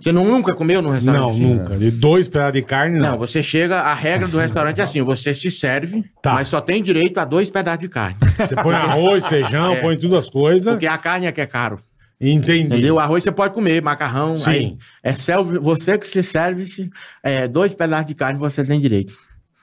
Você 0.00 0.12
não, 0.12 0.24
nunca 0.24 0.54
comeu 0.54 0.80
num 0.80 0.90
restaurante? 0.90 1.22
Não, 1.22 1.30
assim? 1.30 1.46
nunca. 1.46 1.76
De 1.76 1.90
dois 1.90 2.26
pedaços 2.28 2.54
de 2.54 2.62
carne, 2.62 2.98
não. 2.98 3.12
Não, 3.12 3.18
você 3.18 3.42
chega, 3.42 3.80
a 3.80 3.92
regra 3.94 4.26
do 4.26 4.38
restaurante 4.38 4.80
é 4.80 4.84
assim: 4.84 5.02
você 5.02 5.34
se 5.34 5.50
serve, 5.50 6.04
Tá. 6.22 6.32
mas 6.34 6.48
só 6.48 6.60
tem 6.60 6.82
direito 6.82 7.18
a 7.18 7.24
dois 7.24 7.50
pedaços 7.50 7.80
de 7.80 7.88
carne. 7.88 8.16
Você 8.38 8.56
põe 8.56 8.74
arroz, 8.74 9.26
feijão, 9.26 9.72
É. 9.76 9.80
põe 9.80 9.96
tudo 9.96 10.16
as 10.16 10.30
coisas. 10.30 10.72
Porque 10.72 10.86
a 10.86 10.96
carne 10.98 11.26
é 11.26 11.32
que 11.32 11.40
é 11.40 11.46
caro. 11.46 11.78
Entendi. 12.20 12.66
Entendeu? 12.66 12.96
O 12.96 12.98
arroz 12.98 13.24
você 13.24 13.32
pode 13.32 13.54
comer, 13.54 13.82
macarrão. 13.82 14.36
Sim. 14.36 14.50
Aí 14.50 14.76
é 15.02 15.14
self, 15.16 15.58
você 15.58 15.96
que 15.96 16.06
se 16.06 16.22
serve, 16.22 16.66
se, 16.66 16.90
é, 17.22 17.48
dois 17.48 17.74
pedaços 17.74 18.06
de 18.06 18.14
carne 18.14 18.38
você 18.38 18.62
tem 18.64 18.78
direito. 18.80 19.14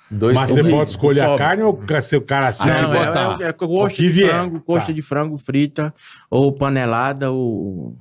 Dois 0.10 0.34
Mas 0.34 0.52
você 0.52 0.64
pode 0.64 0.90
escolher 0.92 1.20
a 1.20 1.38
carne 1.38 1.64
ou 1.64 1.74
ca- 1.76 2.00
se 2.00 2.16
o 2.16 2.22
cara 2.22 2.48
assim? 2.48 2.70
Ah, 2.70 2.82
não, 2.82 2.94
é, 2.96 3.06
botar. 3.06 3.38
é, 3.42 3.48
é 3.48 3.50
O 3.50 3.54
coxa 3.54 4.02
de 4.02 4.10
frango, 4.26 4.60
coxa 4.62 4.86
Tá. 4.88 4.92
de 4.94 5.02
frango 5.02 5.38
frita, 5.38 5.94
ou 6.32 6.52
panelada, 6.54 7.30
ou. 7.30 7.94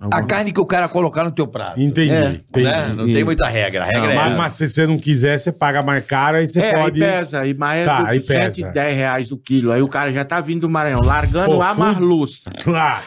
A 0.00 0.04
alguma- 0.04 0.26
carne 0.26 0.52
que 0.52 0.60
o 0.60 0.66
cara 0.66 0.88
colocar 0.88 1.24
no 1.24 1.30
teu 1.32 1.46
prato. 1.46 1.80
Entendi. 1.80 2.10
É, 2.12 2.28
entendi. 2.48 2.66
Né? 2.66 2.88
Não 2.96 3.08
E- 3.08 3.12
tem 3.14 3.24
muita 3.24 3.48
regra. 3.48 3.82
A 3.82 3.86
regra 3.86 4.00
Não, 4.02 4.10
é 4.10 4.14
mas, 4.14 4.36
mas 4.36 4.52
se 4.54 4.68
você 4.68 4.86
não 4.86 4.98
quiser, 4.98 5.38
você 5.38 5.50
paga 5.52 5.82
mais 5.82 6.04
caro, 6.04 6.36
aí 6.38 6.46
você 6.46 6.60
É, 6.60 6.72
pode. 6.74 7.02
aí 7.02 7.10
pesa, 7.20 7.40
aí, 7.40 7.54
mas 7.54 7.84
Tá, 7.84 8.04
é 8.06 8.10
aí 8.10 8.18
do 8.20 8.26
pesa. 8.26 8.50
110 8.50 8.94
reais 8.96 9.32
o 9.32 9.36
quilo. 9.38 9.72
Aí 9.72 9.82
o 9.82 9.88
cara 9.88 10.12
já 10.12 10.24
tá 10.24 10.40
vindo 10.40 10.62
do 10.62 10.70
Maranhão, 10.70 11.00
largando 11.02 11.56
Pô, 11.56 11.62
a 11.62 11.74
fu- 11.74 11.80
marluça. 11.80 12.50
Ah, 12.74 13.02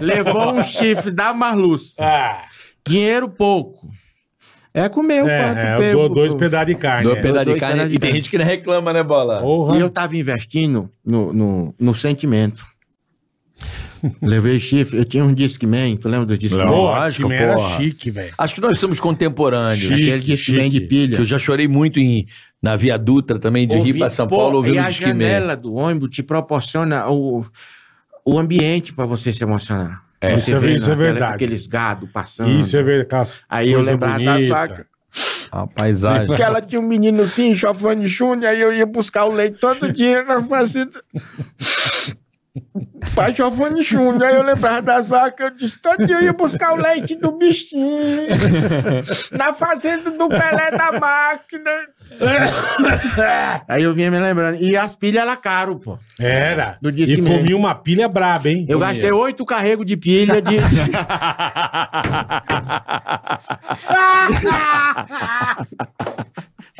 Levou 0.00 0.52
um 0.54 0.62
chifre 0.64 1.10
da 1.10 1.32
marluça. 1.34 2.02
ah, 2.04 2.42
Dinheiro 2.86 3.28
pouco. 3.28 3.88
É 4.76 4.88
comer 4.88 5.22
o 5.22 5.26
quanto 5.26 5.58
é, 5.58 5.70
é, 5.70 5.74
eu 5.74 5.78
pego 5.78 5.98
dou 6.00 6.08
dois 6.08 6.34
pedaços 6.34 6.66
de 6.66 6.74
carne. 6.74 7.04
Dois 7.04 7.18
é. 7.18 7.22
pedaços 7.22 7.54
de 7.54 7.60
carne. 7.60 7.94
E 7.94 7.98
tem 7.98 8.12
gente 8.12 8.28
que 8.28 8.36
não 8.36 8.44
reclama, 8.44 8.92
né, 8.92 9.04
Bola? 9.04 9.40
Porra. 9.40 9.76
E 9.76 9.80
eu 9.80 9.88
tava 9.88 10.16
investindo 10.16 10.90
no, 11.04 11.32
no, 11.32 11.74
no 11.78 11.94
sentimento. 11.94 12.66
Levei 14.22 14.58
chifre, 14.60 14.98
eu 14.98 15.04
tinha 15.04 15.24
um 15.24 15.32
Discman, 15.32 15.96
tu 15.96 16.08
lembra 16.08 16.26
do 16.26 16.36
Discman? 16.38 16.66
Pô, 16.66 16.82
Lógico, 16.86 17.28
Discman 17.28 17.36
era 17.36 17.58
chique, 17.76 18.10
velho. 18.10 18.34
Acho 18.36 18.54
que 18.54 18.60
nós 18.60 18.78
somos 18.78 19.00
contemporâneos. 19.00 19.80
Chique, 19.80 20.08
Aquele 20.12 20.20
Discman 20.22 20.68
de 20.68 20.76
chique. 20.76 20.86
pilha. 20.88 21.16
Que 21.16 21.22
eu 21.22 21.26
já 21.26 21.38
chorei 21.38 21.66
muito 21.68 21.98
em, 21.98 22.26
na 22.62 22.76
Via 22.76 22.96
Dutra 22.98 23.38
também, 23.38 23.66
de 23.66 23.74
Rio 23.74 23.86
Ouvi- 23.86 23.98
para 23.98 24.10
São 24.10 24.26
pô, 24.26 24.36
Paulo, 24.36 24.56
ouvindo 24.58 24.76
E 24.76 24.78
o 24.78 24.82
a 24.82 24.88
Disque 24.88 25.04
Man. 25.04 25.10
janela 25.12 25.56
do 25.56 25.74
ônibus 25.74 26.10
te 26.10 26.22
proporciona 26.22 27.08
o, 27.10 27.44
o 28.24 28.38
ambiente 28.38 28.92
pra 28.92 29.06
você 29.06 29.32
se 29.32 29.42
emocionar. 29.42 30.02
É, 30.20 30.30
você 30.38 30.52
isso 30.52 30.56
é- 30.56 30.58
vê 30.58 30.74
isso 30.76 30.90
é 30.90 30.94
verdade. 30.96 31.34
Aqueles 31.34 31.66
gado 31.66 32.06
passando. 32.06 32.50
Isso 32.50 32.76
é 32.76 32.82
verdade. 32.82 33.30
Aí 33.48 33.72
eu 33.72 33.80
lembrava 33.80 34.18
da 34.22 34.40
vaca. 34.48 34.86
A 35.52 35.66
paisagem. 35.68 36.34
Que 36.34 36.42
ela 36.42 36.60
tinha 36.60 36.80
um 36.80 36.86
menino 36.88 37.22
assim, 37.22 37.54
chofane 37.54 38.08
Júnior, 38.08 38.46
aí 38.50 38.60
eu 38.60 38.72
ia 38.74 38.84
buscar 38.86 39.26
o 39.26 39.32
leite 39.32 39.58
todo 39.60 39.92
dia 39.92 40.24
na 40.24 40.42
fazenda. 40.42 41.00
Pai 43.16 43.34
Giovanni 43.34 43.82
Júnior, 43.82 44.22
aí 44.22 44.36
eu 44.36 44.42
lembrava 44.42 44.80
das 44.80 45.08
vacas, 45.08 45.50
eu 45.50 45.56
disse, 45.56 45.76
todo 45.80 46.06
dia 46.06 46.16
eu 46.16 46.22
ia 46.22 46.32
buscar 46.32 46.72
o 46.72 46.76
leite 46.76 47.16
do 47.16 47.32
bichinho, 47.32 48.28
na 49.32 49.52
fazenda 49.52 50.12
do 50.12 50.28
Pelé 50.28 50.70
da 50.70 50.92
máquina. 50.92 51.70
aí 53.66 53.82
eu 53.82 53.92
vinha 53.92 54.08
me 54.08 54.20
lembrando, 54.20 54.62
e 54.62 54.76
as 54.76 54.94
pilhas 54.94 55.24
eram 55.24 55.36
caro, 55.36 55.80
pô. 55.80 55.98
Era. 56.18 56.78
Do 56.80 56.90
e 56.90 56.92
Discman. 56.92 57.38
comia 57.38 57.56
uma 57.56 57.74
pilha 57.74 58.08
braba, 58.08 58.48
hein? 58.48 58.66
Eu 58.68 58.78
gastei 58.78 59.10
oito 59.10 59.44
carregos 59.44 59.84
de 59.84 59.96
pilha 59.96 60.40
de... 60.40 60.58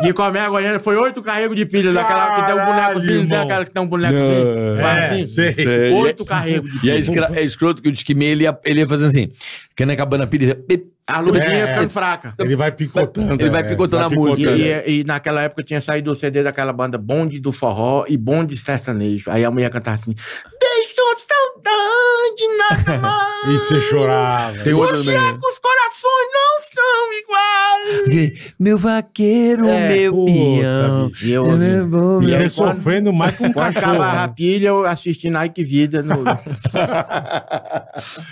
De 0.03 0.13
comer 0.13 0.41
a 0.41 0.49
Goiânia, 0.49 0.81
foi 0.81 0.97
oito 0.97 1.23
carregos 1.23 1.55
de 1.57 1.65
pilha, 1.65 1.93
daquela 1.93 2.35
que 2.41 2.47
tem 2.47 2.55
um 2.61 2.67
boneco 2.67 2.99
assim, 2.99 3.07
não 3.07 3.07
tem 3.07 3.21
irmão. 3.23 3.43
aquela 3.43 3.65
que 3.65 3.71
tem 3.71 3.83
um 3.83 3.87
boneco 3.87 4.13
Não. 4.15 4.75
assim, 4.75 4.83
É, 4.83 5.07
assim, 5.07 5.27
sei. 5.27 5.55
Sei. 5.55 5.93
Oito 5.93 6.25
carregos 6.25 6.69
de 6.69 6.77
E 6.87 6.91
é, 6.91 6.95
pilha. 6.95 7.01
escra- 7.01 7.31
é 7.33 7.43
escroto 7.45 7.81
que 7.81 7.89
o 7.89 7.93
Disque 7.93 8.13
Man, 8.15 8.25
ele 8.25 8.43
ia, 8.43 8.59
ele 8.65 8.81
ia 8.81 8.89
fazendo 8.89 9.07
assim, 9.07 9.29
que 9.77 9.85
acabando 9.85 10.23
a 10.23 10.27
pilha, 10.27 10.59
A 11.07 11.21
luzinha 11.21 11.45
É, 11.45 11.57
ia 11.59 11.65
é. 11.65 11.67
ficando 11.75 11.91
fraca. 11.91 12.35
Ele 12.39 12.57
vai 12.57 12.73
picotando. 12.73 13.35
Ele 13.41 13.51
vai 13.51 13.61
é, 13.61 13.65
picotando 13.65 14.05
a 14.05 14.09
música. 14.11 14.51
E, 14.51 14.57
picotando. 14.57 14.91
e- 14.91 15.01
e 15.01 15.05
naquela 15.05 15.43
época 15.43 15.63
tinha 15.63 15.81
saído 15.81 16.11
o 16.11 16.15
CD 16.15 16.43
daquela 16.43 16.73
banda 16.73 16.97
Bonde 16.97 17.39
do 17.41 17.53
Forró 17.53 18.07
e 18.09 18.17
Bonde 18.17 18.57
Sertanejo. 18.57 19.31
Aí 19.31 19.45
a 19.45 19.51
mulher 19.51 19.71
cantava 19.71 19.97
assim: 19.97 20.15
Deixou 20.59 21.15
saudade, 21.15 22.57
nada 22.57 22.99
mais. 23.01 23.35
E 23.55 23.59
você 23.59 23.79
chorava. 23.83 24.59
Tem 24.65 24.73
outro 24.73 24.97
Hoje 25.01 25.11
é 25.15 25.33
que 25.35 25.47
os 25.47 25.59
corações 25.59 26.31
não 26.33 26.54
são 26.75 27.13
iguais. 27.13 28.55
Meu 28.59 28.77
vaqueiro, 28.77 29.67
É, 29.67 29.89
meu 29.97 30.13
puta, 30.15 30.33
peão. 30.33 31.09
bicho. 31.09 31.27
E 31.27 31.33
eu 31.33 31.45
é 31.45 31.49
ouvi. 31.49 31.65
meu 31.65 31.87
bom, 31.89 32.23
E 32.23 32.25
E 32.25 32.27
meu- 32.29 32.39
aí, 32.41 32.51
você 32.51 32.57
quando- 32.61 32.75
sofrendo 32.77 33.13
mais 33.13 33.37
com 33.39 33.47
um 33.47 33.53
Quando 33.53 33.75
cachorro. 33.75 33.93
acabava 33.95 34.25
a 34.25 34.27
né? 34.27 34.33
pilha, 34.37 34.69
eu 34.69 34.85
assisti 34.85 35.31
Nike 35.31 35.65
Vida. 35.65 36.03
No... 36.03 36.25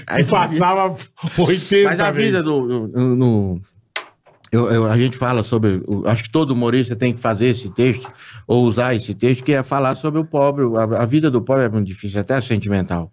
Aí 0.06 0.24
passava 0.24 0.94
80 1.38 1.90
Mas 1.90 2.00
a 2.00 2.10
vida 2.10 2.42
do- 2.42 2.88
no- 2.88 3.16
no- 3.16 3.60
eu- 4.52 4.70
eu- 4.70 4.84
a 4.90 4.96
gente 4.96 5.16
fala 5.16 5.42
sobre. 5.42 5.82
o- 5.86 6.02
acho 6.06 6.22
que 6.24 6.30
todo 6.30 6.50
humorista 6.52 6.94
tem 6.94 7.12
que 7.12 7.20
fazer 7.20 7.46
esse 7.46 7.70
texto, 7.70 8.08
ou 8.46 8.64
usar 8.64 8.94
esse 8.94 9.14
texto, 9.14 9.42
que 9.42 9.52
é 9.52 9.62
falar 9.62 9.96
sobre 9.96 10.20
o 10.20 10.24
pobre. 10.24 10.64
A, 10.76 11.02
a 11.02 11.06
vida 11.06 11.30
do 11.30 11.40
pobre 11.42 11.64
é 11.64 11.68
muito 11.68 11.86
difícil, 11.86 12.20
até 12.20 12.40
sentimental. 12.40 13.10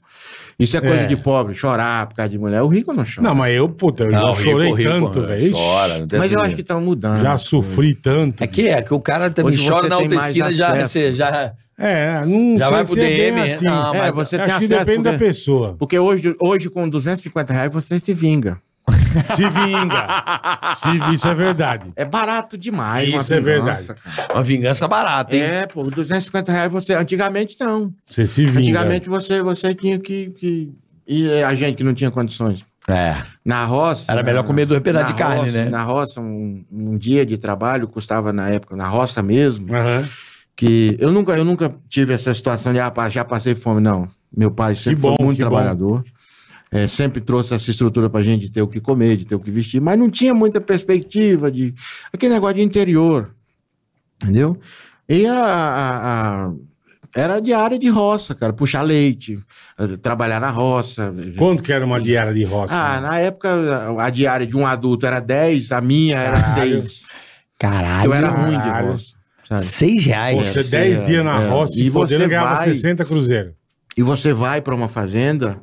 Isso 0.60 0.76
é 0.76 0.82
coisa 0.82 0.98
É. 1.04 1.06
de 1.06 1.16
pobre, 1.16 1.56
chorar 1.56 2.06
por 2.08 2.16
causa 2.16 2.30
de 2.30 2.38
mulher. 2.38 2.62
O 2.62 2.68
rico 2.68 2.92
não 2.92 3.06
chora. 3.06 3.22
Não, 3.22 3.34
mas 3.34 3.56
eu, 3.56 3.70
puta, 3.70 4.04
eu 4.04 4.12
Não, 4.12 4.36
já 4.36 4.42
chorei 4.44 4.74
rico, 4.74 4.90
tanto, 4.90 5.22
velho. 5.26 5.52
Chora, 5.54 6.00
não 6.00 6.08
tem 6.08 6.20
mas 6.20 6.32
eu 6.34 6.40
acho 6.42 6.54
que 6.56 6.62
estão 6.62 6.82
mudando. 6.82 7.22
Já 7.22 7.38
sofri 7.38 7.96
tanto. 7.96 8.44
É 8.44 8.48
que 8.48 8.68
é, 8.68 8.82
que 8.82 8.94
o 8.94 9.00
cara 9.00 9.30
também 9.30 9.54
Hoje 9.54 9.70
chora 9.70 9.88
na 9.88 9.98
outra 9.98 10.28
esquina, 10.28 10.52
já, 10.52 10.86
você 10.88 11.14
já... 11.14 11.54
É, 11.82 12.26
não 12.26 12.58
Já 12.58 12.66
sei 12.66 12.74
vai 12.76 12.84
pro 12.86 12.94
se 12.94 13.00
é 13.00 13.06
DM, 13.32 13.40
assim. 13.42 13.64
não, 13.66 13.96
É, 13.96 14.00
mas 14.02 14.12
você 14.14 14.36
Acho 14.36 14.46
tem 14.50 14.68
que 14.68 14.74
acesso. 14.74 14.86
depende 14.86 15.04
da 15.06 15.12
Porque, 15.12 15.26
pessoa. 15.26 15.76
porque 15.80 15.98
hoje, 15.98 16.36
hoje, 16.42 16.70
com 16.70 16.90
250 16.90 17.54
reais, 17.54 17.72
você 17.72 17.98
se 17.98 18.14
vinga. 18.14 18.58
Se 19.36 19.44
vinga. 19.50 20.74
Se, 20.76 21.14
isso 21.14 21.28
é 21.28 21.34
verdade. 21.36 21.92
É 21.96 22.06
barato 22.06 22.58
demais. 22.58 23.08
Isso 23.10 23.34
uma 23.34 23.38
é 23.38 23.42
vingança, 23.42 23.94
verdade. 23.94 24.16
cara. 24.16 24.34
Uma 24.34 24.44
vingança 24.44 24.88
barata, 24.88 25.36
hein? 25.36 25.42
É, 25.42 25.68
pô, 25.68 25.84
250 25.90 26.52
reais 26.52 26.72
você. 26.72 26.94
Antigamente 26.94 27.56
não. 27.60 27.94
Você 28.06 28.26
se 28.26 28.46
vinga. 28.46 28.60
Antigamente 28.60 29.10
você, 29.10 29.42
você 29.42 29.74
tinha 29.74 29.98
que, 30.00 30.30
que. 30.32 30.72
E 31.08 31.42
a 31.44 31.54
gente 31.56 31.78
que 31.78 31.84
não 31.84 31.94
tinha 31.94 32.12
condições. 32.12 32.66
É. 32.88 33.16
Na 33.46 33.66
roça. 33.66 34.12
Era 34.12 34.24
melhor 34.24 34.44
comer 34.44 34.66
dois 34.66 34.82
pedaços 34.82 35.10
de 35.10 35.14
carne, 35.16 35.42
roça- 35.46 35.64
né? 35.66 35.70
Na 35.70 35.84
roça, 35.84 36.22
um, 36.22 36.64
um 36.72 36.98
dia 36.98 37.26
de 37.26 37.38
trabalho 37.38 37.88
custava 37.88 38.34
na 38.34 38.50
época, 38.50 38.76
na 38.76 38.88
roça 38.88 39.22
mesmo, 39.22 39.74
Aham. 39.76 40.08
que 40.56 40.98
eu 41.00 41.12
nunca, 41.12 41.34
eu 41.38 41.46
nunca 41.46 41.72
tive 41.88 42.14
essa 42.14 42.34
situação 42.34 42.74
de 42.74 42.80
ah, 42.80 42.90
pá, 42.90 43.08
já 43.10 43.24
passei 43.24 43.54
fome, 43.54 43.80
não. 43.82 44.08
Meu 44.36 44.50
pai 44.52 44.76
sempre 44.76 45.02
bom, 45.02 45.16
foi 45.16 45.26
muito 45.26 45.38
que 45.38 45.44
bom. 45.44 46.02
É, 46.72 46.88
sempre 46.88 47.20
trouxe 47.22 47.54
essa 47.54 47.70
estrutura 47.72 48.10
pra 48.10 48.22
gente 48.22 48.42
de 48.48 48.52
ter 48.52 48.62
o 48.62 48.68
que 48.68 48.80
comer, 48.80 49.18
de 49.18 49.26
ter 49.26 49.36
o 49.36 49.40
que 49.40 49.50
vestir, 49.52 49.82
mas 49.82 49.98
não 49.98 50.10
tinha 50.10 50.34
muita 50.34 50.60
perspectiva 50.62 51.52
de. 51.52 51.74
aquele 52.14 52.34
negócio 52.34 52.56
de 52.58 52.62
interior. 52.62 53.34
Entendeu? 54.22 54.58
E 55.08 55.26
a- 55.26 55.34
a- 55.34 56.46
a 56.48 56.52
era 57.16 57.40
diária 57.40 57.80
de 57.80 57.90
roça, 57.90 58.36
cara. 58.36 58.54
Puxar 58.54 58.84
leite, 58.84 59.40
eh, 59.80 59.98
trabalhar 60.02 60.40
na 60.40 60.50
roça. 60.52 61.12
Quanto 61.38 61.64
que 61.64 61.74
era 61.74 61.84
uma 61.84 62.00
diária 62.00 62.34
de 62.34 62.44
roça? 62.44 62.76
Ah, 62.76 63.02
na 63.02 63.18
época 63.20 63.50
a 63.50 64.06
a 64.06 64.10
diária 64.12 64.46
de 64.46 64.56
um 64.56 64.68
adulto 64.68 65.08
era 65.08 65.20
10, 65.20 65.72
a 65.72 65.82
minha 65.82 66.18
era 66.18 66.40
Caralho. 66.40 66.82
6. 66.84 67.08
Caralho. 67.58 68.06
Eu 68.10 68.14
era 68.14 68.30
ruim 68.30 68.60
de 68.60 68.70
roça. 68.70 69.16
sabe? 69.48 69.64
Seis 69.64 70.06
reais. 70.06 70.38
Você 70.50 70.60
é, 70.60 70.64
10 70.64 71.00
é, 71.00 71.02
dias 71.02 71.26
na 71.26 71.42
é. 71.42 71.48
roça 71.50 71.80
E 71.80 71.86
e 71.86 71.90
você 71.90 72.28
ganhava 72.28 72.56
vai- 72.58 72.66
60 72.68 73.04
cruzeiros. 73.04 73.54
E 73.98 74.04
você 74.04 74.32
vai 74.32 74.62
para 74.62 74.76
uma 74.76 74.88
fazenda, 74.88 75.60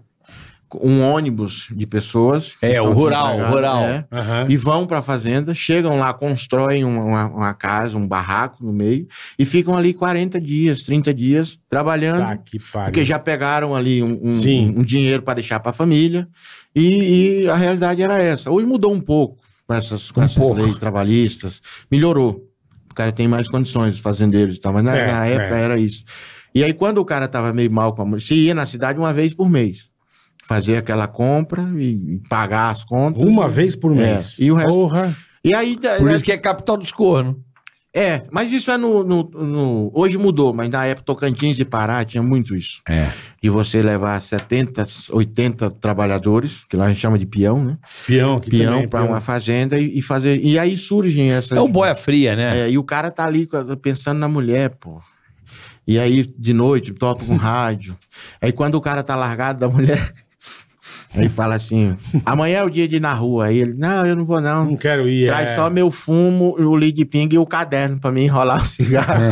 um 0.82 1.02
ônibus 1.02 1.68
de 1.70 1.86
pessoas. 1.86 2.56
É, 2.62 2.80
o 2.80 2.92
rural, 2.92 3.38
rural. 3.50 3.82
é, 3.84 4.04
Aham. 4.12 4.46
e 4.48 4.56
vão 4.56 4.86
para 4.86 4.98
a 4.98 5.02
fazenda, 5.02 5.54
chegam 5.54 5.98
lá, 5.98 6.12
constroem 6.12 6.84
uma, 6.84 7.02
uma- 7.04 7.26
uma 7.28 7.54
casa, 7.54 7.96
um 7.96 8.06
barraco 8.06 8.64
no 8.64 8.72
meio, 8.72 9.06
e 9.38 9.44
ficam 9.44 9.76
ali 9.76 9.92
40 9.94 10.40
dias, 10.40 10.82
30 10.82 11.12
dias, 11.14 11.58
trabalhando. 11.68 12.20
Tá 12.20 12.36
que 12.36 12.58
pariu. 12.58 12.86
Porque 12.86 13.04
já 13.04 13.18
pegaram 13.18 13.74
ali 13.74 14.02
um, 14.02 14.20
um- 14.24 14.78
um 14.78 14.82
dinheiro 14.82 15.22
para 15.22 15.34
deixar 15.34 15.60
para 15.60 15.70
a 15.70 15.74
família. 15.74 16.28
E, 16.74 17.42
e 17.44 17.48
a 17.48 17.54
realidade 17.56 18.02
era 18.02 18.22
essa. 18.22 18.50
Hoje 18.50 18.66
mudou 18.66 18.92
um 18.92 19.00
pouco 19.00 19.38
com 19.66 19.74
essas, 19.74 20.10
com 20.10 20.20
Um 20.20 20.24
essas 20.24 20.36
pouco. 20.38 20.60
leis 20.60 20.76
trabalhistas. 20.76 21.62
Melhorou. 21.90 22.44
O 22.90 22.94
cara 22.94 23.12
tem 23.12 23.26
mais 23.28 23.48
condições, 23.48 23.94
os 23.96 24.00
fazendeiros 24.00 24.56
e 24.56 24.60
tal. 24.60 24.72
Mas 24.72 24.84
na, 24.84 24.96
É, 24.96 25.06
na 25.12 25.26
época 25.26 25.56
é. 25.56 25.62
era 25.62 25.78
isso. 25.78 26.04
E 26.54 26.64
aí, 26.64 26.72
quando 26.72 26.98
o 26.98 27.04
cara 27.04 27.28
tava 27.28 27.52
meio 27.52 27.70
mal 27.70 27.94
com 27.94 28.00
a 28.00 28.04
mulher, 28.06 28.20
se 28.20 28.34
ia 28.34 28.54
na 28.54 28.64
cidade 28.64 28.98
uma 28.98 29.12
vez 29.12 29.34
por 29.34 29.48
mês. 29.48 29.90
Fazer 30.48 30.76
aquela 30.76 31.06
compra 31.08 31.62
e, 31.76 32.14
e 32.16 32.22
pagar 32.28 32.70
as 32.70 32.84
contas. 32.84 33.20
Uma 33.22 33.48
vez 33.48 33.74
por 33.74 33.94
mês. 33.94 34.36
É, 34.38 34.44
e 34.44 34.52
o 34.52 34.54
resto- 34.56 34.72
Porra. 34.72 35.16
E 35.44 35.54
aí. 35.54 35.76
Por 35.98 36.12
isso 36.12 36.24
que 36.24 36.32
é 36.32 36.36
capital 36.38 36.76
dos 36.76 36.92
cornos. 36.92 37.36
É, 37.98 38.24
mas 38.30 38.52
isso 38.52 38.70
é 38.70 38.76
no, 38.76 39.02
no- 39.02 39.30
no- 39.32 39.90
Hoje 39.94 40.18
mudou, 40.18 40.52
mas 40.52 40.68
na 40.68 40.84
época 40.84 41.06
Tocantins 41.06 41.58
e 41.58 41.64
Pará 41.64 42.04
tinha 42.04 42.22
muito 42.22 42.54
isso. 42.54 42.82
É. 42.86 43.10
De 43.42 43.48
você 43.48 43.80
levar 43.80 44.20
70, 44.20 44.84
80 45.12 45.70
trabalhadores, 45.70 46.64
que 46.68 46.76
lá 46.76 46.84
a 46.84 46.88
gente 46.88 47.00
chama 47.00 47.18
de 47.18 47.24
peão, 47.24 47.64
né? 47.64 47.78
Peão, 48.06 48.36
aqui 48.36 48.50
Peão 48.50 48.72
também, 48.74 48.88
para 48.88 49.00
peão. 49.00 49.12
uma 49.12 49.20
fazenda 49.22 49.78
e, 49.78 49.98
e 49.98 50.02
fazer. 50.02 50.38
E 50.44 50.58
aí 50.58 50.76
surgem 50.76 51.30
essas. 51.32 51.56
É 51.56 51.60
o 51.60 51.66
boia 51.68 51.94
fria, 51.94 52.36
né? 52.36 52.60
É, 52.66 52.70
e 52.70 52.76
o 52.76 52.84
cara 52.84 53.10
tá 53.10 53.24
ali 53.24 53.48
pensando 53.80 54.18
na 54.18 54.28
mulher, 54.28 54.74
pô. 54.78 55.00
E 55.88 55.98
aí, 55.98 56.26
de 56.36 56.52
noite, 56.52 56.92
toca 56.92 57.24
com 57.24 57.36
rádio. 57.38 57.96
Aí 58.42 58.52
quando 58.52 58.74
o 58.74 58.80
cara 58.80 59.02
tá 59.02 59.16
largado 59.16 59.60
da 59.60 59.68
mulher, 59.70 60.12
aí 61.16 61.28
fala 61.28 61.54
assim: 61.54 61.96
amanhã 62.24 62.58
é 62.58 62.64
o 62.64 62.70
dia 62.70 62.86
de 62.88 62.96
ir 62.96 63.00
na 63.00 63.12
rua. 63.14 63.46
Aí 63.46 63.58
ele, 63.58 63.74
não, 63.76 64.06
eu 64.06 64.14
não 64.16 64.24
vou, 64.24 64.40
não. 64.40 64.64
Não 64.66 64.76
quero 64.76 65.08
ir. 65.08 65.26
Traz 65.26 65.52
é. 65.52 65.54
só 65.54 65.68
meu 65.70 65.90
fumo, 65.90 66.54
o 66.58 66.74
lead 66.74 67.04
ping 67.06 67.28
e 67.32 67.38
o 67.38 67.46
caderno 67.46 67.98
pra 68.00 68.10
mim 68.12 68.22
enrolar 68.24 68.62
o 68.62 68.66
cigarro. 68.66 69.22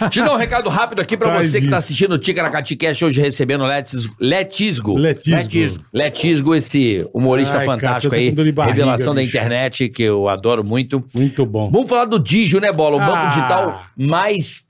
Deixa 0.00 0.20
eu 0.20 0.24
dar 0.24 0.34
um 0.34 0.36
recado 0.36 0.68
rápido 0.68 1.00
aqui 1.00 1.16
pra 1.16 1.30
Traz 1.30 1.46
você 1.50 1.58
que 1.60 1.66
tá 1.66 1.76
isso. 1.78 1.86
assistindo 1.86 2.12
o 2.12 2.18
Ticaracati 2.18 2.76
Cash 2.76 3.02
hoje 3.02 3.20
recebendo 3.20 3.64
Letis- 3.64 4.08
Letisgo. 4.20 4.96
Letisgo. 4.96 5.36
Letisgo. 5.38 5.84
Letisgo, 5.92 6.54
esse 6.54 7.06
humorista 7.14 7.58
Ai, 7.58 7.66
cara, 7.66 7.78
fantástico 7.78 8.14
tô 8.14 8.20
aí, 8.20 8.30
barriga, 8.52 8.64
revelação 8.64 9.14
da 9.14 9.20
bicho. 9.20 9.36
internet, 9.36 9.88
que 9.88 10.02
eu 10.02 10.28
adoro 10.28 10.64
muito. 10.64 11.04
Muito 11.14 11.44
bom. 11.46 11.70
Vamos 11.70 11.88
falar 11.88 12.04
do 12.04 12.18
Digio, 12.18 12.60
né, 12.60 12.72
Bola? 12.72 12.96
O 12.96 13.00
banco 13.00 13.12
Ah. 13.16 13.26
digital 13.28 13.82
mais 13.96 14.64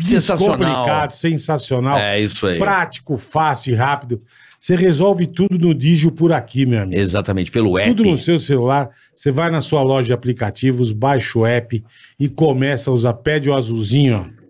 sensacional. 0.00 1.10
Sensacional. 1.10 1.98
É 1.98 2.20
isso 2.20 2.46
aí. 2.46 2.58
Prático, 2.58 3.16
fácil 3.16 3.72
e 3.72 3.76
rápido. 3.76 4.22
Você 4.58 4.76
resolve 4.76 5.26
tudo 5.26 5.58
no 5.58 5.74
Digio 5.74 6.12
por 6.12 6.32
aqui, 6.32 6.66
meu 6.66 6.82
amigo. 6.82 7.00
Exatamente, 7.00 7.50
pelo 7.50 7.78
app. 7.78 7.94
Tudo 7.94 8.10
no 8.10 8.16
seu 8.16 8.38
celular. 8.38 8.90
Você 9.14 9.30
vai 9.30 9.50
na 9.50 9.62
sua 9.62 9.82
loja 9.82 10.08
de 10.08 10.12
aplicativos, 10.12 10.92
baixa 10.92 11.38
o 11.38 11.46
app 11.46 11.82
e 12.18 12.28
começa 12.28 12.90
a 12.90 12.92
usar. 12.92 13.14
Pede 13.14 13.48
o 13.48 13.54
azulzinho, 13.54 14.18
ó. 14.36 14.40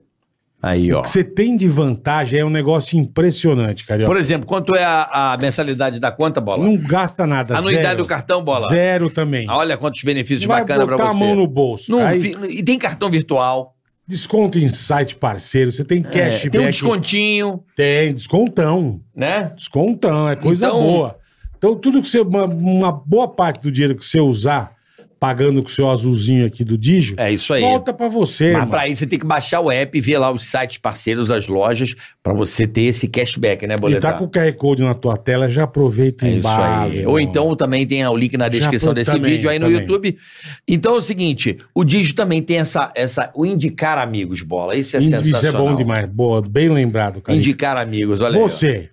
Aí, 0.62 0.93
ó. 0.93 0.98
O 0.98 1.02
que 1.02 1.10
você 1.10 1.24
tem 1.24 1.56
de 1.56 1.66
vantagem 1.68 2.40
é 2.40 2.44
um 2.44 2.51
negócio 2.51 2.98
impressionante, 2.98 3.86
cara. 3.86 4.05
Por 4.05 4.16
exemplo, 4.16 4.47
quanto 4.47 4.74
é 4.74 4.85
a, 4.85 5.32
a 5.32 5.36
mensalidade 5.39 5.98
da 5.98 6.10
conta, 6.10 6.40
Bola? 6.40 6.64
Não 6.64 6.77
gasta 6.77 7.27
nada. 7.27 7.56
Anuidade 7.56 7.86
zero. 7.86 8.02
do 8.02 8.06
cartão, 8.06 8.43
Bola? 8.43 8.68
Zero 8.68 9.09
também. 9.10 9.48
Olha 9.48 9.78
quantos 9.78 10.02
benefícios 10.02 10.44
Vai 10.44 10.60
bacanas 10.62 10.86
pra 10.86 10.97
botar 10.97 11.12
você. 11.12 11.22
a 11.22 11.27
mão 11.27 11.36
no 11.36 11.47
bolso. 11.47 11.90
Não 11.90 12.05
Aí, 12.05 12.36
E 12.51 12.62
tem 12.62 12.78
cartão 12.78 13.09
virtual. 13.09 13.74
Desconto 14.10 14.58
em 14.58 14.68
site 14.68 15.14
parceiro. 15.14 15.70
Você 15.70 15.84
tem 15.84 15.98
É, 15.98 16.02
cashback. 16.02 16.50
tem 16.50 16.60
um 16.60 16.66
descontinho, 16.66 17.62
Tem, 17.76 18.12
descontão. 18.12 19.00
né? 19.14 19.52
Descontão, 19.54 20.28
é 20.28 20.34
coisa 20.34 20.66
Então- 20.66 20.82
boa. 20.82 21.16
Então, 21.56 21.76
tudo 21.76 22.02
que 22.02 22.08
você. 22.08 22.20
Uma, 22.20 22.44
uma 22.46 22.90
boa 22.90 23.28
parte 23.28 23.60
do 23.62 23.70
dinheiro 23.70 23.94
que 23.94 24.04
você 24.04 24.18
usar, 24.18 24.72
pagando 25.20 25.62
com 25.62 25.68
o 25.68 25.70
seu 25.70 25.90
azulzinho 25.90 26.47
aqui 26.47 26.64
do 26.64 26.78
Digio, 26.78 27.14
É 27.18 27.30
isso 27.30 27.52
aí. 27.52 27.60
volta 27.60 27.92
pra 27.92 28.09
você. 28.09 28.52
Mas 28.55 28.64
pra 28.70 28.88
isso 28.88 29.01
você 29.01 29.06
tem 29.06 29.18
que 29.18 29.26
baixar 29.26 29.60
o 29.60 29.70
app 29.70 29.97
e 29.97 30.01
ver 30.01 30.16
lá 30.16 30.32
os 30.32 30.44
sites 30.44 30.78
parceiros, 30.78 31.30
as 31.30 31.47
lojas, 31.47 31.94
pra 32.22 32.32
você 32.32 32.66
ter 32.66 32.84
esse 32.84 33.06
cashback, 33.06 33.66
né, 33.66 33.74
E 33.74 33.76
Boletar? 33.78 34.12
tá 34.14 34.18
com 34.18 34.24
o 34.24 34.28
QR 34.30 34.51
Code 34.55 34.82
na 34.82 34.94
tua 34.94 35.18
tela, 35.18 35.47
já 35.47 35.64
aproveita 35.64 36.26
É 36.26 36.30
e 36.30 36.38
isso 36.38 36.48
embala. 36.48 36.84
aí. 36.84 37.06
Ou 37.06 37.20
então 37.20 37.55
também 37.55 37.86
tem 37.86 38.05
o 38.06 38.16
link 38.16 38.34
na 38.38 38.48
descrição 38.48 38.94
desse 38.94 39.12
também, 39.12 39.32
vídeo 39.32 39.51
aí 39.51 39.59
no 39.59 39.66
também. 39.66 39.80
YouTube. 39.82 40.16
Então 40.66 40.94
é 40.94 40.98
o 40.98 41.02
seguinte, 41.02 41.59
o 41.74 41.84
Digio 41.84 42.14
também 42.14 42.40
tem 42.40 42.56
essa, 42.56 42.90
essa 42.94 43.30
o 43.34 43.44
indicar 43.44 43.98
amigos, 43.98 44.40
bola. 44.40 44.74
Isso 44.74 44.97
é 44.97 45.01
Indi- 45.01 45.09
Isso 45.16 45.18
é 45.18 45.22
sensacional. 45.24 45.66
bom 45.68 45.76
demais. 45.76 46.06
Boa, 46.09 46.40
bem 46.40 46.70
lembrado, 46.70 47.20
cara. 47.20 47.36
Indicar 47.36 47.76
amigos, 47.76 48.22
olha 48.22 48.36
aí. 48.36 48.42
Você, 48.42 48.88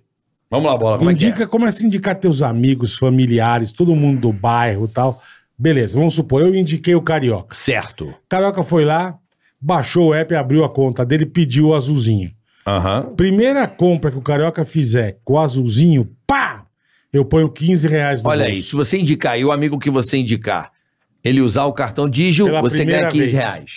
Vamos 0.50 0.64
lá, 0.66 0.76
bola. 0.78 0.96
Como 0.98 1.10
indica, 1.10 1.42
é 1.42 1.46
que 1.46 1.50
começa 1.50 1.82
a 1.82 1.86
indicar 1.86 2.14
teus 2.14 2.40
amigos, 2.40 2.96
familiares, 2.96 3.70
todo 3.70 3.94
mundo 3.94 4.18
do 4.20 4.32
bairro 4.32 4.86
e 4.86 4.88
tal. 4.88 5.20
Beleza, 5.58 5.98
vamos 5.98 6.14
supor, 6.14 6.42
eu 6.42 6.54
indiquei 6.54 6.94
o 6.94 7.02
Carioca. 7.02 7.54
Certo. 7.54 8.14
Carioca 8.28 8.62
foi 8.62 8.84
lá, 8.84 9.18
baixou 9.60 10.08
o 10.10 10.14
app, 10.14 10.34
abriu 10.34 10.64
a 10.64 10.68
conta 10.68 11.04
dele, 11.04 11.26
pediu 11.26 11.68
o 11.68 11.74
azulzinho. 11.74 12.30
Aham. 12.66 13.14
Primeira 13.16 13.66
compra 13.66 14.10
que 14.10 14.18
o 14.18 14.22
Carioca 14.22 14.64
fizer 14.64 15.18
com 15.24 15.34
o 15.34 15.38
azulzinho, 15.38 16.08
pá! 16.26 16.64
Eu 17.12 17.24
ponho 17.24 17.48
15 17.48 17.88
reais 17.88 18.22
no 18.22 18.28
Olha 18.28 18.44
bolso. 18.44 18.56
aí, 18.56 18.62
se 18.62 18.76
você 18.76 18.98
indicar 18.98 19.38
e 19.40 19.44
o 19.44 19.50
amigo 19.50 19.78
que 19.78 19.88
você 19.90 20.18
indicar, 20.18 20.70
ele 21.24 21.40
usar 21.40 21.64
o 21.64 21.72
cartão 21.72 22.08
Digio, 22.08 22.44
Pela 22.46 22.60
você 22.60 22.84
ganha 22.84 23.08
primeira 23.08 23.08
15 23.10 23.18
vez. 23.20 23.32
reais. 23.32 23.72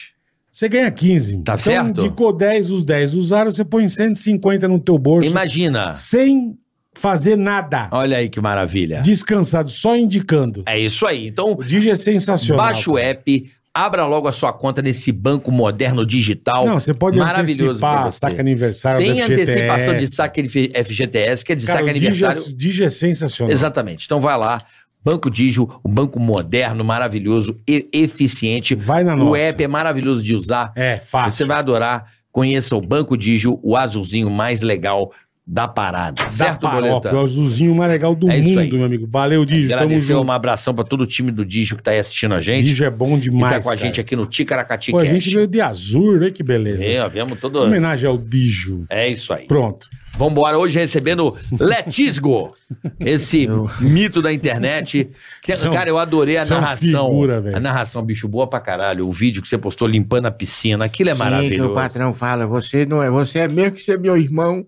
Você 0.52 0.68
ganha 0.68 0.92
15. 0.92 1.38
Tá 1.38 1.54
então, 1.54 1.58
certo? 1.58 2.02
indicou 2.02 2.34
10, 2.34 2.72
os 2.72 2.84
10 2.84 3.16
usaram, 3.16 3.50
você 3.50 3.64
põe 3.64 3.88
150 3.88 4.68
no 4.68 4.80
teu 4.80 4.98
bolso. 4.98 5.30
Imagina. 5.30 5.94
Sem 5.94 6.58
fazer 6.96 7.36
nada. 7.38 7.88
Olha 7.92 8.18
aí 8.18 8.30
que 8.30 8.40
maravilha. 8.42 9.02
Descansado, 9.02 9.70
só 9.70 9.96
indicando. 9.96 10.64
É 10.66 10.78
isso 10.78 11.06
aí. 11.08 11.28
Então, 11.28 11.54
O 11.54 11.64
Digi 11.64 11.90
é 11.90 11.96
sensacional. 11.96 12.66
baixa 12.66 12.92
o 12.92 12.98
app, 12.98 13.52
abra 13.74 14.06
logo 14.06 14.28
a 14.28 14.32
sua 14.32 14.52
conta 14.52 14.82
nesse 14.82 15.12
banco 15.12 15.52
moderno 15.52 16.06
digital. 16.06 16.66
Não, 16.66 16.80
você 16.80 16.94
pode 16.94 17.18
Maravilhoso 17.18 17.64
antecipar 17.72 18.06
você. 18.12 18.20
saque 18.20 18.40
aniversário 18.42 19.00
Tem 19.00 19.14
do 19.14 19.22
FGTS. 19.22 19.42
antecipação 19.52 19.98
de 19.98 20.08
saque 20.08 20.44
FGTS, 20.84 21.46
que 21.46 21.54
é 21.54 21.56
de 21.56 21.66
Cara, 21.66 21.80
saque 21.80 21.88
o 21.88 21.92
aniversário. 21.92 22.42
é, 22.42 22.56
Digi 22.56 22.84
é 22.84 22.90
sensacional. 22.90 23.52
Exatamente. 23.52 24.06
Então 24.06 24.20
vai 24.20 24.38
lá. 24.38 24.58
Banco 25.04 25.32
Digio, 25.32 25.68
um 25.84 25.90
banco 25.92 26.20
moderno, 26.20 26.84
maravilhoso 26.84 27.56
e 27.68 27.88
eficiente. 27.92 28.76
Vai 28.76 29.04
na 29.04 29.16
O 29.16 29.18
nossa. 29.18 29.38
app 29.40 29.64
é 29.64 29.68
maravilhoso 29.68 30.22
de 30.24 30.36
usar. 30.36 30.72
É, 30.76 30.96
fácil. 30.96 31.38
Você 31.38 31.46
vai 31.46 31.58
adorar. 31.58 32.06
Conheça 32.32 32.76
o 32.76 32.82
Banco 32.82 33.18
Digio, 33.18 33.60
o 33.64 33.76
azulzinho 33.76 34.30
mais 34.30 34.62
legal 34.62 35.12
da 35.46 35.68
parada. 35.68 36.24
Da 36.24 36.32
certo, 36.32 36.62
paróquia, 36.62 36.90
Boleta? 36.92 37.16
o 37.16 37.20
azulzinho 37.22 37.76
mais 37.76 37.92
legal 37.92 38.14
do 38.16 38.30
É 38.30 38.40
mundo, 38.40 38.76
meu 38.78 38.86
amigo. 38.86 39.08
Valeu. 39.10 39.46
Tamo 39.46 39.66
Agradecer 39.66 40.14
junto. 40.14 40.28
um 40.28 40.32
abração 40.32 40.74
pra 40.74 40.84
todo 40.84 41.02
o 41.02 41.08
time 41.08 41.32
do 41.32 41.44
Digio 41.44 41.76
que 41.78 41.84
tá 41.84 41.92
aí 41.92 42.00
assistindo 42.00 42.36
a 42.36 42.40
gente. 42.40 42.64
Digi 42.66 42.86
é 42.86 42.90
bom 42.90 43.18
e 43.18 43.20
demais, 43.20 43.54
tá 43.56 43.60
com 43.62 43.70
a 43.70 43.72
cara. 43.76 43.78
gente 43.78 44.00
aqui 44.00 44.16
no 44.16 44.26
Ticaracati 44.26 44.92
Pô, 44.92 45.00
a 45.00 45.02
Cash. 45.02 45.10
gente 45.12 45.34
veio 45.34 45.48
de 45.48 45.60
azul, 45.60 46.14
olha 46.14 46.32
que 46.32 46.44
beleza. 46.44 46.86
É, 46.86 47.10
viemos 47.10 47.40
todo... 47.40 47.58
Homenagem 47.64 48.08
ao 48.08 48.18
Digio. 48.18 48.86
É 48.90 49.08
isso 49.10 49.34
aí. 49.34 49.48
Pronto. 49.48 49.88
Vambora, 50.18 50.58
hoje 50.58 50.78
recebendo 50.78 51.36
Letisgo, 51.58 52.54
esse 53.00 53.48
mito 53.80 54.22
da 54.22 54.32
internet. 54.32 55.10
Que, 55.42 55.54
São- 55.58 55.72
cara, 55.72 55.90
eu 55.90 55.98
adorei 55.98 56.38
a 56.38 56.46
narração. 56.46 57.08
figura, 57.08 57.42
velho. 57.42 57.56
a 57.58 57.60
narração, 57.60 58.04
bicho, 58.04 58.28
boa 58.28 58.46
pra 58.46 58.60
caralho. 58.60 59.08
O 59.08 59.12
vídeo 59.12 59.42
que 59.42 59.48
você 59.48 59.58
postou 59.58 59.88
limpando 59.88 60.26
a 60.28 60.32
piscina, 60.32 60.86
aquilo 60.86 61.10
é 61.10 61.14
Sim, 61.14 61.18
que 61.20 61.24
o 61.28 61.32
maravilhoso. 61.32 61.74
patrão 61.74 62.14
fala, 62.14 62.46
você 62.46 62.86
não 62.86 63.02
é, 63.02 63.10
você 63.10 63.40
é 63.40 63.48
mesmo 63.48 63.72
que 63.72 63.82
ser 63.82 64.00
meu 64.00 64.18
irmão. 64.18 64.66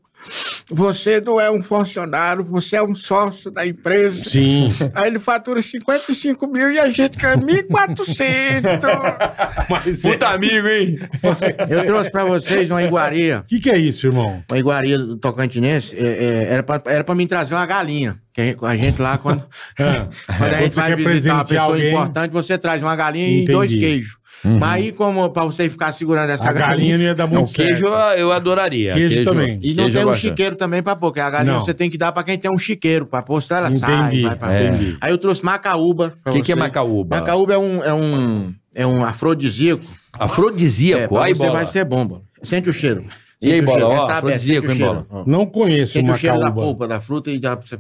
Você 0.72 1.20
não 1.20 1.40
é 1.40 1.52
um 1.52 1.62
funcionário, 1.62 2.44
você 2.44 2.78
é 2.78 2.84
um 2.84 2.96
sócio 2.96 3.52
da 3.52 3.68
empresa. 3.68 4.24
Sim. 4.24 4.70
Aí 4.96 5.08
ele 5.08 5.20
fatura 5.20 5.62
55 5.62 6.48
mil 6.48 6.72
e 6.72 6.80
a 6.80 6.90
gente 6.90 7.18
ganha 7.18 7.38
1.400. 7.38 8.80
Mas 9.70 10.06
é- 10.06 10.12
Puta 10.12 10.28
amigo, 10.30 10.68
hein? 10.68 10.98
Eu 11.70 11.86
trouxe 11.86 12.10
pra 12.12 12.26
vocês 12.26 12.70
uma 12.72 12.82
iguaria. 12.84 13.40
O 13.40 13.44
que, 13.44 13.60
que 13.60 13.70
é 13.70 13.78
isso, 13.78 14.08
irmão? 14.08 14.44
Uma 14.50 14.58
iguaria 14.60 14.98
do 14.98 15.18
Tocantinense. 15.18 15.96
é, 15.98 16.02
é, 16.02 16.48
era, 16.54 16.64
pra, 16.64 16.82
era 16.86 17.04
pra 17.04 17.16
mim 17.16 17.28
trazer 17.28 17.54
uma 17.54 17.66
galinha. 17.66 18.18
Que 18.34 18.42
a 18.42 18.46
gente, 18.46 18.66
a 18.66 18.76
gente 18.76 19.02
lá, 19.02 19.18
quando, 19.18 19.44
Ah, 19.78 20.08
quando 20.40 20.54
a 20.54 20.62
gente 20.62 20.76
vai 20.76 20.96
visitar 20.96 21.36
uma 21.36 21.44
pessoa 21.46 21.62
alguém, 21.68 21.90
importante, 21.90 22.32
você 22.32 22.58
traz 22.58 22.82
uma 22.82 22.96
galinha 22.96 23.28
e 23.28 23.34
Entendi. 23.44 23.52
dois 23.52 23.76
queijos. 23.76 24.18
Mas 24.44 24.64
aí, 24.74 24.92
como 24.92 25.30
pra 25.30 25.46
você 25.46 25.70
ficar 25.70 25.94
segurando 25.94 26.30
essa 26.30 26.50
A 26.50 26.54
galinha 26.54 26.98
não 26.98 27.04
ia 27.06 27.16
dar 27.16 27.28
muito 27.28 27.48
Não, 27.48 27.54
queijo 27.54 27.86
eu, 27.86 27.92
certo. 27.92 28.32
adoraria. 28.32 28.94
Queijo 28.94 29.24
também. 29.24 29.58
E 29.62 29.74
não 29.74 29.86
queijo 29.86 29.98
tem 29.98 30.08
um 30.08 30.14
chiqueiro 30.14 30.56
também 30.56 30.84
pra 30.84 30.96
pôr, 30.96 31.08
porque 31.08 31.20
a 31.22 31.30
galinha 31.30 31.54
Não. 31.54 31.62
você 31.64 31.74
tem 31.74 31.90
que 31.90 31.98
dar 31.98 32.12
pra 32.12 32.24
quem 32.24 32.38
tem 32.38 32.52
um 32.52 32.58
chiqueiro, 32.58 33.06
pra 33.06 33.22
pôr 33.22 33.42
se 33.42 33.54
ela 33.54 33.72
sai. 33.72 34.08
Entendi, 34.08 34.22
Vai 34.24 34.36
pra... 34.36 34.62
entendi. 34.64 34.98
Aí 35.00 35.12
eu 35.12 35.18
trouxe 35.18 35.44
macaúba. 35.46 36.14
O 36.26 36.32
que, 36.32 36.42
que 36.42 36.52
é 36.52 36.56
macaúba? 36.56 37.16
Macaúba 37.18 37.54
é 37.54 37.58
um, 37.58 37.84
é 37.84 37.94
um, 37.94 38.54
é 38.76 38.86
um 38.88 39.04
afrodisíaco. 39.06 39.84
É, 40.20 40.24
Afrodisíaco. 40.26 41.16
pra 41.16 41.26
aí, 41.26 41.34
você 41.36 41.46
bola. 41.46 41.54
vai 41.60 41.68
ser 41.68 41.86
bomba. 41.86 42.22
Sente 42.44 42.70
o 42.70 42.74
cheiro. 42.74 43.06
E 43.42 43.48
aí, 43.52 43.60
Sente 43.60 43.64
o 43.64 43.66
bola, 43.66 43.86
ó, 43.88 44.12
afrodisíaco, 44.12 44.68
sente 44.68 44.84
o 44.84 44.86
hein, 44.86 45.06
bola? 45.10 45.24
Não 45.26 45.46
conheço 45.46 45.94
Sente 45.94 46.06
uma 46.10 46.16
o 46.16 46.18
cheiro 46.18 46.38
da 46.40 46.52
polpa 46.52 46.88
da 46.88 47.00
fruta 47.02 47.32
e 47.32 47.40
dá 47.40 47.56
pra 47.58 47.66
você... 47.66 47.78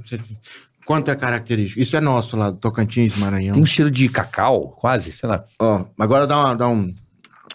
Quanto 0.85 1.09
é 1.09 1.15
característico. 1.15 1.81
Isso 1.81 1.95
é 1.95 2.01
nosso 2.01 2.35
lá 2.35 2.49
do 2.49 2.57
Tocantins, 2.57 3.17
Maranhão. 3.17 3.53
Tem 3.53 3.63
um 3.63 3.65
cheiro 3.65 3.89
de 3.89 4.09
cacau, 4.09 4.69
quase, 4.71 5.11
sei 5.11 5.29
lá. 5.29 5.43
Ó, 5.59 5.85
agora 5.99 6.27
dá, 6.27 6.37
uma, 6.37 6.55
dá 6.55 6.67
um... 6.67 6.93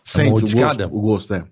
Sente 0.04 0.28
o 0.30 0.32
gosto, 0.32 0.84
o 0.86 1.00
gosto, 1.00 1.34
é. 1.34 1.44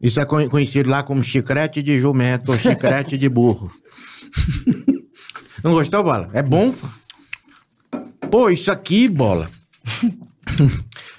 Isso 0.00 0.20
é 0.20 0.24
conhe- 0.26 0.48
conhecido 0.48 0.90
lá 0.90 1.02
como 1.02 1.22
chicrete 1.24 1.82
de 1.82 1.98
jumento 1.98 2.52
ou 2.52 2.58
chicrete 2.58 3.16
de 3.16 3.28
burro. 3.28 3.70
Não 5.64 5.72
gostou, 5.72 6.02
Bola? 6.04 6.28
É 6.34 6.42
bom? 6.42 6.74
Pô, 8.30 8.50
isso 8.50 8.70
aqui, 8.70 9.08
Bola. 9.08 9.50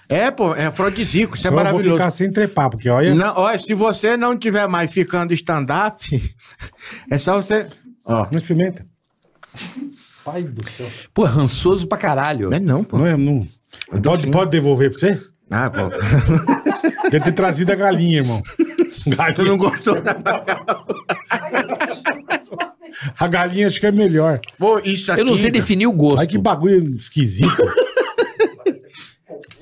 É, 0.09 0.31
pô, 0.31 0.55
é 0.55 0.67
afrodisíaco, 0.67 1.35
isso 1.35 1.45
é 1.47 1.49
Então 1.49 1.59
eu 1.59 1.63
vou 1.65 1.71
maravilhoso. 1.73 1.97
ficar 1.97 2.11
sem 2.11 2.31
trepar, 2.31 2.69
porque 2.69 2.89
olha... 2.89 3.13
Não, 3.13 3.33
olha, 3.37 3.59
se 3.59 3.73
você 3.73 4.15
não 4.15 4.37
tiver 4.37 4.67
mais 4.67 4.89
ficando 4.91 5.33
stand-up, 5.33 6.33
é 7.11 7.17
só 7.17 7.41
você... 7.41 7.67
Ó, 8.05 8.25
Não 8.31 8.37
experimenta. 8.37 8.85
Pai 10.23 10.43
do 10.43 10.69
céu. 10.69 10.87
Pô, 11.13 11.25
é 11.25 11.29
rançoso 11.29 11.87
pra 11.87 11.97
caralho. 11.97 12.49
não 12.49 12.57
é 12.57 12.59
não, 12.59 12.83
pô. 12.83 12.97
Não 12.97 13.05
é, 13.05 13.17
não... 13.17 13.45
Pode, 14.01 14.29
pode 14.29 14.51
devolver 14.51 14.91
pra 14.91 14.99
você? 14.99 15.21
Ah, 15.51 15.69
pô. 15.69 15.89
Quer 17.09 17.23
ter 17.23 17.31
trazido 17.33 17.71
a 17.71 17.75
galinha, 17.75 18.19
irmão. 18.19 18.41
Tu 19.03 19.15
Galinha. 19.15 19.45
não 19.45 19.57
gostou 19.57 20.01
da... 20.01 20.15
A 23.17 23.27
galinha 23.27 23.67
acho 23.67 23.79
que 23.79 23.85
é 23.85 23.91
melhor. 23.91 24.39
Pô, 24.57 24.79
isso 24.79 25.11
aqui. 25.11 25.21
Eu 25.21 25.25
não 25.25 25.37
sei 25.37 25.49
definir 25.51 25.87
o 25.87 25.93
gosto. 25.93 26.19
Ai, 26.19 26.27
que 26.27 26.37
bagulho 26.37 26.95
esquisito. 26.95 27.47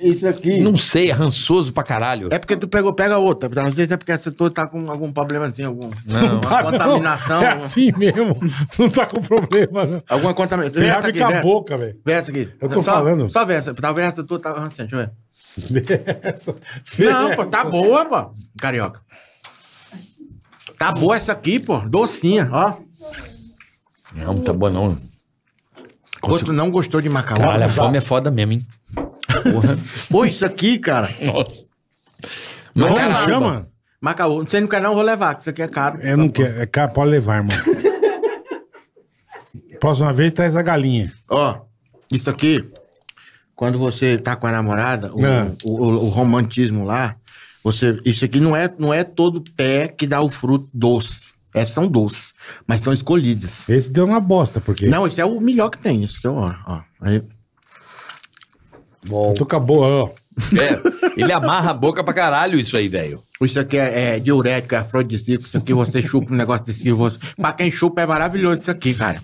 Isso 0.07 0.27
aqui. 0.27 0.59
Não 0.59 0.77
sei, 0.77 1.09
é 1.09 1.13
rançoso 1.13 1.73
pra 1.73 1.83
caralho. 1.83 2.27
É 2.31 2.37
porque 2.37 2.55
tu 2.55 2.67
pegou, 2.67 2.93
pega 2.93 3.17
outra. 3.17 3.49
Às 3.67 3.73
vezes 3.73 3.91
é 3.91 3.97
porque 3.97 4.11
essa 4.11 4.31
tua 4.31 4.51
tá 4.51 4.67
com 4.67 4.89
algum 4.91 5.11
problema 5.11 5.47
assim, 5.47 5.63
algum, 5.63 5.89
Não. 6.05 6.33
uma 6.33 6.39
Tá, 6.41 6.63
não. 6.63 6.71
contaminação. 6.71 7.41
É 7.41 7.53
assim 7.53 7.91
mesmo. 7.97 8.37
Não 8.77 8.89
tá 8.89 9.05
com 9.05 9.21
problema, 9.21 9.85
não. 9.85 10.03
Alguma 10.07 10.33
contaminação. 10.33 10.81
Vê 10.81 10.87
essa 10.87 11.07
aqui, 11.07 11.23
a 11.23 11.29
essa. 11.31 11.41
boca, 11.41 11.77
velho. 11.77 11.97
Vê 12.05 12.11
essa 12.13 12.29
aqui. 12.31 12.49
Eu 12.61 12.69
tô 12.69 12.81
só, 12.81 12.93
falando. 12.93 13.29
Só 13.29 13.43
vê 13.45 13.53
essa. 13.55 13.73
Talvez 13.73 14.07
essa 14.07 14.23
tua 14.23 14.39
tá 14.39 14.51
rancendo, 14.53 14.89
deixa 14.89 15.93
eu 15.93 16.03
ver. 16.03 16.19
Essa- 16.23 16.55
Não, 16.99 17.35
pô, 17.35 17.45
tá 17.45 17.59
essa- 17.59 17.69
boa, 17.69 18.05
pô. 18.05 18.31
Carioca. 18.59 19.01
Tá 20.77 20.91
boa 20.91 21.15
essa 21.15 21.31
aqui, 21.31 21.59
pô. 21.59 21.79
Docinha, 21.79 22.49
ó. 22.51 22.73
Não, 24.13 24.39
tá 24.41 24.53
bom 24.53 24.69
não. 24.69 24.97
Pô, 26.21 26.39
tu 26.39 26.51
não 26.51 26.71
gostou 26.71 27.01
de 27.01 27.07
macarrão? 27.09 27.45
Caralho, 27.45 27.65
a 27.65 27.69
fome 27.69 27.97
é 27.97 28.01
foda 28.01 28.31
mesmo, 28.31 28.53
hein? 28.53 28.65
Porra. 29.51 29.75
Pô, 30.09 30.25
isso 30.25 30.45
aqui, 30.45 30.77
cara. 30.77 31.15
Nossa. 31.21 31.65
Como 32.73 32.89
Macarrão. 32.89 33.25
chama? 33.27 33.67
Macarrão. 34.01 34.43
Você 34.43 34.59
não 34.59 34.67
quer 34.67 34.81
não, 34.81 34.93
vou 34.93 35.03
levar, 35.03 35.35
que 35.35 35.41
isso 35.41 35.49
aqui 35.49 35.61
é 35.61 35.67
caro. 35.67 35.99
Eu 36.01 36.17
não 36.17 36.29
quero. 36.29 36.61
É 36.61 36.65
caro, 36.65 36.91
pode 36.93 37.11
levar, 37.11 37.37
irmão. 37.37 37.57
Próxima 39.79 40.13
vez 40.13 40.33
traz 40.33 40.55
a 40.55 40.61
galinha. 40.61 41.11
Ó, 41.29 41.59
isso 42.11 42.29
aqui, 42.29 42.63
quando 43.55 43.77
você 43.77 44.17
tá 44.17 44.35
com 44.35 44.47
a 44.47 44.51
namorada, 44.51 45.11
o, 45.13 45.25
É. 45.25 45.51
o, 45.63 45.71
o- 45.71 46.05
o 46.05 46.09
romantismo 46.09 46.85
lá, 46.85 47.15
você, 47.63 47.99
isso 48.05 48.23
aqui 48.25 48.39
não 48.39 48.55
é, 48.55 48.71
não 48.77 48.93
é 48.93 49.03
todo 49.03 49.43
pé 49.55 49.87
que 49.87 50.07
dá 50.07 50.21
o 50.21 50.29
fruto 50.29 50.69
doce. 50.73 51.33
É, 51.53 51.63
são 51.63 51.87
doces, 51.87 52.33
mas 52.67 52.81
são 52.81 52.91
escolhidas. 52.91 53.67
Esse 53.69 53.89
deu 53.89 54.03
uma 54.05 54.19
bosta, 54.19 54.59
porque. 54.59 54.87
Não, 54.87 55.07
esse 55.07 55.21
é 55.21 55.25
o 55.25 55.39
melhor 55.39 55.69
que 55.69 55.77
tem, 55.77 56.03
isso 56.03 56.19
que 56.19 56.27
eu 56.27 56.35
ó, 56.35 56.53
ó. 56.67 56.81
Aí, 56.99 57.23
Eu 59.09 59.33
tô 59.35 59.45
com 59.45 59.55
a 59.55 59.59
boa, 59.59 59.87
ó. 59.87 60.09
É, 60.59 60.79
ele 61.21 61.31
amarra 61.31 61.71
a 61.71 61.73
boca 61.73 62.03
pra 62.03 62.13
caralho 62.13 62.59
isso 62.59 62.75
aí, 62.75 62.89
velho. 62.89 63.23
isso 63.41 63.57
aqui 63.59 63.77
é, 63.77 64.15
é 64.15 64.19
diurético, 64.19 64.75
é 64.75 64.79
afrodisíaco, 64.79 65.45
isso 65.45 65.57
aqui 65.57 65.73
você 65.73 66.01
chupa 66.01 66.33
um 66.33 66.35
negócio 66.37 66.65
desse 66.65 66.83
que 66.83 66.91
você... 66.91 67.17
Pra 67.37 67.53
quem 67.53 67.71
chupa 67.71 68.01
é 68.01 68.05
maravilhoso 68.05 68.61
isso 68.61 68.71
aqui, 68.71 68.93
cara. 68.93 69.21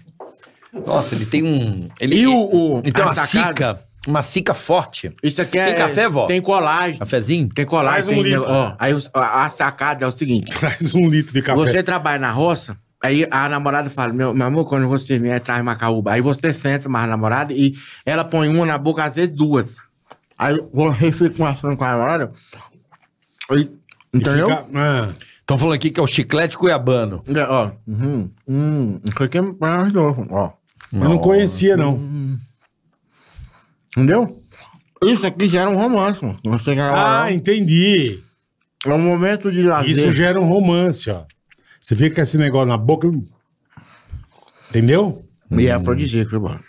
Nossa, 0.86 1.14
ele 1.16 1.26
tem 1.26 1.44
um... 1.44 1.90
Ele, 2.00 2.16
E 2.16 2.28
o- 2.28 2.34
o- 2.78 2.80
ele 2.80 2.94
tem 2.94 3.04
a 3.04 3.14
sacada? 3.14 3.48
cica, 3.50 3.80
uma 4.08 4.24
cica 4.24 4.54
forte. 4.54 5.12
Isso 5.22 5.42
aqui 5.42 5.58
é... 5.60 5.66
Tem 5.66 5.76
café, 5.76 6.08
vó? 6.08 6.26
Tem 6.28 6.42
colagem. 6.42 6.98
Cafezinho? 6.98 7.50
Tem 7.54 7.66
colagem, 7.66 8.04
Faz 8.06 8.08
um 8.08 8.24
tem... 8.24 8.32
litro. 8.32 8.46
Ó, 8.48 8.74
aí 8.80 8.94
a 9.14 9.50
sacada 9.50 10.06
é 10.06 10.08
o 10.08 10.12
seguinte... 10.14 10.48
Traz 10.58 10.96
um 10.96 11.10
litro 11.10 11.34
de 11.34 11.42
café. 11.42 11.60
Você 11.60 11.84
trabalha 11.84 12.20
na 12.20 12.32
roça, 12.32 12.78
aí 13.02 13.28
a 13.32 13.50
namorada 13.50 13.90
fala, 13.90 14.14
meu, 14.14 14.34
meu 14.34 14.48
amor, 14.48 14.66
quando 14.66 14.88
você 14.88 15.18
vier, 15.20 15.40
traz 15.40 15.64
macaúba. 15.64 16.12
Aí 16.12 16.22
você 16.22 16.54
senta 16.54 16.88
mais 16.88 17.06
a 17.06 17.08
namorada 17.08 17.54
e 17.54 17.76
ela 18.06 18.24
põe 18.24 18.48
uma 18.50 18.66
na 18.66 18.78
boca, 18.78 19.04
às 19.04 19.16
vezes 19.16 19.32
duas. 19.32 19.78
Aí 20.38 20.58
você 20.74 21.12
fica 21.12 21.30
conversando 21.36 21.76
com 21.78 21.84
a 21.84 21.92
namorada. 21.92 22.32
E 23.52 23.70
entendeu? 24.14 24.48
Estão 25.38 25.58
falando 25.58 25.76
aqui 25.76 25.90
que 25.90 26.00
é 26.00 26.04
o 26.04 26.08
chiclete 26.08 26.58
cuiabano. 26.58 27.22
É, 27.28 27.44
Ó, 27.44 27.72
uhum, 27.88 28.30
hum, 28.48 29.00
isso 29.04 29.24
aqui 29.24 29.38
é 29.38 29.42
maravilhoso, 29.42 30.26
ó. 30.30 30.52
eu 30.94 31.00
não 31.00 31.18
conhecia, 31.18 31.76
não. 31.76 32.00
Entendeu? 33.98 34.42
Isso 35.04 35.26
aqui 35.26 35.48
gera 35.50 35.70
um 35.70 35.76
romance, 35.76 36.24
mano. 36.24 36.38
Você 36.46 36.72
Ah, 36.80 37.24
ah, 37.24 37.34
entendi. 37.34 38.22
é 38.86 38.94
um 38.94 39.00
momento 39.02 39.52
de 39.52 39.64
lazer. 39.64 39.90
Isso 39.90 40.12
gera 40.14 40.40
um 40.40 40.46
romance, 40.46 41.10
ó. 41.10 41.24
Você 41.82 41.96
fica 41.96 42.16
com 42.16 42.22
esse 42.22 42.38
negócio 42.38 42.68
na 42.68 42.78
boca. 42.78 43.10
Entendeu? 44.70 45.26
E 45.52 45.68
é 45.68 45.72
afrodisíaco, 45.72 46.40
bola? 46.40 46.60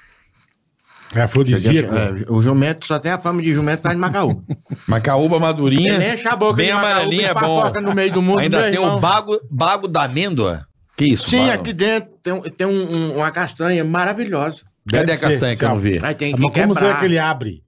É 1.14 1.20
afrodisíaco. 1.20 1.94
É, 1.94 2.24
o 2.32 2.40
jumento 2.40 2.86
só 2.86 2.98
tem 2.98 3.12
a 3.12 3.18
fama 3.18 3.42
de 3.42 3.52
jumento 3.52 3.78
por 3.80 3.82
causa 3.84 3.96
de 3.96 4.00
Macaú. 4.00 4.42
Macaúba 4.88 5.38
madurinha. 5.38 5.94
Ele 5.94 6.14
enche 6.14 6.26
a 6.26 6.34
boca 6.34 6.54
bem 6.56 6.66
de 6.68 6.72
macaúba 6.72 6.94
amarelinha 6.94 7.28
é 7.28 7.34
bom. 7.34 7.80
no 7.82 7.94
meio 7.94 8.12
do 8.12 8.22
mundo, 8.22 8.38
Ainda 8.40 8.62
tem 8.62 8.74
irmão. 8.74 8.96
o 8.96 9.00
bago, 9.00 9.38
bago 9.50 9.86
da 9.86 10.04
amêndoa. 10.04 10.66
Que 10.96 11.04
isso, 11.04 11.28
Sim, 11.28 11.46
bago? 11.46 11.52
aqui 11.60 11.72
dentro 11.72 12.10
tem, 12.22 12.42
tem 12.52 12.66
um- 12.66 12.88
um- 12.92 13.16
uma 13.18 13.30
castanha 13.30 13.84
maravilhosa. 13.84 14.62
Cadê 14.90 15.04
Deve 15.04 15.12
a 15.12 15.16
ser, 15.16 15.28
castanha 15.30 15.56
que 15.56 15.64
eu 15.64 15.68
não 15.68 15.78
vi? 15.78 16.00
Aí 16.02 16.14
tem 16.14 16.34
que 16.34 16.40
Mas 16.40 16.52
como 16.52 16.74
será 16.74 16.86
quebrar. 16.86 17.00
que 17.00 17.04
ele 17.06 17.18
abre? 17.18 17.62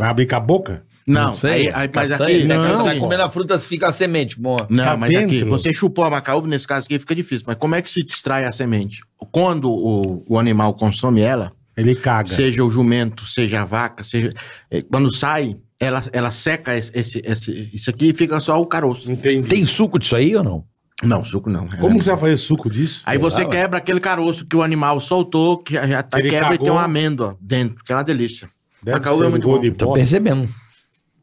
Abre 0.00 0.26
com 0.26 0.36
a 0.36 0.40
boca? 0.40 0.85
Não, 1.06 1.36
sei. 1.36 1.50
aí, 1.50 1.70
aí, 1.72 1.90
mas 1.94 2.08
Castanha, 2.08 2.36
aqui... 2.38 2.46
né? 2.46 2.56
não, 2.56 2.76
você 2.78 2.82
vai 2.82 2.98
comendo 2.98 3.22
a 3.22 3.30
fruta, 3.30 3.58
fica 3.60 3.88
a 3.88 3.92
semente. 3.92 4.38
Bom. 4.40 4.56
Não, 4.68 4.84
Tá 4.84 4.96
mas 4.96 5.10
aqui, 5.10 5.26
dentro. 5.26 5.48
você 5.48 5.72
chupou 5.72 6.04
a 6.04 6.10
macaúba, 6.10 6.48
nesse 6.48 6.66
caso 6.66 6.86
aqui 6.86 6.98
fica 6.98 7.14
difícil. 7.14 7.44
Mas 7.46 7.56
como 7.56 7.74
é 7.76 7.82
que 7.82 7.90
se 7.90 8.00
extrai 8.00 8.44
a 8.44 8.50
semente? 8.52 9.00
Quando 9.30 9.70
o, 9.70 10.24
o 10.28 10.38
animal 10.38 10.74
consome 10.74 11.20
ela, 11.20 11.52
Ele 11.76 11.94
caga. 11.94 12.28
seja 12.28 12.64
o 12.64 12.70
jumento, 12.70 13.24
seja 13.24 13.62
a 13.62 13.64
vaca, 13.64 14.02
seja... 14.02 14.30
eh, 14.70 14.82
Quando 14.82 15.14
sai, 15.14 15.56
ela, 15.80 16.02
ela 16.12 16.30
seca 16.32 16.74
esse, 16.76 16.90
esse, 16.94 17.22
esse- 17.24 17.70
isso 17.72 17.88
aqui 17.90 18.08
e 18.10 18.14
fica 18.14 18.40
só 18.40 18.60
o 18.60 18.66
caroço. 18.66 19.10
Entendi. 19.12 19.46
Tem 19.48 19.64
suco 19.64 19.98
disso 20.00 20.16
aí 20.16 20.34
ou 20.34 20.42
não? 20.42 20.64
Não, 21.04 21.22
suco 21.24 21.48
não. 21.50 21.68
Como 21.78 21.98
que 21.98 22.04
você 22.04 22.10
vai 22.10 22.18
fazer 22.18 22.36
suco 22.38 22.68
disso? 22.70 23.02
Aí 23.06 23.18
você 23.18 23.44
lá, 23.44 23.50
quebra 23.50 23.78
aquele 23.78 24.00
caroço 24.00 24.46
que 24.46 24.56
o 24.56 24.62
animal 24.62 24.98
soltou, 24.98 25.58
que 25.58 25.74
já, 25.74 26.02
tá 26.02 26.18
Ele 26.18 26.30
quebra 26.30 26.48
e 26.54 26.58
tem 26.58 26.66
cagou. 26.66 26.72
uma 26.72 26.84
amêndoa 26.84 27.36
dentro, 27.40 27.84
que 27.84 27.92
é 27.92 27.96
uma 27.96 28.02
delícia. 28.02 28.48
Deve 28.82 28.98
Macaúba 28.98 29.20
ser 29.22 29.26
é 29.26 29.30
muito 29.30 29.46
bom. 29.48 29.60
de 29.60 29.70
Tô 29.72 29.92
percebendo. 29.92 30.48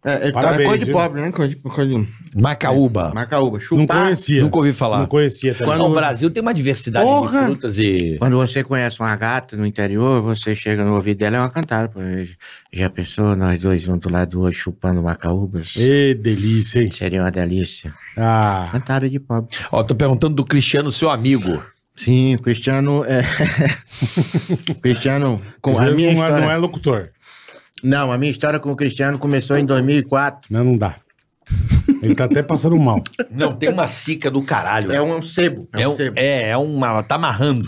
É, 0.06 0.28
é, 0.28 0.32
Parabéns, 0.34 0.60
é 0.62 0.66
coisa 0.66 0.78
de 0.80 0.86
viu? 0.92 0.94
pobre, 0.94 1.22
né? 1.22 1.32
Coisa 1.32 1.56
de, 1.56 1.62
coisa 1.62 1.86
de... 1.96 2.08
Macaúba. 2.36 3.12
Macaúba. 3.16 3.60
Chupar. 3.60 3.80
Não 3.98 4.04
conhecia. 4.04 4.42
Nunca 4.42 4.58
ouvi 4.58 4.74
falar. 4.74 5.00
Não 5.00 5.06
conhecia 5.06 5.54
também. 5.54 5.68
Quando- 5.68 5.80
Não, 5.80 5.92
o 5.92 5.94
Brasil 5.94 6.30
tem 6.30 6.42
uma 6.42 6.54
diversidade 6.54 7.06
Porra! 7.06 7.40
de 7.40 7.46
frutas 7.46 7.80
e... 7.80 8.18
Quando 8.20 8.36
você 8.36 8.64
conhece 8.64 9.00
uma 9.00 9.16
gata 9.16 9.56
no 9.56 9.66
interior, 9.66 10.22
você 10.22 10.56
chega 10.56 10.84
no 10.84 10.96
ouvido 10.96 11.20
dela, 11.20 11.38
é 11.38 11.40
uma 11.40 11.50
cantada. 11.50 11.88
Pô. 11.88 12.00
Já 12.74 12.90
pensou 12.90 13.36
nós 13.36 13.62
dois 13.62 13.88
um 13.88 13.98
do 13.98 14.10
lado 14.10 14.32
do 14.32 14.42
outro 14.42 14.60
chupando 14.60 15.02
macaúbas? 15.02 15.76
Ê, 15.78 16.14
delícia, 16.14 16.82
hein? 16.82 16.92
Seria 16.92 17.22
uma 17.22 17.32
delícia. 17.32 17.94
Ah, 18.18 18.66
Cantada 18.72 19.10
de 19.10 19.20
pobre. 19.20 19.56
Ó, 19.72 19.84
tô 19.84 19.96
perguntando 19.96 20.36
do 20.36 20.44
Cristiano, 20.46 20.92
seu 20.92 21.10
amigo. 21.10 21.64
Sim, 21.96 22.36
o 22.36 22.40
Cristiano 22.42 23.06
é. 23.06 23.22
O 24.70 24.76
Cristiano. 24.82 25.40
Com 25.62 25.78
a 25.78 25.86
não, 25.86 25.96
minha 25.96 26.10
é, 26.10 26.14
história. 26.14 26.42
não 26.42 26.52
é 26.52 26.58
locutor. 26.58 27.08
Não, 27.84 28.12
a 28.12 28.18
minha 28.18 28.32
história 28.32 28.60
com 28.60 28.72
o 28.72 28.76
Cristiano 28.76 29.20
começou 29.20 29.58
em 29.58 29.66
2004. 29.66 30.52
Não, 30.54 30.64
não 30.64 30.78
dá. 30.78 30.96
Ele 32.02 32.16
tá 32.16 32.24
até 32.26 32.42
passando 32.42 32.78
mal. 32.80 33.04
Não, 33.30 33.54
tem 33.54 33.70
uma 33.70 33.86
cica 33.88 34.32
do 34.32 34.42
caralho. 34.42 34.92
É 34.92 35.02
um 35.02 35.22
sebo. 35.22 35.68
É 35.74 35.82
É, 35.82 35.88
um 35.88 35.92
um- 35.92 35.96
sebo. 35.96 36.16
é, 36.20 36.50
é 36.50 36.58
uma... 36.58 37.04
Tá 37.04 37.16
amarrando. 37.16 37.68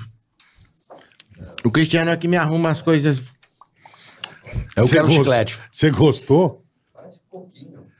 O 1.64 1.70
Cristiano 1.72 2.12
é 2.12 2.16
que 2.18 2.28
me 2.28 2.38
arruma 2.38 2.70
as 2.70 2.82
coisas. 2.82 3.22
Eu 4.76 4.86
Você 4.86 4.94
quero 4.96 5.08
gost- 5.08 5.18
chiclete. 5.20 5.60
Você 5.70 5.90
gostou? 5.92 6.64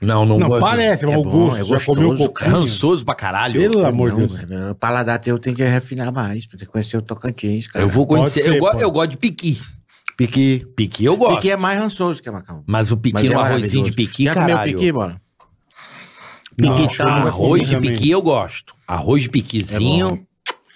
Não, 0.02 0.24
não, 0.26 0.38
Não, 0.38 0.48
gosto. 0.50 0.62
parece, 0.62 1.06
mas 1.06 1.16
É 1.16 1.18
o 1.18 1.24
bom, 1.24 1.48
gosto. 1.50 1.62
é 1.62 1.64
já 1.80 1.86
comeu 1.86 2.10
um 2.12 2.14
É 2.14 2.18
pouquinho. 2.18 2.52
rançoso 2.52 3.04
pra 3.04 3.16
caralho. 3.16 3.60
Pelo 3.60 3.86
amor 3.86 4.10
de 4.12 4.18
Não, 4.20 4.26
Deus. 4.28 4.40
velho, 4.40 4.72
O 4.72 4.76
paladar 4.76 5.18
teu 5.20 5.40
tem 5.40 5.54
que 5.54 5.64
refinar 5.64 6.12
mais, 6.14 6.46
pra 6.46 6.60
você 6.60 6.66
conhecer 6.66 6.96
o 6.98 7.02
Tocantins, 7.02 7.68
cara. 7.68 7.84
Eu 7.84 7.90
vou 7.90 8.06
conhecer. 8.06 8.44
Ser, 8.44 8.54
eu, 8.56 8.60
go- 8.60 8.68
pode. 8.72 8.82
eu 8.84 8.92
gosto 8.92 9.12
de 9.12 9.18
piqui. 9.18 9.60
Piqui. 10.18 10.66
Piqui 10.76 11.06
eu 11.06 11.18
gosto. 11.18 11.36
Piqui 11.36 11.52
é 11.52 11.58
mais 11.58 11.78
rançoso 11.78 12.22
que 12.22 12.32
macarrão. 12.32 12.64
Mas 12.66 12.92
o 12.92 12.98
piqui 12.98 13.14
Mas 13.16 13.26
é 13.26 13.30
no 13.34 13.40
arrozinho 13.40 13.86
de 13.86 13.92
piqui, 13.92 14.24
Já 14.26 14.34
caralho. 14.34 14.74
comeu 14.76 14.76
piqui? 14.78 14.92
Não, 16.58 16.76
Piqui, 16.76 16.88
nunca 17.00 17.04
arroz 17.12 17.68
comi 17.68 17.82
de 17.82 17.88
piqui 17.94 18.12
eu 18.12 18.22
gosto. 18.22 18.74
Arroz 18.88 19.24
de 19.24 19.30
piquizinho, 19.30 20.26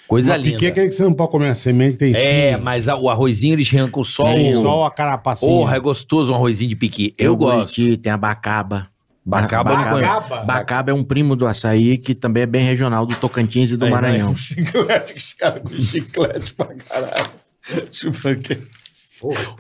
coisa 0.10 0.32
Mas 0.34 0.42
linda. 0.42 0.56
piqui 0.56 0.66
é 0.66 0.70
aquele 0.70 0.88
que 0.88 0.92
você 0.94 1.04
não 1.04 1.14
pode 1.14 1.32
comer 1.32 1.50
a 1.50 1.56
semente, 1.56 1.96
tem 1.96 2.12
espinho. 2.12 2.28
É, 2.30 2.58
mas 2.58 2.90
a- 2.90 2.98
o 2.98 3.10
arrozinho 3.10 3.54
eles 3.56 3.74
arrancam 3.74 4.04
só 4.04 4.24
Tem 4.26 4.58
o... 4.58 4.62
só 4.62 4.86
a 4.86 4.92
carapacinha. 4.92 5.50
Porra, 5.50 5.78
é 5.78 5.80
gostoso 5.80 6.34
um 6.34 6.36
arrozinho 6.36 6.70
de 6.70 6.76
piqui. 6.76 7.12
Tem 7.12 7.26
Eu 7.28 7.34
o 7.34 7.38
gosto. 7.38 7.76
Buriti, 7.80 7.96
tem 7.98 8.12
a 8.12 8.18
bacaba. 8.18 8.88
Bacaba 9.26 9.72
eu 9.72 9.78
não 9.78 9.84
conheço. 9.92 10.12
Bacaba? 10.12 10.44
Bacaba 10.44 10.92
é 10.92 10.94
um 10.94 11.04
primo 11.04 11.36
do 11.38 11.46
açaí 11.48 11.98
que 11.98 12.14
também 12.14 12.44
é 12.44 12.46
bem 12.46 12.64
regional 12.66 13.06
do 13.06 13.16
Tocantins 13.16 13.70
e 13.72 13.78
do 13.78 13.88
Maranhão. 13.90 14.36
Chiclete, 14.36 15.14
os 15.16 15.34
caras 15.34 15.62
com 15.64 15.70
chiclete 15.82 16.54
pra 16.56 16.66
caralho. 16.76 17.30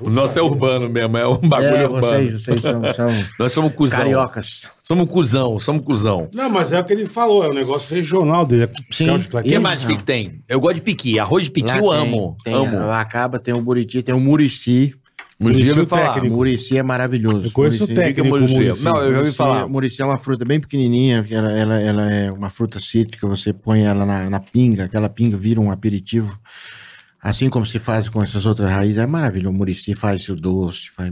O 0.02 0.10
nosso 0.10 0.38
é 0.40 0.42
urbano 0.42 0.90
mesmo, 0.90 1.18
é 1.18 1.28
um 1.28 1.38
bagulho 1.38 1.76
É, 1.76 1.88
urbano. 1.88 2.08
vocês, 2.08 2.42
vocês 2.44 2.62
são, 2.62 2.82
são 2.94 3.26
Nós 3.40 3.52
somos 3.52 3.74
cuzão. 3.74 3.98
cariocas. 4.00 4.70
Somos 4.82 5.08
cuzão, 5.12 5.60
somos 5.60 5.84
cuzão. 5.84 6.30
Não, 6.34 6.50
mas 6.50 6.72
é 6.72 6.80
o 6.80 6.84
que 6.84 6.94
ele 6.94 7.06
falou, 7.06 7.44
é 7.46 7.50
um 7.50 7.54
negócio 7.54 7.94
regional 7.94 8.46
dele. 8.46 8.64
É 8.64 8.70
Sim. 8.92 9.10
O 9.10 9.16
O 9.16 9.44
que 9.44 9.60
mais 9.60 9.84
que, 9.84 9.96
que 9.98 10.04
tem? 10.04 10.42
Eu 10.48 10.60
gosto 10.60 10.76
de 10.76 10.82
piqui. 10.82 11.20
Arroz 11.20 11.44
de 11.44 11.52
piqui 11.52 11.68
Lá 11.70 11.78
eu 11.78 11.90
tem- 11.90 12.02
amo. 12.02 12.38
Tem 12.44 12.54
amo. 12.54 12.78
a 12.80 12.88
bacaba, 12.88 13.40
tem 13.40 13.54
o 13.54 13.62
buriti, 13.62 14.02
tem 14.02 14.16
o 14.16 14.20
murici. 14.20 14.94
Murici 15.42 15.62
eu 15.62 15.68
ouvi 15.70 15.76
Murici 15.80 15.90
falar. 15.90 16.14
técnico. 16.16 16.36
Murici 16.36 16.78
é 16.78 16.84
maravilhoso. 16.84 17.48
Eu 17.48 17.52
conheço 17.52 17.86
o 17.86 17.88
Murici- 17.88 17.94
que 17.94 18.00
é 18.00 18.04
técnico 18.04 18.28
murici? 18.38 18.54
Muricy. 18.56 18.84
Não, 18.84 18.96
eu 18.98 19.02
já 19.02 19.08
ouvi 19.08 19.16
Murici- 19.20 19.38
falar. 19.38 19.68
Murici 19.70 20.02
é 20.02 20.06
uma 20.06 20.18
fruta 20.18 20.44
bem 20.44 20.60
pequenininha, 20.60 21.24
que 21.24 21.34
ela, 21.34 21.50
ela, 21.52 21.80
ela 21.80 22.12
é 22.14 22.30
uma 22.30 22.50
fruta 22.50 22.78
cítrica, 22.82 23.26
você 23.26 23.54
põe 23.54 23.84
ela 23.84 24.06
na, 24.06 24.30
na 24.30 24.40
pinga, 24.42 24.84
aquela 24.84 25.08
pinga 25.08 25.38
vira 25.38 25.62
um 25.62 25.72
aperitivo. 25.72 26.38
Assim 27.22 27.50
como 27.50 27.66
se 27.66 27.80
faz 27.80 28.08
com 28.08 28.24
essas 28.24 28.46
outras 28.46 28.70
raízes, 28.70 28.98
é 28.98 29.06
maravilhoso. 29.06 29.50
O 29.50 29.58
Murici 29.58 29.94
faz 29.94 30.28
o 30.30 30.36
doce, 30.36 30.90
faz... 30.92 31.12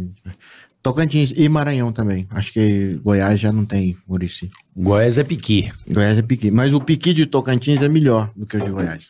Tocantins 0.82 1.34
e 1.36 1.50
Maranhão 1.50 1.92
também. 1.92 2.28
Acho 2.30 2.54
que 2.54 3.00
Goiás 3.04 3.40
já 3.40 3.52
não 3.52 3.66
tem 3.66 3.98
Murici. 4.08 4.50
Goiás 4.76 5.18
é 5.18 5.24
piqui. 5.24 5.70
Goiás 5.92 6.18
é 6.18 6.22
piqui. 6.22 6.50
Mas 6.50 6.74
o 6.74 6.80
piqui 6.80 7.14
de 7.14 7.26
Tocantins 7.26 7.82
é 7.82 7.90
melhor 7.90 8.32
do 8.36 8.46
que 8.46 8.56
o 8.56 8.64
de 8.64 8.72
Goiás. 8.72 9.10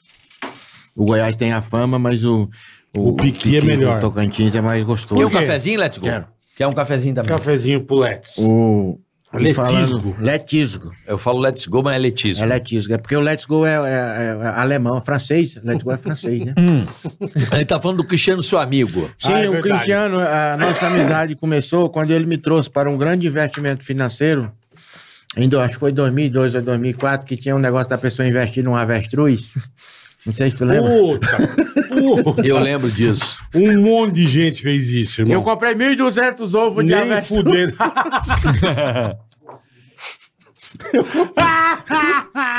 O 0.95 1.06
Goiás 1.06 1.36
tem 1.36 1.53
a 1.53 1.61
fama, 1.61 1.99
mas 1.99 2.24
o. 2.24 2.49
O 2.95 3.15
piqui 3.15 3.57
é 3.57 3.61
melhor. 3.61 3.99
do 3.99 4.02
Tocantins 4.02 4.56
é 4.56 4.61
mais 4.61 4.84
gostoso. 4.84 5.22
Quer 5.22 5.28
um 5.28 5.30
cafezinho, 5.30 5.80
Let's 5.80 5.98
Go? 5.99 6.06
Quero. 6.06 6.28
Quer 6.56 6.68
um 6.68 6.74
cafezinho 6.74 7.14
também? 7.14 7.30
Cafezinho 7.30 7.84
pro 7.84 7.98
Let's. 7.98 8.38
O. 8.40 8.99
Letisgo. 9.34 9.56
falando- 9.66 10.16
Letisgo. 10.20 10.91
Eu 11.06 11.18
falo 11.18 11.40
Let's 11.40 11.66
Go, 11.68 11.84
mas 11.84 11.95
é 11.95 11.99
letíssimo. 11.99 12.45
É 12.45 12.48
Letisgo. 12.49 12.94
É 12.94 12.98
porque 12.98 13.16
o 13.16 13.20
Let's 13.20 13.45
Go 13.45 13.66
é, 13.66 13.74
é- 13.76 14.38
é 14.41 14.48
alemão, 14.56 14.98
é 14.98 15.02
francês. 15.02 15.60
Let's 15.64 15.84
Go 15.84 15.91
é 15.91 15.98
francês, 15.98 16.45
né? 16.45 16.54
Ele 17.54 17.66
tá 17.66 17.80
falando 17.80 17.98
do 17.98 18.04
Cristiano, 18.06 18.41
seu 18.41 18.58
amigo. 18.58 19.12
Sim, 19.20 19.34
Ah, 19.34 19.40
é 19.40 19.49
o 19.49 19.52
verdade. 19.52 19.74
Cristiano, 19.76 20.20
a 20.20 20.56
nossa 20.58 20.88
amizade 20.88 21.36
começou 21.36 21.90
quando 21.90 22.12
ele 22.12 22.26
me 22.26 22.38
trouxe 22.38 22.70
para 22.70 22.90
um 22.90 22.98
grande 22.98 23.28
investimento 23.28 23.84
financeiro. 23.84 24.52
Ainda 25.36 25.62
acho 25.62 25.74
que 25.74 25.80
foi 25.80 25.91
2002 25.91 26.56
ou 26.56 26.62
2004 26.62 27.28
que 27.28 27.36
tinha 27.36 27.56
um 27.56 27.60
negócio 27.60 27.90
da 27.90 27.98
pessoa 27.98 28.28
investir 28.28 28.64
num 28.64 28.76
avestruz. 28.76 29.56
Não 30.26 30.34
sei 30.34 30.49
se 30.49 30.58
tu 30.58 30.66
lembra. 30.66 30.90
Puta. 30.90 31.38
Eu 32.44 32.60
lembro 32.60 32.90
disso. 32.91 33.40
Um 33.53 33.82
monte 33.82 34.15
de 34.15 34.28
gente 34.28 34.61
fez 34.61 34.90
isso, 34.90 35.22
irmão. 35.22 35.34
Eu 35.34 35.41
comprei 35.41 35.74
1.200 35.74 36.53
ovos 36.53 36.86
de 36.86 36.94
Nem 36.94 37.02
avestruz. 37.11 37.44
fudendo. 37.44 37.78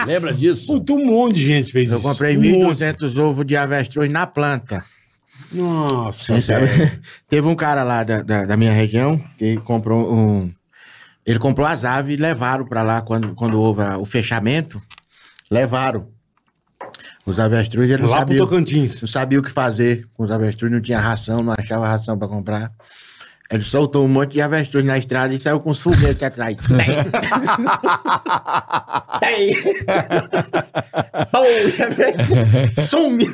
Lembra 0.06 0.32
disso? 0.32 0.66
Puta, 0.66 0.92
um 0.92 1.04
monte 1.06 1.34
de 1.36 1.44
gente 1.44 1.72
fez 1.72 1.90
Eu 1.90 1.98
isso. 1.98 2.08
comprei 2.08 2.36
um 2.36 2.40
1.200 2.40 3.18
ovos 3.22 3.46
de 3.46 3.56
avestruz 3.56 4.10
na 4.10 4.26
planta. 4.26 4.84
Nossa, 5.52 6.34
Sim, 6.34 6.40
sabe? 6.40 6.66
velho. 6.66 7.00
Teve 7.28 7.46
um 7.46 7.54
cara 7.54 7.82
lá 7.84 8.02
da, 8.04 8.22
da, 8.22 8.44
da 8.44 8.56
minha 8.56 8.72
região 8.72 9.22
que 9.38 9.56
comprou 9.58 10.12
um. 10.12 10.52
Ele 11.24 11.38
comprou 11.38 11.66
as 11.66 11.84
aves 11.84 12.18
e 12.18 12.20
levaram 12.20 12.66
para 12.66 12.82
lá 12.82 13.02
quando, 13.02 13.34
quando 13.34 13.60
houve 13.60 13.82
a- 13.82 13.98
o 13.98 14.06
fechamento. 14.06 14.82
Levaram. 15.50 16.08
Os 17.28 17.38
avestruz, 17.38 17.90
ele 17.90 18.02
não 18.02 18.08
Lá 18.08 18.16
pro 18.16 18.28
sabia, 18.28 18.38
Tocantins. 18.38 19.00
não 19.02 19.08
sabia 19.08 19.38
o 19.38 19.42
que 19.42 19.50
fazer 19.50 20.06
com 20.14 20.24
os 20.24 20.30
avestruz, 20.30 20.72
não 20.72 20.80
tinha 20.80 20.98
ração, 20.98 21.42
não 21.42 21.52
achava 21.58 21.86
ração 21.86 22.18
para 22.18 22.26
comprar. 22.26 22.72
Ele 23.50 23.62
soltou 23.62 24.04
um 24.04 24.08
monte 24.08 24.32
de 24.32 24.42
avestruz 24.42 24.84
na 24.84 24.98
estrada 24.98 25.32
e 25.32 25.38
saiu 25.38 25.58
com 25.58 25.70
os 25.70 25.80
foguetes 25.80 26.22
atrás. 26.22 26.56
Tem! 29.20 29.52
Pô, 31.32 31.38
Some! 32.82 33.24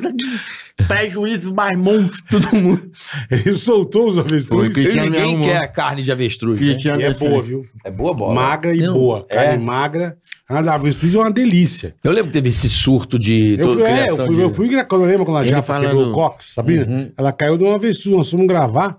Prejuízo 0.87 1.53
mais 1.53 1.77
monstro 1.77 2.39
do 2.39 2.55
mundo. 2.55 2.91
Ele 3.31 3.53
soltou 3.55 4.07
os 4.09 4.15
Foi, 4.15 4.23
avestruz. 4.25 4.95
Ninguém 4.95 5.21
arrumou. 5.21 5.43
quer 5.49 5.67
carne 5.71 6.01
de 6.03 6.11
avestruz. 6.11 6.59
né? 6.59 6.65
Cristiano 6.65 7.01
é 7.01 7.13
boa, 7.13 7.41
viu? 7.41 7.65
É 7.83 7.91
boa 7.91 8.13
bola. 8.13 8.33
Magra 8.33 8.75
e 8.75 8.81
Não, 8.81 8.93
boa. 8.93 9.25
É. 9.29 9.35
Carne 9.47 9.63
magra. 9.63 10.17
A 10.47 10.61
da 10.61 10.75
avestruz 10.75 11.15
é 11.15 11.17
uma 11.17 11.31
delícia. 11.31 11.95
Eu 12.03 12.11
lembro 12.11 12.27
que 12.27 12.33
teve 12.33 12.49
esse 12.49 12.69
surto 12.69 13.17
de 13.17 13.57
Eu 13.59 13.73
fui, 13.73 13.83
é, 13.83 14.09
eu 14.09 14.15
fui, 14.15 14.35
de- 14.35 14.41
eu 14.41 14.53
fui, 14.53 14.83
quando 14.85 15.01
eu 15.03 15.07
lembro 15.09 15.25
quando 15.25 15.37
a 15.37 15.43
Japa 15.43 15.61
falando- 15.63 15.87
quebrou 15.87 16.09
o 16.11 16.13
Cox, 16.13 16.53
sabia? 16.53 17.11
Ela 17.17 17.31
caiu 17.31 17.57
de 17.57 17.63
uma 17.63 17.75
avestruz, 17.75 18.15
nós 18.15 18.29
fomos 18.29 18.45
gravar. 18.47 18.97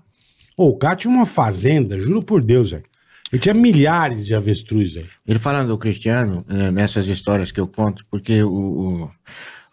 Ô, 0.57 0.69
o 0.69 0.77
cara 0.77 0.95
tinha 0.95 1.13
uma 1.13 1.25
fazenda, 1.25 1.99
juro 1.99 2.21
por 2.23 2.43
Deus, 2.43 2.71
velho. 2.71 2.83
Ele 3.31 3.39
tinha 3.41 3.53
milhares 3.53 4.25
de 4.25 4.33
avestruz, 4.33 4.93
velho. 4.95 5.07
Ele 5.27 5.37
falando 5.37 5.67
do 5.67 5.77
Cristiano, 5.77 6.43
eh, 6.49 6.71
nessas 6.71 7.07
histórias 7.07 7.51
que 7.51 7.59
eu 7.59 7.67
conto, 7.67 8.03
porque 8.09 8.41
o, 8.41 8.49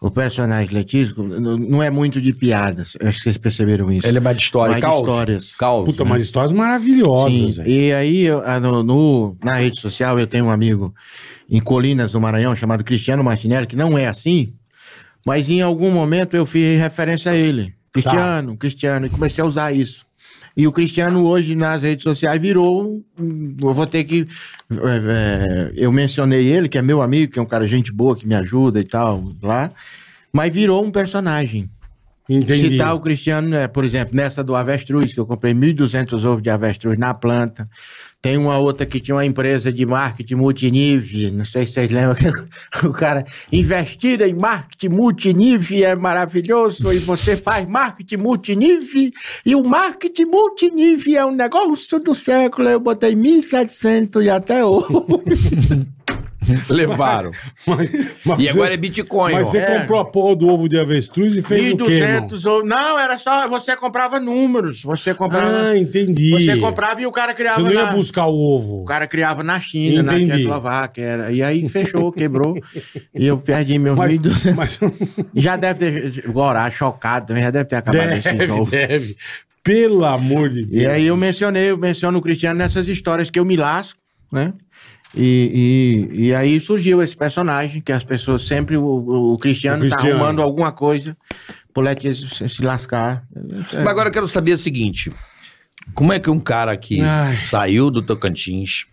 o, 0.01 0.07
o 0.07 0.11
personagem 0.11 0.73
Letísco 0.75 1.23
n- 1.23 1.57
não 1.69 1.81
é 1.81 1.89
muito 1.89 2.21
de 2.21 2.33
piadas. 2.33 2.97
Eu 2.99 3.07
acho 3.07 3.17
que 3.19 3.23
vocês 3.23 3.37
perceberam 3.37 3.89
isso. 3.91 4.05
Ele 4.05 4.17
é 4.17 4.21
mais 4.21 4.35
de 4.37 4.43
história. 4.43 4.71
Mais 4.73 4.81
de 4.81 4.87
Caos. 4.87 4.99
histórias. 4.99 5.55
Caos. 5.55 5.85
Puta, 5.85 6.03
né? 6.03 6.09
mas 6.09 6.23
histórias 6.23 6.51
maravilhosas, 6.51 7.33
Sim, 7.55 7.63
velho. 7.63 7.69
e 7.69 7.93
aí, 7.93 8.21
eu- 8.23 8.41
no, 8.61 8.83
no- 8.83 9.37
na 9.43 9.53
rede 9.53 9.79
social, 9.79 10.19
eu 10.19 10.27
tenho 10.27 10.45
um 10.45 10.49
amigo 10.51 10.93
em 11.49 11.61
Colinas 11.61 12.11
do 12.11 12.19
Maranhão 12.19 12.55
chamado 12.57 12.83
Cristiano 12.83 13.23
Martinelli, 13.23 13.67
que 13.67 13.75
não 13.77 13.97
é 13.97 14.05
assim, 14.07 14.53
mas 15.25 15.49
em 15.49 15.61
algum 15.61 15.91
momento 15.91 16.35
eu 16.35 16.45
fiz 16.45 16.77
referência 16.79 17.31
a 17.31 17.35
ele. 17.35 17.73
Cristiano, 17.93 18.57
Cristiano, 18.57 19.05
e 19.05 19.09
comecei 19.09 19.41
a 19.41 19.47
usar 19.47 19.71
isso. 19.71 20.05
E 20.57 20.65
o 20.67 20.71
Cristiano 20.71 21.25
hoje 21.25 21.53
nas 21.55 21.81
redes 21.81 22.03
sociais 22.03 22.41
virou. 22.41 23.03
um- 23.19 23.55
Eu 23.61 23.73
vou 23.73 23.85
ter 23.85 24.03
que. 24.05 24.25
é, 24.71 24.75
é, 24.75 25.71
eu 25.75 25.91
mencionei 25.91 26.47
ele, 26.47 26.69
que 26.69 26.77
é 26.77 26.81
meu 26.81 27.01
amigo, 27.01 27.33
que 27.33 27.39
é 27.39 27.41
um 27.41 27.45
cara 27.45 27.67
gente 27.67 27.91
boa, 27.91 28.15
que 28.15 28.27
me 28.27 28.35
ajuda 28.35 28.79
e 28.79 28.85
tal, 28.85 29.31
lá. 29.41 29.71
Mas 30.31 30.53
virou 30.53 30.83
um 30.85 30.91
personagem. 30.91 31.69
Entendi. 32.27 32.71
Citar 32.71 32.95
o 32.95 32.99
Cristiano, 33.01 33.47
né, 33.49 33.67
por 33.67 33.83
exemplo, 33.85 34.15
nessa 34.15 34.43
do 34.43 34.55
avestruz, 34.55 35.13
que 35.13 35.19
eu 35.19 35.27
comprei 35.27 35.53
1.200 35.53 36.25
ovos 36.25 36.41
de 36.41 36.49
avestruz 36.49 36.97
na 36.97 37.13
planta. 37.13 37.69
Tem 38.25 38.39
uma 38.39 38.57
outra 38.57 38.87
que 38.87 38.99
tinha 38.99 39.13
uma 39.13 39.23
empresa 39.23 39.71
de 39.71 39.85
marketing 39.85 40.33
multinive, 40.33 41.29
não 41.29 41.45
sei 41.45 41.67
se 41.67 41.73
vocês 41.73 41.91
lembram, 41.91 42.15
o 42.83 42.91
cara, 42.91 43.23
investir 43.51 44.19
em 44.23 44.33
marketing 44.33 44.89
multinive 44.89 45.83
é 45.83 45.95
maravilhoso, 45.95 46.91
e 46.91 46.97
você 46.97 47.37
faz 47.37 47.67
marketing 47.67 48.17
multinive, 48.17 49.13
e 49.45 49.53
o 49.53 49.63
marketing 49.63 50.25
multinive 50.25 51.15
é 51.15 51.23
um 51.23 51.35
negócio 51.35 51.99
do 51.99 52.15
século, 52.15 52.67
eu 52.67 52.79
botei 52.79 53.13
1.700 53.13 54.23
e 54.23 54.29
até 54.31 54.65
hoje. 54.65 54.87
Levaram. 56.69 57.31
Mas- 57.65 57.89
mas 58.25 58.39
E 58.39 58.43
você- 58.43 58.49
agora 58.49 58.73
é 58.73 58.77
Bitcoin. 58.77 59.33
Mas 59.33 59.47
ó. 59.47 59.51
você 59.51 59.57
É. 59.59 59.79
comprou 59.79 59.99
a 59.99 60.05
porra 60.05 60.35
do 60.35 60.47
ovo 60.47 60.67
de 60.69 60.77
avestruz 60.77 61.35
e 61.35 61.41
fez 61.41 61.73
o 61.73 61.77
quê, 61.77 61.93
irmão? 61.93 62.27
1.200 62.29 62.45
ovos, 62.45 62.67
não, 62.69 62.97
era 62.99 63.17
só, 63.17 63.47
você 63.47 63.75
comprava 63.75 64.19
números, 64.19 64.81
você 64.83 65.13
comprava... 65.13 65.69
Ah, 65.69 65.77
entendi. 65.77 66.31
Você 66.31 66.57
comprava 66.57 67.01
e 67.01 67.05
o 67.05 67.11
cara 67.11 67.33
criava 67.33 67.57
Você 67.61 67.63
não 67.63 67.71
ia 67.73 67.85
na... 67.85 67.91
buscar 67.91 68.25
o 68.27 68.35
ovo. 68.35 68.81
O 68.81 68.85
cara 68.85 69.07
criava 69.07 69.43
na 69.43 69.59
China, 69.59 70.03
na 70.03 70.15
Entendi. 70.15 70.31
Tchecoslováquia. 70.31 71.03
Era. 71.03 71.31
E 71.31 71.41
aí 71.43 71.67
fechou, 71.69 72.11
quebrou. 72.11 72.55
e 73.13 73.27
eu 73.27 73.37
perdi 73.37 73.77
meus 73.79 73.97
Mas, 73.97 74.17
1.200. 74.19 74.53
mas 74.55 74.79
Já 75.35 75.55
deve 75.55 76.11
ter. 76.11 76.29
Agora, 76.29 76.69
chocado 76.71 77.27
também, 77.27 77.43
já 77.43 77.51
deve 77.51 77.65
ter 77.65 77.75
acabado 77.75 78.11
esse 78.13 78.31
deve, 78.33 78.45
jogo. 78.45 78.69
deve. 78.69 79.15
Pelo 79.63 80.05
amor 80.05 80.49
de 80.49 80.65
Deus. 80.65 80.83
E 80.83 80.85
aí 80.85 81.07
eu 81.07 81.17
mencionei, 81.17 81.71
eu 81.71 81.77
menciono 81.77 82.19
o 82.19 82.21
Cristiano 82.21 82.57
nessas 82.57 82.87
histórias 82.87 83.29
que 83.29 83.39
eu 83.39 83.45
me 83.45 83.55
lasco, 83.55 83.99
né? 84.31 84.53
E, 85.15 86.09
e, 86.13 86.25
e 86.27 86.35
aí 86.35 86.59
surgiu 86.59 87.01
esse 87.01 87.15
personagem, 87.15 87.81
que 87.81 87.91
as 87.91 88.03
pessoas 88.03 88.43
sempre, 88.43 88.75
o, 88.75 88.83
o- 88.83 89.33
o 89.33 89.37
Cristiano, 89.37 89.85
O 89.85 89.89
tá 89.89 89.95
arrumando 89.97 90.41
alguma 90.41 90.71
coisa 90.71 91.15
pro 91.73 91.81
Letícia 91.83 92.27
se, 92.27 92.49
se 92.49 92.61
lascar. 92.61 93.23
Mas 93.73 93.87
agora 93.87 94.09
eu 94.09 94.13
quero 94.13 94.27
saber 94.27 94.53
o 94.53 94.57
seguinte: 94.57 95.11
como 95.93 96.11
é 96.11 96.19
que 96.19 96.29
um 96.29 96.39
cara 96.39 96.75
que 96.75 96.99
Ai. 97.01 97.37
saiu 97.37 97.89
do 97.89 98.01
Tocantins, 98.01 98.85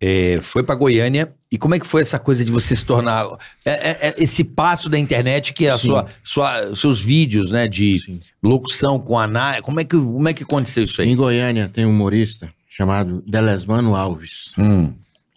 é, 0.00 0.40
foi 0.42 0.64
pra 0.64 0.74
Goiânia, 0.74 1.32
e 1.50 1.56
como 1.56 1.76
é 1.76 1.78
que 1.78 1.86
foi 1.86 2.02
essa 2.02 2.18
coisa 2.18 2.44
de 2.44 2.50
você 2.50 2.74
se 2.74 2.84
tornar. 2.84 3.24
é- 3.64 3.90
é- 3.90 4.08
é 4.08 4.14
esse 4.18 4.42
passo 4.42 4.88
da 4.88 4.98
internet 4.98 5.52
que 5.52 5.66
é 5.66 5.70
a 5.70 5.78
Sim. 5.78 5.86
sua, 5.88 6.06
sua, 6.24 6.74
seus 6.74 7.00
vídeos, 7.00 7.52
né, 7.52 7.68
de 7.68 8.00
locução 8.42 8.98
com 8.98 9.16
a 9.16 9.24
Ana. 9.24 9.62
Como 9.62 9.78
é, 9.78 9.84
que, 9.84 9.96
como 9.96 10.28
é 10.28 10.32
que 10.34 10.42
aconteceu 10.42 10.82
isso 10.82 11.00
aí? 11.00 11.08
Em 11.10 11.14
Goiânia 11.16 11.68
tem 11.72 11.86
um 11.86 11.90
humorista 11.90 12.48
chamado 12.68 13.22
Delesmano 13.26 13.94
Alves. 13.94 14.52
Hum, 14.58 14.92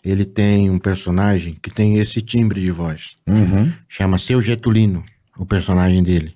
Ele 0.06 0.24
tem 0.24 0.70
um 0.70 0.78
personagem 0.78 1.58
que 1.62 1.74
tem 1.74 1.98
esse 1.98 2.22
timbre 2.22 2.62
de 2.62 2.70
voz. 2.70 3.16
uhum. 3.28 3.74
Chama 3.90 4.20
Seu 4.20 4.42
Getulino, 4.42 5.04
o 5.38 5.46
personagem 5.46 6.04
dele. 6.04 6.36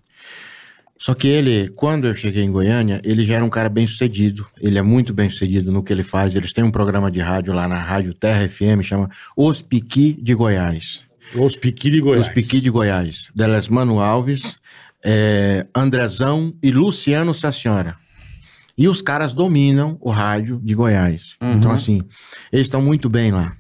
Só 0.97 1.13
que 1.13 1.29
ele, 1.29 1.71
quando 1.77 2.07
eu 2.07 2.15
cheguei 2.15 2.43
em 2.43 2.51
Goiânia, 2.51 2.99
ele 3.05 3.23
já 3.23 3.35
era 3.35 3.45
um 3.45 3.49
cara 3.49 3.69
bem 3.69 3.87
sucedido. 3.87 4.45
Ele 4.59 4.77
é 4.77 4.81
muito 4.81 5.13
bem 5.13 5.29
sucedido 5.29 5.71
no 5.71 5.81
que 5.81 5.93
ele 5.93 6.03
faz. 6.03 6.35
Eles 6.35 6.51
têm 6.51 6.61
um 6.61 6.71
programa 6.71 7.09
de 7.09 7.21
rádio 7.21 7.53
lá 7.53 7.69
na 7.69 7.77
Rádio 7.77 8.13
Terra 8.13 8.45
FM, 8.49 8.81
chama 8.83 9.09
Os 9.37 9.61
Piqui 9.61 10.19
de 10.21 10.33
Goiás. 10.33 11.07
Os 11.35 11.55
Piqui 11.55 11.89
de 11.89 12.01
Goiás. 12.01 12.27
Os 12.27 12.33
Piqui 12.33 12.59
de 12.59 12.69
Goiás. 12.69 13.29
Delesmano 13.33 14.01
Alves, 14.01 14.57
é, 15.01 15.65
Andrezão 15.73 16.53
e 16.61 16.69
Luciano 16.69 17.33
Sassiora. 17.33 17.95
E 18.77 18.87
os 18.87 19.01
caras 19.01 19.33
dominam 19.33 19.97
o 20.01 20.09
rádio 20.09 20.59
de 20.61 20.73
Goiás. 20.73 21.35
Então, 21.41 21.71
assim, 21.71 22.01
eles 22.51 22.67
estão 22.67 22.81
muito 22.81 23.09
bem 23.09 23.31
lá. 23.31 23.53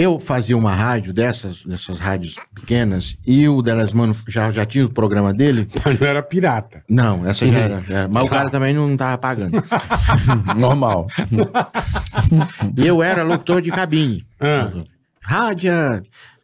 Eu 0.00 0.18
fazia 0.18 0.56
uma 0.56 0.74
rádio 0.74 1.12
dessas, 1.12 1.62
dessas 1.62 1.98
rádios 1.98 2.36
pequenas 2.54 3.18
e 3.26 3.46
o 3.46 3.60
Delesmano 3.60 4.16
já, 4.26 4.50
já 4.50 4.64
tinha 4.64 4.86
o 4.86 4.88
programa 4.88 5.30
dele. 5.30 5.68
Mas 5.84 6.00
não 6.00 6.06
era 6.06 6.22
pirata. 6.22 6.82
Não, 6.88 7.28
essa 7.28 7.46
já 7.46 7.58
era. 7.58 7.80
já 7.82 7.98
era. 7.98 8.08
Mas 8.08 8.24
o 8.24 8.28
cara 8.28 8.48
também 8.48 8.72
não 8.72 8.96
tava 8.96 9.18
pagando. 9.18 9.62
Normal. 10.58 11.06
E 12.78 12.86
eu 12.86 13.02
era 13.02 13.22
locutor 13.22 13.60
de 13.60 13.70
cabine. 13.70 14.24
Ah, 14.40 14.72
Rádio 15.20 15.70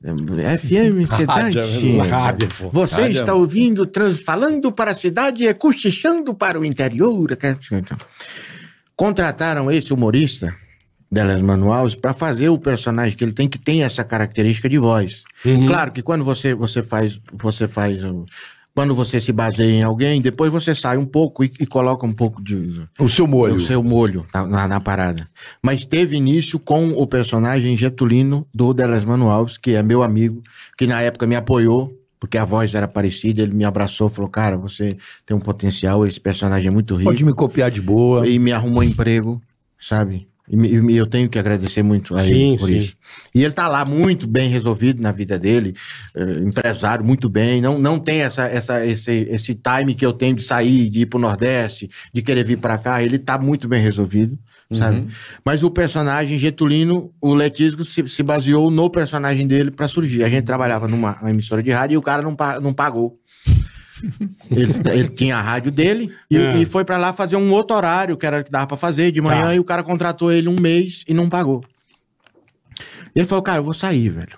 FM 0.03 1.09
Rádio, 1.09 1.65
Cidade. 1.65 2.09
rádio, 2.11 2.49
pô. 2.59 2.69
Você 2.69 3.01
Rádio. 3.01 3.21
está 3.21 3.33
ouvindo, 3.33 3.87
trans, 3.87 4.21
falando 4.21 4.71
para 4.71 4.91
a 4.91 4.95
cidade 4.95 5.47
e 5.47 5.55
cochichando 5.55 6.35
para 6.35 6.61
o 6.61 6.65
interior. 6.65 7.27
Contrataram 8.95 9.71
esse 9.71 9.95
humorista, 9.95 10.55
Delas 11.11 11.41
Manuais, 11.41 11.95
para 11.95 12.13
fazer 12.13 12.49
o 12.49 12.59
personagem 12.59 13.17
que 13.17 13.25
ele 13.25 13.33
tem, 13.33 13.49
que 13.49 13.59
tem 13.59 13.83
essa 13.83 14.03
característica 14.03 14.69
de 14.69 14.79
voz. 14.79 15.23
Uhum. 15.45 15.67
Claro 15.67 15.93
que 15.93 16.03
quando 16.03 16.25
você, 16.25 16.55
você 16.55 16.83
faz, 16.83 17.21
você 17.33 17.69
faz. 17.69 18.01
Quando 18.75 18.95
você 18.95 19.23
se 19.23 19.33
baseia 19.33 19.71
em 19.73 19.83
alguém, 19.83 20.21
depois 20.21 20.53
você 20.53 20.75
sai 20.75 20.99
um 20.99 21.07
pouco 21.07 21.43
e, 21.43 21.51
e 21.59 21.67
coloca 21.67 22.05
um 22.05 22.13
pouco 22.13 22.43
de, 22.43 22.83
O 22.99 23.09
seu 23.09 23.27
molho. 23.27 23.55
o 23.55 23.61
seu 23.61 23.83
molho 23.83 24.27
na, 24.35 24.47
na- 24.47 24.69
na 24.69 24.81
parada. 24.81 25.27
Mas 25.63 25.87
teve 25.87 26.17
início 26.17 26.59
com 26.59 26.91
o 26.91 27.07
personagem 27.07 27.75
Getulino 27.75 28.47
do 28.55 28.75
Delas 28.75 29.03
Alves, 29.09 29.57
que 29.57 29.71
é 29.75 29.83
meu 29.83 30.03
amigo, 30.03 30.43
que 30.77 30.87
na 30.87 31.01
época 31.01 31.27
me 31.27 31.35
apoiou, 31.35 31.91
porque 32.21 32.37
a 32.37 32.45
voz 32.45 32.75
era 32.75 32.87
parecida, 32.87 33.41
ele 33.41 33.55
me 33.55 33.65
abraçou, 33.65 34.11
falou, 34.11 34.29
cara, 34.31 34.59
você 34.59 34.99
tem 35.25 35.35
um 35.35 35.41
potencial, 35.41 36.07
esse 36.07 36.21
personagem 36.21 36.69
é 36.69 36.71
muito 36.71 36.97
rico. 36.97 37.09
Pode 37.11 37.25
me 37.25 37.33
copiar 37.33 37.71
de 37.71 37.81
boa. 37.81 38.29
E 38.29 38.39
me 38.39 38.53
arrumou 38.53 38.83
emprego, 38.85 39.41
sabe? 39.81 40.29
E, 40.49 40.97
eu 40.97 41.07
tenho 41.07 41.29
que 41.29 41.39
agradecer 41.39 41.83
muito 41.83 42.15
a 42.15 42.21
Sim, 42.21 42.51
ele 42.51 42.59
por 42.59 42.67
sim. 42.69 42.77
isso. 42.77 42.95
E 43.35 43.43
ele 43.43 43.53
tá 43.53 43.69
lá 43.69 43.85
muito 43.85 44.27
bem 44.27 44.49
resolvido 44.49 45.03
na 45.03 45.11
vida 45.11 45.39
dele, 45.39 45.75
eh, 46.15 46.41
empresário 46.45 47.05
muito 47.05 47.29
bem, 47.29 47.61
não, 47.61 47.79
não 47.79 47.99
tem 47.99 48.21
essa, 48.21 48.47
essa, 48.47 48.85
esse, 48.87 49.29
esse 49.31 49.55
time 49.55 49.95
que 49.95 50.07
eu 50.07 50.13
tenho 50.13 50.37
de 50.37 50.43
sair, 50.43 50.89
de 50.89 51.01
ir 51.01 51.07
pro 51.07 51.19
Nordeste, 51.19 51.91
de 52.13 52.23
querer 52.23 52.45
vir 52.45 52.59
para 52.59 52.79
cá, 52.79 53.03
ele 53.03 53.19
tá 53.19 53.39
muito 53.39 53.67
bem 53.67 53.83
resolvido, 53.83 54.39
sabe? 54.73 55.09
Mas 55.45 55.63
o 55.63 55.71
personagem 55.71 56.39
Getulino, 56.39 57.13
o 57.21 57.35
Letísio 57.35 57.85
se, 57.85 58.07
se 58.09 58.23
baseou 58.23 58.71
no 58.71 58.91
personagem 58.91 59.47
dele 59.47 59.71
para 59.71 59.87
surgir. 59.87 60.25
A 60.25 60.29
gente 60.29 60.45
trabalhava 60.45 60.89
numa 60.89 61.19
uma 61.21 61.31
emissora 61.31 61.63
de 61.63 61.71
rádio 61.71 61.95
e 61.95 61.99
o 61.99 62.03
cara 62.03 62.23
não, 62.23 62.35
não 62.61 62.75
pagou. 62.75 63.19
Ele, 64.51 64.73
ele 64.93 65.09
tinha 65.09 65.37
a 65.37 65.41
rádio 65.41 65.71
dele 65.73 66.13
e, 66.31 66.37
É. 66.37 66.57
e 66.59 66.67
foi 66.67 66.85
pra 66.85 66.97
lá 66.99 67.13
fazer 67.13 67.37
um 67.37 67.51
outro 67.53 67.77
horário 67.77 68.17
que 68.17 68.27
era 68.27 68.43
que 68.45 68.51
dava 68.51 68.67
pra 68.67 68.77
fazer 68.77 69.11
de 69.13 69.21
manhã 69.21 69.43
Tá. 69.43 69.55
e 69.55 69.59
o 69.61 69.65
cara 69.65 69.83
contratou 69.83 70.31
ele 70.33 70.49
um 70.49 70.57
mês 70.61 71.05
e 71.09 71.15
não 71.15 71.29
pagou. 71.29 71.65
Ele 73.15 73.25
falou, 73.25 73.43
cara, 73.43 73.59
eu 73.61 73.65
vou 73.65 73.75
sair, 73.75 74.09
velho. 74.11 74.37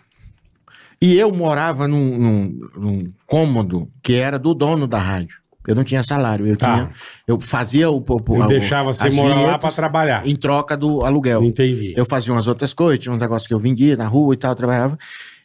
E 1.00 1.16
eu 1.16 1.32
morava 1.32 1.86
num, 1.86 2.18
num- 2.18 2.60
num 2.76 3.12
cômodo 3.26 3.88
que 4.02 4.14
era 4.14 4.38
do 4.38 4.54
dono 4.54 4.86
da 4.86 4.98
rádio. 4.98 5.36
Eu 5.66 5.74
não 5.74 5.84
tinha 5.84 6.02
salário, 6.02 6.46
eu 6.46 6.56
Tá. 6.56 6.72
tinha, 6.74 6.90
eu 7.26 7.38
fazia 7.40 7.90
o, 7.90 7.98
o, 7.98 8.16
o- 8.32 8.46
deixava 8.46 8.92
você 8.92 9.10
morar 9.10 9.42
lá 9.42 9.58
pra 9.58 9.70
trabalhar. 9.70 10.26
em 10.26 10.34
troca 10.34 10.76
do 10.76 11.04
aluguel. 11.04 11.42
Entendi. 11.44 11.92
Eu 11.96 12.06
fazia 12.06 12.32
umas 12.32 12.46
outras 12.46 12.72
coisas, 12.72 12.98
tinha 13.00 13.12
uns 13.12 13.18
negócios 13.20 13.46
que 13.46 13.52
eu 13.52 13.58
vendia 13.60 13.96
na 13.96 14.06
rua 14.06 14.32
e 14.34 14.36
tal, 14.36 14.52
eu 14.52 14.56
trabalhava. 14.56 14.98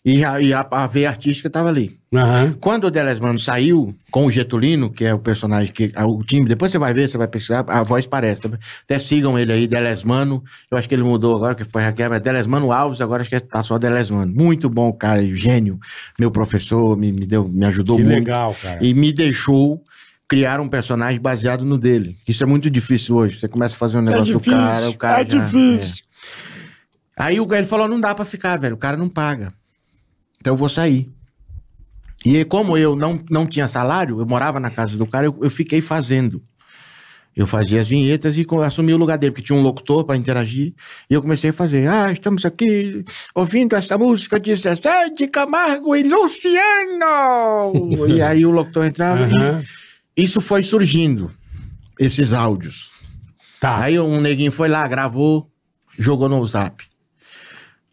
E 0.05 0.21
a, 0.25 0.41
e 0.41 0.51
a, 0.53 0.67
a 0.69 0.85
veia 0.85 1.07
artística 1.07 1.49
tava 1.49 1.69
ali. 1.69 1.97
Aham. 2.13 2.57
Quando 2.59 2.83
o 2.87 2.91
Delesmano 2.91 3.39
saiu 3.39 3.95
com 4.11 4.25
o 4.25 4.31
Getulino, 4.31 4.91
que 4.91 5.05
é 5.05 5.13
o 5.13 5.19
personagem 5.19 5.71
que. 5.71 5.93
O 5.97 6.21
time, 6.25 6.45
depois 6.45 6.73
você 6.73 6.77
vai 6.77 6.93
ver, 6.93 7.07
você 7.07 7.17
vai 7.17 7.27
pesquisar, 7.27 7.63
a 7.69 7.83
voz 7.83 8.05
parece. 8.05 8.41
Até 8.83 8.99
sigam 8.99 9.39
ele 9.39 9.53
aí, 9.53 9.65
Delesmano. 9.65 10.43
Eu 10.69 10.77
acho 10.77 10.89
que 10.89 10.93
ele 10.95 11.03
mudou 11.03 11.37
agora, 11.37 11.55
que 11.55 11.63
foi 11.63 11.81
Raquel, 11.83 12.09
mas 12.09 12.19
Delesmano 12.19 12.73
Alves, 12.73 12.99
agora 12.99 13.21
acho 13.21 13.29
que 13.29 13.39
tá 13.39 13.63
só 13.63 13.77
Delesmano. 13.77 14.29
Muito 14.35 14.69
bom, 14.69 14.91
cara, 14.91 15.25
gênio. 15.35 15.79
Meu 16.19 16.29
professor, 16.29 16.97
me, 16.97 17.13
me, 17.13 17.25
deu, 17.25 17.47
me 17.47 17.65
ajudou 17.65 17.95
Que 17.95 18.03
muito. 18.03 18.15
legal, 18.17 18.53
cara. 18.61 18.79
E 18.85 18.93
me 18.93 19.13
deixou 19.13 19.81
criar 20.27 20.59
um 20.59 20.67
personagem 20.67 21.21
baseado 21.21 21.63
no 21.63 21.77
dele. 21.77 22.17
Isso 22.27 22.43
é 22.43 22.45
muito 22.45 22.69
difícil 22.69 23.15
hoje. 23.15 23.39
Você 23.39 23.47
começa 23.47 23.73
a 23.75 23.77
fazer 23.77 23.99
um 23.99 24.01
negócio 24.01 24.33
do 24.33 24.39
cara, 24.41 24.89
o 24.89 24.97
cara. 24.97 25.21
é 25.21 25.29
já- 25.29 25.39
difícil. 25.45 26.03
é. 27.17 27.23
Aí 27.23 27.39
o 27.39 27.53
ele 27.55 27.65
falou: 27.65 27.87
não 27.87 28.01
dá 28.01 28.13
pra 28.13 28.25
ficar, 28.25 28.59
velho. 28.59 28.75
O 28.75 28.77
cara 28.79 28.97
não 28.97 29.07
paga. 29.07 29.53
Então 30.43 30.55
eu 30.55 30.57
vou 30.57 30.67
sair. 30.67 31.09
E 32.25 32.43
como 32.43 32.77
eu 32.77 32.97
não, 32.97 33.23
não 33.29 33.47
tinha 33.47 33.65
salário, 33.65 34.19
eu 34.19 34.25
morava 34.25 34.59
na 34.59 34.69
casa 34.69 34.97
do 34.97 35.07
cara, 35.07 35.25
eu, 35.25 35.39
eu 35.41 35.49
fiquei 35.49 35.79
fazendo. 35.79 36.41
Eu 37.33 37.47
fazia 37.47 37.79
as 37.79 37.87
vinhetas 37.87 38.37
e 38.37 38.45
assumi 38.61 38.93
o 38.93 38.97
lugar 38.97 39.17
dele, 39.17 39.31
porque 39.31 39.41
tinha 39.41 39.57
um 39.57 39.61
locutor 39.61 40.03
para 40.03 40.17
interagir. 40.17 40.73
E 41.09 41.13
eu 41.13 41.21
comecei 41.21 41.51
a 41.51 41.53
fazer. 41.53 41.87
Ah, 41.87 42.11
estamos 42.11 42.45
aqui 42.45 43.05
ouvindo 43.33 43.73
essa 43.73 43.97
música 43.97 44.37
de 44.37 44.53
Zezé 44.53 45.09
de 45.09 45.27
Camargo 45.27 45.95
e 45.95 46.03
Luciano. 46.03 46.59
e 48.13 48.21
aí 48.21 48.45
o 48.45 48.51
locutor 48.51 48.83
entrava 48.83 49.23
Aham. 49.23 49.63
e 50.15 50.23
isso 50.25 50.41
foi 50.41 50.61
surgindo, 50.61 51.31
esses 51.97 52.33
áudios. 52.33 52.91
Tá. 53.61 53.79
Aí 53.79 53.97
um 53.97 54.19
neguinho 54.19 54.51
foi 54.51 54.67
lá, 54.67 54.85
gravou, 54.85 55.49
jogou 55.97 56.27
no 56.27 56.45
zap. 56.45 56.83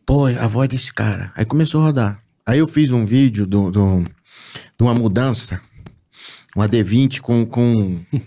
Pô, 0.05 0.27
a 0.27 0.48
voz 0.48 0.68
desse 0.68 0.93
cara. 0.93 1.32
Aí 1.36 1.44
começou 1.44 1.81
a 1.81 1.85
rodar. 1.85 2.30
Aí 2.47 2.59
eu 2.59 2.67
fiz 2.69 2.91
um 2.91 3.05
vídeo 3.07 3.47
do, 3.47 3.71
do- 3.71 4.03
de 4.05 4.83
uma 4.83 4.95
mudança, 4.95 5.61
uma 6.57 6.69
D20 6.69 7.21
com, 7.21 7.45
com 7.47 7.73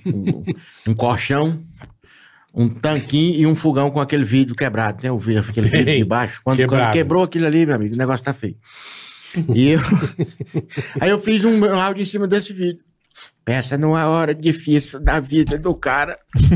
um, 0.05 0.43
um 0.87 0.93
colchão, 0.93 1.61
um 2.53 2.69
tanquinho 2.69 3.35
e 3.39 3.47
um 3.47 3.55
fogão 3.55 3.89
com 3.91 3.99
aquele 3.99 4.23
vidro 4.23 4.55
quebrado. 4.55 5.01
Tem 5.01 5.09
o 5.09 5.17
vidro, 5.17 5.49
aquele 5.49 5.67
vidro 5.69 5.85
Tem, 5.85 5.97
de 5.99 6.05
baixo. 6.05 6.39
Quando, 6.43 6.65
quando 6.67 6.91
quebrou 6.91 7.23
aquilo 7.23 7.45
ali, 7.47 7.65
meu 7.65 7.75
amigo, 7.75 7.95
o 7.95 7.97
negócio 7.97 8.23
tá 8.23 8.33
feio. 8.33 8.55
E 9.53 9.69
eu... 9.69 9.79
Aí 11.01 11.09
eu 11.09 11.17
fiz 11.19 11.43
um 11.43 11.65
áudio 11.65 12.03
em 12.03 12.05
cima 12.05 12.27
desse 12.27 12.53
vídeo. 12.53 12.79
Pensa 13.43 13.77
numa 13.77 14.07
hora 14.07 14.33
difícil 14.33 14.99
da 15.01 15.19
vida 15.19 15.57
do 15.57 15.73
cara. 15.75 16.17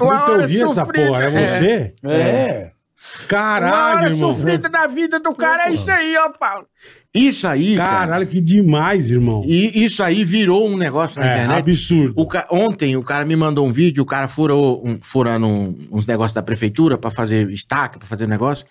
Uma 0.00 0.14
Nunca 0.14 0.30
hora 0.32 0.42
ouvi 0.42 0.62
essa 0.62 0.74
sofrida. 0.84 1.06
porra. 1.08 1.24
É 1.24 1.30
você? 1.30 1.94
É. 2.04 2.72
Uma 2.72 2.79
Caralho, 3.28 3.98
hora 3.98 4.16
sofrida 4.16 4.68
da 4.68 4.86
vida 4.86 5.18
do 5.20 5.34
cara, 5.34 5.68
é 5.68 5.72
isso 5.72 5.90
aí, 5.90 6.16
ó, 6.16 6.30
Paulo. 6.30 6.66
Isso 7.12 7.44
aí, 7.48 7.74
cara. 7.76 7.90
Caralho, 7.90 8.26
que 8.28 8.40
demais, 8.40 9.10
irmão. 9.10 9.42
E 9.44 9.84
isso 9.84 10.00
aí 10.00 10.22
virou 10.24 10.68
um 10.68 10.76
negócio 10.76 11.18
na 11.20 11.26
É, 11.28 11.34
internet. 11.38 11.58
absurdo. 11.58 12.12
O 12.14 12.24
ca- 12.24 12.46
Ontem 12.48 12.96
o 12.96 13.02
cara 13.02 13.24
me 13.24 13.34
mandou 13.34 13.66
um 13.66 13.72
vídeo, 13.72 14.00
o 14.04 14.06
cara 14.06 14.28
furou 14.28 14.80
um- 14.86 14.96
furando 15.02 15.44
um- 15.44 15.74
uns 15.90 16.06
negócios 16.06 16.32
da 16.32 16.40
prefeitura 16.42 16.96
pra 16.96 17.10
fazer 17.10 17.50
estaca, 17.50 17.98
pra 17.98 18.06
fazer 18.06 18.28
negócio, 18.28 18.64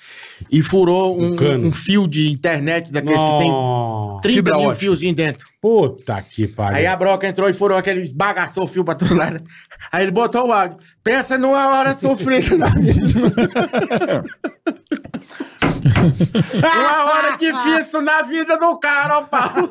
e 0.50 0.62
furou 0.62 1.20
um, 1.20 1.36
Um 1.36 1.68
um 1.68 1.72
fio 1.74 2.08
de 2.08 2.32
internet 2.32 2.94
daqueles 2.94 3.22
que 3.22 3.38
tem 3.40 3.50
Nossa. 3.52 4.22
30 4.22 4.36
Fibra 4.38 4.58
mil 4.58 4.74
fiozinhos 4.74 5.16
dentro. 5.18 5.46
Puta 5.62 6.22
que 6.22 6.48
pariu. 6.48 6.78
Aí 6.78 6.88
a 6.88 6.96
broca 6.96 7.28
entrou 7.28 7.50
e 7.50 7.54
furou 7.54 7.78
aquele, 7.78 8.02
esbagaçou 8.02 8.64
o 8.64 8.68
fio 8.68 8.86
pra 8.86 8.96
todo 8.96 9.14
lado. 9.16 9.44
Aí 9.92 10.04
ele 10.04 10.12
botou 10.12 10.48
o 10.48 10.54
áudio. 10.54 10.78
Pensa 11.04 11.38
numa 11.38 11.78
hora 11.78 11.94
sofrida 11.94 12.58
na 12.58 12.68
vida. 12.68 14.24
Uma 16.56 17.06
hora 17.06 17.38
difícil 17.38 18.02
na 18.02 18.22
vida 18.24 18.58
do 18.58 18.78
cara, 18.78 19.20
ó, 19.20 19.22
Paulo. 19.24 19.70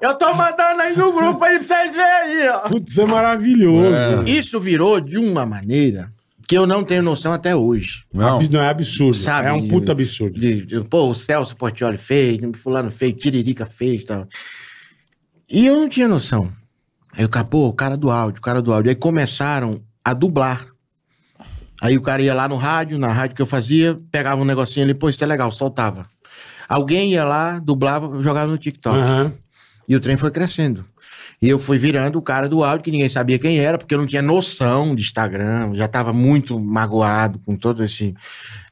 Eu 0.00 0.14
tô 0.14 0.34
mandando 0.34 0.80
aí 0.82 0.96
no 0.96 1.12
grupo 1.12 1.42
aí 1.44 1.58
pra 1.58 1.66
vocês 1.66 1.94
verem 1.94 2.42
aí, 2.42 2.48
ó. 2.48 2.60
Putz, 2.68 2.92
isso 2.92 3.02
é 3.02 3.06
maravilhoso. 3.06 4.22
Isso 4.26 4.58
virou 4.60 5.00
de 5.00 5.18
uma 5.18 5.44
maneira 5.44 6.10
que 6.48 6.56
eu 6.56 6.66
não 6.66 6.82
tenho 6.82 7.02
noção 7.02 7.32
até 7.32 7.54
hoje. 7.54 8.04
Não. 8.12 8.38
Não 8.50 8.62
é 8.62 8.68
absurdo. 8.68 9.14
Sabe? 9.14 9.48
É 9.48 9.52
um 9.52 9.66
puta 9.68 9.92
absurdo. 9.92 10.38
De- 10.40 10.64
de- 10.64 10.80
pô, 10.84 11.08
o 11.08 11.14
Celso 11.14 11.54
Portioli 11.56 11.98
fez, 11.98 12.38
fulano 12.56 12.90
fez, 12.90 13.12
Tiririca 13.14 13.66
fez 13.66 14.02
e 14.02 14.04
tal. 14.06 14.26
E 15.50 15.66
eu 15.66 15.76
não 15.76 15.88
tinha 15.88 16.08
noção. 16.08 16.50
Aí 17.12 17.24
o 17.24 17.28
cara, 17.28 17.44
pô, 17.44 17.66
o 17.68 17.72
cara 17.72 17.96
do 17.96 18.10
áudio, 18.10 18.38
o 18.38 18.42
cara 18.42 18.62
do 18.62 18.72
áudio. 18.72 18.88
Aí 18.90 18.94
começaram 18.96 19.70
a 20.04 20.14
dublar. 20.14 20.66
Aí 21.80 21.96
o 21.96 22.02
cara 22.02 22.20
ia 22.22 22.34
lá 22.34 22.48
no 22.48 22.56
rádio, 22.56 22.98
na 22.98 23.08
rádio 23.08 23.36
que 23.36 23.42
eu 23.42 23.46
fazia, 23.46 23.98
pegava 24.10 24.40
um 24.40 24.44
negocinho 24.44 24.84
ali, 24.84 24.94
pô, 24.94 25.08
isso 25.08 25.22
é 25.22 25.26
legal, 25.26 25.50
soltava. 25.52 26.06
Alguém 26.68 27.12
ia 27.12 27.24
lá, 27.24 27.58
dublava, 27.58 28.22
jogava 28.22 28.50
no 28.50 28.58
TikTok. 28.58 28.98
Aham. 28.98 29.32
E 29.88 29.96
o 29.96 30.00
trem 30.00 30.16
foi 30.16 30.30
crescendo. 30.30 30.84
E 31.40 31.48
eu 31.48 31.58
fui 31.58 31.78
virando 31.78 32.18
o 32.18 32.22
cara 32.22 32.48
do 32.48 32.64
áudio, 32.64 32.82
que 32.82 32.90
ninguém 32.90 33.08
sabia 33.08 33.38
quem 33.38 33.60
era, 33.60 33.78
porque 33.78 33.94
eu 33.94 33.98
não 33.98 34.06
tinha 34.06 34.20
noção 34.20 34.92
de 34.92 35.02
Instagram, 35.02 35.72
já 35.74 35.84
estava 35.84 36.12
muito 36.12 36.58
magoado 36.58 37.38
com 37.46 37.54
toda 37.56 37.84
esse, 37.84 38.12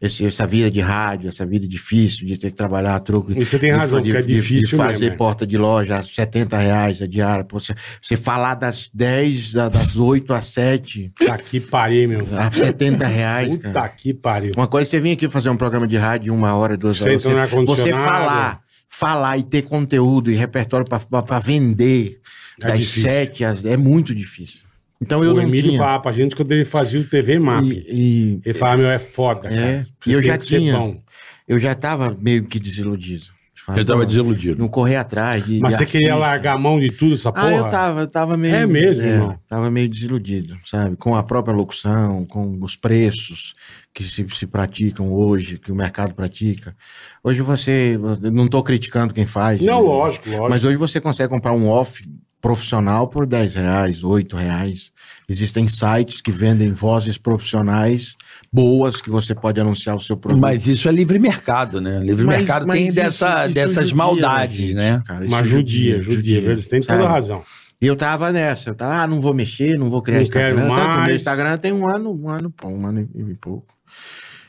esse, 0.03 0.27
essa 0.27 0.45
vida 0.49 0.69
de 0.69 0.81
rádio, 0.81 1.29
essa 1.29 1.47
vida 1.47 1.65
difícil 1.69 2.27
de 2.27 2.37
ter 2.37 2.51
que 2.51 2.57
trabalhar 2.57 2.97
a 2.97 2.99
troco. 2.99 3.31
E 3.31 3.45
você 3.45 3.57
tem 3.57 3.71
de- 3.73 3.79
razão, 3.79 4.01
de, 4.01 4.11
porque 4.11 4.25
é 4.25 4.27
de- 4.27 4.35
difícil 4.35 4.71
De 4.71 4.77
fazer 4.77 5.01
mesmo, 5.05 5.15
é. 5.15 5.17
porta 5.17 5.47
de 5.47 5.57
loja 5.57 5.99
a 5.99 6.03
70 6.03 6.59
reais 6.59 7.01
a 7.01 7.07
diária. 7.07 7.45
Pô, 7.45 7.61
Você, 7.61 7.73
você 8.03 8.17
falar 8.17 8.55
das 8.55 8.91
10, 8.93 9.53
da- 9.53 9.69
das 9.69 9.97
8 9.97 10.33
às 10.35 10.47
7, 10.47 11.13
Tá 11.25 11.39
que 11.39 11.61
pariu, 11.61 12.09
meu. 12.09 12.27
a 12.37 12.51
70 12.51 13.07
reais, 13.07 13.55
Puta 13.59 13.71
cara. 13.71 13.89
que 13.91 14.13
pariu. 14.13 14.53
Uma 14.57 14.67
coisa 14.67 14.91
você 14.91 14.99
vir 14.99 15.13
aqui 15.13 15.29
fazer 15.29 15.51
um 15.51 15.57
programa 15.57 15.87
de 15.87 15.97
rádio, 15.97 16.35
uma 16.35 16.53
hora, 16.57 16.77
duas 16.77 16.97
Você 16.99 17.11
horas. 17.11 17.23
Você, 17.23 17.65
você 17.65 17.93
falar, 17.93 18.61
falar 18.89 19.39
e 19.39 19.43
ter 19.43 19.63
conteúdo 19.63 20.31
e 20.31 20.35
repertório 20.35 20.87
para 20.87 21.39
vender 21.39 22.21
É 22.63 22.69
das 22.69 22.79
difícil. 22.81 23.03
sete 23.03 23.45
às 23.45 23.65
é 23.65 23.77
muito 23.77 24.15
difícil. 24.15 24.65
Então 25.01 25.23
eu 25.23 25.33
o 25.33 25.35
não 25.35 25.43
Emílio 25.43 25.69
tinha. 25.71 25.79
falava 25.79 26.03
pra 26.03 26.13
gente 26.13 26.35
quando 26.35 26.53
ele 26.53 26.65
fazia 26.65 26.99
o 27.01 27.05
TV 27.05 27.39
Map. 27.39 27.65
E, 27.67 27.85
e 27.89 28.41
Ele 28.45 28.55
falava, 28.59 28.79
meu, 28.83 28.91
é 28.91 28.99
foda, 28.99 29.49
É, 29.53 29.55
cara. 29.55 29.83
e 30.07 30.13
eu 30.13 30.23
já 30.23 30.39
tinha. 30.39 30.79
bom. 30.79 31.03
eu 31.47 31.59
já 31.59 31.75
tava 31.75 32.17
meio 32.19 32.45
que 32.45 32.59
desiludido. 32.59 33.27
Ele 33.75 33.85
tava 33.85 34.07
desiludido. 34.07 34.59
Não 34.59 34.69
correr 34.69 34.97
atrás. 34.97 35.45
De, 35.45 35.59
Mas 35.59 35.75
de 35.75 35.79
você 35.79 35.87
queria 35.87 36.13
artista. 36.13 36.31
largar 36.31 36.55
a 36.55 36.59
mão 36.59 36.79
de 36.79 36.89
tudo, 36.91 37.15
essa 37.15 37.33
porra? 37.33 37.49
Ah, 37.49 37.53
eu 37.53 37.69
tava, 37.69 38.01
eu 38.03 38.07
tava 38.07 38.37
meio. 38.37 38.55
É 38.55 38.67
mesmo, 38.67 39.05
irmão? 39.05 39.39
Tava 39.49 39.71
meio 39.71 39.89
desiludido, 39.89 40.57
sabe? 40.65 40.97
Com 40.97 41.17
a 41.17 41.23
própria 41.23 41.55
locução, 41.55 42.25
com 42.27 42.59
os 42.63 42.77
preços 42.77 43.55
que 43.93 44.05
se, 44.05 44.25
se 44.31 44.47
praticam 44.47 45.13
hoje, 45.13 45.59
que 45.59 45.73
o 45.73 45.75
mercado 45.75 46.15
pratica. 46.15 46.77
Hoje 47.25 47.43
você. 47.43 47.99
Não 48.33 48.47
tô 48.47 48.63
criticando 48.63 49.13
quem 49.13 49.27
faz. 49.27 49.61
Não, 49.61 49.83
né? 49.83 49.89
lógico, 49.89 50.29
lógico. 50.29 50.51
Mas 50.51 50.63
hoje 50.63 50.77
você 50.77 51.01
consegue 51.01 51.31
comprar 51.31 51.53
um 51.53 51.69
off 51.69 52.05
profissional 52.41 53.09
por 53.09 53.27
10 53.27 53.57
reais, 53.57 54.05
8 54.05 54.37
reais. 54.37 54.93
Existem 55.29 55.67
sites 55.67 56.21
que 56.21 56.31
vendem 56.31 56.73
vozes 56.73 57.19
profissionais 57.19 58.15
boas 58.57 59.01
que 59.03 59.11
você 59.11 59.35
pode 59.35 59.61
anunciar 59.61 59.95
o 59.97 60.01
seu 60.01 60.16
produto. 60.16 60.41
Mas 60.41 60.66
isso 60.66 60.89
é 60.89 60.93
livre 60.93 61.19
mercado, 61.19 61.78
né? 61.81 62.01
Livre 62.03 62.24
Mas- 62.24 62.39
mercado 62.39 62.66
mas 62.66 62.78
tem 62.78 62.87
isso- 62.87 62.97
dessa, 62.97 63.45
isso 63.47 63.55
dessas 63.55 63.85
judia, 63.91 63.97
maldades, 63.97 64.57
gente, 64.57 64.74
né? 64.74 65.03
cara, 65.07 65.27
Uma 65.27 65.45
judia, 65.45 66.01
judia, 66.03 66.41
judia, 66.41 66.57
Você 66.57 66.69
tem 66.69 66.81
toda 66.81 67.05
a 67.05 67.09
razão. 67.09 67.43
E 67.81 67.87
eu 67.87 67.95
tava 67.95 68.33
nessa, 68.33 68.70
eu 68.70 68.74
tava, 68.74 69.03
ah, 69.03 69.07
não 69.07 69.20
vou 69.20 69.35
mexer, 69.35 69.78
não 69.78 69.91
vou 69.91 70.01
criar 70.01 70.16
Não 70.16 70.23
Instagram. 70.23 70.57
quero 70.57 70.69
mais. 70.70 71.07
meu 71.07 71.16
Instagram 71.16 71.59
tem 71.59 71.73
um 71.73 71.87
ano, 71.87 72.11
um 72.19 72.31
ano, 72.31 72.51
pô, 72.51 72.69
um 72.69 72.87
ano 72.87 73.07
e, 73.15 73.20
e 73.20 73.35
pouco. 73.35 73.66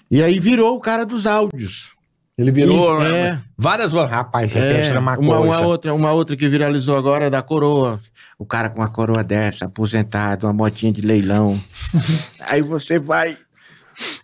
E 0.10 0.24
aí 0.24 0.40
virou 0.40 0.76
o 0.76 0.80
cara 0.80 1.06
dos 1.06 1.28
áudios. 1.28 1.90
Ele 2.38 2.52
virou 2.52 3.00
Isso, 3.00 3.10
né, 3.12 3.20
é. 3.20 3.40
várias. 3.58 3.92
Rapaz, 3.92 4.52
você 4.54 4.60
É, 4.60 4.74
pensa 4.76 4.94
numa 4.94 5.18
uma, 5.18 5.38
coisa. 5.38 5.42
uma 5.60 5.60
outra, 5.68 5.94
uma 5.94 6.12
outra 6.14 6.38
que 6.38 6.48
viralizou 6.48 6.96
agora 6.96 7.26
é 7.26 7.30
da 7.30 7.42
coroa. 7.42 8.00
O 8.40 8.46
cara 8.46 8.70
com 8.70 8.80
uma 8.80 8.88
coroa 8.90 9.24
dessa, 9.24 9.66
aposentado, 9.66 10.46
uma 10.46 10.54
motinha 10.54 10.94
de 10.94 11.02
leilão. 11.02 11.60
Aí 12.48 12.62
você 12.62 13.00
vai 13.00 13.36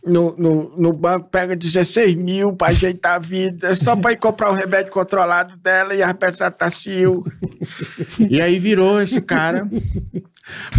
no, 0.06 0.36
no, 0.38 0.76
no 0.78 0.92
banco, 0.92 1.30
pega 1.30 1.56
16 1.56 2.16
mil 2.16 2.54
pra 2.54 2.68
ajeitar 2.68 3.16
a 3.16 3.20
vida, 3.20 3.74
só 3.76 3.96
pra 3.96 4.12
ir 4.12 4.18
comprar 4.18 4.52
o 4.52 4.54
remédio 4.54 4.92
controlado 4.92 5.56
dela 5.58 5.94
e 5.96 6.02
a 6.04 6.12
Bezetacil. 6.14 7.24
e 8.30 8.42
aí 8.42 8.60
virou 8.60 9.02
esse 9.02 9.22
cara. 9.22 9.68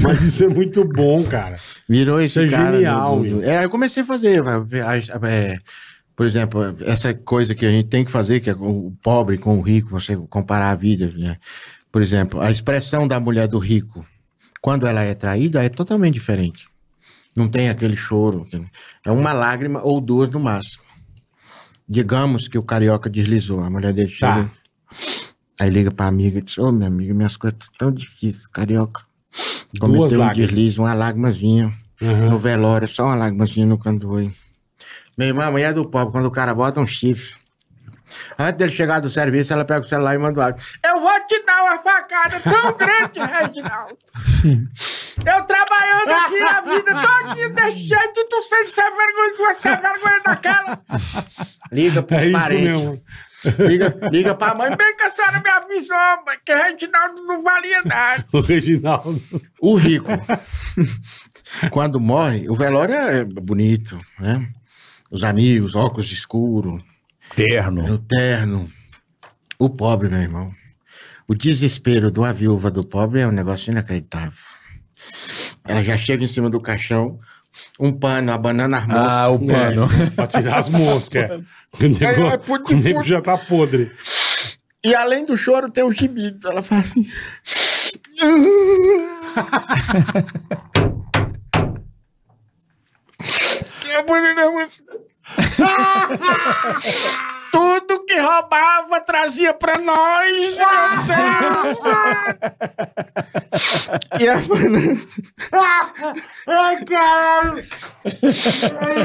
Mas 0.02 0.22
isso 0.22 0.44
é 0.44 0.48
muito 0.48 0.84
bom, 0.84 1.22
cara. 1.24 1.56
Virou 1.88 2.20
esse 2.20 2.42
Isso 2.44 2.54
é 2.54 2.56
cara. 2.58 2.76
genial, 2.76 3.16
do- 3.18 3.24
do- 3.24 3.36
meu. 3.36 3.42
É, 3.50 3.64
eu 3.64 3.70
comecei 3.70 4.02
a 4.02 4.06
fazer. 4.06 4.42
é, 5.26 5.58
por 6.14 6.26
exemplo, 6.26 6.76
essa 6.82 7.14
coisa 7.14 7.54
que 7.54 7.64
a 7.64 7.70
gente 7.70 7.88
tem 7.88 8.04
que 8.04 8.10
fazer, 8.12 8.40
que 8.40 8.50
é 8.50 8.54
o 8.54 8.92
pobre 9.02 9.38
com 9.38 9.58
o 9.58 9.62
rico, 9.62 9.88
você 9.90 10.16
comparar 10.28 10.70
a 10.70 10.74
vida. 10.76 11.10
Né? 11.16 11.36
Por 11.90 12.02
exemplo, 12.02 12.40
a 12.40 12.50
expressão 12.50 13.08
da 13.08 13.18
mulher 13.18 13.48
do 13.48 13.58
rico, 13.58 14.04
quando 14.60 14.86
ela 14.86 15.02
é 15.02 15.14
traída, 15.14 15.64
é 15.64 15.68
totalmente 15.68 16.14
diferente. 16.14 16.66
Não 17.36 17.48
tem 17.48 17.69
aquele 17.69 17.97
choro. 17.97 18.47
É 19.05 19.11
uma 19.11 19.32
lágrima 19.32 19.81
ou 19.82 20.01
duas 20.01 20.31
no 20.31 20.39
máximo. 20.40 20.85
Digamos 21.89 22.48
que 22.48 22.56
o 22.56 22.62
carioca 22.62 23.11
deslizou, 23.11 23.61
a 23.61 23.69
mulher 23.69 23.93
dele 23.93 24.15
Tá. 24.19 24.51
Aí 25.61 25.70
liga 25.70 25.90
pra 25.90 26.06
amiga 26.06 26.39
e 26.39 26.43
diz: 26.43 26.56
Ô, 26.59 26.73
minha 26.73 26.89
amiga, 26.89 27.12
minhas 27.15 27.36
coisas 27.36 27.59
estão 27.61 27.90
tão 27.90 27.93
difíceis, 27.93 28.47
carioca. 28.47 29.02
Duas 29.74 29.81
Cometeu 29.81 30.19
um 30.20 30.23
lágrimas. 30.24 30.36
deslize, 30.51 30.78
uma 30.78 30.94
lágrimazinha. 30.94 31.73
Uhum. 32.01 32.31
No 32.31 32.39
velório, 32.39 32.89
só 32.89 33.05
uma 33.05 33.15
lágrimazinha 33.15 33.66
no 33.66 33.78
canto 33.78 34.01
do 34.01 34.11
olho. 34.12 34.35
Meu 35.16 35.28
irmão, 35.28 35.47
a 35.47 35.51
mulher 35.51 35.73
do 35.73 35.85
pobre, 35.89 36.12
quando 36.12 36.27
o 36.27 36.31
cara 36.31 36.55
bota 36.55 36.81
um 36.81 36.86
chifre. 36.86 37.35
Antes 38.39 38.59
dele 38.59 38.73
chegar 38.73 39.01
do 39.01 39.09
serviço, 39.11 39.52
ela 39.52 39.65
pega 39.65 39.85
o 39.85 39.89
celular 39.89 40.15
e 40.15 40.19
manda 40.19 40.39
o 40.39 40.43
áudio. 40.43 40.65
Eu 40.85 41.01
vou 41.01 41.27
te 41.27 41.40
uma 41.65 41.78
facada 41.78 42.41
tão 42.41 42.73
grande, 42.77 43.20
Reginaldo. 43.20 43.99
Eu 44.45 45.45
trabalhando 45.45 46.11
aqui 46.11 46.43
a 46.43 46.61
vida 46.61 47.03
todinha 47.03 47.49
desse 47.51 47.78
jeito 47.89 48.20
e 48.20 48.28
tu 48.28 48.43
sendo 48.43 48.69
sem 48.69 48.85
vergonha 48.85 49.36
com 49.36 49.45
você 49.55 49.77
vergonha 49.77 50.20
daquela. 50.24 50.82
Liga 51.73 52.03
pros 52.03 52.23
É 52.23 52.31
parentes. 52.31 52.65
mesmo. 52.82 53.03
Liga, 53.59 53.99
liga 54.11 54.35
pra 54.35 54.55
mãe. 54.55 54.74
Bem 54.77 54.97
que 54.97 55.03
a 55.03 55.11
senhora 55.11 55.41
me 55.45 55.51
avisou, 55.51 55.97
mãe, 56.27 56.36
que 56.45 56.55
Reginaldo 56.55 57.23
não 57.24 57.43
valia 57.43 57.81
nada. 57.85 58.24
O 58.32 58.41
Reginaldo. 58.41 59.23
O 59.61 59.74
rico, 59.77 60.09
quando 61.70 62.01
morre, 62.01 62.49
o 62.49 62.55
velório 62.55 62.95
é 62.95 63.24
bonito, 63.24 63.99
né? 64.19 64.49
Os 65.11 65.23
amigos, 65.23 65.74
óculos 65.74 66.11
escuros, 66.11 66.82
Terno. 67.36 67.85
o 67.95 67.99
terno. 67.99 68.70
O 69.59 69.69
pobre, 69.70 70.09
meu 70.09 70.20
irmão. 70.20 70.53
O 71.26 71.34
desespero 71.34 72.10
de 72.10 72.18
uma 72.18 72.32
viúva 72.32 72.70
do 72.70 72.84
pobre 72.84 73.20
é 73.20 73.26
um 73.26 73.30
negócio 73.30 73.70
inacreditável. 73.70 74.38
Ela 75.64 75.82
já 75.82 75.96
chega 75.96 76.22
em 76.24 76.28
cima 76.28 76.51
do 76.51 76.60
caixão, 76.60 77.18
um 77.80 77.90
pano, 77.92 78.30
abanando 78.32 78.76
as 78.76 78.86
mãos. 78.86 79.09
Ah, 79.09 79.28
o 79.28 79.38
pano. 79.38 79.88
É, 80.02 80.10
pra 80.14 80.26
tirar 80.26 80.59
as 80.59 80.68
moscas. 80.68 81.42
O 81.74 81.82
nego, 81.82 83.01
É, 83.01 83.01
é 83.01 83.05
já 83.05 83.20
tá 83.20 83.36
podre. 83.36 83.90
E 84.84 84.94
além 84.94 85.26
do 85.26 85.36
choro, 85.36 85.68
tem 85.68 85.82
o 85.82 85.90
gemido. 85.90 86.46
Ela 86.48 86.62
faz 86.62 86.82
assim. 86.92 87.05
E 93.84 93.96
a 93.96 94.02
mulher- 94.02 94.68
Tudo 97.55 98.05
que 98.05 98.18
roubava 98.18 99.01
trazia 99.02 99.55
pra 99.55 99.78
nós, 99.78 100.56
meu 100.56 100.66
Deus! 101.06 101.78
e 104.18 104.28
a 104.28 104.35
Ai, 106.48 106.85
caralho! 106.85 107.64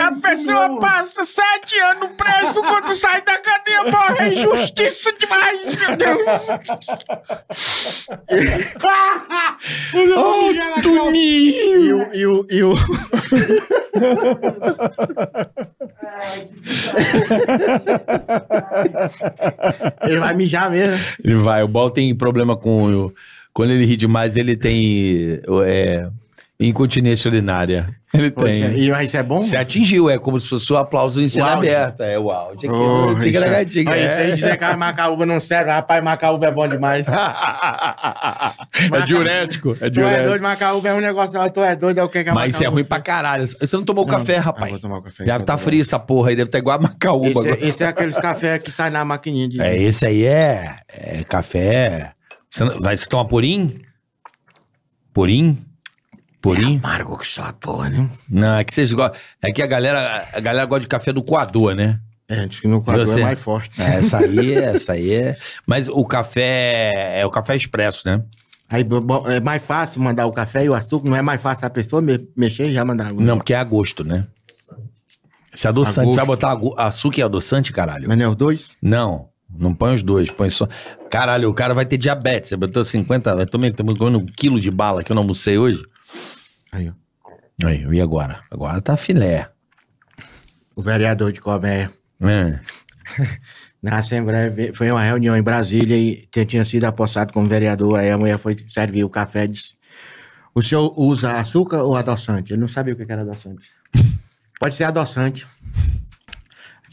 A 0.04 0.12
pessoa 0.20 0.80
passa 0.80 1.24
sete 1.26 1.78
anos 1.80 2.10
preso 2.18 2.64
quando 2.64 2.96
sai 2.96 3.22
da 3.22 3.38
cadeia, 3.38 3.84
morre. 3.84 4.18
É 4.20 4.34
injustiça 4.34 5.14
demais, 5.14 5.76
meu 5.76 5.96
Deus! 5.96 6.26
E 11.54 11.94
o, 11.94 12.12
e 12.14 12.26
o, 12.26 12.48
e 12.50 12.64
o... 12.64 12.74
Ele 20.04 20.20
vai 20.20 20.34
mijar 20.34 20.70
mesmo. 20.72 21.04
Ele 21.24 21.36
vai. 21.36 21.64
O 21.64 21.68
Bol 21.68 21.90
tem 21.90 22.14
problema 22.16 22.56
com. 22.56 23.12
Quando 23.54 23.72
ele 23.72 23.86
ri 23.86 23.96
demais, 23.96 24.38
ele 24.38 24.56
tem. 24.56 25.40
É, 25.66 26.08
incontinência 26.60 27.30
urinária. 27.30 27.90
Ele 28.14 28.32
Poxa, 28.32 28.48
tem. 28.48 28.78
e 28.80 28.90
mas 28.90 29.08
isso 29.10 29.18
é 29.18 29.24
bom? 29.24 29.42
Você 29.42 29.56
atingiu, 29.56 30.10
é 30.10 30.18
como 30.18 30.40
se 30.42 30.50
fosse 30.50 30.74
o 30.74 30.78
aplauso 30.78 31.22
em 31.22 31.30
cena 31.30 31.54
aberta. 31.54 32.04
É 32.04 32.18
o 32.18 32.32
áudio 32.32 32.70
aqui. 32.70 32.80
Oh, 32.80 33.16
tica-tica-tica, 33.20 33.92
Aí, 33.92 34.02
é. 34.02 34.10
isso 34.12 34.20
aí 34.20 34.36
dizer 34.36 34.58
que 34.58 34.64
a 34.64 34.76
Macaúba 34.76 35.26
não 35.28 35.40
serve, 35.40 35.70
rapaz, 35.72 36.04
Macaúba 36.04 36.48
é 36.48 36.52
bom 36.52 36.68
demais. 36.68 37.06
É 38.92 39.02
diurético, 39.06 39.72
é 39.72 39.76
Tu 39.76 39.86
é 39.86 39.90
diurético. 39.90 40.28
doido, 40.30 40.42
Macaúba 40.42 40.90
é 40.90 40.94
um 40.94 41.00
negócio, 41.00 41.52
tu 41.52 41.62
é 41.62 41.76
doido, 41.76 42.00
é 42.00 42.04
o 42.04 42.10
que 42.10 42.24
que 42.24 42.30
a 42.30 42.34
Mas 42.34 42.56
isso 42.56 42.64
é 42.64 42.66
Macaúba 42.66 42.76
ruim 42.82 42.84
pra 42.86 43.00
caralho. 43.00 43.46
Você 43.48 43.76
não 43.76 43.84
tomou 43.84 44.06
Não, 44.06 44.14
café, 44.14 44.38
eu 44.38 44.42
rapaz. 44.42 44.72
vou 44.72 44.80
tomar 44.80 44.98
o 44.98 45.02
café 45.04 45.24
Deve 45.24 45.40
estar 45.44 45.54
eu- 45.54 45.58
frio 45.60 45.82
essa 45.82 46.00
porra 46.00 46.30
aí, 46.30 46.36
deve 46.36 46.48
estar 46.48 46.58
igual 46.58 46.78
a 46.78 46.82
macaúba 46.82 47.28
Esse, 47.28 47.38
agora. 47.40 47.50
é- 47.64 47.68
esse 47.68 47.84
é 47.84 47.88
aqueles 47.88 48.18
cafés 48.18 48.62
que 48.64 48.72
sai 48.72 48.90
na 48.90 49.06
maquininha 49.06 49.48
de... 49.48 49.62
É, 49.62 49.80
esse 49.82 50.06
aí 50.06 50.26
é, 50.26 50.78
é 50.88 51.24
café. 51.24 52.12
Você 52.50 52.64
não, 52.64 52.80
vai, 52.82 52.98
você 52.98 53.06
toma 53.06 53.26
purim? 53.28 53.82
Purim? 55.14 55.58
Purim? 56.42 56.78
Amargo 56.84 57.18
que 57.18 57.28
só 57.28 57.44
a 57.44 57.54
porra, 57.54 57.90
né? 57.90 58.10
Não, 58.30 58.56
é 58.58 58.64
que 58.64 58.74
vocês 58.74 58.94
gostam. 58.94 59.20
É 59.42 59.52
que 59.52 59.62
a 59.62 59.68
galera, 59.68 60.26
a 60.34 60.40
galera 60.40 60.66
gosta 60.66 60.82
de 60.82 60.88
café 60.88 61.12
do 61.12 61.22
coador, 61.22 61.76
né? 61.76 62.00
É, 62.30 62.46
diz 62.46 62.60
que 62.60 62.68
no 62.68 62.82
quadro 62.82 63.06
Você- 63.06 63.20
é 63.22 63.24
mais 63.24 63.40
forte. 63.40 63.82
É, 63.82 63.96
essa 63.96 64.20
aí, 64.20 64.54
essa 64.54 64.94
aí 64.94 65.12
é. 65.14 65.38
Mas 65.66 65.90
o 65.90 66.06
café 66.06 67.20
é 67.20 67.26
o 67.26 67.30
café 67.30 67.56
expresso, 67.56 68.04
né? 68.06 68.22
Aí 68.70 68.86
é 69.36 69.40
mais 69.40 69.64
fácil 69.66 70.00
mandar 70.00 70.28
o 70.28 70.32
café 70.32 70.64
e 70.64 70.70
o 70.70 70.76
açúcar, 70.76 71.10
não 71.10 71.18
é 71.18 71.22
mais 71.24 71.42
fácil 71.42 71.66
a 71.66 71.70
pessoa 71.72 72.02
me- 72.04 72.28
mexer 72.38 72.68
e 72.68 72.74
já 72.74 72.86
mandar. 72.86 73.12
Não, 73.12 73.38
porque 73.38 73.54
é 73.54 73.58
a 73.58 73.64
gosto, 73.64 74.04
né? 74.04 74.28
É 75.64 75.68
adoçante. 75.68 76.08
Você 76.12 76.16
vai 76.18 76.26
botar 76.26 76.56
açúcar 76.78 77.20
e 77.20 77.24
adoçante, 77.24 77.74
caralho? 77.74 78.08
Mas 78.08 78.18
não 78.18 78.26
é 78.26 78.30
os 78.30 78.36
dois? 78.36 78.70
Não, 78.82 79.30
não 79.50 79.74
põe 79.74 79.94
os 79.96 80.04
dois, 80.04 80.30
põe 80.30 80.50
só. 80.52 80.68
Caralho, 81.10 81.50
o 81.50 81.54
cara 81.54 81.74
vai 81.74 81.86
ter 81.86 81.98
diabetes. 81.98 82.50
Você 82.50 82.56
botou 82.56 82.86
50, 82.86 83.36
vai 83.36 83.46
tomar, 83.48 83.72
tô 83.74 83.84
comendo 83.84 84.20
um 84.20 84.26
quilo 84.28 84.60
de 84.60 84.70
bala 84.70 85.04
que 85.04 85.12
eu 85.12 85.16
não 85.16 85.24
almocei 85.24 85.58
hoje. 85.58 85.82
Aí, 86.72 86.90
ó. 86.90 86.94
Aí, 87.68 87.86
e 87.92 88.02
agora? 88.02 88.42
Agora 88.50 88.82
tá 88.82 88.96
filé. 88.96 89.50
O 90.76 90.82
vereador 90.82 91.32
de 91.32 91.42
Colmeia. 91.42 91.92
É. 92.22 92.60
Na 93.82 94.00
Assembleia 94.00 94.54
foi 94.74 94.92
uma 94.92 95.02
reunião 95.02 95.38
em 95.38 95.42
Brasília 95.42 95.98
e 95.98 96.28
tinha 96.46 96.66
sido 96.66 96.84
apossado 96.86 97.34
como 97.34 97.48
vereador. 97.48 97.98
Aí 97.98 98.12
a 98.12 98.18
mulher 98.18 98.38
foi 98.38 98.58
servir 98.70 99.04
o 99.04 99.10
café 99.10 99.46
e 99.46 99.50
disse: 99.50 99.78
O 100.54 100.62
senhor 100.62 100.94
usa 100.98 101.34
açúcar 101.34 101.84
ou 101.84 101.96
adoçante? 101.96 102.54
Ele 102.54 102.62
não 102.62 102.68
sabia 102.68 102.94
o 102.94 102.98
que 102.98 103.10
era 103.10 103.22
adoçante. 103.22 103.72
Pode 104.60 104.76
ser 104.76 104.84
adoçante. 104.84 105.48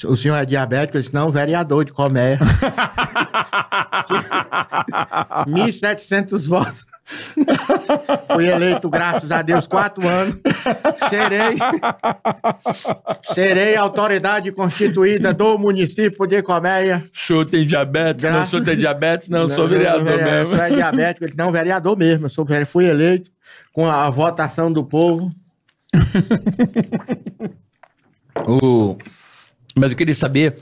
O 0.05 0.17
senhor 0.17 0.37
é 0.37 0.45
diabético? 0.45 0.97
Ele 0.97 1.03
disse: 1.03 1.15
Não, 1.15 1.31
vereador 1.33 1.85
de 1.85 1.93
Colmeia. 1.93 2.39
1.700 5.47 6.49
votos. 6.49 6.87
Fui 8.35 8.49
eleito, 8.49 8.89
graças 8.91 9.31
a 9.31 9.41
Deus, 9.43 9.67
quatro 9.67 10.07
anos. 10.09 10.37
Serei. 11.09 11.57
Serei 13.33 13.77
autoridade 13.77 14.51
constituída 14.53 15.33
do 15.33 15.57
município 15.59 16.27
de 16.27 16.43
Colmeia. 16.43 17.09
O 17.15 17.19
senhor 17.19 17.47
tem 17.47 17.67
diabetes? 17.67 18.23
Graças- 18.23 18.39
Não, 18.41 18.47
o 18.47 18.51
senhor 18.51 18.65
tem 18.65 18.77
diabetes? 18.77 19.29
Não, 19.29 19.41
eu 19.43 19.49
sou 19.49 19.65
Não, 19.65 19.71
vereador 19.71 20.05
não, 20.05 20.17
mesmo. 20.17 20.29
Eu 20.31 20.47
sou 20.49 20.59
é 20.59 20.71
diabético. 20.71 21.25
Ele, 21.25 21.35
não, 21.37 21.53
vereador 21.53 21.97
mesmo. 21.97 22.27
Eu 22.27 22.31
sou, 22.31 22.47
fui 22.67 22.87
eleito 22.87 23.31
com 23.73 23.87
a, 23.87 24.09
votação 24.11 24.73
do 24.73 24.85
povo. 24.85 25.33
o, 28.47 28.97
Mas 29.77 29.93
eu 29.93 29.97
queria 29.97 30.15
saber, 30.15 30.57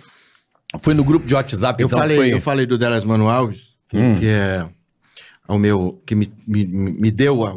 foi 0.80 0.94
no 0.94 1.04
grupo 1.04 1.26
de 1.26 1.34
WhatsApp, 1.34 1.82
eu, 1.82 1.86
então 1.86 1.98
falei, 1.98 2.16
foi... 2.16 2.32
eu 2.34 2.40
falei 2.40 2.66
do 2.66 2.76
Delas 2.76 3.04
Mano 3.04 3.28
Alves, 3.28 3.76
que- 3.88 3.96
Hum. 3.98 4.18
que 4.18 4.28
é 4.28 4.66
o 5.46 5.58
meu, 5.58 6.02
que 6.06 6.14
me, 6.14 6.32
me, 6.46 6.64
me 6.64 7.10
deu 7.10 7.44
a- 7.46 7.54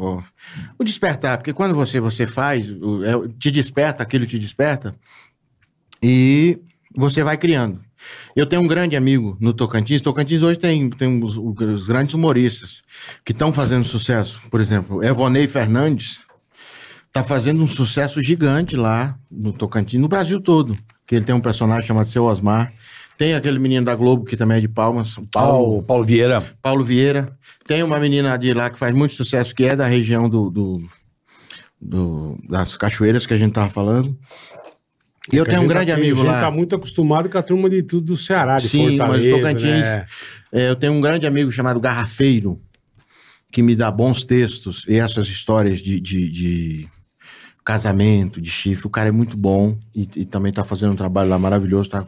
o, 0.78 0.84
despertar, 0.84 1.38
porque 1.38 1.52
quando 1.52 1.74
você, 1.74 2.00
você 2.00 2.26
faz, 2.26 2.66
é, 2.68 3.28
te 3.38 3.50
desperta, 3.50 4.02
aquilo 4.02 4.26
te 4.26 4.38
desperta, 4.38 4.94
e 6.02 6.58
você 6.96 7.22
vai 7.22 7.36
criando. 7.36 7.80
Eu 8.36 8.46
tenho 8.46 8.62
um 8.62 8.66
grande 8.68 8.96
amigo 8.96 9.36
no 9.40 9.52
Tocantins. 9.52 10.00
Tocantins 10.00 10.42
hoje 10.42 10.58
tem, 10.58 10.88
tem 10.90 11.22
os, 11.22 11.36
os 11.36 11.86
grandes 11.86 12.14
humoristas 12.14 12.82
que 13.24 13.32
estão 13.32 13.52
fazendo 13.52 13.84
sucesso. 13.84 14.40
Por 14.50 14.60
exemplo, 14.60 15.02
Evonei 15.02 15.48
Fernandes 15.48 16.24
está 17.08 17.24
fazendo 17.24 17.62
um 17.62 17.66
sucesso 17.66 18.22
gigante 18.22 18.76
lá 18.76 19.18
no 19.30 19.52
Tocantins, 19.52 20.00
no 20.00 20.08
Brasil 20.08 20.40
todo. 20.40 20.78
Que 21.04 21.16
ele 21.16 21.24
tem 21.24 21.34
um 21.34 21.40
personagem 21.40 21.86
chamado 21.86 22.08
Seu 22.08 22.24
Osmar. 22.24 22.72
Tem 23.18 23.34
aquele 23.34 23.58
menino 23.58 23.84
da 23.84 23.94
Globo 23.96 24.24
que 24.24 24.36
também 24.36 24.58
é 24.58 24.60
de 24.60 24.68
Palmas, 24.68 25.14
Paulo, 25.16 25.28
Paulo, 25.32 25.82
Paulo 25.82 26.04
Vieira. 26.04 26.40
Paulo 26.62 26.84
Vieira. 26.84 27.36
Tem 27.66 27.82
uma 27.82 27.98
menina 27.98 28.36
de 28.38 28.54
lá 28.54 28.70
que 28.70 28.78
faz 28.78 28.94
muito 28.94 29.12
sucesso, 29.14 29.54
que 29.54 29.64
é 29.64 29.74
da 29.76 29.86
região 29.88 30.28
do, 30.28 30.48
do- 30.48 30.88
do- 31.80 32.38
das 32.48 32.76
cachoeiras 32.76 33.26
que 33.26 33.34
a 33.34 33.38
gente 33.38 33.52
tava 33.52 33.68
falando. 33.70 34.16
E 35.32 35.36
eu 35.36 35.44
Porque 35.44 35.50
tenho 35.56 35.62
um 35.64 35.68
grande 35.68 35.90
tá- 35.90 35.98
amigo 35.98 36.20
A 36.20 36.22
gente 36.22 36.32
lá. 36.32 36.40
tá 36.40 36.50
muito 36.50 36.74
acostumado 36.76 37.28
com 37.28 37.36
a 37.36 37.42
turma 37.42 37.68
de 37.68 37.82
tudo 37.82 38.06
do 38.06 38.16
Ceará, 38.16 38.56
de 38.58 38.68
Sim, 38.68 38.96
mas 38.96 39.08
Fortaleza, 39.08 39.30
Tocantins- 39.30 39.64
né? 39.82 40.06
É, 40.52 40.70
eu 40.70 40.76
tenho 40.76 40.92
um 40.94 41.00
grande 41.00 41.26
amigo 41.26 41.50
chamado 41.52 41.78
Garrafeiro, 41.80 42.58
que 43.52 43.62
me 43.62 43.74
dá 43.76 43.90
bons 43.90 44.24
textos 44.24 44.84
e 44.88 44.94
essas 44.94 45.26
histórias 45.26 45.80
de, 45.80 46.00
de- 46.00 46.30
de 46.30 46.88
casamento, 47.64 48.40
de 48.40 48.48
chifre. 48.48 48.86
O 48.86 48.90
cara 48.90 49.08
é 49.08 49.12
muito 49.12 49.36
bom 49.36 49.76
e, 49.94 50.08
e 50.16 50.24
também 50.24 50.50
está 50.50 50.64
fazendo 50.64 50.92
um 50.92 50.96
trabalho 50.96 51.28
lá 51.28 51.38
maravilhoso, 51.38 51.88
está 51.88 52.06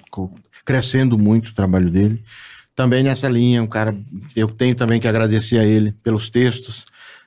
crescendo 0.75 1.19
muito 1.19 1.49
o 1.49 1.55
trabalho 1.55 1.91
dele. 1.91 2.23
Também 2.77 3.03
nessa 3.03 3.29
linha, 3.29 3.61
um 3.63 3.67
cara, 3.67 3.97
eu 4.37 4.47
tenho 4.49 4.75
também 4.75 5.01
que 5.01 5.09
agradecer 5.09 5.59
a 5.59 5.65
ele 5.65 5.91
pelos 6.03 6.31
textos, 6.31 6.85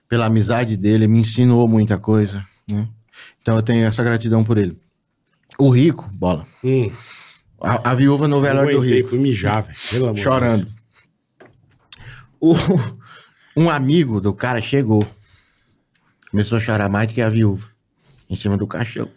pela 0.07 0.27
amizade 0.27 0.77
dele, 0.77 1.07
me 1.07 1.19
ensinou 1.19 1.67
muita 1.67 1.97
coisa. 1.97 2.45
né? 2.67 2.87
Então 3.41 3.55
eu 3.57 3.61
tenho 3.61 3.85
essa 3.85 4.01
gratidão 4.03 4.43
por 4.45 4.57
ele. 4.57 4.77
O 5.57 5.69
Rico, 5.69 6.09
bola. 6.13 6.47
Hum, 6.63 6.89
A, 7.61 7.91
a 7.91 7.93
viúva 7.93 8.27
no 8.27 8.39
velório 8.41 8.79
do 8.79 8.85
Rico. 8.85 9.09
fui 9.09 9.19
mijar, 9.19 9.63
velho. 9.63 10.17
Chorando. 10.17 10.67
O- 12.39 12.55
um 13.55 13.69
amigo 13.69 14.21
do 14.21 14.33
cara 14.33 14.61
chegou. 14.61 15.05
Começou 16.31 16.57
a 16.57 16.61
chorar 16.61 16.89
mais 16.89 17.07
do 17.07 17.13
que 17.13 17.21
a 17.21 17.29
viúva. 17.29 17.67
Em 18.29 18.35
cima 18.35 18.57
do 18.57 18.65
caixão. 18.65 19.09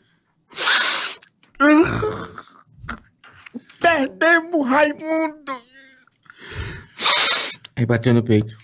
Perdemos 4.26 4.66
Raimundo. 4.66 5.52
Aí 7.76 7.86
bateu 7.86 8.12
no 8.12 8.24
peito. 8.24 8.56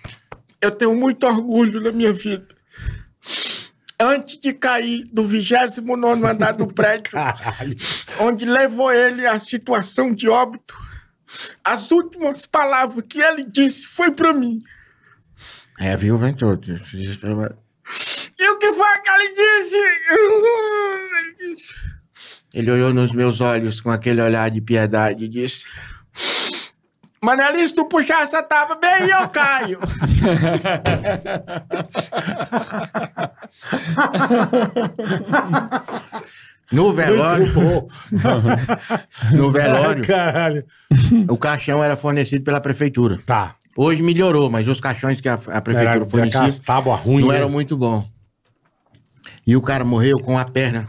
Eu 0.60 0.72
tenho 0.72 0.93
muito 0.97 1.24
orgulho 1.24 1.80
na 1.80 1.93
minha 1.93 2.12
vida. 2.12 2.48
Antes 4.01 4.40
de 4.40 4.52
cair 4.52 5.05
do 5.12 5.24
29 5.24 6.26
andar 6.26 6.52
do 6.52 6.66
prédio, 6.74 7.12
Caralho. 7.12 7.76
onde 8.18 8.44
levou 8.44 8.93
ele 8.93 9.24
à 9.24 9.39
situação 9.39 10.12
de 10.12 10.28
óbito, 10.28 10.76
as 11.62 11.93
últimas 11.93 12.44
palavras 12.44 13.05
que 13.09 13.20
ele 13.22 13.44
disse 13.44 13.86
foi 13.86 14.10
pra 14.10 14.32
mim. 14.32 14.64
É, 15.78 15.93
a 15.93 15.97
viúva 15.97 16.28
entrou. 16.28 16.56
desesperada. 16.56 17.56
E 18.36 18.51
o 18.51 18.59
que 18.59 18.72
foi 18.72 18.98
que 18.98 19.10
ele 19.10 19.34
disse? 19.34 19.76
Ele 22.55 22.70
olhou 22.70 22.93
nos 22.93 23.12
meus 23.12 23.41
olhos 23.41 23.81
com 23.81 23.91
aquele 23.91 24.20
olhar 24.20 24.51
de 24.51 24.61
piedade 24.61 25.24
e 25.24 25.29
disse: 25.29 25.65
Manelista, 27.23 27.69
se 27.69 27.74
tu 27.74 27.85
puxar 27.87 28.24
essa 28.24 28.43
tábua 28.43 28.77
bem, 28.77 29.09
eu 29.09 29.29
caio. 29.29 29.79
No 36.73 36.91
velório, 36.91 37.53
no 39.31 39.51
velório, 39.53 40.07
Caralho. 40.07 40.65
o 41.29 41.37
caixão 41.37 41.85
era 41.85 41.99
fornecido 41.99 42.43
pela 42.43 42.62
prefeitura. 42.62 43.19
Tá. 43.27 43.57
Hoje 43.77 44.03
melhorou, 44.03 44.51
mas 44.51 44.66
os 44.69 44.81
caixões 44.81 45.20
que 45.20 45.29
a, 45.29 45.35
a 45.35 45.61
prefeitura 45.61 45.81
Era 45.81 45.91
aquelas 46.05 46.11
fornecia 46.11 46.65
tábuas 46.65 47.01
ruins. 47.01 47.20
não 47.20 47.29
né? 47.29 47.37
eram 47.37 47.51
muito 47.51 47.77
bons. 47.77 48.07
E 49.47 49.55
o 49.55 49.61
cara 49.61 49.85
morreu 49.85 50.19
com 50.19 50.39
a 50.39 50.47
perna 50.47 50.87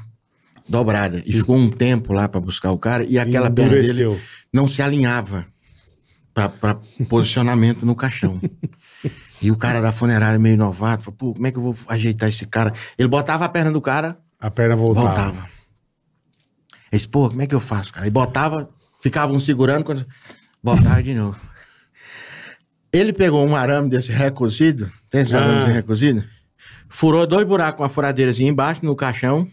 dobrada. 0.67 1.21
E 1.25 1.33
ficou 1.33 1.55
um 1.55 1.69
tempo 1.69 2.13
lá 2.13 2.27
pra 2.27 2.39
buscar 2.39 2.71
o 2.71 2.77
cara 2.77 3.03
e 3.03 3.17
aquela 3.19 3.49
perna 3.49 3.75
dele 3.81 4.19
não 4.51 4.67
se 4.67 4.81
alinhava 4.81 5.45
pra- 6.33 6.49
pra 6.49 6.79
posicionamento 7.09 7.85
no 7.85 7.95
caixão. 7.95 8.39
E 9.41 9.51
o 9.51 9.57
cara 9.57 9.81
da 9.81 9.91
funerária 9.91 10.39
meio 10.39 10.55
novato, 10.57 11.03
falou, 11.03 11.17
pô, 11.17 11.33
como 11.33 11.45
é 11.47 11.51
que 11.51 11.57
eu 11.57 11.61
vou 11.63 11.75
ajeitar 11.89 12.29
esse 12.29 12.45
cara? 12.45 12.73
Ele 12.97 13.07
botava 13.09 13.43
a 13.45 13.49
perna 13.49 13.71
do 13.71 13.81
cara, 13.81 14.17
A 14.39 14.49
perna 14.49 14.75
voltava. 14.75 15.07
voltava. 15.07 15.37
Ele 16.91 16.99
disse, 16.99 17.07
pô, 17.09 17.27
como 17.29 17.41
é 17.41 17.47
que 17.47 17.53
eu 17.55 17.59
faço, 17.59 17.91
cara? 17.91 18.07
E 18.07 18.09
botava, 18.09 18.69
ficava 19.01 19.33
um 19.33 19.39
segurando, 19.39 19.83
quando... 19.83 20.05
botava 20.63 21.03
de 21.03 21.13
novo. 21.13 21.37
Ele 22.91 23.11
pegou 23.11 23.45
um 23.45 23.55
arame 23.55 23.89
desse 23.89 24.11
recozido, 24.11 24.91
tem 25.09 25.21
esse 25.21 25.35
Ah. 25.35 25.41
arame 25.43 25.73
recozido? 25.73 26.23
Furou 26.87 27.25
dois 27.25 27.45
buracos 27.45 27.77
com 27.79 27.83
a 27.83 27.89
furadeirazinha 27.89 28.49
embaixo 28.49 28.85
no 28.85 28.95
caixão, 28.95 29.47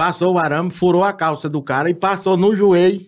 passou 0.00 0.34
o 0.34 0.38
arame, 0.38 0.70
furou 0.70 1.04
a 1.04 1.12
calça 1.12 1.46
do 1.46 1.60
cara 1.60 1.90
e 1.90 1.94
passou 1.94 2.34
no 2.36 2.54
joelho. 2.54 3.00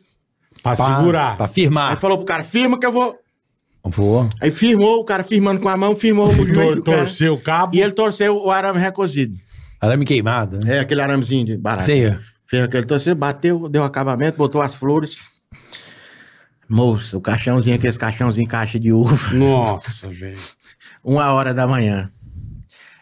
Pra 0.63 0.77
Pra- 0.77 0.97
segurar. 0.97 1.37
Pra 1.39 1.47
Aí 1.47 1.53
firmar. 1.53 1.99
falou 1.99 2.19
pro 2.19 2.27
cara, 2.27 2.45
firma 2.45 2.79
que 2.79 2.85
eu 2.85 2.93
vou... 2.93 3.17
Vou. 3.85 4.29
Aí 4.41 4.51
firmou, 4.53 5.01
o 5.01 5.05
cara 5.05 5.25
firmando 5.25 5.61
com 5.61 5.69
a 5.71 5.77
mão, 5.77 5.97
firmou 5.97 6.29
o 6.29 6.33
joelho 6.33 6.53
Tor 6.55 6.75
do 6.77 6.83
cara. 6.83 6.99
torceu 6.99 7.35
o 7.35 7.41
cabo. 7.41 7.75
E 7.75 7.81
ele 7.81 7.93
torceu 7.93 8.37
o 8.37 8.51
arame 8.51 8.79
recozido. 8.79 9.35
Arame 9.81 10.05
queimado, 10.05 10.59
né? 10.61 10.77
É, 10.77 10.81
aquele 10.81 11.01
aramezinho 11.01 11.47
de 11.47 11.57
barato. 11.57 11.87
Sei. 11.87 12.15
Fez 12.47 12.63
aquele 12.63 12.85
torceu, 12.87 13.15
bateu, 13.15 13.69
deu 13.71 13.83
acabamento, 13.83 14.37
botou 14.37 14.61
as 14.61 14.75
flores. 14.77 15.31
Moço, 16.69 17.17
o 17.19 17.21
caixãozinho, 17.21 17.77
aqueles 17.77 17.97
caixãozinho 17.99 18.47
caixa 18.47 18.79
de 18.79 18.93
uva. 18.93 19.17
Nossa, 19.35 20.09
velho. 20.09 20.39
Uma 21.03 21.33
hora 21.33 21.53
da 21.55 21.67
manhã. 21.67 22.11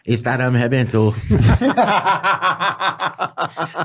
Esse 0.05 0.27
arame 0.27 0.57
arrebentou. 0.57 1.15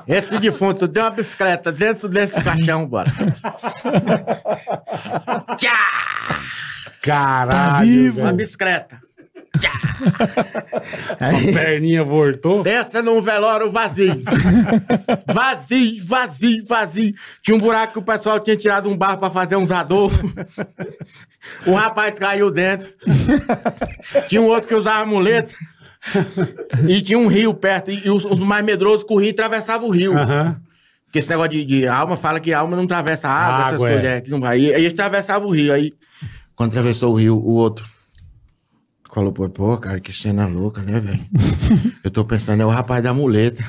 Esse 0.09 0.39
defunto 0.39 0.89
deu 0.89 1.05
uma 1.05 1.11
bicicleta 1.11 1.71
dentro 1.71 2.09
desse 2.09 2.43
caixão, 2.43 2.87
bora. 2.87 3.13
Caralho. 7.03 8.13
Uma 8.13 8.25
velho. 8.25 8.37
bicicleta. 8.37 9.01
A 11.21 11.53
perninha 11.53 12.05
voltou. 12.05 12.63
Pensa 12.63 13.03
num 13.03 13.21
velório 13.21 13.71
vazio. 13.71 14.23
vazio, 15.27 16.05
vazio, 16.05 16.65
vazio. 16.67 17.15
Tinha 17.43 17.57
um 17.57 17.61
buraco 17.61 17.95
que 17.95 17.99
o 17.99 18.03
pessoal 18.03 18.41
tinha 18.41 18.57
tirado 18.57 18.89
um 18.89 18.97
barro 18.97 19.19
pra 19.19 19.31
fazer 19.31 19.57
uns 19.57 19.71
adornos. 19.71 20.33
Um 21.67 21.75
rapaz 21.75 22.19
caiu 22.19 22.51
dentro. 22.51 22.89
Tinha 24.27 24.41
um 24.41 24.47
outro 24.47 24.69
que 24.69 24.75
usava 24.75 25.05
muleta. 25.07 25.55
E 26.89 27.01
tinha 27.01 27.19
um 27.19 27.27
rio 27.27 27.55
perto. 27.55 27.91
E 27.91 28.11
os, 28.11 28.25
os 28.25 28.41
mais 28.41 28.65
medrosos 28.65 29.03
corriam 29.03 29.29
e 29.29 29.31
atravessavam 29.31 29.89
o 29.89 29.91
rio. 29.91 30.13
Porque 31.05 31.19
esse 31.19 31.31
negócio 31.31 31.53
de, 31.53 31.65
de 31.65 31.87
alma 31.87 32.17
fala 32.17 32.41
que 32.41 32.53
alma 32.53 32.77
não 32.77 32.85
atravessa 32.85 33.29
água, 33.29 33.61
essas 33.69 33.75
Água, 33.75 33.89
é. 33.89 33.93
coisas. 33.95 34.13
é, 34.13 34.21
que 34.21 34.31
não 34.31 34.41
vai. 34.41 34.61
E 34.61 34.75
aí 34.75 34.83
eles 34.83 34.93
atravessavam 34.93 35.49
o 35.49 35.55
rio. 35.55 35.73
Aí, 35.73 35.95
quando 36.55 36.71
atravessou 36.71 37.13
o 37.13 37.17
rio, 37.17 37.37
o 37.37 37.53
outro 37.53 37.96
falou, 39.17 39.33
pô, 39.33 39.49
pô, 39.49 39.79
cara, 39.79 39.99
que 39.99 40.13
cena 40.13 40.47
louca, 40.47 40.83
né, 40.83 41.01
velho? 41.01 41.25
Eu 42.05 42.11
tô 42.11 42.23
pensando, 42.23 42.63
é 42.63 42.67
o 42.67 42.69
rapaz 42.69 43.03
da 43.03 43.15
muleta. 43.15 43.65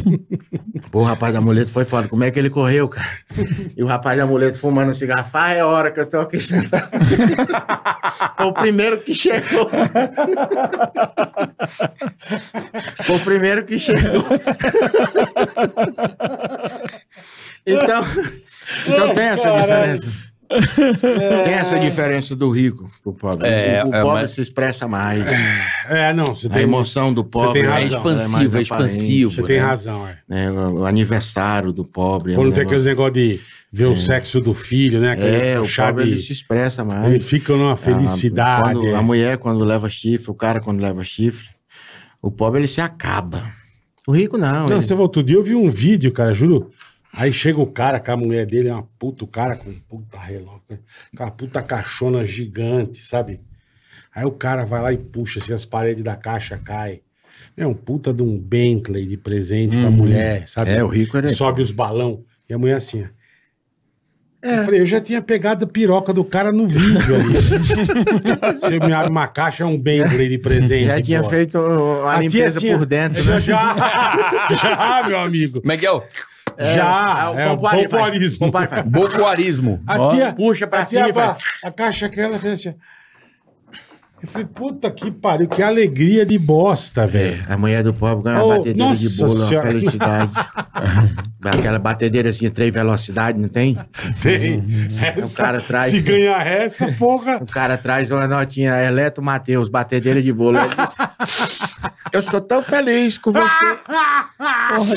pô, 0.90 1.00
o 1.00 1.04
rapaz 1.04 1.34
da 1.34 1.42
muleta 1.42 1.70
foi 1.70 1.84
foda. 1.84 2.08
Como 2.08 2.24
é 2.24 2.30
que 2.30 2.38
ele 2.38 2.48
correu, 2.48 2.88
cara? 2.88 3.18
E 3.76 3.82
o 3.82 3.86
rapaz 3.86 4.16
da 4.16 4.24
muleta 4.24 4.56
fumando 4.56 4.92
um 4.92 4.94
cigarro. 4.94 5.28
Faz 5.28 5.58
é 5.58 5.62
hora 5.62 5.90
que 5.90 6.00
eu 6.00 6.08
tô 6.08 6.20
aqui 6.20 6.40
sentado. 6.40 6.88
Foi 8.38 8.46
o 8.46 8.52
primeiro 8.54 9.02
que 9.02 9.14
chegou. 9.14 9.68
Foi 13.04 13.16
o 13.16 13.20
primeiro 13.20 13.66
que 13.66 13.78
chegou. 13.78 14.24
Então, 17.66 18.02
então 18.86 19.14
tem 19.14 19.24
essa 19.26 19.42
Caralho. 19.42 20.31
Diferença. 20.60 21.42
Tem 21.44 21.52
essa 21.54 21.78
diferença 21.78 22.36
do 22.36 22.50
rico 22.50 22.90
pro 23.02 23.12
pobre. 23.12 23.48
É, 23.48 23.82
o 23.84 23.88
o 23.88 23.94
é, 23.94 24.02
pobre 24.02 24.22
mas- 24.22 24.30
se 24.32 24.40
expressa 24.40 24.86
mais. 24.88 25.24
É, 25.88 26.12
não, 26.12 26.26
você 26.26 26.46
A 26.46 26.50
tem 26.50 26.62
emoção 26.62 27.12
do 27.12 27.24
pobre 27.24 27.60
tem 27.60 27.62
É 27.62 27.66
razão, 27.72 27.82
ela 27.82 27.86
expansivo, 27.96 28.30
mais 28.32 28.54
é 28.54 28.62
expansivo. 28.62 29.30
Você 29.30 29.42
tem 29.42 29.56
né? 29.58 29.62
razão, 29.64 30.06
é. 30.08 30.18
né? 30.28 30.50
O 30.50 30.84
aniversário 30.84 31.72
do 31.72 31.84
pobre. 31.84 32.32
é 32.32 32.36
Quando 32.36 32.48
um 32.48 32.52
tem 32.52 32.62
aqueles 32.62 32.84
negócio- 32.84 33.12
de 33.14 33.40
ver 33.72 33.86
o 33.86 33.96
sexo 33.96 34.40
do 34.40 34.52
filho, 34.54 35.00
né? 35.00 35.12
Aquele 35.12 35.36
É, 35.36 35.60
o 35.60 35.66
pobre 35.68 36.04
de- 36.04 36.10
ele 36.10 36.16
se 36.20 36.32
expressa 36.32 36.84
mais. 36.84 37.06
Ele 37.10 37.20
fica 37.20 37.54
numa 37.56 37.72
Ah, 37.72 37.76
felicidade. 37.76 38.62
quando- 38.74 38.86
é. 38.88 38.94
a 38.94 39.02
mulher 39.02 39.38
quando 39.38 39.64
leva 39.64 39.88
chifre, 39.88 40.30
o 40.30 40.34
cara 40.34 40.60
quando 40.60 40.80
leva 40.80 41.02
chifre, 41.04 41.46
o 42.20 42.30
pobre 42.30 42.60
ele 42.60 42.66
se 42.68 42.80
acaba. 42.80 43.50
O 44.06 44.12
rico 44.12 44.36
não. 44.36 44.66
Não, 44.66 44.76
ele- 44.76 44.82
você 44.82 44.92
outro 44.94 45.22
dia 45.22 45.36
eu 45.36 45.42
vi 45.42 45.54
um 45.54 45.70
vídeo, 45.70 46.12
cara, 46.12 46.34
juro. 46.34 46.70
Aí 47.12 47.32
chega 47.32 47.60
o 47.60 47.66
cara 47.66 48.00
com 48.00 48.10
a 48.12 48.16
mulher 48.16 48.46
dele, 48.46 48.68
é 48.68 48.72
uma 48.74 48.88
puta, 48.98 49.24
o 49.24 49.26
cara 49.26 49.54
com 49.56 49.68
um 49.70 49.78
puta 49.88 50.18
relógio, 50.18 50.62
aquela 51.12 51.30
puta 51.30 51.62
caixona 51.62 52.24
gigante, 52.24 52.98
sabe? 53.04 53.40
Aí 54.14 54.24
o 54.24 54.30
cara 54.30 54.64
vai 54.64 54.80
lá 54.80 54.92
e 54.92 54.96
puxa, 54.98 55.38
assim, 55.38 55.52
as 55.52 55.64
paredes 55.66 56.02
da 56.02 56.16
caixa 56.16 56.56
caem. 56.58 57.02
É 57.56 57.66
um 57.66 57.74
puta 57.74 58.12
de 58.14 58.22
um 58.22 58.38
Bentley 58.38 59.04
de 59.06 59.16
presente 59.18 59.76
pra 59.78 59.90
mulher, 59.90 60.48
sabe? 60.48 60.70
É, 60.70 60.82
o 60.82 60.88
rico 60.88 61.18
ele- 61.18 61.28
Sobe 61.30 61.60
os 61.60 61.70
balão. 61.70 62.24
E 62.48 62.54
a 62.54 62.58
mulher 62.58 62.76
assim, 62.76 63.02
ó. 63.04 63.06
Eu 64.44 64.64
falei, 64.64 64.80
eu 64.80 64.86
já 64.86 65.00
tinha 65.00 65.22
pegado 65.22 65.64
a 65.64 65.68
piroca 65.68 66.12
do 66.12 66.24
cara 66.24 66.50
no 66.50 66.66
vídeo 66.66 67.14
ali. 67.14 67.32
Você 68.58 68.78
me 68.80 68.92
abre 68.92 69.10
uma 69.10 69.28
caixa, 69.28 69.62
é 69.62 69.66
um 69.66 69.78
Bentley 69.78 70.28
de 70.30 70.38
presente. 70.38 70.86
já 70.86 71.00
tinha 71.00 71.20
porra. 71.20 71.30
feito 71.30 71.58
a 71.58 72.14
A 72.16 72.18
tia 72.20 72.28
limpeza 72.40 72.58
tinha- 72.60 72.76
por 72.78 72.86
dentro, 72.86 73.22
Já, 73.22 73.34
né? 73.34 73.40
já, 73.40 74.56
já, 74.56 75.08
meu 75.08 75.18
amigo. 75.20 75.60
Como 75.60 75.72
é 76.56 76.64
que 76.64 76.70
é 76.70 76.72
o... 76.72 76.76
Já, 76.76 77.32
é 77.36 77.50
o 77.52 77.58
pompoarismo. 77.58 78.50
pompoarismo. 78.50 79.82
A 79.86 80.08
tia, 80.08 80.32
puxa 80.32 80.66
pra 80.66 80.80
a 80.80 80.84
tia 80.84 81.04
cima 81.04 81.36
e 81.62 81.66
a 81.66 81.70
caixa 81.70 82.06
aquela 82.06 82.38
fez 82.38 82.54
assim. 82.54 82.74
Eu 84.22 84.28
falei, 84.28 84.46
puta 84.46 84.88
que 84.88 85.10
pariu, 85.10 85.48
que 85.48 85.60
alegria 85.62 86.24
de 86.24 86.38
bosta, 86.38 87.06
velho. 87.08 87.42
É, 87.48 87.52
a 87.52 87.56
mulher 87.58 87.82
do 87.82 87.92
pobre 87.92 88.22
ganha 88.24 88.40
Oh, 88.40 88.46
uma 88.46 88.56
batedeira 88.58 88.94
de 88.94 89.08
bolo, 89.16 89.34
uma 89.34 89.46
Senhora. 89.46 89.66
felicidade. 89.66 90.30
Aquela 91.44 91.78
batedeira 91.80 92.30
assim, 92.30 92.48
três 92.48 92.72
velocidades, 92.72 93.40
não 93.42 93.48
tem? 93.48 93.76
Tem. 94.22 94.62
Essa, 95.16 95.42
O 95.42 95.44
cara 95.44 95.60
traz- 95.60 95.90
Se 95.90 96.00
ganhar 96.00 96.46
essa, 96.46 96.86
porra. 96.92 97.38
O 97.42 97.46
cara 97.46 97.76
traz 97.76 98.12
uma 98.12 98.28
notinha, 98.28 98.76
Eleto 98.84 99.20
Matheus, 99.20 99.68
batedeira 99.68 100.22
de 100.22 100.32
bolo. 100.32 100.58
Eu 102.12 102.22
sou 102.22 102.42
tão 102.42 102.62
feliz 102.62 103.16
com 103.16 103.32
você. 103.32 103.48
Porra. 104.36 104.94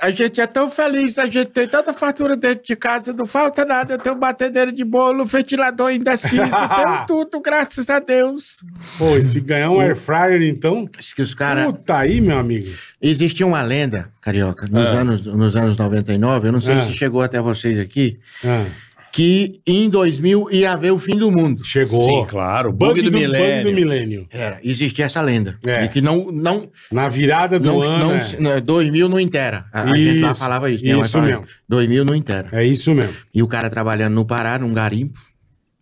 A 0.00 0.10
gente 0.10 0.40
é 0.40 0.46
tão 0.48 0.68
feliz, 0.68 1.16
a 1.16 1.26
gente 1.26 1.46
tem 1.46 1.68
tanta 1.68 1.94
fatura 1.94 2.36
dentro 2.36 2.64
de 2.64 2.74
casa, 2.74 3.12
não 3.12 3.24
falta 3.26 3.64
nada. 3.64 3.94
Eu 3.94 3.98
tenho 3.98 4.16
batedeira 4.16 4.72
de 4.72 4.84
bolo, 4.84 5.24
ventilador 5.24 5.92
indeciso, 5.92 6.42
tenho 6.42 7.06
tudo, 7.06 7.40
graças 7.40 7.88
a 7.88 8.00
Deus. 8.00 8.64
Pô, 8.98 9.16
e 9.16 9.24
se 9.24 9.40
ganhar 9.40 9.70
um 9.70 9.80
air 9.80 9.96
fryer, 9.96 10.42
então. 10.42 10.88
Diz 10.98 11.12
que 11.12 11.22
os 11.22 11.34
caras. 11.34 11.66
Puta 11.66 11.96
aí, 11.98 12.20
meu 12.20 12.38
amigo. 12.38 12.70
Existia 13.00 13.46
uma 13.46 13.60
lenda, 13.62 14.08
carioca, 14.20 14.66
nos, 14.70 14.86
anos, 14.86 15.26
nos 15.26 15.56
anos 15.56 15.76
99, 15.78 16.48
eu 16.48 16.52
não 16.52 16.60
sei 16.60 16.74
Ah. 16.76 16.80
se 16.80 16.92
chegou 16.92 17.20
até 17.20 17.40
vocês 17.40 17.78
aqui, 17.78 18.18
Ah, 18.44 18.66
que 19.12 19.60
em 19.66 19.88
2000 19.88 20.48
ia 20.52 20.72
haver 20.72 20.92
o 20.92 20.98
fim 20.98 21.16
do 21.16 21.30
mundo. 21.32 21.64
chegou. 21.64 22.00
Sim, 22.02 22.26
claro. 22.28 22.70
Bug, 22.72 23.00
Bug, 23.00 23.02
do, 23.02 23.10
do, 23.10 23.18
bug 23.18 23.26
do 23.26 23.32
milênio. 23.32 23.74
milênio. 23.74 24.26
Era, 24.30 24.60
existia 24.62 25.06
essa 25.06 25.20
lenda. 25.22 25.58
É. 25.64 25.82
De 25.82 25.88
que 25.88 26.00
não, 26.02 26.30
não, 26.30 26.68
Na 26.92 27.08
virada 27.08 27.58
do 27.58 27.66
não, 27.66 27.80
ano. 27.82 27.98
não, 27.98 28.14
é. 28.14 28.36
não, 28.56 28.60
2000 28.60 29.08
não 29.08 29.18
inteira. 29.18 29.64
A, 29.72 29.82
a 29.82 29.96
gente 29.96 30.20
lá 30.20 30.34
falava 30.34 30.70
isso. 30.70 30.84
mãe 30.84 31.00
isso 31.00 31.12
falava, 31.12 31.30
mesmo. 31.32 31.46
2000 31.68 32.04
não 32.04 32.14
inteira. 32.14 32.48
É 32.52 32.64
isso 32.64 32.94
mesmo. 32.94 33.14
E 33.34 33.42
o 33.42 33.48
cara 33.48 33.70
trabalhando 33.70 34.14
no 34.14 34.24
Pará, 34.26 34.58
num 34.58 34.72
garimpo. 34.72 35.18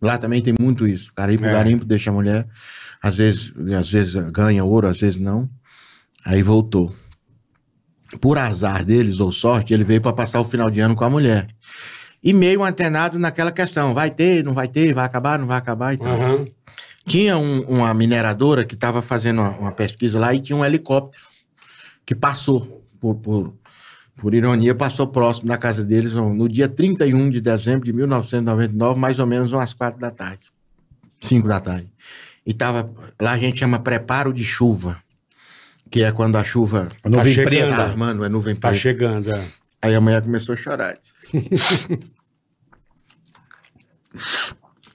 Lá 0.05 0.17
também 0.17 0.41
tem 0.41 0.53
muito 0.59 0.87
isso. 0.87 1.09
O 1.11 1.13
cara 1.13 1.33
ir 1.33 1.37
pro 1.37 1.47
É. 1.47 1.51
garimpo, 1.51 1.83
deixa 1.85 2.09
a 2.09 2.13
mulher. 2.13 2.47
Às 3.01 3.15
vezes, 3.15 3.53
às 3.77 3.89
vezes 3.89 4.15
ganha 4.31 4.63
ouro, 4.63 4.87
às 4.87 4.99
vezes 4.99 5.19
não. 5.19 5.49
Aí 6.23 6.41
voltou. 6.41 6.95
Por 8.21 8.37
azar 8.37 8.85
deles, 8.85 9.19
ou 9.19 9.31
sorte, 9.31 9.73
ele 9.73 9.83
veio 9.83 10.01
para 10.01 10.13
passar 10.13 10.39
o 10.39 10.45
final 10.45 10.69
de 10.69 10.79
ano 10.79 10.95
com 10.95 11.03
a 11.03 11.09
mulher. 11.09 11.47
E 12.23 12.33
meio 12.33 12.63
antenado 12.63 13.19
naquela 13.19 13.51
questão. 13.51 13.93
Vai 13.93 14.09
ter, 14.09 14.43
não 14.43 14.53
vai 14.53 14.67
ter, 14.67 14.93
vai 14.93 15.05
acabar, 15.05 15.37
não 15.37 15.45
vai 15.47 15.57
acabar 15.57 15.93
e 15.93 15.97
tal. 15.97 16.13
Aham. 16.19 16.47
Tinha 17.07 17.37
um- 17.37 17.61
uma 17.63 17.93
mineradora 17.93 18.63
que 18.65 18.73
estava 18.73 19.01
fazendo 19.01 19.39
uma, 19.41 19.49
uma 19.51 19.71
pesquisa 19.71 20.17
lá 20.19 20.33
e 20.33 20.39
tinha 20.39 20.55
um 20.55 20.65
helicóptero 20.65 21.23
que 22.05 22.15
passou, 22.15 22.83
por, 22.99 23.15
por, 23.15 23.53
por 24.17 24.33
ironia, 24.33 24.73
passou 24.73 25.07
próximo 25.07 25.47
da 25.47 25.57
casa 25.57 25.83
deles 25.83 26.13
no, 26.13 26.33
no 26.33 26.47
dia 26.49 26.67
31 26.69 27.29
de 27.29 27.41
dezembro 27.41 27.85
de 27.85 27.91
1999, 27.93 28.99
mais 28.99 29.19
ou 29.19 29.25
menos 29.25 29.51
umas 29.51 29.73
quatro 29.73 29.99
da 29.99 30.09
tarde, 30.11 30.51
cinco 31.19 31.47
da 31.47 31.59
tarde. 31.59 31.87
E 32.45 32.53
tava, 32.53 32.89
lá 33.21 33.31
a 33.33 33.37
gente 33.37 33.59
chama 33.59 33.79
preparo 33.79 34.31
de 34.33 34.43
chuva, 34.43 34.97
que 35.89 36.03
é 36.03 36.11
quando 36.11 36.35
a 36.37 36.43
chuva 36.43 36.89
Nuvem 37.03 37.33
chegando. 37.33 37.49
preta. 37.49 37.75
tá 37.75 37.83
armando, 37.83 38.23
é 38.23 38.29
nuvem 38.29 38.55
Tá 38.55 38.69
preta. 38.69 38.81
chegando, 38.81 39.31
é. 39.33 39.45
Aí 39.81 39.93
a 39.93 40.01
mulher 40.01 40.21
começou 40.21 40.53
a 40.53 40.57
chorar. 40.57 40.97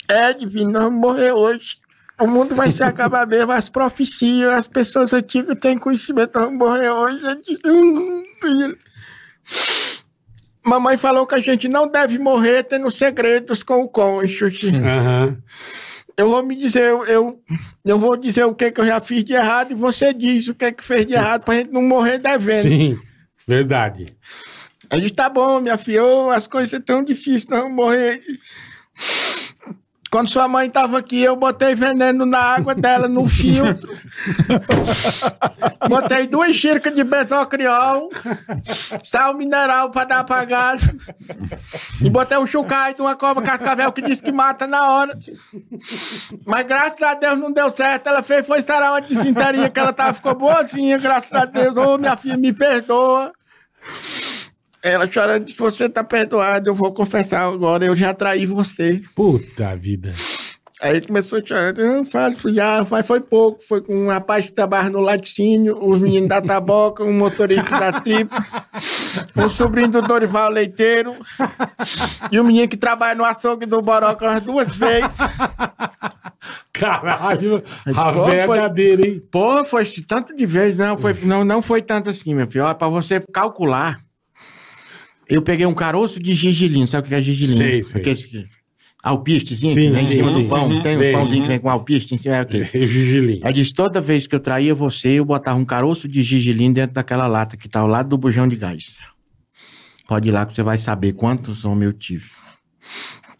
é, 0.09 0.33
divino, 0.33 0.71
nós 0.73 0.83
vamos 0.85 1.01
morrer 1.01 1.33
hoje. 1.33 1.77
O 2.19 2.27
mundo 2.27 2.55
vai 2.55 2.71
se 2.71 2.83
acabar 2.83 3.27
mesmo. 3.27 3.51
As 3.53 3.69
profecias, 3.69 4.53
as 4.53 4.67
pessoas 4.67 5.13
antigas 5.13 5.57
têm 5.59 5.79
conhecimento, 5.79 6.35
nós 6.35 6.45
vamos 6.47 6.59
morrer 6.59 6.91
hoje. 6.91 7.25
Eu 7.25 7.35
disse, 7.41 7.59
"Hum, 7.67 8.23
filho." 8.41 8.79
Mamãe 10.65 10.97
falou 10.97 11.27
que 11.27 11.35
a 11.35 11.41
gente 11.41 11.69
não 11.69 11.89
deve 11.89 12.19
morrer 12.19 12.65
tendo 12.65 12.91
segredos 12.91 13.63
com 13.63 13.83
o 13.83 13.89
cônjuge. 13.89 14.71
Aham. 14.77 15.39
Eu 16.17 16.29
vou 16.29 16.43
me 16.43 16.55
dizer, 16.55 16.83
eu, 16.83 17.41
eu, 17.83 17.99
vou 17.99 18.15
dizer 18.15 18.45
o 18.45 18.55
que, 18.55 18.71
que 18.71 18.81
eu 18.81 18.85
já 18.85 19.01
fiz 19.01 19.25
de 19.25 19.33
errado 19.33 19.73
e 19.73 19.75
você 19.75 20.13
diz 20.13 20.49
o 20.49 20.55
que, 20.55 20.71
que 20.71 20.85
fez 20.85 21.07
de 21.07 21.15
errado 21.15 21.45
pra 21.45 21.55
gente 21.55 21.73
não 21.73 21.81
morrer 21.81 22.19
devendo. 22.19 22.63
Sim, 22.63 22.99
verdade. 23.47 24.15
A 24.91 24.99
gente 24.99 25.15
tá 25.15 25.31
bom, 25.31 25.61
minha 25.61 25.79
filha, 25.79 26.05
ô, 26.05 26.31
as 26.31 26.47
coisas 26.47 26.71
são 26.73 26.81
tão 26.81 27.03
difíceis, 27.03 27.47
não 27.47 27.71
morrer. 27.71 28.23
Quando 30.11 30.29
sua 30.29 30.49
mãe 30.49 30.69
tava 30.69 30.99
aqui, 30.99 31.23
eu 31.23 31.37
botei 31.37 31.73
veneno 31.73 32.27
na 32.27 32.41
água 32.41 32.75
dela, 32.75 33.07
no 33.07 33.27
filtro. 33.29 33.97
botei 35.89 36.27
duas 36.27 36.57
xícaras 36.57 36.97
de 36.97 37.05
bezocriol, 37.05 38.11
sal 39.05 39.35
mineral 39.35 39.91
pra 39.91 40.03
dar 40.03 40.19
apagado. 40.19 40.83
E 42.03 42.11
botei 42.11 42.37
um 42.39 42.47
chucai 42.47 42.93
de 42.93 43.01
uma 43.01 43.15
cobra 43.15 43.45
cascavel 43.45 43.93
que 43.93 44.03
disse 44.03 44.21
que 44.21 44.33
mata 44.33 44.67
na 44.67 44.91
hora. 44.91 45.17
Mas 46.45 46.67
graças 46.67 47.03
a 47.03 47.15
Deus 47.15 47.39
não 47.39 47.53
deu 47.53 47.71
certo. 47.71 48.09
Ela 48.09 48.23
fez, 48.23 48.45
foi 48.45 48.61
sarar 48.63 48.91
uma 48.93 49.01
disenteria 49.01 49.71
que 49.71 49.79
ela 49.79 49.93
tava, 49.93 50.13
ficou 50.13 50.35
boazinha, 50.35 50.99
graças 50.99 51.33
a 51.33 51.45
Deus. 51.45 51.77
Ô, 51.77 51.97
minha 51.97 52.17
filha, 52.17 52.37
me 52.37 52.53
perdoa. 52.53 53.33
Ela 54.83 55.11
chorando, 55.11 55.45
disse, 55.45 55.59
você 55.59 55.89
tá 55.89 56.03
perdoado, 56.03 56.71
eu 56.71 56.75
vou 56.75 56.93
confessar 56.93 57.43
agora, 57.43 57.85
eu 57.85 57.95
já 57.95 58.15
traí 58.15 58.47
você. 58.47 59.03
Puta 59.15 59.77
vida. 59.77 60.13
Aí 60.81 60.97
ele 60.97 61.07
começou 61.07 61.47
chorando, 61.47 61.83
não 61.83 62.07
faz, 62.07 62.39
já, 62.55 62.87
mas 62.91 63.07
foi 63.07 63.21
pouco, 63.21 63.61
foi 63.63 63.83
com 63.83 63.95
um 64.07 64.09
rapaz 64.09 64.47
que 64.47 64.53
trabalha 64.53 64.89
no 64.89 65.01
laticínio, 65.01 65.77
os 65.79 66.01
meninos 66.01 66.31
da 66.31 66.41
taboca, 66.41 67.05
um 67.05 67.13
motorista 67.13 67.79
da 67.79 68.01
tripa, 68.01 68.47
um 69.37 69.51
sobrinho 69.51 69.89
do 69.89 70.01
Dorival 70.01 70.51
Leiteiro, 70.51 71.15
e 72.33 72.41
o 72.41 72.45
menino 72.45 72.67
que 72.67 72.79
trabalha 72.79 73.15
no 73.15 73.27
açougue 73.27 73.67
do 73.67 73.83
Boroca 73.83 74.25
umas 74.25 74.41
duas 74.41 74.75
vezes. 74.75 75.19
Caralho, 76.73 77.63
a 77.85 78.13
Pô, 78.13 78.25
foi- 78.25 78.31
verdadeira, 78.37 79.07
hein? 79.07 79.23
Pô, 79.31 79.65
foi 79.67 79.85
tanto 80.09 80.35
de 80.35 80.47
vezes, 80.47 80.79
não 80.79 80.97
foi, 80.97 81.13
não, 81.25 81.45
não 81.45 81.61
foi 81.61 81.83
tanto 81.83 82.09
assim, 82.09 82.35
meu 82.35 82.47
filho. 82.51 82.65
Ó, 82.65 82.73
pra 82.73 82.89
você 82.89 83.21
calcular, 83.33 84.01
eu 85.31 85.43
peguei 85.43 85.65
um 85.67 85.75
caroço 85.75 86.21
de 86.21 86.33
gergelim, 86.35 86.87
sabe 86.87 87.07
o 87.07 87.09
que 87.09 87.15
é 87.15 87.23
gergelim? 87.23 87.57
Sei, 87.57 87.83
sei. 87.83 88.01
Aqueles 88.01 88.27
que- 88.27 88.47
alpistezinho 89.03 89.75
Sim, 89.75 89.81
que 89.83 89.91
vem 89.91 90.05
sim, 90.05 90.11
em 90.11 90.17
cima 90.17 90.31
sim. 90.31 90.43
do 90.43 90.49
pão, 90.49 90.69
Uhum. 90.69 90.83
tem 90.83 90.97
uns 90.97 91.01
Vem. 91.01 91.13
pãozinhos 91.13 91.43
que 91.43 91.49
vem 91.49 91.59
com 91.59 91.71
alpiste 91.71 92.15
em 92.15 92.19
cima, 92.19 92.37
é 92.37 92.43
o 92.43 92.47
quê? 92.47 92.69
E 92.75 92.87
Gigilim. 92.87 93.41
Aí 93.43 93.53
disse, 93.53 93.73
toda 93.73 93.99
vez 94.01 94.27
que 94.27 94.35
eu 94.35 94.41
traía 94.41 94.75
você, 94.75 95.09
eu 95.13 95.25
botava 95.25 95.57
um 95.59 95.65
caroço 95.65 96.07
de 96.07 96.23
gergelim 96.23 96.71
dentro 96.73 96.95
daquela 96.95 97.27
lata 97.27 97.57
que 97.57 97.67
tá 97.69 97.81
ao 97.81 97.87
lado 97.87 98.11
do 98.11 98.19
bujão 98.19 98.47
de 98.47 98.57
gás. 98.57 98.99
Pode 100.07 100.29
ir 100.29 100.33
lá 100.33 100.45
que 100.45 100.55
você 100.55 100.63
vai 100.63 100.77
saber 100.77 101.13
quantos 101.15 101.65
homens 101.65 101.87
eu 101.87 101.93
tive. 101.95 102.29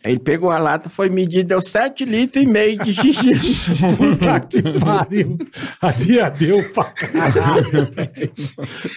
Ele 0.03 0.19
pegou 0.19 0.51
a 0.51 0.57
lata, 0.59 0.89
foi 0.89 1.11
medir, 1.11 1.45
deu 1.45 1.61
7 1.61 2.07
litros 2.07 2.43
e 2.43 2.47
meio 2.47 2.79
de 2.83 2.91
gergelim. 2.93 3.37
Puta 3.97 4.41
que 4.41 4.63
pariu. 4.81 5.37
A 5.83 5.93
tia 5.93 6.31
deu 6.31 6.63
pra 6.73 6.85
caralho. 6.85 7.89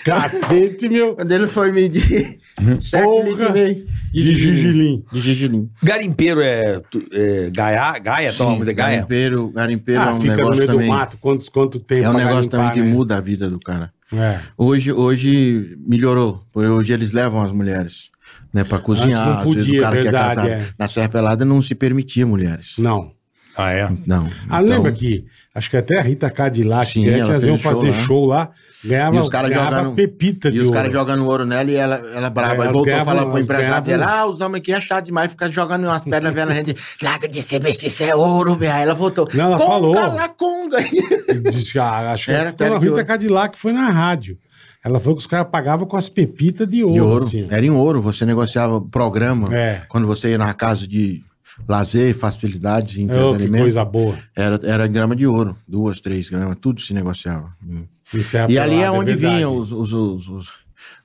Cacete, 0.06 0.88
meu. 0.90 1.16
Quando 1.16 1.32
ele 1.32 1.48
foi 1.48 1.72
medir, 1.72 2.40
7 2.80 3.04
Porra 3.04 3.24
litros 3.30 3.50
e 3.50 3.52
meio 3.52 3.86
De 4.14 4.36
Gigilim. 4.36 5.04
De 5.12 5.20
gergelim. 5.22 5.70
Garimpeiro 5.82 6.42
é, 6.42 6.82
é 7.12 7.52
Gaia? 7.54 8.00
Gaia? 8.00 8.34
Toma 8.34 8.56
muita 8.56 8.72
Gaia? 8.74 8.96
Garimpeiro, 8.98 9.50
garimpeiro 9.50 10.02
é 10.02 10.04
Ah, 10.06 10.14
um 10.14 10.22
fica 10.22 10.32
no 10.34 10.38
negócio 10.38 10.58
meio 10.58 10.68
também. 10.68 10.88
do 10.88 10.94
mato. 10.94 11.18
Quantos, 11.20 11.50
quanto 11.50 11.80
tempo 11.80 12.04
É 12.04 12.10
um 12.10 12.14
negócio 12.14 12.36
garimpar, 12.50 12.60
também 12.60 12.72
que 12.74 12.82
né? 12.82 12.94
muda 12.96 13.18
a 13.18 13.22
vida 13.22 13.50
do 13.50 13.60
cara. 13.60 13.92
É. 14.14 14.40
Hoje, 14.58 14.92
hoje 14.92 15.78
melhorou. 15.86 16.44
porque 16.52 16.70
Hoje 16.70 16.94
eles 16.94 17.12
levam 17.14 17.42
as 17.42 17.52
mulheres 17.52 18.10
né, 18.54 18.64
para 18.64 18.80
cozinhar. 18.80 19.10
Antes 19.10 19.20
não 19.22 19.38
Às 19.40 19.44
vezes 19.46 19.64
podia, 19.66 19.80
o 19.80 19.84
cara 19.84 19.96
verdade, 19.96 20.34
que 20.36 20.40
é 20.40 20.50
casado. 20.50 20.50
é. 20.50 20.68
Na 20.78 20.88
Serra 20.88 21.10
Pelada 21.10 21.44
não 21.46 21.62
se 21.62 21.74
permitia 21.76 22.26
mulheres. 22.26 22.76
Não. 22.78 23.12
Ah, 23.56 23.72
é? 23.72 23.88
Não. 24.08 24.28
Ah, 24.50 24.64
Então, 24.64 24.78
lembra 24.78 24.92
que 24.92 25.26
acho 25.54 25.70
que 25.70 25.78
até 25.78 26.00
a 26.00 26.02
Rita 26.02 26.28
Cadillac, 26.32 26.90
Sim, 26.90 27.08
elas 27.08 27.28
fez 27.30 27.44
iam 27.44 27.56
show 27.60 27.72
fazer 27.72 27.92
lá. 27.92 28.02
show 28.02 28.26
lá, 28.26 28.50
ganhava, 28.84 29.16
E 29.16 29.20
os 29.20 29.30
caras 29.30 29.52
ganhava 29.52 29.76
jogando- 29.76 29.94
pepita 29.94 30.50
de 30.52 30.58
E 30.58 30.62
os 30.62 30.72
caras 30.72 30.92
jogando 30.92 31.24
ouro 31.28 31.46
nela 31.46 31.70
e 31.70 31.76
ela, 31.76 31.98
ela 32.16 32.32
brava. 32.32 32.54
É, 32.54 32.56
elas 32.56 32.66
voltou 32.74 32.82
a 32.82 32.86
ganhavam- 32.96 33.06
falar 33.16 33.30
pro 33.30 33.40
empresário 33.40 33.86
dela: 33.86 34.06
Ah, 34.10 34.26
os 34.26 34.42
homens 34.42 34.60
aqui 34.62 34.74
é 34.74 34.82
chato 34.82 35.06
demais, 35.06 35.30
ficar 35.30 35.52
jogando 35.52 35.84
umas 35.84 36.04
pedras 36.04 36.34
vendo 36.34 36.52
a 36.52 36.56
gente. 36.56 36.76
Larga 37.00 37.28
de 37.28 37.42
ser 37.44 37.60
besta, 37.60 37.86
isso 37.86 38.04
é 38.04 38.16
ouro, 38.16 38.56
velho. 38.56 38.74
Aí 38.74 38.82
ela 38.82 38.96
voltou. 38.96 39.30
Não, 39.36 39.46
ela 39.46 39.58
conga 39.58 39.70
falou. 39.72 39.94
La 39.94 40.30
conga. 40.30 40.78
Diz 40.82 41.78
ah, 41.78 42.12
acho 42.14 42.26
que 42.26 42.32
Era 42.32 42.56
era 42.60 42.76
a 42.76 42.80
Rita. 42.80 43.06
Cadillac 43.06 43.56
foi 43.60 43.72
na 43.72 43.88
rádio. 43.90 44.36
Ela 44.84 45.00
falou 45.00 45.16
que 45.16 45.22
os 45.22 45.28
caras 45.28 45.48
pagavam 45.50 45.88
com 45.88 45.96
as 45.96 46.10
pepitas 46.10 46.68
de 46.68 46.84
ouro. 46.84 46.94
De 46.94 47.02
ouro. 47.02 47.24
assim. 47.26 47.48
Era 47.50 47.66
em 47.66 47.70
ouro. 47.70 48.02
Você 48.02 48.26
negociava 48.26 48.82
programa. 48.82 49.56
É. 49.56 49.84
Quando 49.88 50.06
você 50.06 50.32
ia 50.32 50.38
na 50.38 50.54
casa 50.54 50.86
de 50.88 51.24
lazer, 51.68 52.14
facilidades, 52.16 52.94
Oh, 52.96 52.98
que 52.98 53.02
entretenimento. 53.04 53.64
coisa 53.64 53.86
boa. 53.86 54.18
Era, 54.36 54.60
era 54.64 54.88
grama 54.88 55.16
de 55.16 55.26
ouro. 55.26 55.56
Duas, 55.68 56.02
três 56.02 56.28
gramas. 56.30 56.58
Tudo 56.60 56.82
se 56.82 56.94
negociava. 56.94 57.50
Isso 58.14 58.36
é 58.38 58.46
E 58.50 58.60
ali 58.60 58.76
é 58.76 58.78
apelado, 58.80 58.98
onde 59.00 59.12
verdade. 59.14 59.36
vinham 59.38 59.56
os, 59.56 59.72
os, 59.72 59.94
os, 59.94 60.28
os, 60.28 60.48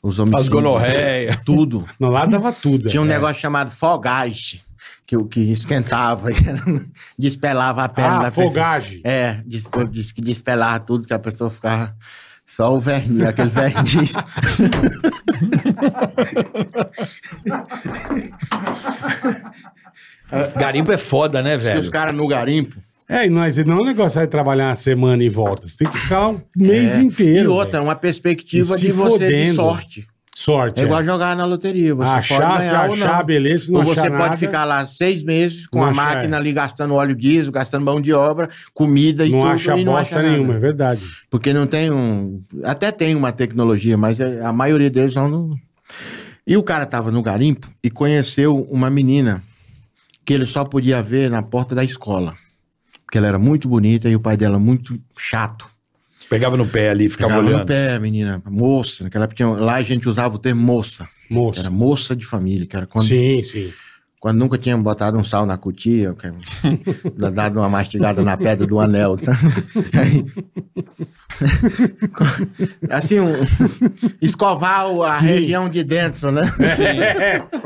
os 0.02 0.14
As 0.14 0.18
homicídios. 0.18 0.48
gonorreia. 0.48 1.38
Tudo. 1.46 1.84
Não, 2.00 2.08
lá 2.08 2.26
dava 2.26 2.52
tudo. 2.52 2.88
Tinha 2.88 3.00
um 3.00 3.04
é. 3.04 3.08
negócio 3.08 3.40
chamado 3.40 3.70
fogagem, 3.70 4.60
que, 5.06 5.16
o- 5.16 5.24
que 5.24 5.38
esquentava, 5.52 6.30
despelava 7.18 7.84
a 7.84 7.88
pele 7.88 8.08
Ah, 8.08 8.18
da 8.22 8.30
pessoa. 8.30 8.48
fogagem. 8.48 9.00
É, 9.04 9.40
diz, 9.46 9.68
diz 9.90 10.12
que 10.12 10.20
despelava 10.20 10.80
tudo, 10.80 11.06
que 11.06 11.14
a 11.14 11.18
pessoa 11.18 11.50
ficava 11.50 11.94
Só 12.48 12.74
o 12.74 12.80
verniz, 12.80 13.22
aquele 13.22 13.50
verniz. 13.50 14.10
Garimpo 20.56 20.92
é 20.92 20.98
foda, 20.98 21.42
né, 21.42 21.52
que 21.52 21.56
os 21.56 21.62
velho? 21.64 21.90
caras 21.90 22.14
no 22.14 22.26
garimpo. 22.26 22.76
É, 23.08 23.24
e 23.26 23.30
nós 23.30 23.56
não 23.64 23.78
é 23.78 23.80
um 23.80 23.84
negócio 23.86 24.20
de 24.20 24.26
trabalhar 24.26 24.66
uma 24.68 24.74
semana 24.74 25.22
e 25.24 25.30
volta. 25.30 25.66
Você 25.66 25.78
tem 25.78 25.88
que 25.88 25.96
ficar 25.98 26.28
um 26.28 26.40
mês 26.54 26.92
É. 26.92 27.00
inteiro. 27.00 27.44
E 27.44 27.46
outra, 27.48 27.78
velho. 27.78 27.84
uma 27.84 27.94
perspectiva 27.96 28.74
E 28.74 28.78
se 28.78 28.86
de 28.86 28.92
você 28.92 29.26
de 29.28 29.32
fodendo. 29.32 29.54
sorte. 29.54 30.06
Sorte. 30.40 30.80
É 30.80 30.84
igual 30.84 31.00
é. 31.00 31.04
jogar 31.04 31.34
na 31.34 31.44
loteria. 31.44 31.92
Você 31.96 32.10
Achar, 32.12 32.40
pode 32.40 32.62
se 32.62 32.68
ganhar 32.70 32.86
ou 32.88 32.94
achar, 32.94 33.18
não. 33.18 33.24
beleza. 33.26 33.64
Se 33.64 33.72
não 33.72 33.80
Ou 33.80 33.86
você 33.86 34.02
pode 34.02 34.12
nada, 34.22 34.36
ficar 34.36 34.64
lá 34.64 34.86
seis 34.86 35.24
meses 35.24 35.66
com 35.66 35.82
a 35.82 35.90
achar, 35.90 35.94
máquina 35.96 36.36
é. 36.36 36.38
ali 36.38 36.52
gastando 36.52 36.94
óleo 36.94 37.16
diesel, 37.16 37.50
gastando 37.50 37.84
mão 37.84 38.00
de 38.00 38.12
obra, 38.12 38.48
comida 38.72 39.26
e 39.26 39.30
Não 39.32 39.40
tudo. 39.40 39.50
acha 39.50 39.76
e 39.76 39.84
não 39.84 39.94
bosta 39.94 40.14
acha 40.14 40.22
nada. 40.22 40.36
nenhuma, 40.36 40.54
é 40.54 40.58
verdade. 40.60 41.02
Porque 41.28 41.52
não 41.52 41.66
tem 41.66 41.90
um. 41.90 42.40
Até 42.62 42.92
tem 42.92 43.16
uma 43.16 43.32
tecnologia, 43.32 43.96
mas 43.96 44.20
é- 44.20 44.40
a 44.40 44.52
maioria 44.52 44.88
deles 44.88 45.12
não- 45.12 45.56
E 46.46 46.56
o 46.56 46.62
cara 46.62 46.86
tava 46.86 47.10
no 47.10 47.20
garimpo 47.20 47.68
e 47.82 47.90
conheceu 47.90 48.62
uma 48.70 48.88
menina 48.88 49.42
que 50.24 50.32
ele 50.32 50.46
só 50.46 50.64
podia 50.64 51.02
ver 51.02 51.28
na 51.28 51.42
porta 51.42 51.74
da 51.74 51.82
escola. 51.82 52.32
Porque 53.04 53.18
ela 53.18 53.26
era 53.26 53.38
muito 53.40 53.68
bonita 53.68 54.08
e 54.08 54.14
o 54.14 54.20
pai 54.20 54.36
dela 54.36 54.58
muito 54.58 55.00
chato. 55.16 55.66
Pegava 56.28 56.56
no 56.56 56.66
pé 56.66 56.90
ali, 56.90 57.08
ficava 57.08 57.30
Pegava 57.34 57.46
olhando. 57.48 57.60
no 57.60 57.66
pé, 57.66 57.98
menina, 57.98 58.42
moça. 58.46 59.04
Naquela 59.04 59.24
época, 59.24 59.36
tinha- 59.36 59.48
lá 59.48 59.76
a 59.76 59.82
gente 59.82 60.08
usava 60.08 60.34
o 60.34 60.38
termo 60.38 60.60
moça. 60.62 61.08
Moça. 61.30 61.60
Era 61.62 61.70
moça 61.70 62.14
de 62.16 62.24
família, 62.26 62.66
que 62.66 62.76
era 62.76 62.86
quando, 62.86 63.06
Sim, 63.06 63.42
sim. 63.42 63.70
quando 64.20 64.38
nunca 64.38 64.56
tinha 64.58 64.76
botado 64.76 65.16
um 65.18 65.24
sal 65.24 65.46
na 65.46 65.56
cutia, 65.56 66.14
que- 66.14 67.30
dado 67.30 67.58
uma 67.60 67.68
mastigada 67.68 68.22
na 68.22 68.36
pedra 68.36 68.66
do 68.66 68.78
anel. 68.80 69.16
sabe? 69.18 69.38
Aí- 69.94 70.24
assim, 72.90 73.20
um- 73.20 73.44
escovar 74.20 74.88
o- 74.90 75.02
a 75.02 75.12
Sim. 75.14 75.26
região 75.26 75.68
de 75.68 75.82
dentro, 75.84 76.30
né? 76.32 76.42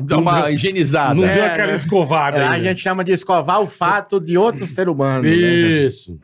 Dá 0.03 0.19
uma 0.19 0.51
higienizada. 0.51 1.15
Não 1.15 1.25
É, 1.25 1.35
deu 1.35 1.45
aquela 1.47 1.69
né? 1.69 1.75
escovada 1.75 2.47
a 2.47 2.53
aí. 2.55 2.65
gente 2.65 2.81
chama 2.81 3.03
de 3.05 3.13
escovar 3.13 3.61
o 3.61 3.67
fato 3.67 4.21
de 4.21 4.37
outro 4.37 4.67
ser 4.67 4.89
humano. 4.89 5.23
né? 5.25 5.31
Isso. 5.31 6.19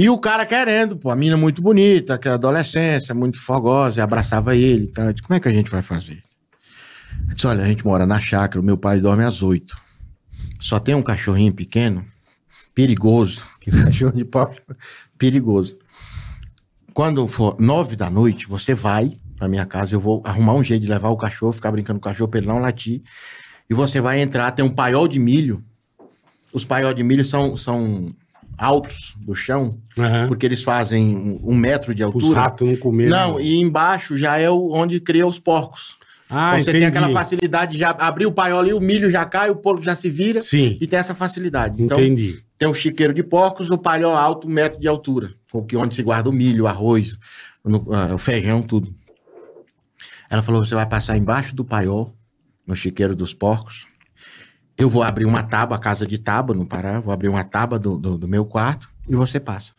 E 0.00 0.08
o 0.08 0.16
cara 0.16 0.46
querendo, 0.46 0.96
pô, 0.96 1.10
a 1.10 1.14
mina 1.14 1.36
muito 1.36 1.60
bonita, 1.60 2.16
que 2.16 2.26
é 2.26 2.30
adolescência, 2.30 3.14
muito 3.14 3.38
fogosa, 3.38 4.00
e 4.00 4.02
abraçava 4.02 4.56
ele. 4.56 4.86
Então, 4.90 5.04
eu 5.04 5.12
disse, 5.12 5.22
como 5.22 5.36
é 5.36 5.40
que 5.40 5.46
a 5.46 5.52
gente 5.52 5.70
vai 5.70 5.82
fazer? 5.82 6.22
Eu 7.28 7.34
disse, 7.34 7.46
olha, 7.46 7.62
a 7.62 7.66
gente 7.66 7.84
mora 7.84 8.06
na 8.06 8.18
chácara, 8.18 8.58
o 8.58 8.64
meu 8.64 8.78
pai 8.78 8.98
dorme 8.98 9.24
às 9.24 9.42
oito. 9.42 9.76
Só 10.58 10.78
tem 10.78 10.94
um 10.94 11.02
cachorrinho 11.02 11.52
pequeno, 11.52 12.02
perigoso, 12.74 13.46
que 13.60 13.70
cachorro 13.70 14.16
de 14.16 14.24
pau, 14.24 14.50
perigoso. 15.18 15.76
Quando 16.94 17.28
for 17.28 17.60
nove 17.60 17.94
da 17.94 18.08
noite, 18.08 18.48
você 18.48 18.72
vai 18.72 19.18
pra 19.36 19.48
minha 19.48 19.66
casa, 19.66 19.94
eu 19.94 20.00
vou 20.00 20.22
arrumar 20.24 20.54
um 20.54 20.64
jeito 20.64 20.80
de 20.80 20.88
levar 20.88 21.10
o 21.10 21.16
cachorro, 21.18 21.52
ficar 21.52 21.72
brincando 21.72 22.00
com 22.00 22.08
o 22.08 22.10
cachorro 22.10 22.30
pra 22.30 22.38
ele 22.38 22.46
não 22.46 22.58
latir. 22.58 23.02
E 23.68 23.74
você 23.74 24.00
vai 24.00 24.22
entrar, 24.22 24.50
tem 24.52 24.64
um 24.64 24.74
paiol 24.74 25.06
de 25.06 25.20
milho. 25.20 25.62
Os 26.54 26.64
paiol 26.64 26.94
de 26.94 27.02
milho 27.02 27.22
são, 27.22 27.54
são 27.54 28.14
altos 28.60 29.16
do 29.18 29.34
chão, 29.34 29.78
Aham. 29.98 30.28
porque 30.28 30.44
eles 30.44 30.62
fazem 30.62 31.16
um- 31.16 31.40
um 31.50 31.54
metro 31.56 31.94
de 31.94 32.02
Os 32.04 32.06
altura. 32.14 32.40
ratos 32.42 32.68
não 32.68 32.76
comeram. 32.76 33.10
Não, 33.10 33.40
e 33.40 33.58
embaixo 33.58 34.16
já 34.18 34.38
é 34.38 34.50
onde 34.50 35.00
cria 35.00 35.26
os 35.26 35.38
porcos. 35.38 35.98
Ah, 36.28 36.50
então 36.50 36.56
você 36.64 36.70
entendi. 36.70 36.78
tem 36.78 36.86
aquela 36.86 37.10
facilidade 37.10 37.72
de 37.72 37.78
já 37.80 37.90
abrir 37.90 38.26
o 38.26 38.30
paiol 38.32 38.60
ali, 38.60 38.72
o 38.72 38.80
milho 38.80 39.10
já 39.10 39.24
cai, 39.24 39.50
o 39.50 39.56
porco 39.56 39.82
já 39.82 39.96
se 39.96 40.08
vira 40.08 40.40
Sim, 40.40 40.78
e 40.80 40.86
tem 40.86 40.98
essa 40.98 41.12
facilidade. 41.14 41.82
Então 41.82 41.98
entendi. 41.98 42.40
tem 42.56 42.68
o 42.68 42.74
chiqueiro 42.74 43.12
de 43.12 43.22
porcos, 43.24 43.68
o 43.70 43.76
paiol 43.78 44.14
alto, 44.14 44.46
um 44.46 44.50
metro 44.50 44.78
de 44.80 44.86
altura, 44.86 45.32
com 45.50 45.64
que 45.64 45.76
onde 45.76 45.94
se 45.94 46.02
guarda 46.04 46.28
o 46.28 46.32
milho, 46.32 46.64
o 46.64 46.66
arroz, 46.68 47.18
ah, 47.92 48.14
o 48.14 48.18
feijão, 48.18 48.62
tudo. 48.62 48.94
Ela 50.30 50.42
falou: 50.42 50.64
você 50.64 50.74
vai 50.74 50.86
passar 50.86 51.16
embaixo 51.16 51.54
do 51.56 51.64
paiol, 51.64 52.14
no 52.64 52.76
chiqueiro 52.76 53.16
dos 53.16 53.34
porcos. 53.34 53.88
Eu 54.80 54.88
vou 54.88 55.02
abrir 55.02 55.26
uma 55.26 55.42
tábua, 55.42 55.76
a 55.76 55.80
casa 55.80 56.06
de 56.06 56.18
tábua 56.18 56.56
no 56.56 56.66
Pará, 56.66 57.00
vou 57.00 57.12
abrir 57.12 57.28
uma 57.28 57.44
tábua 57.44 57.78
do, 57.78 57.98
do, 57.98 58.16
do 58.16 58.26
meu 58.28 58.44
quarto 58.46 58.88
e 59.08 59.14
você 59.14 59.38
passa. 59.38 59.72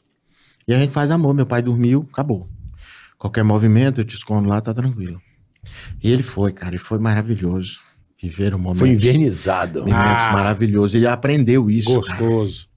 E 0.68 0.74
a 0.74 0.80
gente 0.80 0.92
faz 0.92 1.10
amor. 1.10 1.34
Meu 1.34 1.46
pai 1.46 1.62
dormiu, 1.62 2.08
acabou. 2.12 2.48
Qualquer 3.18 3.44
movimento, 3.44 4.02
eu 4.02 4.06
te 4.06 4.16
escondo 4.16 4.48
lá, 4.48 4.62
tá 4.62 4.74
tranquilo. 4.74 5.20
E 6.04 6.12
ele 6.12 6.24
foi, 6.24 6.52
cara, 6.52 6.76
e 6.76 6.78
foi 6.78 7.00
maravilhoso. 7.00 7.80
Viver 8.22 8.54
um 8.54 8.60
momento. 8.60 8.80
Foi 8.80 8.90
invernizado. 8.90 9.80
Momentos 9.80 10.00
Ah. 10.04 10.32
maravilhosos. 10.34 10.94
Ele 10.94 11.08
aprendeu 11.08 11.70
isso. 11.70 12.00
cara 12.02 12.18
Gostoso. 12.20 12.68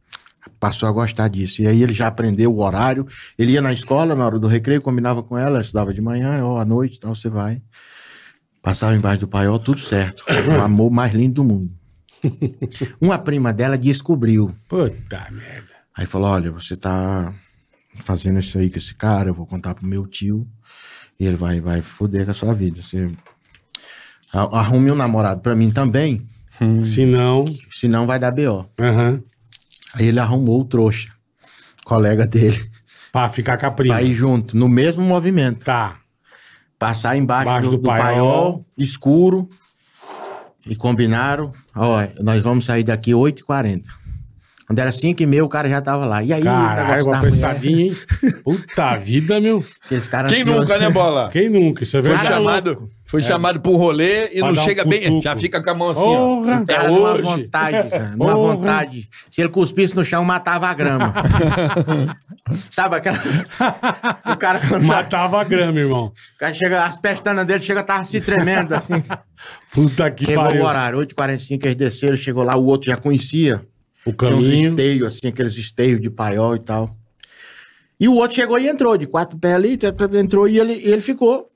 passou 0.58 0.88
a 0.88 0.92
gostar 0.92 1.28
disso. 1.28 1.60
E 1.60 1.66
aí 1.66 1.82
ele 1.82 1.92
já 1.92 2.06
aprendeu 2.06 2.50
o 2.54 2.60
horário. 2.62 3.06
Ele 3.38 3.52
ia 3.52 3.60
na 3.60 3.72
escola 3.72 4.14
na 4.14 4.24
hora 4.24 4.38
do 4.38 4.46
recreio, 4.48 4.80
combinava 4.80 5.22
com 5.22 5.36
ela, 5.36 5.50
ela 5.56 5.60
estudava 5.60 5.92
de 5.92 6.00
manhã, 6.00 6.42
ó, 6.42 6.58
à 6.58 6.64
noite, 6.64 6.98
tal, 6.98 7.14
você 7.14 7.28
vai. 7.28 7.60
Passava 8.62 8.94
embaixo 8.96 9.20
do 9.20 9.28
paiol, 9.28 9.58
tudo 9.58 9.80
certo. 9.80 10.24
O 10.56 10.60
amor 10.62 10.90
mais 10.90 11.12
lindo 11.12 11.34
do 11.34 11.44
mundo. 11.44 11.70
Uma 13.00 13.18
prima 13.18 13.52
dela 13.52 13.76
descobriu. 13.78 14.54
Puta 14.68 15.28
merda. 15.30 15.74
Aí 15.96 16.06
falou: 16.06 16.28
olha, 16.30 16.50
você 16.50 16.76
tá 16.76 17.32
fazendo 18.00 18.38
isso 18.40 18.58
aí 18.58 18.70
com 18.70 18.78
esse 18.78 18.94
cara, 18.94 19.28
eu 19.30 19.34
vou 19.34 19.46
contar 19.46 19.74
pro 19.74 19.86
meu 19.86 20.06
tio. 20.06 20.46
E 21.18 21.26
ele 21.26 21.36
vai, 21.36 21.60
vai 21.60 21.80
foder 21.80 22.24
com 22.24 22.32
a 22.32 22.34
sua 22.34 22.52
vida. 22.54 22.82
Você 22.82 23.08
arrume 24.32 24.90
um 24.90 24.94
namorado 24.96 25.40
pra 25.40 25.54
mim 25.54 25.70
também, 25.70 26.26
Se 26.82 27.06
não. 27.06 27.44
senão 27.72 28.06
vai 28.06 28.18
dar 28.18 28.32
B.O. 28.32 28.66
Aham. 28.80 29.22
Aí 29.94 30.06
ele 30.08 30.18
arrumou 30.18 30.60
o 30.60 30.64
trouxa, 30.64 31.08
colega 31.84 32.26
dele. 32.26 32.68
Pra 33.12 33.28
ficar 33.28 33.56
com 33.58 33.66
a 33.66 33.70
prima. 33.70 33.94
Pra 33.94 34.02
ir 34.02 34.12
junto, 34.12 34.56
no 34.56 34.68
mesmo 34.68 35.02
movimento. 35.04 35.64
Tá. 35.64 35.98
Passar 36.76 37.16
embaixo 37.16 37.48
Embaixo 37.48 37.70
do, 37.70 37.76
do 37.76 37.82
do 37.82 37.86
paiol. 37.86 38.02
paiol, 38.04 38.66
escuro. 38.76 39.48
E 40.66 40.74
combinaram. 40.74 41.52
Ó, 41.74 41.98
nós 42.20 42.42
vamos 42.42 42.64
sair 42.64 42.82
daqui 42.82 43.12
8h40. 43.12 43.82
Quando 44.66 44.78
era 44.78 44.90
5h30, 44.90 45.44
o 45.44 45.48
cara 45.48 45.68
já 45.68 45.80
tava 45.82 46.06
lá. 46.06 46.22
E 46.22 46.32
aí, 46.32 46.42
Caralho, 46.42 47.04
uma 47.04 47.18
apressadinha, 47.18 47.84
hein? 47.84 47.96
Puta 48.42 48.96
vida, 48.96 49.38
meu. 49.38 49.62
Quem 49.88 49.98
ansiosos. 49.98 50.46
nunca, 50.46 50.78
né, 50.78 50.88
Bola? 50.88 51.28
Quem 51.30 51.50
nunca? 51.50 51.82
Isso 51.82 51.98
é 51.98 52.00
Foi 52.00 52.10
verdade. 52.10 52.28
chamado, 52.28 52.90
foi 53.06 53.22
chamado 53.22 53.60
pra 53.60 53.70
um 53.70 53.76
rolê 53.76 54.26
e 54.32 54.38
Pra 54.38 54.48
não 54.48 54.54
dar 54.54 54.60
um 54.60 54.64
chega 54.64 54.84
bem, 54.84 55.20
já 55.20 55.36
fica 55.36 55.62
com 55.62 55.70
a 55.70 55.74
mão 55.74 55.90
assim, 55.90 56.00
Porra. 56.00 56.62
ó. 56.62 56.66
Cara 56.66 56.84
É 56.84 56.90
numa 56.90 57.22
vontade, 57.22 57.90
cara. 57.90 58.08
Numa 58.16 58.34
Porra. 58.34 58.56
vontade. 58.56 59.08
Se 59.30 59.40
ele 59.42 59.50
cuspisse 59.50 59.94
no 59.94 60.04
chão, 60.04 60.24
matava 60.24 60.66
a 60.68 60.74
grama. 60.74 61.12
Sabe 62.70 62.96
aquela. 62.96 63.18
o 64.32 64.36
cara, 64.36 64.60
quando 64.68 64.84
Matava 64.84 65.40
a 65.40 65.44
grama, 65.44 65.78
irmão. 65.78 66.06
o 66.06 66.38
cara 66.38 66.54
chega, 66.54 66.84
as 66.84 66.96
pestanas 66.96 67.46
dele 67.46 67.62
chega, 67.62 67.82
tava 67.82 68.04
se 68.04 68.20
tremendo 68.20 68.74
assim. 68.74 69.02
Puta 69.72 70.10
que 70.10 70.24
Chegou 70.24 70.44
pariu. 70.44 70.62
o 70.62 70.66
horário, 70.66 70.98
8h45, 71.00 71.64
eles 71.64 71.76
desceram, 71.76 72.16
chegou 72.16 72.42
lá, 72.42 72.56
o 72.56 72.64
outro 72.64 72.90
já 72.90 72.96
conhecia. 72.96 73.62
O 74.06 74.12
Tinha 74.12 74.30
uns 74.34 74.46
caminho. 74.46 74.70
esteios, 74.70 75.06
assim, 75.16 75.28
aqueles 75.28 75.56
esteios 75.56 76.00
de 76.00 76.10
paiol 76.10 76.56
e 76.56 76.60
tal. 76.60 76.94
E 77.98 78.08
o 78.08 78.14
outro 78.14 78.36
chegou 78.36 78.58
e 78.58 78.68
entrou, 78.68 78.96
de 78.96 79.06
quatro 79.06 79.38
pés 79.38 79.54
ali, 79.54 79.78
entrou 80.18 80.48
e 80.48 80.58
ele, 80.58 80.74
e 80.74 80.90
ele 80.92 81.00
ficou 81.00 81.48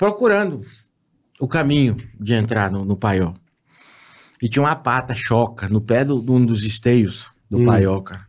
procurando 0.00 0.62
o 1.38 1.46
caminho 1.46 1.94
de 2.18 2.32
entrar 2.32 2.70
no, 2.70 2.86
no 2.86 2.96
paiol. 2.96 3.34
E 4.40 4.48
tinha 4.48 4.62
uma 4.62 4.74
pata 4.74 5.12
choca 5.14 5.68
no 5.68 5.78
pé 5.78 6.06
do- 6.06 6.22
de 6.22 6.30
um 6.30 6.44
dos 6.46 6.64
esteios 6.64 7.26
do 7.50 7.58
Hum. 7.58 7.66
paiol, 7.66 8.00
cara. 8.02 8.26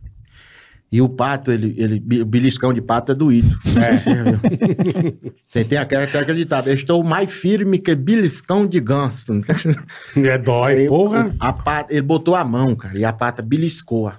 E 0.91 1.01
o 1.01 1.07
pato, 1.07 1.49
ele, 1.49 1.73
ele, 1.77 2.21
o 2.21 2.25
beliscão 2.25 2.73
de 2.73 2.81
pato 2.81 3.13
é 3.13 3.15
doído. 3.15 3.57
É. 3.81 5.21
Tem, 5.53 5.63
tem, 5.65 5.77
aquele, 5.77 6.07
tem 6.07 6.19
aquele 6.21 6.39
ditado, 6.39 6.67
eu 6.67 6.73
estou 6.73 7.01
mais 7.05 7.31
firme 7.31 7.79
que 7.79 7.95
beliscão 7.95 8.67
de 8.67 8.81
ganso. 8.81 9.31
É 10.17 10.37
dói, 10.37 10.73
Aí, 10.79 10.87
porra. 10.89 11.33
a 11.39 11.53
pata, 11.53 11.93
ele 11.93 12.01
botou 12.01 12.35
a 12.35 12.43
mão, 12.43 12.75
cara, 12.75 12.97
e 12.99 13.05
a 13.05 13.13
pata 13.13 13.41
beliscou 13.41 14.09
a, 14.09 14.17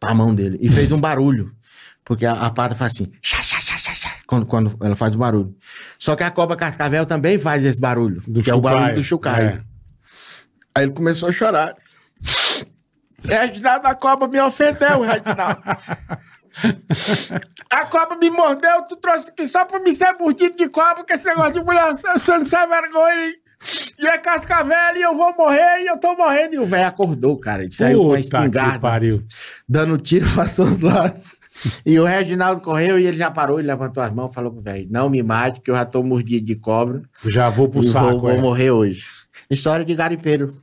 a 0.00 0.14
mão 0.14 0.34
dele 0.34 0.56
e 0.62 0.70
fez 0.70 0.90
um 0.90 0.98
barulho. 1.00 1.52
Porque 2.02 2.24
a, 2.24 2.32
a 2.32 2.50
pata 2.50 2.74
faz 2.74 2.94
assim, 2.94 3.12
chá, 3.20 3.42
chá, 3.42 3.60
chá, 3.60 3.76
chá, 3.76 3.92
chá, 3.94 4.14
quando, 4.26 4.46
quando 4.46 4.76
ela 4.82 4.96
faz 4.96 5.14
o 5.14 5.18
barulho. 5.18 5.54
Só 5.98 6.16
que 6.16 6.22
a 6.24 6.30
cobra 6.30 6.56
cascavel 6.56 7.06
também 7.06 7.38
faz 7.38 7.64
esse 7.64 7.80
barulho, 7.80 8.22
Do 8.26 8.42
que 8.42 8.50
é 8.50 8.54
o 8.54 8.60
barulho 8.60 8.84
chucaio. 8.86 8.94
do 8.96 9.02
chucaio. 9.02 9.48
É. 9.48 9.60
Aí 10.74 10.84
ele 10.84 10.92
começou 10.92 11.28
a 11.28 11.32
chorar. 11.32 11.74
Reginaldo, 13.24 13.86
a 13.88 13.94
cobra 13.94 14.28
me 14.28 14.40
ofendeu, 14.40 15.00
Reginaldo. 15.00 15.62
A 17.72 17.84
cobra 17.86 18.16
me 18.16 18.30
mordeu, 18.30 18.82
tu 18.88 18.96
trouxe 18.96 19.30
aqui 19.30 19.46
só 19.48 19.64
pra 19.64 19.78
me 19.80 19.94
ser 19.94 20.12
mordido 20.18 20.56
de 20.56 20.68
cobra, 20.68 21.04
que 21.04 21.12
esse 21.12 21.24
negócio 21.24 21.54
de 21.54 21.62
mulher, 21.62 21.92
você 21.92 22.38
não 22.38 22.44
sabe 22.46 22.72
vergonha, 22.72 23.26
hein? 23.26 23.34
E 23.98 24.06
é 24.06 24.18
cascavel 24.18 24.96
e 24.96 25.02
eu 25.02 25.16
vou 25.16 25.34
morrer 25.34 25.82
e 25.82 25.86
eu 25.86 25.98
tô 25.98 26.14
morrendo. 26.14 26.54
E 26.54 26.58
o 26.58 26.66
velho 26.66 26.86
acordou, 26.86 27.38
cara. 27.38 27.62
Ele 27.64 27.72
saiu 27.72 28.00
com 28.02 28.12
a 28.12 28.20
espingarda, 28.20 28.78
pariu. 28.78 29.24
dando 29.68 29.98
tiro 29.98 30.28
pra 30.34 30.46
todo 30.48 30.86
lado. 30.86 31.20
E 31.84 31.98
o 31.98 32.04
Reginaldo 32.04 32.60
correu 32.60 32.98
e 32.98 33.06
ele 33.06 33.16
já 33.16 33.30
parou, 33.30 33.58
ele 33.58 33.68
levantou 33.68 34.02
as 34.02 34.12
mãos 34.12 34.30
e 34.30 34.34
falou 34.34 34.52
pro 34.52 34.60
velho: 34.60 34.86
Não 34.90 35.08
me 35.08 35.22
mate, 35.22 35.60
que 35.60 35.70
eu 35.70 35.74
já 35.74 35.84
tô 35.84 36.02
mordido 36.02 36.44
de 36.44 36.54
cobra. 36.54 37.02
Já 37.26 37.48
vou 37.48 37.68
pro 37.68 37.80
e 37.80 37.86
saco. 37.86 38.10
vou, 38.10 38.20
vou 38.20 38.30
é. 38.30 38.40
morrer 38.40 38.70
hoje. 38.70 39.04
História 39.50 39.84
de 39.84 39.94
garimpeiro. 39.94 40.54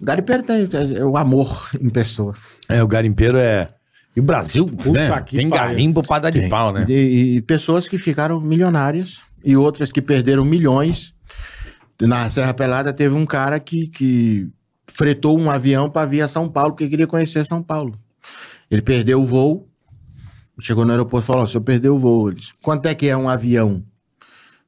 Garimpeiro 0.00 0.42
tem 0.42 0.68
o 1.02 1.16
amor 1.16 1.70
em 1.80 1.88
pessoa. 1.88 2.34
É, 2.68 2.82
o 2.82 2.86
garimpeiro 2.86 3.38
é. 3.38 3.70
E 4.14 4.20
o 4.20 4.22
Brasil, 4.22 4.66
né, 4.86 5.20
que 5.22 5.36
tem 5.36 5.48
pariu. 5.50 5.66
garimpo 5.66 6.02
pra 6.02 6.18
dar 6.18 6.30
de 6.30 6.40
Tem. 6.40 6.48
pau, 6.48 6.72
né? 6.72 6.86
E, 6.88 7.36
e 7.36 7.42
pessoas 7.42 7.86
que 7.86 7.98
ficaram 7.98 8.40
milionárias 8.40 9.20
e 9.44 9.54
outras 9.56 9.92
que 9.92 10.00
perderam 10.00 10.42
milhões. 10.42 11.14
Na 12.00 12.28
Serra 12.30 12.54
Pelada 12.54 12.94
teve 12.94 13.14
um 13.14 13.26
cara 13.26 13.60
que, 13.60 13.88
que 13.88 14.48
fretou 14.86 15.38
um 15.38 15.50
avião 15.50 15.90
para 15.90 16.06
vir 16.06 16.22
a 16.22 16.28
São 16.28 16.48
Paulo, 16.48 16.70
porque 16.72 16.88
queria 16.88 17.06
conhecer 17.06 17.44
São 17.44 17.62
Paulo. 17.62 17.94
Ele 18.70 18.82
perdeu 18.82 19.20
o 19.20 19.24
voo, 19.24 19.68
chegou 20.60 20.84
no 20.84 20.90
aeroporto 20.90 21.24
e 21.24 21.26
falou: 21.26 21.42
"Ó, 21.42 21.46
se 21.46 21.56
eu 21.56 21.60
perder 21.60 21.88
o 21.90 21.98
voo, 21.98 22.32
disse, 22.32 22.52
quanto 22.62 22.86
é 22.86 22.94
que 22.94 23.08
é 23.08 23.16
um 23.16 23.28
avião 23.28 23.82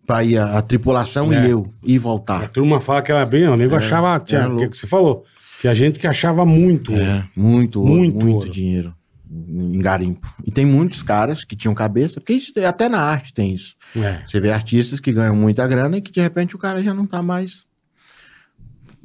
para 0.06 0.24
ir 0.24 0.38
a, 0.38 0.58
a 0.58 0.62
tripulação 0.62 1.32
É. 1.32 1.46
e 1.46 1.50
eu 1.50 1.72
ir 1.84 1.94
e 1.94 1.96
A 1.96 2.00
voltar? 2.00 2.48
turma 2.48 2.80
fala 2.80 3.02
que 3.02 3.12
era 3.12 3.24
bem, 3.26 3.46
o 3.48 3.56
nego 3.56 3.74
achava, 3.74 4.18
tinha, 4.20 4.40
era 4.42 4.52
o 4.54 4.56
que 4.56 4.68
que 4.68 4.76
você 4.76 4.86
falou? 4.86 5.24
Tinha 5.60 5.74
gente 5.74 5.98
que 5.98 6.06
achava 6.06 6.46
muito. 6.46 6.92
É, 6.94 7.24
muito, 7.36 7.80
ouro, 7.80 7.92
Muito 7.94 8.24
muito, 8.26 8.48
dinheiro 8.48 8.94
em 9.30 9.78
garimpo. 9.78 10.26
E 10.46 10.50
tem 10.50 10.64
muitos 10.64 11.02
caras 11.02 11.44
que 11.44 11.54
tinham 11.54 11.74
cabeça, 11.74 12.18
porque 12.20 12.32
isso, 12.32 12.50
até 12.64 12.88
na 12.88 12.98
arte 13.00 13.34
tem 13.34 13.52
isso. 13.52 13.74
É. 13.94 14.20
Você 14.26 14.40
vê 14.40 14.50
artistas 14.50 15.00
que 15.00 15.12
ganham 15.12 15.36
muita 15.36 15.66
grana 15.66 15.98
e 15.98 16.00
que 16.00 16.10
de 16.10 16.20
repente 16.20 16.56
o 16.56 16.58
cara 16.58 16.82
já 16.82 16.94
não 16.94 17.06
tá 17.06 17.20
mais. 17.20 17.64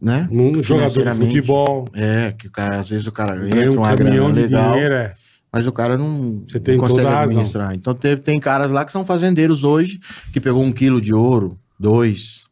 Né? 0.02 0.28
Um 0.32 0.62
jogador 0.64 1.04
de 1.12 1.18
futebol, 1.18 1.88
É, 1.94 2.34
que 2.38 2.48
o 2.48 2.52
cara, 2.52 2.80
às 2.80 2.90
vezes 2.90 3.08
o 3.08 3.12
cara 3.12 3.36
ganha 3.36 3.64
entra 3.66 3.72
um 3.72 3.76
uma 3.78 3.96
caminhão 3.96 4.32
grana 4.32 4.48
de 4.48 4.54
legal, 4.54 4.72
dinheiro. 4.74 4.94
É. 4.94 5.14
mas 5.54 5.68
o 5.68 5.72
cara 5.72 5.98
não, 5.98 6.44
Você 6.48 6.60
tem 6.60 6.76
não 6.76 6.82
consegue 6.82 7.02
toda 7.04 7.14
a 7.14 7.20
razão. 7.20 7.34
administrar. 7.34 7.76
Então 7.76 7.94
teve, 7.94 8.22
tem 8.22 8.40
caras 8.40 8.72
lá 8.72 8.84
que 8.84 8.92
são 8.92 9.06
fazendeiros 9.06 9.64
hoje, 9.64 10.00
que 10.34 10.42
pegou 10.42 10.64
um 10.64 10.74
quilo 10.74 11.00
de 11.00 11.14
ouro, 11.14 11.58
dois, 11.80 12.46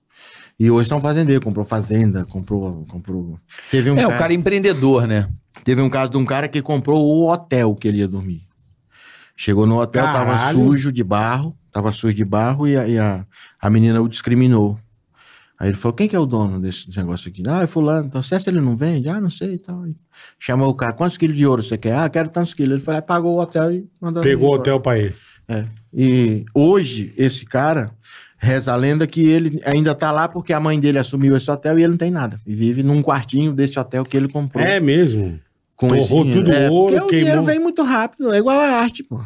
e 0.59 0.69
hoje 0.69 0.87
são 0.87 1.01
fazendeiros, 1.01 1.43
comprou 1.43 1.65
fazenda, 1.65 2.23
comprou. 2.25 2.85
comprou... 2.87 3.39
Teve 3.71 3.89
um 3.89 3.97
É, 3.97 4.05
o 4.05 4.11
cara 4.11 4.31
é 4.31 4.35
empreendedor, 4.35 5.07
né? 5.07 5.27
Teve 5.63 5.81
um 5.81 5.89
caso 5.89 6.11
de 6.11 6.17
um 6.17 6.25
cara 6.25 6.47
que 6.47 6.61
comprou 6.61 7.03
o 7.03 7.27
hotel 7.31 7.73
que 7.73 7.87
ele 7.87 7.97
ia 7.97 8.07
dormir. 8.07 8.43
Chegou 9.35 9.65
no 9.65 9.79
hotel, 9.79 10.03
tava 10.03 10.35
Caralho. 10.37 10.57
sujo 10.59 10.91
de 10.91 11.03
barro, 11.03 11.57
tava 11.71 11.91
sujo 11.91 12.13
de 12.13 12.23
barro 12.23 12.67
e, 12.67 12.77
a, 12.77 12.87
e 12.87 12.99
a, 12.99 13.25
a 13.59 13.69
menina 13.71 13.99
o 13.99 14.07
discriminou. 14.07 14.77
Aí 15.61 15.69
ele 15.69 15.77
falou: 15.77 15.93
quem 15.93 16.07
que 16.07 16.15
é 16.15 16.19
o 16.19 16.25
dono 16.25 16.59
desse 16.59 16.89
negócio 16.97 17.29
aqui? 17.29 17.43
Ah, 17.47 17.61
é 17.61 17.67
fulano. 17.67 18.07
Então, 18.07 18.23
se 18.23 18.33
essa 18.33 18.49
ele 18.49 18.59
não 18.59 18.75
vende? 18.75 19.07
Ah, 19.07 19.21
não 19.21 19.29
sei 19.29 19.53
e 19.53 19.59
tal. 19.59 19.85
Chamou 20.39 20.67
o 20.67 20.73
cara: 20.73 20.91
quantos 20.91 21.17
quilos 21.19 21.37
de 21.37 21.45
ouro 21.45 21.61
você 21.61 21.77
quer? 21.77 21.93
Ah, 21.93 22.09
quero 22.09 22.29
tantos 22.29 22.55
quilos. 22.55 22.79
Ele 22.79 22.91
lá, 22.91 22.99
pagou 22.99 23.35
o 23.35 23.39
hotel 23.39 23.71
e 23.71 23.87
mandou. 24.01 24.23
Pegou 24.23 24.49
o 24.49 24.55
hotel 24.55 24.79
pra 24.79 24.97
ele. 24.97 25.13
É. 25.47 25.65
E 25.93 26.45
hoje, 26.51 27.13
esse 27.15 27.45
cara, 27.45 27.91
reza 28.39 28.73
a 28.73 28.75
lenda 28.75 29.05
que 29.05 29.23
ele 29.23 29.61
ainda 29.63 29.93
tá 29.93 30.11
lá 30.11 30.27
porque 30.27 30.51
a 30.51 30.59
mãe 30.59 30.79
dele 30.79 30.97
assumiu 30.97 31.37
esse 31.37 31.51
hotel 31.51 31.77
e 31.77 31.83
ele 31.83 31.91
não 31.91 31.97
tem 31.97 32.09
nada. 32.09 32.39
E 32.47 32.55
vive 32.55 32.81
num 32.81 33.03
quartinho 33.03 33.53
desse 33.53 33.79
hotel 33.79 34.03
que 34.03 34.17
ele 34.17 34.27
comprou. 34.27 34.65
É 34.65 34.79
mesmo. 34.79 35.39
com 35.75 35.89
torrou 35.89 36.25
tudo 36.25 36.51
é, 36.51 36.71
ouro, 36.71 36.93
porque 36.93 37.05
o 37.05 37.07
queimou. 37.07 37.23
dinheiro 37.23 37.43
vem 37.43 37.59
muito 37.59 37.83
rápido. 37.83 38.33
É 38.33 38.39
igual 38.39 38.59
a 38.59 38.79
arte, 38.79 39.03
pô. 39.03 39.21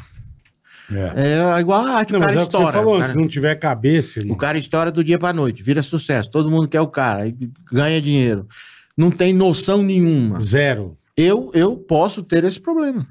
É. 0.91 1.55
É 1.55 1.59
igual 1.59 1.85
a 1.85 1.91
arte. 1.97 2.13
Não, 2.13 2.19
o 2.19 2.23
mas 2.23 2.31
cara 2.33 2.41
é 2.41 2.43
o 2.43 2.47
que 2.49 2.57
você 2.57 2.71
falou 2.71 2.99
cara, 2.99 3.11
se 3.11 3.17
não 3.17 3.27
tiver 3.27 3.55
cabeça, 3.55 4.19
irmão. 4.19 4.35
o 4.35 4.37
cara 4.37 4.57
estoura 4.57 4.91
do 4.91 5.03
dia 5.03 5.17
pra 5.17 5.33
noite, 5.33 5.63
vira 5.63 5.81
sucesso. 5.81 6.29
Todo 6.29 6.49
mundo 6.49 6.67
quer 6.67 6.81
o 6.81 6.87
cara, 6.87 7.23
ganha 7.71 8.01
dinheiro. 8.01 8.47
Não 8.97 9.09
tem 9.11 9.33
noção 9.33 9.81
nenhuma. 9.83 10.41
Zero. 10.41 10.97
Eu, 11.17 11.49
eu 11.53 11.75
posso 11.75 12.21
ter 12.23 12.43
esse 12.43 12.59
problema. 12.59 13.05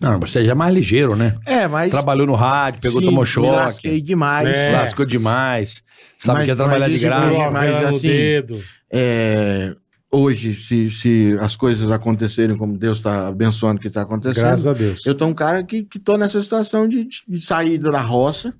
Não, 0.00 0.18
você 0.18 0.42
já 0.44 0.52
é 0.52 0.54
mais 0.54 0.74
ligeiro, 0.74 1.14
né? 1.14 1.36
É, 1.44 1.68
mas. 1.68 1.90
Trabalhou 1.90 2.26
no 2.26 2.34
rádio, 2.34 2.80
pegou, 2.80 3.00
sim, 3.00 3.06
tomou 3.06 3.24
Me 3.24 3.50
lasquei 3.50 3.90
choque, 3.96 4.00
demais. 4.00 4.48
É. 4.48 4.70
lascou 4.72 5.04
demais. 5.04 5.82
Sabe 6.16 6.38
Mas- 6.38 6.44
que 6.46 6.50
é 6.52 6.54
trabalhar 6.54 6.88
mas 6.88 6.92
de 6.92 6.98
graça. 6.98 7.50
Mas 7.50 7.86
assim, 7.86 8.08
dedo. 8.08 8.62
É, 8.90 9.74
hoje, 10.10 10.54
se, 10.54 10.90
se 10.90 11.36
as 11.40 11.56
coisas 11.56 11.90
acontecerem 11.90 12.56
como 12.56 12.76
Deus 12.76 12.98
está 12.98 13.28
abençoando 13.28 13.80
que 13.80 13.88
está 13.88 14.02
acontecendo, 14.02 14.42
Graças 14.44 14.66
a 14.66 14.72
Deus. 14.72 15.06
eu 15.06 15.14
tô 15.14 15.26
um 15.26 15.34
cara 15.34 15.62
que, 15.62 15.84
que 15.84 15.98
tô 15.98 16.16
nessa 16.16 16.42
situação 16.42 16.88
de, 16.88 17.06
de 17.28 17.40
sair 17.40 17.78
da 17.78 18.00
roça 18.00 18.52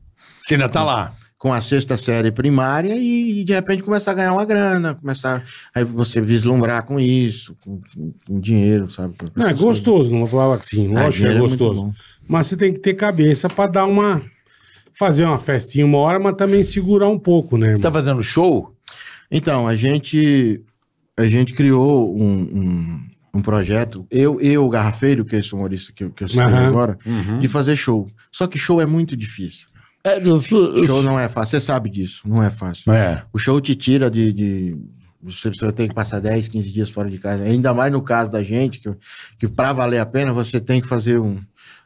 Você 0.43 0.55
ainda 0.55 0.68
tá 0.68 0.82
lá. 0.85 1.14
com 1.39 1.52
a 1.52 1.60
sexta 1.60 1.97
série 1.97 2.31
primária 2.31 2.94
e, 2.97 3.43
de 3.44 3.52
repente 3.52 3.82
começar 3.82 4.12
a 4.12 4.14
ganhar 4.14 4.32
uma 4.32 4.44
grana, 4.44 4.94
começar 4.94 5.43
aí 5.74 5.82
você 5.85 6.20
vislumbrar 6.20 6.85
com 6.85 7.01
isso, 7.01 7.56
com, 7.64 7.81
com- 7.81 8.12
com 8.27 8.40
dinheiro, 8.40 8.90
sabe? 8.90 9.14
Com 9.18 9.27
Não, 9.35 9.48
é 9.48 9.52
gostoso, 9.55 10.10
não 10.12 10.18
vou 10.20 10.27
falar 10.28 10.55
assim. 10.56 10.86
coisas. 10.86 10.97
Ah, 10.98 11.05
Lógico 11.05 11.28
que 11.28 11.35
é 11.35 11.39
muito 11.39 11.56
gostoso. 11.59 11.94
Mas 12.28 12.47
você 12.47 12.56
tem 12.56 12.72
que 12.72 12.78
ter 12.78 12.94
cabeça 12.94 13.48
pra 13.48 13.66
dar 13.66 13.86
uma. 13.86 14.22
Fazer 14.98 15.24
uma 15.24 15.39
festinha 15.39 15.86
uma 15.86 15.97
hora, 15.98 16.18
mas 16.20 16.36
também 16.36 16.62
segurar 16.62 17.09
um 17.09 17.18
pouco, 17.18 17.56
né? 17.56 17.74
Você 17.74 17.82
tá 17.82 17.90
fazendo 17.90 18.22
show? 18.22 18.74
Então, 19.31 19.66
a 19.66 19.74
gente, 19.74 20.60
a 21.20 21.26
gente 21.28 21.52
criou 21.52 22.16
um, 22.16 22.40
um, 22.40 23.01
um 23.34 23.42
projeto, 23.42 24.06
eu 24.10 24.40
e 24.40 24.56
o 24.59 24.68
Garrafeiro, 24.68 25.24
que 25.24 25.36
é 25.36 25.38
esse 25.38 25.55
humorista 25.55 25.92
que, 25.92 26.05
eu- 26.05 26.10
que 26.10 26.24
eu 26.24 26.28
citei 26.28 26.42
Aham. 26.44 26.66
agora, 26.68 26.98
de 27.40 27.48
fazer 27.48 27.76
show. 27.76 28.09
Só 28.32 28.47
que 28.47 28.59
show 28.59 28.80
é 28.80 28.86
muito 28.86 29.16
difícil. 29.16 29.68
Show 30.86 31.02
não 31.02 31.18
é 31.18 31.28
fácil, 31.28 31.59
você 31.60 31.64
sabe 31.66 31.90
disso, 31.90 32.22
não 32.26 32.42
é 32.42 32.51
fácil. 32.51 32.90
É. 32.92 33.22
O 33.32 33.38
show 33.38 33.60
te 33.60 33.74
tira 33.74 34.10
de. 34.10 34.32
de 34.32 34.76
você, 35.22 35.51
você 35.51 35.70
tem 35.70 35.86
que 35.86 35.94
passar 35.94 36.18
10, 36.20 36.48
15 36.48 36.72
dias 36.72 36.90
fora 36.90 37.10
de 37.10 37.18
casa. 37.18 37.42
Ainda 37.42 37.74
mais 37.74 37.92
no 37.92 38.01
caso 38.01 38.30
da 38.32 38.42
gente, 38.42 38.78
que, 38.80 38.90
que 39.38 39.47
para 39.47 39.74
valer 39.74 39.98
a 39.98 40.06
pena, 40.06 40.32
você 40.32 40.59
tem 40.59 40.80
que 40.80 40.88
fazer 40.88 41.20
um, 41.20 41.38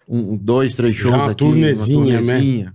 um 0.08 0.36
dois, 0.36 0.76
três 0.76 0.94
Já 0.94 1.02
shows 1.02 1.14
uma 1.14 1.24
aqui. 1.32 1.38
turnezinha, 1.44 2.20
né? 2.20 2.72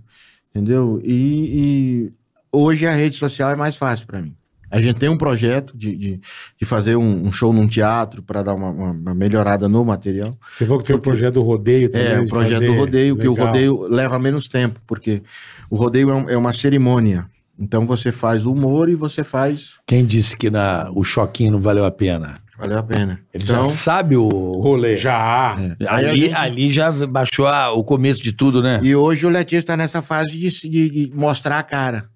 Entendeu? 0.54 1.00
E, 1.02 1.14
e 1.14 2.12
hoje 2.52 2.86
a 2.86 2.90
rede 2.90 3.16
social 3.16 3.50
é 3.50 3.56
mais 3.56 3.76
fácil 3.78 4.06
para 4.06 4.20
mim. 4.20 4.34
A 4.70 4.80
gente 4.80 4.96
tem 4.98 5.08
um 5.08 5.16
projeto 5.18 5.76
de, 5.76 5.96
de, 5.96 6.20
de 6.58 6.64
fazer 6.64 6.96
um, 6.96 7.26
um 7.26 7.32
show 7.32 7.52
num 7.52 7.66
teatro 7.66 8.22
para 8.22 8.42
dar 8.42 8.54
uma, 8.54 8.68
uma- 8.70 8.90
uma 8.92 9.14
melhorada 9.14 9.68
no 9.68 9.84
material. 9.84 10.36
Você 10.52 10.64
falou 10.64 10.80
que 10.80 10.86
tem 10.86 10.94
o 10.96 11.00
projeto 11.00 11.34
do 11.34 11.42
rodeio 11.42 11.90
também. 11.90 12.06
É, 12.12 12.20
o 12.20 12.28
projeto 12.28 12.52
fazer- 12.60 12.66
do 12.66 12.74
rodeio, 12.74 13.16
que 13.16 13.26
o 13.28 13.32
Legal. 13.32 13.46
rodeio 13.48 13.80
leva 13.88 14.18
menos 14.18 14.48
tempo, 14.48 14.80
porque 14.86 15.22
o 15.70 15.76
rodeio 15.76 16.10
é, 16.10 16.14
um- 16.14 16.30
é 16.30 16.36
uma 16.36 16.52
cerimônia. 16.52 17.26
Então 17.58 17.86
você 17.86 18.10
faz 18.12 18.46
o 18.46 18.52
humor 18.52 18.88
e 18.88 18.94
você 18.94 19.22
faz. 19.24 19.74
Quem 19.86 20.06
disse 20.06 20.36
que 20.36 20.48
na, 20.50 20.90
o 20.94 21.02
choquinho 21.04 21.52
não 21.52 21.60
valeu 21.60 21.84
a 21.84 21.90
pena? 21.90 22.36
Valeu 22.58 22.78
a 22.78 22.82
pena. 22.82 23.20
Ele 23.34 23.42
então, 23.44 23.64
já 23.64 23.70
sabe 23.70 24.16
o 24.16 24.28
rolê. 24.28 24.94
Já. 24.96 25.56
é. 25.80 25.86
Ali, 25.88 26.20
gente- 26.20 26.34
ali 26.34 26.70
já 26.70 26.90
baixou 26.92 27.46
a- 27.46 27.72
o 27.72 27.82
começo 27.82 28.22
de 28.22 28.32
tudo, 28.32 28.62
né? 28.62 28.80
E 28.82 28.94
hoje 28.94 29.26
o 29.26 29.30
Letícia 29.30 29.58
está 29.60 29.76
nessa 29.76 30.00
fase 30.02 30.38
de, 30.38 30.48
de- 30.70 30.90
de 31.08 31.12
mostrar 31.16 31.58
a 31.58 31.62
cara. 31.62 32.08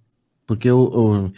Porque 0.47 0.69
eu, 0.69 0.91
eu, 0.95 1.33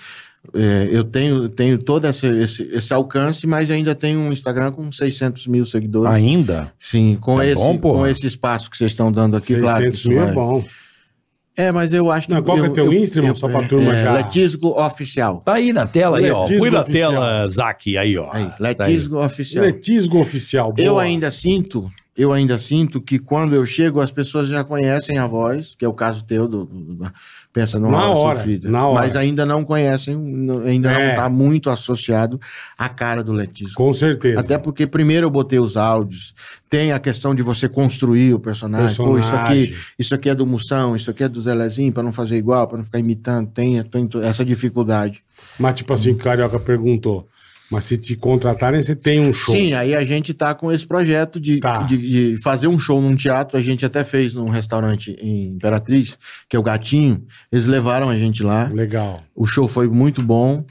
é, 0.55 0.89
eu 0.90 1.05
tenho, 1.05 1.48
tenho 1.48 1.78
todo 1.78 2.06
esse, 2.06 2.27
esse, 2.27 2.62
esse 2.73 2.93
alcance, 2.94 3.47
mas 3.47 3.70
ainda 3.70 3.94
tenho 3.94 4.20
um 4.20 4.32
Instagram 4.32 4.73
com 4.73 4.90
600 4.93 5.47
mil 5.47 5.64
seguidores. 5.64 6.14
Ainda? 6.14 6.73
Sim, 6.81 7.16
com, 7.20 7.36
Tá 7.36 7.47
esse, 7.47 7.55
bom, 7.62 7.78
com 7.78 8.06
esse 8.06 8.27
espaço 8.27 8.70
que 8.70 8.77
vocês 8.77 8.90
estão 8.93 9.10
dando 9.12 9.36
aqui, 9.36 9.55
claro. 9.59 9.78
que 9.90 9.97
600 9.97 9.98
isso 10.01 10.09
mil 10.09 10.20
é 10.20 10.24
vai- 10.27 10.35
bom. 10.35 10.64
É, 11.59 11.73
mas 11.73 11.90
eu 11.90 12.10
acho 12.10 12.27
que. 12.27 12.35
Não, 12.35 12.43
qual 12.43 12.59
que 12.59 12.64
é 12.64 12.66
eu- 12.66 12.73
teu 12.74 12.85
eu- 12.86 12.93
Insta, 12.93 13.18
irmão? 13.18 13.31
eu- 13.31 13.36
Só 13.36 13.48
pra 13.48 13.62
turma 13.66 13.97
é, 13.97 14.05
já. 14.05 14.12
Letisgo 14.12 14.78
Oficial. 14.78 15.40
Tá 15.43 15.55
aí 15.55 15.73
na 15.73 15.86
tela, 15.86 16.18
aí, 16.18 16.31
ó. 16.31 16.40
Letisgo 16.43 16.60
Põe 16.60 16.70
na 16.70 16.85
tela, 16.85 17.48
Zac, 17.48 17.97
aí, 17.97 18.18
ó. 18.18 18.28
Aí, 18.31 18.44
Tá 18.47 18.85
aí. 18.85 18.93
Letisgo 18.93 19.24
Oficial. 19.24 19.64
Letisgo 19.64 20.20
Oficial. 20.20 20.74
Eu 20.77 20.93
boa. 20.93 21.02
ainda 21.02 21.31
sinto, 21.31 21.90
eu 22.17 22.33
ainda 22.33 22.59
sinto 22.59 23.01
que 23.01 23.19
quando 23.19 23.55
eu 23.55 23.67
chego, 23.67 24.01
as 24.01 24.11
pessoas 24.11 24.49
já 24.49 24.65
conhecem 24.65 25.19
a 25.19 25.27
voz, 25.27 25.75
que 25.79 25.85
é 25.85 25.89
o 25.89 25.93
caso 25.93 26.25
teu, 26.25 26.49
do, 26.49 26.65
do- 26.65 27.13
pensa 27.53 27.79
numa 27.79 27.93
Na 27.99 28.09
hora, 28.11 28.37
sofrida. 28.39 28.71
na 28.71 28.87
hora. 28.87 29.07
Mas 29.07 29.17
ainda 29.17 29.45
não 29.47 29.65
conhecem, 29.65 30.17
não- 30.17 30.61
ainda 30.63 30.93
não 30.93 31.01
É. 31.01 31.11
está 31.11 31.29
muito 31.29 31.71
associado 31.71 32.41
à 32.79 32.89
cara 32.89 33.23
do 33.25 33.33
Letícia. 33.33 33.75
Com 33.75 33.93
certeza. 33.93 34.41
Até 34.41 34.57
porque 34.59 34.87
primeiro 34.87 35.27
eu 35.27 35.31
botei 35.31 35.59
os 35.59 35.77
áudios, 35.77 36.35
tem 36.71 36.93
a 36.93 36.99
questão 36.99 37.35
de 37.35 37.43
você 37.43 37.69
construir 37.69 38.35
o 38.35 38.39
personagem. 38.39 38.97
Pô, 38.97 39.19
isso 39.19 39.31
Personagem. 39.31 39.65
aqui, 39.65 39.77
isso 39.99 40.15
aqui 40.15 40.29
é 40.29 40.35
do 40.35 40.47
Moção, 40.47 40.95
isso 40.97 41.11
aqui 41.11 41.23
é 41.25 41.29
do 41.29 41.41
Zelezinho, 41.41 41.93
para 41.93 42.03
não 42.03 42.13
fazer 42.13 42.37
igual, 42.37 42.67
para 42.67 42.79
não 42.79 42.85
ficar 42.85 42.99
imitando, 42.99 43.49
tem, 43.51 43.83
tem 43.85 44.09
essa 44.23 44.45
dificuldade. 44.45 45.23
Mas, 45.59 45.75
tipo 45.77 45.93
assim, 45.93 46.11
o 46.13 46.17
Carioca 46.17 46.59
perguntou. 46.59 47.29
Mas 47.71 47.85
se 47.85 47.99
te 47.99 48.15
contratarem, 48.17 48.81
você 48.81 48.95
tem 48.95 49.21
um 49.21 49.33
show. 49.33 49.55
Sim, 49.55 49.73
aí 49.75 49.95
a 49.95 50.05
gente 50.05 50.33
tá 50.33 50.55
com 50.55 50.71
esse 50.71 50.87
projeto 50.87 51.41
de, 51.41 51.59
Tá. 51.59 51.79
de, 51.83 51.97
de 52.35 52.43
fazer 52.43 52.69
um 52.69 52.79
show 52.79 53.01
num 53.03 53.17
teatro. 53.17 53.59
A 53.59 53.61
gente 53.63 53.85
até 53.85 54.05
fez 54.05 54.35
num 54.35 54.49
restaurante 54.49 55.17
em 55.21 55.49
Imperatriz, 55.55 56.17
que 56.49 56.55
é 56.57 56.59
o 56.59 56.63
Gatinho. 56.63 57.25
Eles 57.51 57.67
levaram 57.67 58.09
a 58.09 58.17
gente 58.17 58.43
lá. 58.43 58.69
Legal. 58.73 59.19
O 59.35 59.47
show 59.47 59.67
foi 59.67 59.89
muito 59.89 60.23
bom. 60.23 60.65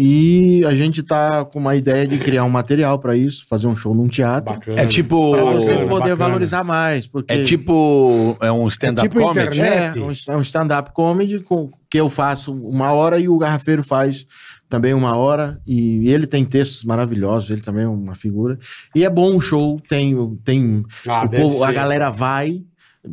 E 0.00 0.62
a 0.64 0.72
gente 0.74 1.02
tá 1.02 1.44
com 1.44 1.58
uma 1.58 1.74
ideia 1.74 2.06
de 2.06 2.18
criar 2.18 2.44
um 2.44 2.50
material 2.50 2.98
para 3.00 3.16
isso, 3.16 3.44
fazer 3.48 3.66
um 3.66 3.74
show 3.74 3.92
num 3.94 4.06
teatro. 4.06 4.54
Bacana. 4.54 4.80
É 4.80 4.86
tipo. 4.86 5.32
Pra 5.32 5.42
você 5.44 5.70
Bacana, 5.72 5.88
poder 5.88 6.10
bacana. 6.10 6.16
valorizar 6.16 6.62
mais. 6.62 7.06
Porque 7.08 7.32
É 7.34 7.42
tipo. 7.42 8.36
É 8.40 8.52
um 8.52 8.68
stand-up 8.68 9.06
É 9.06 9.08
tipo 9.10 9.20
comedy? 9.20 9.58
internet. 9.58 9.98
é, 9.98 10.02
um, 10.02 10.34
é 10.34 10.36
um 10.36 10.40
stand-up 10.42 10.92
comedy 10.92 11.40
com, 11.40 11.68
que 11.90 11.98
eu 11.98 12.08
faço 12.08 12.52
uma 12.52 12.92
hora 12.92 13.18
e 13.18 13.28
o 13.28 13.36
Garrafeiro 13.38 13.82
faz 13.82 14.24
também 14.68 14.92
uma 14.94 15.16
hora. 15.16 15.60
E 15.66 16.08
ele 16.10 16.26
tem 16.26 16.44
textos 16.44 16.84
maravilhosos, 16.84 17.50
ele 17.50 17.60
também 17.60 17.84
é 17.84 17.88
uma 17.88 18.14
figura. 18.14 18.58
E 18.94 19.04
é 19.04 19.10
bom 19.10 19.36
o 19.36 19.40
show, 19.40 19.80
tem, 19.88 20.14
tem 20.44 20.84
Ah, 21.06 21.24
o 21.24 21.28
povo- 21.30 21.64
a 21.64 21.68
ser. 21.68 21.74
galera 21.74 22.10
vai, 22.10 22.62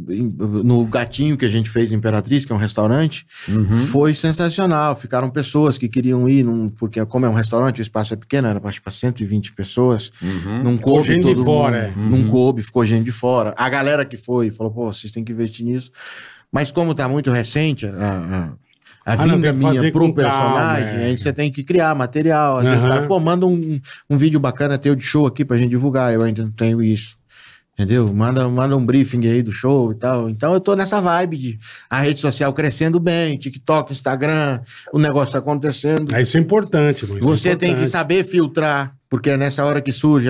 no 0.09 0.83
Gatinho 0.85 1.37
que 1.37 1.45
a 1.45 1.49
gente 1.49 1.69
fez 1.69 1.91
em 1.91 1.95
Imperatriz, 1.95 2.43
que 2.43 2.51
é 2.51 2.55
um 2.55 2.59
restaurante, 2.59 3.25
foi 3.91 4.13
sensacional. 4.13 4.95
Ficaram 4.95 5.29
pessoas 5.29 5.77
que 5.77 5.87
queriam 5.87 6.27
ir, 6.27 6.43
num, 6.43 6.69
porque 6.69 7.03
como 7.05 7.25
é 7.25 7.29
um 7.29 7.33
restaurante, 7.33 7.79
o 7.79 7.81
espaço 7.81 8.13
é 8.13 8.17
pequeno, 8.17 8.47
era 8.47 8.59
para 8.59 8.71
120 8.91 9.53
pessoas. 9.53 10.11
Não 10.63 10.75
Ficou 10.77 10.93
coube 10.95 11.07
gente 11.07 11.25
de 11.27 11.33
todo 11.35 11.43
fora, 11.45 11.93
mundo, 11.95 12.15
é. 12.15 12.17
não 12.23 12.29
coube, 12.29 12.61
ficou 12.61 12.85
gente 12.85 13.05
de 13.05 13.11
fora. 13.11 13.53
A 13.57 13.69
galera 13.69 14.03
que 14.03 14.17
foi 14.17 14.51
falou, 14.51 14.73
pô, 14.73 14.91
vocês 14.91 15.13
têm 15.13 15.23
que 15.23 15.31
investir 15.31 15.65
nisso. 15.65 15.91
Mas 16.51 16.71
como 16.71 16.93
tá 16.93 17.07
muito 17.07 17.31
recente 17.31 17.85
a, 17.85 18.53
a, 19.05 19.13
Ah, 19.13 19.15
vinda 19.17 19.53
minha 19.53 19.91
pro 19.91 20.13
calma, 20.13 20.13
personagem, 20.15 20.99
é. 21.01 21.05
aí 21.05 21.17
você 21.17 21.31
tem 21.31 21.51
que 21.51 21.63
criar 21.63 21.93
material. 21.93 22.57
Às 22.57 22.67
vezes 22.67 22.83
o 22.83 22.87
cara, 22.87 23.05
pô, 23.07 23.19
manda 23.19 23.45
um, 23.45 23.79
um 24.09 24.17
vídeo 24.17 24.39
bacana 24.39 24.77
teu 24.77 24.95
de 24.95 25.03
show 25.03 25.27
aqui 25.27 25.45
pra 25.45 25.57
gente 25.57 25.69
divulgar. 25.69 26.11
Eu 26.13 26.23
ainda 26.23 26.43
não 26.43 26.51
tenho 26.51 26.81
isso. 26.81 27.15
Entendeu? 27.77 28.11
Manda, 28.13 28.47
manda 28.47 28.75
um 28.77 28.85
briefing 28.85 29.27
aí 29.27 29.43
do 29.43 29.51
show 29.51 29.91
e 29.91 29.95
tal. 29.95 30.29
Então 30.29 30.53
eu 30.53 30.61
tô 30.61 30.75
nessa 30.77 31.01
vibe 31.01 31.35
de 31.37 31.59
a 31.89 31.99
rede 31.99 32.21
social 32.21 32.53
crescendo 32.53 33.01
bem, 33.01 33.37
TikTok, 33.37 33.91
Instagram, 33.91 34.61
o 34.93 34.97
negócio 34.97 35.33
tá 35.33 35.39
acontecendo. 35.39 36.07
Ah, 36.15 36.21
Isso 36.21 36.37
é 36.37 36.39
importante, 36.39 37.05
mano. 37.05 37.19
isso 37.19 37.27
é 37.29 37.35
Você 37.35 37.49
tem 37.49 37.57
que 37.57 37.65
importante. 37.73 37.89
saber 37.89 38.23
filtrar, 38.23 38.95
porque 39.09 39.31
é 39.31 39.35
nessa 39.35 39.65
hora 39.65 39.81
que 39.81 39.91
surge 39.91 40.29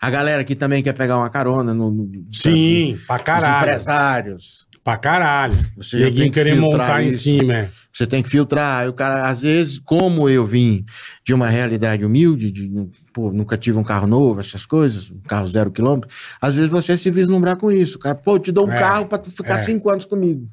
a, 0.00 0.10
galera 0.10 0.44
que 0.44 0.54
também 0.54 0.80
quer 0.80 0.92
pegar 0.92 1.18
uma 1.18 1.28
carona 1.28 1.74
no, 1.74 1.90
no- 1.90 2.08
Sim, 2.30 2.96
pra 3.04 3.16
os 3.16 3.22
caralho. 3.22 3.64
empresários. 3.64 4.66
Pra 4.84 4.96
caralho. 4.96 5.54
Você 5.76 5.98
tem 5.98 6.12
que 6.12 6.30
querer 6.30 6.54
montar 6.54 7.02
em 7.02 7.08
isso. 7.08 7.24
cima, 7.24 7.52
é. 7.52 7.68
Você 7.96 8.06
tem 8.06 8.22
que 8.22 8.28
filtrar. 8.28 8.86
O 8.90 8.92
cara, 8.92 9.26
às 9.26 9.40
vezes, 9.40 9.78
como 9.78 10.28
eu 10.28 10.46
vim 10.46 10.84
de 11.24 11.32
uma 11.32 11.48
realidade 11.48 12.04
humilde, 12.04 12.50
de 12.50 12.70
pô, 13.10 13.32
nunca 13.32 13.56
tive 13.56 13.78
um 13.78 13.82
carro 13.82 14.06
novo, 14.06 14.38
essas 14.38 14.66
coisas, 14.66 15.10
um 15.10 15.18
carro 15.20 15.48
zero 15.48 15.70
quilômetro, 15.70 16.10
às 16.38 16.54
vezes 16.56 16.70
você 16.70 16.98
se 16.98 17.10
vislumbrar 17.10 17.56
com 17.56 17.72
isso. 17.72 17.96
O 17.96 17.98
cara, 17.98 18.14
pô, 18.14 18.34
eu 18.34 18.38
te 18.38 18.52
dou 18.52 18.66
um 18.66 18.72
É, 18.72 18.78
carro 18.78 19.06
pra 19.06 19.16
tu 19.16 19.30
ficar 19.30 19.60
é. 19.60 19.64
cinco 19.64 19.88
anos 19.88 20.04
comigo. 20.04 20.46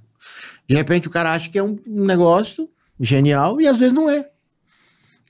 De 0.70 0.74
repente 0.74 1.10
o 1.10 1.12
cara 1.12 1.34
acha 1.34 1.50
que 1.50 1.58
é 1.58 1.64
um 1.64 1.78
negócio 1.86 2.70
genial 2.98 3.60
e 3.60 3.68
às 3.68 3.78
vezes 3.78 3.94
não 3.94 4.10
é. 4.10 4.26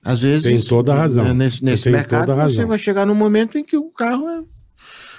Às 0.05 0.21
vezes. 0.21 0.43
Tem 0.43 0.61
toda 0.61 0.93
a 0.93 0.97
razão. 0.97 1.23
né, 1.25 1.33
Nesse, 1.33 1.65
nesse 1.65 1.89
mercado, 1.89 2.35
você 2.35 2.63
vai 2.63 2.77
chegar 2.77 3.07
num 3.07 3.15
momento 3.15 3.57
em 3.57 3.63
que 3.63 3.75
o 3.75 3.89
carro 3.89 4.29
é. 4.29 4.43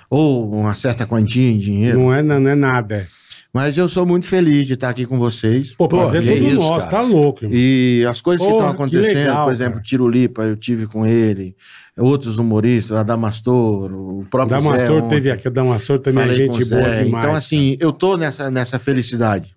Ou 0.08 0.48
uma 0.52 0.76
certa 0.76 1.06
quantia 1.08 1.50
em 1.50 1.58
dinheiro. 1.58 1.98
Não 1.98 2.14
é, 2.14 2.22
não 2.22 2.48
é 2.48 2.54
nada. 2.54 3.08
É. 3.54 3.58
Mas 3.58 3.78
eu 3.78 3.88
sou 3.88 4.04
muito 4.04 4.26
feliz 4.26 4.66
de 4.66 4.74
estar 4.74 4.88
aqui 4.88 5.06
com 5.06 5.18
vocês. 5.18 5.74
Pô, 5.76 5.86
prazer 5.86 6.22
que 6.22 6.28
é 6.28 6.34
todo 6.36 6.46
isso, 6.46 6.56
nosso, 6.56 6.88
cara. 6.88 6.90
tá 6.90 7.00
louco, 7.02 7.44
irmão. 7.44 7.56
E 7.56 8.04
as 8.08 8.20
coisas 8.20 8.44
que 8.44 8.52
Porra, 8.52 8.70
estão 8.70 8.76
que 8.88 8.96
acontecendo, 8.96 9.16
legal, 9.16 9.44
por 9.44 9.52
exemplo, 9.52 9.72
cara. 9.74 9.84
Tiro 9.84 10.08
Lipa, 10.08 10.42
eu 10.42 10.56
tive 10.56 10.86
com 10.86 11.06
ele, 11.06 11.56
outros 11.96 12.38
humoristas, 12.38 12.96
Adamastor, 12.96 13.92
o 13.92 14.20
O 14.20 14.26
próprio 14.26 14.60
Zé 14.60 14.64
Damastor 14.64 14.96
ontem, 15.04 15.08
teve 15.08 15.30
aqui, 15.30 15.46
o 15.46 15.50
Damastor 15.50 15.98
também 15.98 16.24
é 16.24 16.36
gente 16.36 16.64
boa 16.64 16.82
Zé. 16.82 17.04
demais. 17.04 17.24
Então, 17.24 17.34
assim, 17.34 17.76
eu 17.78 17.92
tô 17.92 18.16
nessa, 18.16 18.50
nessa 18.50 18.78
felicidade, 18.78 19.56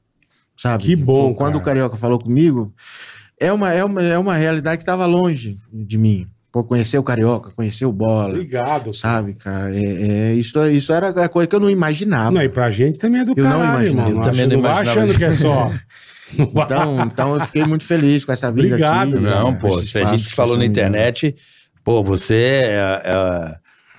sabe? 0.55 0.83
Que 0.83 0.95
bom, 0.95 1.33
Quando 1.33 1.53
cara. 1.53 1.61
o 1.61 1.65
Carioca 1.65 1.97
falou 1.97 2.19
comigo, 2.19 2.73
é 3.39 3.51
uma, 3.51 3.73
é 3.73 3.83
uma, 3.83 4.03
é 4.03 4.17
uma 4.17 4.35
realidade 4.35 4.77
que 4.77 4.83
estava 4.83 5.05
longe 5.05 5.57
de 5.73 5.97
mim. 5.97 6.27
Pô, 6.57 6.63
conhecer 6.63 6.97
o 6.97 7.03
Carioca, 7.03 7.51
conhecer 7.55 7.85
o 7.85 7.91
Bola, 7.91 8.29
Obrigado, 8.29 8.91
sabe, 8.91 9.35
cara? 9.35 9.71
É, 9.75 10.31
é- 10.31 10.33
isso, 10.33 10.65
isso 10.69 10.91
era 10.91 11.09
a 11.09 11.29
coisa 11.29 11.45
que 11.47 11.55
eu 11.55 11.59
não 11.59 11.69
imaginava. 11.69 12.31
Não, 12.31 12.41
e 12.41 12.49
pra 12.49 12.71
gente 12.71 12.97
também 12.97 13.21
é 13.21 13.25
do 13.25 13.33
Eu 13.37 13.43
não 13.43 13.51
caralho, 13.51 13.67
imaginava. 13.81 14.09
irmão. 14.09 14.23
Eu 14.23 14.31
também 14.31 14.47
não 14.47 14.55
não 14.55 14.61
vai 14.63 14.71
imaginava 14.71 14.99
achando 15.01 15.17
que 15.17 15.23
é 15.23 15.33
só... 15.33 15.69
Não 15.69 15.77
Então, 16.63 17.01
então 17.03 17.33
eu 17.35 17.41
fiquei 17.41 17.63
muito 17.63 17.83
feliz 17.85 18.25
com 18.25 18.31
essa 18.31 18.51
vida 18.51 18.69
Obrigado, 18.69 19.13
aqui. 19.17 19.23
Não, 19.23 19.53
com 19.53 19.59
pô, 19.69 19.81
se 19.83 19.99
a 19.99 20.15
gente 20.15 20.33
falou 20.33 20.57
na 20.57 20.65
internet, 20.65 21.35
pô, 21.83 22.03
você 22.03 22.33
é, 22.63 23.01
é- 23.05 23.55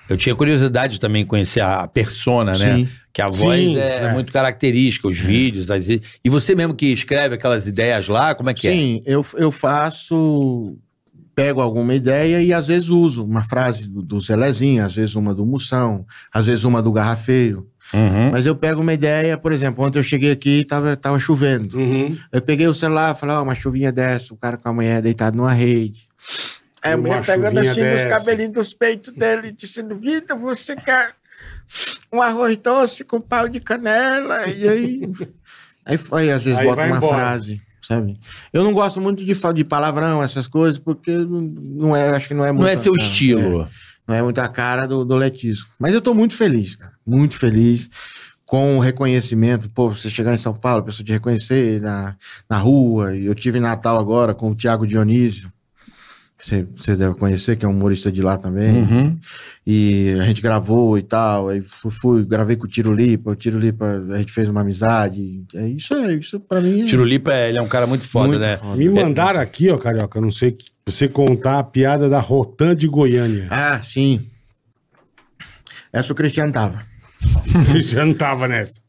eu 0.09 0.17
tinha 0.17 0.35
curiosidade 0.35 0.99
também 0.99 1.25
conhecer 1.25 1.61
a 1.61 1.87
persona, 1.87 2.51
né? 2.51 2.75
Sim. 2.75 2.89
Que 3.13 3.21
a 3.21 3.29
voz 3.29 3.71
Sim, 3.71 3.77
é, 3.79 4.03
é. 4.03 4.13
muito 4.13 4.33
característica, 4.33 5.07
os 5.07 5.17
vídeos, 5.17 5.71
as... 5.71 5.87
e 5.87 6.01
você 6.25 6.53
mesmo 6.53 6.73
que 6.73 6.87
escreve 6.87 7.35
aquelas 7.35 7.67
ideias 7.67 8.09
lá, 8.09 8.35
como 8.35 8.49
é 8.49 8.53
que 8.53 8.69
Sim, 8.69 9.01
eu, 9.05 9.25
eu 9.37 9.49
faço. 9.49 10.77
Pego 11.41 11.61
alguma 11.61 11.93
ideia 11.93 12.41
e 12.41 12.51
às 12.53 12.67
vezes 12.67 12.89
uso 12.89 13.23
uma 13.25 13.43
frase 13.43 13.89
do, 13.91 14.01
do 14.01 14.19
Zelezinho, 14.19 14.83
às 14.85 14.93
vezes 14.93 15.15
uma 15.15 15.33
do 15.33 15.45
Moção, 15.45 16.05
às 16.33 16.45
vezes 16.47 16.63
uma 16.65 16.81
do 16.81 16.91
Garrafeiro. 16.91 17.67
é? 17.93 17.97
Uhum. 17.97 18.31
Mas 18.31 18.45
eu 18.45 18.55
pego 18.55 18.81
uma 18.81 18.93
ideia, 18.93 19.37
por 19.37 19.51
exemplo, 19.51 19.83
ontem 19.85 19.99
eu 19.99 20.03
cheguei 20.03 20.31
aqui 20.31 20.59
e 20.59 20.65
tava, 20.65 20.95
tava 20.97 21.17
chovendo. 21.17 21.77
Uhum. 21.77 22.17
Eu 22.31 22.41
peguei 22.41 22.67
o 22.67 22.73
celular, 22.73 23.15
falei, 23.15 23.35
ó, 23.35 23.43
uma 23.43 23.55
chuvinha 23.55 23.91
dessa, 23.91 24.33
o 24.33 24.37
cara 24.37 24.57
com 24.57 24.67
a 24.69 24.73
mulher 24.73 25.01
deitado 25.01 25.37
numa 25.37 25.53
rede. 25.53 26.07
Aí 26.83 26.93
a 26.93 26.95
Uma 26.97 27.07
mulher 27.07 27.25
pegando 27.25 27.59
assim 27.59 27.81
dessa. 27.81 28.03
nos 28.03 28.13
cabelinhos 28.13 28.53
dos 28.53 28.73
peitos 28.73 29.13
dele, 29.13 29.47
e 29.47 29.51
disse, 29.51 29.81
Vitor, 29.81 30.37
você 30.37 30.75
quer 30.75 31.11
um 32.11 32.21
arroz 32.21 32.57
doce 32.57 33.03
com 33.03 33.19
pau 33.21 33.47
de 33.47 33.59
canela? 33.59 34.47
E 34.47 34.67
aí, 34.67 35.01
aí, 35.85 35.97
foi, 35.97 36.31
às 36.31 36.43
vezes 36.43 36.59
Aí 36.59 36.65
bota 36.67 36.83
uma 36.85 36.97
embora. 36.97 37.13
frase, 37.17 37.61
sabe? 37.89 38.15
Eu 38.53 38.63
não 38.63 38.71
gosto 38.71 39.01
muito 39.01 39.25
de, 39.25 39.33
fa- 39.35 39.51
de 39.51 39.63
palavrão, 39.65 40.21
essas 40.23 40.47
coisas, 40.47 40.77
porque 40.79 41.11
não, 41.11 41.95
é, 41.95 42.09
acho 42.11 42.27
que 42.27 42.33
não 42.33 42.45
é 42.45 42.51
muito... 42.51 42.61
Não 42.61 42.69
é 42.69 42.75
seu 42.75 42.93
a- 42.93 42.97
estilo. 42.97 43.67
não 44.07 44.15
é 44.15 44.21
muita 44.21 44.47
cara 44.47 44.87
do, 44.87 45.03
do 45.03 45.15
letismo. 45.15 45.65
Mas 45.79 45.93
eu 45.93 46.01
tô 46.01 46.13
muito 46.13 46.35
feliz, 46.35 46.75
cara. 46.75 46.93
Muito 47.05 47.35
feliz 47.35 47.89
com 48.45 48.77
o 48.77 48.79
reconhecimento. 48.79 49.69
Pô, 49.69 49.89
você 49.93 50.09
chegar 50.09 50.33
em 50.33 50.37
São 50.37 50.53
Paulo, 50.53 50.81
a 50.81 50.85
pessoa 50.85 51.05
te 51.05 51.11
reconhecer 51.11 51.81
na, 51.81 52.15
na 52.49 52.57
rua. 52.57 53.15
E 53.15 53.25
eu 53.25 53.35
tive 53.35 53.57
em 53.57 53.61
Natal 53.61 53.97
agora 53.99 54.33
com 54.33 54.51
o 54.51 54.55
Tiago 54.55 54.85
Dionísio. 54.87 55.51
Você, 56.41 56.65
você 56.75 56.95
deve 56.95 57.15
conhecer, 57.15 57.57
que 57.57 57.65
é 57.65 57.67
um 57.69 57.71
humorista 57.73 58.09
de 58.09 58.21
lá 58.21 58.37
também. 58.37 58.81
Uhum. 58.83 59.19
E 59.67 60.15
a 60.19 60.23
gente 60.23 60.41
gravou 60.41 60.97
e 60.97 61.01
tal. 61.01 61.49
Aí 61.49 61.61
fui, 61.61 61.91
fui- 61.91 62.25
gravei 62.25 62.55
com 62.55 62.63
o 62.65 62.67
Tiro 62.69 62.93
Lipa. 62.93 63.31
O 63.31 63.35
Tiro 63.35 63.59
Lipa, 63.59 64.01
a 64.11 64.17
gente 64.19 64.31
fez 64.31 64.47
uma 64.47 64.61
amizade. 64.61 65.43
É 65.53 65.67
isso, 65.67 65.93
é, 65.93 66.13
isso 66.13 66.39
pra 66.39 66.61
mim. 66.61 66.83
é 66.83 66.85
Tiro 66.85 67.03
Lipa, 67.03 67.33
é- 67.33 67.49
ele 67.49 67.59
é 67.59 67.61
um 67.61 67.67
cara 67.67 67.85
muito 67.85 68.05
foda, 68.07 68.27
muito 68.29 68.39
né? 68.41 68.55
foda. 68.55 68.77
Me 68.77 68.87
mandaram 68.89 69.39
aqui, 69.41 69.69
ó, 69.69 69.77
Carioca, 69.77 70.21
não 70.21 70.31
sei, 70.31 70.51
pra 70.53 70.63
você 70.87 71.09
contar 71.09 71.59
a 71.59 71.63
piada 71.63 72.07
da 72.07 72.21
Rotan 72.21 72.73
de 72.73 72.87
Goiânia. 72.87 73.47
Ah, 73.51 73.81
sim. 73.81 74.25
Essa 75.91 76.13
o 76.13 76.15
Cristiano 76.15 76.53
tava. 76.53 76.83
Você 77.73 77.97
não 78.05 78.13
tava 78.13 78.47
nessa. 78.47 78.79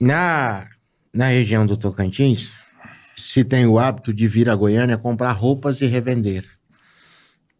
Na, 0.00 0.66
na 1.14 1.26
região 1.26 1.64
do 1.66 1.76
Tocantins, 1.76 2.54
se 3.16 3.44
tem 3.44 3.66
o 3.66 3.78
hábito 3.78 4.12
de 4.12 4.26
vir 4.26 4.48
a 4.48 4.54
Goiânia 4.54 4.98
comprar 4.98 5.32
roupas 5.32 5.80
e 5.80 5.86
revender. 5.86 6.44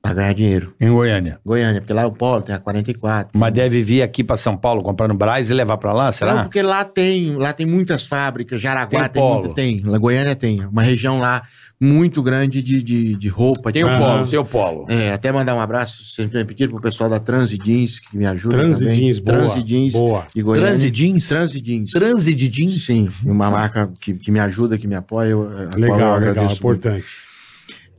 Pra 0.03 0.15
ganhar 0.15 0.33
dinheiro. 0.35 0.74
Em 0.81 0.91
Goiânia. 0.91 1.39
Goiânia, 1.47 1.81
porque 1.81 1.93
lá 1.93 2.03
é 2.03 2.07
o 2.07 2.11
polo 2.11 2.43
tem 2.43 2.53
a 2.53 2.59
44. 2.59 3.39
Mas 3.39 3.55
deve 3.55 3.83
vir 3.83 4.03
aqui 4.03 4.24
pra 4.24 4.37
São 4.37 4.57
Paulo 4.57 4.83
comprar 4.83 5.07
no 5.07 5.15
Brás 5.15 5.49
e 5.49 5.55
levar 5.55 5.77
pra 5.77 5.93
lá, 5.93 6.11
será? 6.11 6.35
Não, 6.35 6.43
porque 6.43 6.61
lá 6.61 6.85
tem, 6.85 7.37
lá 7.37 7.53
tem 7.53 7.65
muitas 7.65 8.05
fábricas, 8.05 8.61
Jaraguá 8.61 9.03
Tem 9.09 9.11
tem, 9.11 9.23
polo. 9.23 9.39
muita, 9.41 9.55
tem, 9.55 9.81
lá 9.85 9.97
Goiânia 9.99 10.35
tem, 10.35 10.66
uma 10.66 10.83
região 10.83 11.20
lá 11.20 11.43
muito 11.81 12.20
grande 12.20 12.61
de, 12.61 12.83
de, 12.83 13.15
de 13.15 13.29
roupa. 13.29 13.70
Tem 13.70 13.85
de 13.85 13.91
o 13.91 13.97
polo, 13.97 14.27
tem 14.27 14.39
o 14.41 14.45
polo. 14.45 14.87
É, 14.89 15.12
até 15.12 15.31
mandar 15.31 15.55
um 15.55 15.61
abraço, 15.61 16.03
sempre 16.05 16.39
me 16.39 16.45
pediram 16.47 16.73
pro 16.73 16.81
pessoal 16.83 17.09
da 17.09 17.20
Transi 17.20 17.57
Jeans, 17.57 18.01
que 18.01 18.16
me 18.16 18.27
ajuda 18.27 18.57
Transi 18.57 18.85
também. 18.87 18.99
Jeans, 19.01 19.19
boa. 19.20 19.39
Transi 19.39 19.62
Jeans 19.62 19.93
Boa. 19.93 20.27
de 20.35 20.43
Goiânia. 20.43 20.66
Transi 20.69 20.91
Jeans? 20.91 21.29
Transi 21.29 21.61
Jeans. 21.61 21.91
Transe 21.93 22.35
de 22.35 22.49
jeans? 22.49 22.85
Sim, 22.85 23.09
uma 23.24 23.51
marca 23.53 23.89
que, 24.01 24.15
que 24.15 24.33
me 24.33 24.41
ajuda, 24.41 24.77
que 24.77 24.89
me 24.89 24.97
apoia. 24.97 25.29
eu- 25.31 25.49
Legal, 25.77 26.19
legal, 26.19 26.45
muito. 26.47 26.59
importante. 26.59 27.15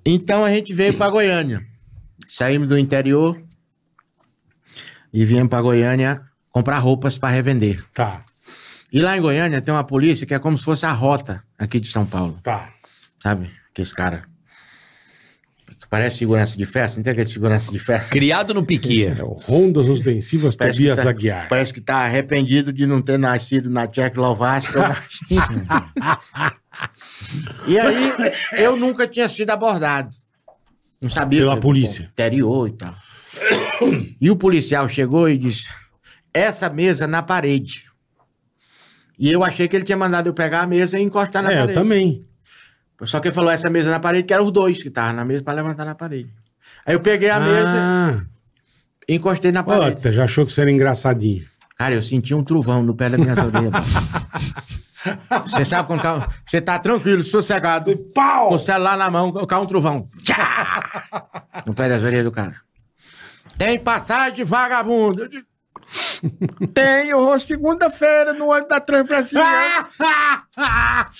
Então 0.05 0.43
a 0.43 0.49
gente 0.51 0.73
veio 0.73 0.95
para 0.95 1.09
Goiânia. 1.09 1.63
Saímos 2.27 2.67
do 2.67 2.77
interior 2.77 3.41
e 5.11 5.25
viemos 5.25 5.49
para 5.49 5.61
Goiânia 5.61 6.21
comprar 6.49 6.79
roupas 6.79 7.17
para 7.17 7.33
revender. 7.33 7.83
Tá, 7.93 8.23
E 8.91 9.01
lá 9.01 9.17
em 9.17 9.21
Goiânia 9.21 9.61
tem 9.61 9.73
uma 9.73 9.83
polícia 9.83 10.25
que 10.25 10.33
é 10.33 10.39
como 10.39 10.57
se 10.57 10.63
fosse 10.63 10.85
a 10.85 10.91
rota 10.91 11.43
aqui 11.57 11.79
de 11.79 11.89
São 11.89 12.05
Paulo, 12.05 12.39
tá. 12.43 12.69
sabe? 13.21 13.51
Que 13.73 13.81
esse 13.81 13.93
cara. 13.93 14.23
que 15.79 15.87
Parece 15.89 16.17
segurança 16.17 16.55
de 16.57 16.65
festa, 16.65 16.97
não 16.97 17.03
tem 17.03 17.11
aquele 17.11 17.29
segurança 17.29 17.71
de 17.71 17.79
festa? 17.79 18.09
Criado 18.11 18.53
no 18.53 18.63
Piquet. 18.65 19.19
É 19.19 19.23
o 19.23 19.33
Rondas 19.33 19.89
Ostensivas 19.89 20.55
Parece 20.55 20.77
que 20.77 20.83
Tobias 20.83 21.03
tá- 21.03 21.09
Aguiar. 21.09 21.47
Parece 21.49 21.73
que 21.73 21.81
tá 21.81 21.97
arrependido 21.97 22.71
de 22.71 22.85
não 22.85 23.01
ter 23.01 23.17
nascido 23.19 23.69
na 23.69 23.87
Tchecoslováquia. 23.87 24.71
e 27.67 27.79
aí, 27.79 28.11
eu 28.57 28.75
nunca 28.75 29.07
tinha 29.07 29.27
sido 29.29 29.51
abordado. 29.51 30.15
Não 31.03 31.09
sabia. 31.09 31.41
Pela 31.41 31.57
polícia. 31.59 32.09
Interior 32.11 32.67
e 32.69 32.71
tal. 32.73 32.95
E 34.19 34.31
o 34.31 34.35
policial 34.35 34.87
chegou 34.89 35.29
e 35.29 35.37
disse: 35.37 35.67
essa 36.33 36.69
mesa 36.69 37.05
na 37.07 37.21
parede. 37.21 37.85
E 39.19 39.31
eu 39.31 39.43
achei 39.43 39.67
que 39.67 39.75
ele 39.75 39.85
tinha 39.85 39.97
mandado 39.97 40.27
eu 40.27 40.33
pegar 40.33 40.61
a 40.61 40.67
mesa 40.67 40.97
e 40.97 41.03
encostar 41.03 41.43
na 41.43 41.49
É, 41.51 41.53
eu 41.55 41.59
parede. 41.59 41.73
também. 41.79 42.25
Só 43.05 43.19
que 43.19 43.27
ele 43.27 43.35
falou 43.35 43.51
essa 43.51 43.69
mesa 43.69 43.91
na 43.91 43.99
parede, 43.99 44.25
que 44.25 44.33
eram 44.33 44.45
os 44.45 44.51
dois 44.51 44.81
que 44.81 44.87
estavam 44.87 45.13
na 45.13 45.25
mesa 45.25 45.43
para 45.43 45.53
levantar 45.53 45.83
na 45.85 45.93
parede. 45.93 46.29
Aí 46.85 46.95
eu 46.95 46.99
peguei 47.01 47.29
a 47.29 47.39
mesa 47.39 47.73
Ah, 47.75 48.23
e 49.07 49.15
encostei 49.15 49.51
na 49.51 49.61
parede. 49.63 49.97
puta, 49.97 50.11
já 50.11 50.23
achou 50.23 50.45
que 50.45 50.51
você 50.53 50.61
era 50.61 50.71
engraçadinho. 50.71 51.45
Cara, 51.77 51.95
eu 51.95 52.03
senti 52.03 52.33
um 52.33 52.43
trovão 52.43 52.81
no 52.81 52.95
pé 52.95 53.09
da 53.09 53.17
minha 53.17 53.33
orelha. 53.33 53.71
Você 55.47 55.65
sabe 55.65 55.87
quando 55.87 56.01
cai- 56.01 56.27
você 56.47 56.61
tá 56.61 56.79
tranquilo, 56.79 57.23
sossegado, 57.23 57.95
com 57.97 58.13
Pau! 58.13 58.53
o 58.53 58.59
celular 58.59 58.97
na 58.97 59.09
mão, 59.09 59.31
cai 59.45 59.59
um 59.59 59.65
trovão. 59.65 60.05
Tchá! 60.23 61.03
No 61.65 61.73
pé 61.73 61.89
das 61.89 62.01
orelhas 62.03 62.23
do 62.23 62.31
cara. 62.31 62.55
Tem 63.57 63.77
passagem, 63.79 64.43
vagabundo. 64.45 65.23
Eu 65.23 65.29
digo, 65.29 65.45
Tenho, 66.73 67.37
segunda-feira, 67.39 68.33
no 68.33 68.47
ônibus 68.49 68.69
da 68.69 68.79
Transbrasiliana. 68.79 69.85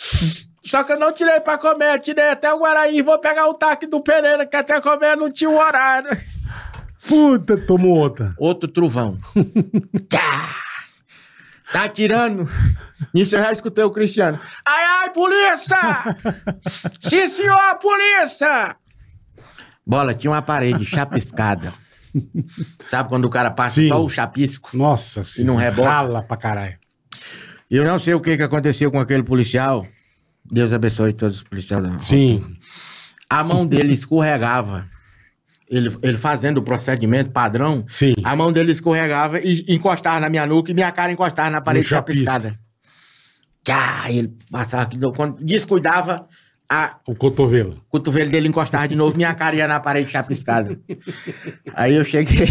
Só 0.64 0.81
que 0.84 0.93
eu 0.93 0.99
não 0.99 1.11
tirei 1.11 1.41
pra 1.41 1.57
comer, 1.57 1.93
eu 1.95 1.99
tirei 1.99 2.30
até 2.30 2.51
o 2.53 2.60
Guaraí. 2.60 3.01
Vou 3.01 3.19
pegar 3.19 3.47
o 3.49 3.53
taque 3.53 3.85
do 3.85 4.01
Pereira, 4.01 4.45
que 4.45 4.55
até 4.55 4.80
comer 4.80 5.18
não 5.18 5.30
tinha 5.30 5.49
o 5.49 5.57
horário. 5.60 6.10
Puta, 7.07 7.57
tomou 7.57 7.97
outra. 7.97 8.34
Outro 8.38 8.69
trovão. 8.69 9.19
Tá 11.73 11.85
atirando? 11.85 12.47
Nisso 13.13 13.35
eu 13.35 13.43
já 13.43 13.51
escutei 13.51 13.83
o 13.83 13.91
Cristiano. 13.91 14.39
Ai, 14.65 14.83
ai, 14.85 15.09
polícia! 15.11 15.77
Sim, 17.01 17.27
senhor, 17.27 17.75
polícia! 17.81 18.75
Bola, 19.85 20.13
tinha 20.13 20.31
uma 20.31 20.41
parede 20.41 20.85
chapiscada. 20.85 21.73
Sabe 22.85 23.09
quando 23.09 23.25
o 23.25 23.29
cara 23.29 23.49
passa 23.51 23.75
Sim. 23.75 23.89
só 23.89 24.03
o 24.03 24.07
chapisco? 24.07 24.69
Nossa, 24.77 25.23
E 25.37 25.43
não 25.43 25.55
rebota? 25.55 25.89
Rala 25.89 26.21
pra 26.21 26.37
caralho. 26.37 26.77
Eu 27.69 27.83
não 27.83 27.97
sei 27.99 28.13
o 28.13 28.21
que, 28.21 28.37
que 28.37 28.43
aconteceu 28.43 28.91
com 28.91 28.99
aquele 28.99 29.23
policial. 29.23 29.85
Deus 30.45 30.71
abençoe 30.71 31.11
todos 31.11 31.37
os 31.37 31.43
policiais. 31.43 31.83
da- 31.83 31.97
Sim. 31.99 32.55
A 33.29 33.43
mão 33.43 33.65
dele 33.65 33.93
escorregava. 33.93 34.87
Ele, 35.75 35.97
ele 36.03 36.17
fazendo 36.17 36.57
o 36.59 36.61
procedimento 36.61 37.31
padrão, 37.31 37.83
Sim. 37.87 38.13
a 38.23 38.35
mão 38.35 38.51
dele 38.51 38.71
escorregava 38.71 39.39
e 39.39 39.65
encostava 39.69 40.19
na 40.19 40.29
minha 40.29 40.45
nuca 40.45 40.69
e 40.71 40.73
minha 40.73 40.91
cara 40.91 41.11
encostava 41.11 41.49
na 41.49 41.61
parede 41.61 41.87
chapiscada. 41.87 42.59
Tchá, 43.63 44.11
ele 44.11 44.37
passava 44.51 44.83
aqui, 44.83 44.99
quando 45.15 45.43
descuidava, 45.43 46.27
a, 46.69 46.97
O 47.07 47.15
cotovelo. 47.15 47.81
o 47.87 47.91
cotovelo 47.91 48.29
dele 48.29 48.47
encostava 48.47 48.87
de 48.87 48.95
novo, 48.95 49.15
minha 49.17 49.33
cara 49.33 49.55
ia 49.55 49.67
na 49.67 49.79
parede 49.79 50.11
chapiscada. 50.11 50.77
Aí 51.73 51.95
eu 51.95 52.05
cheguei. 52.05 52.47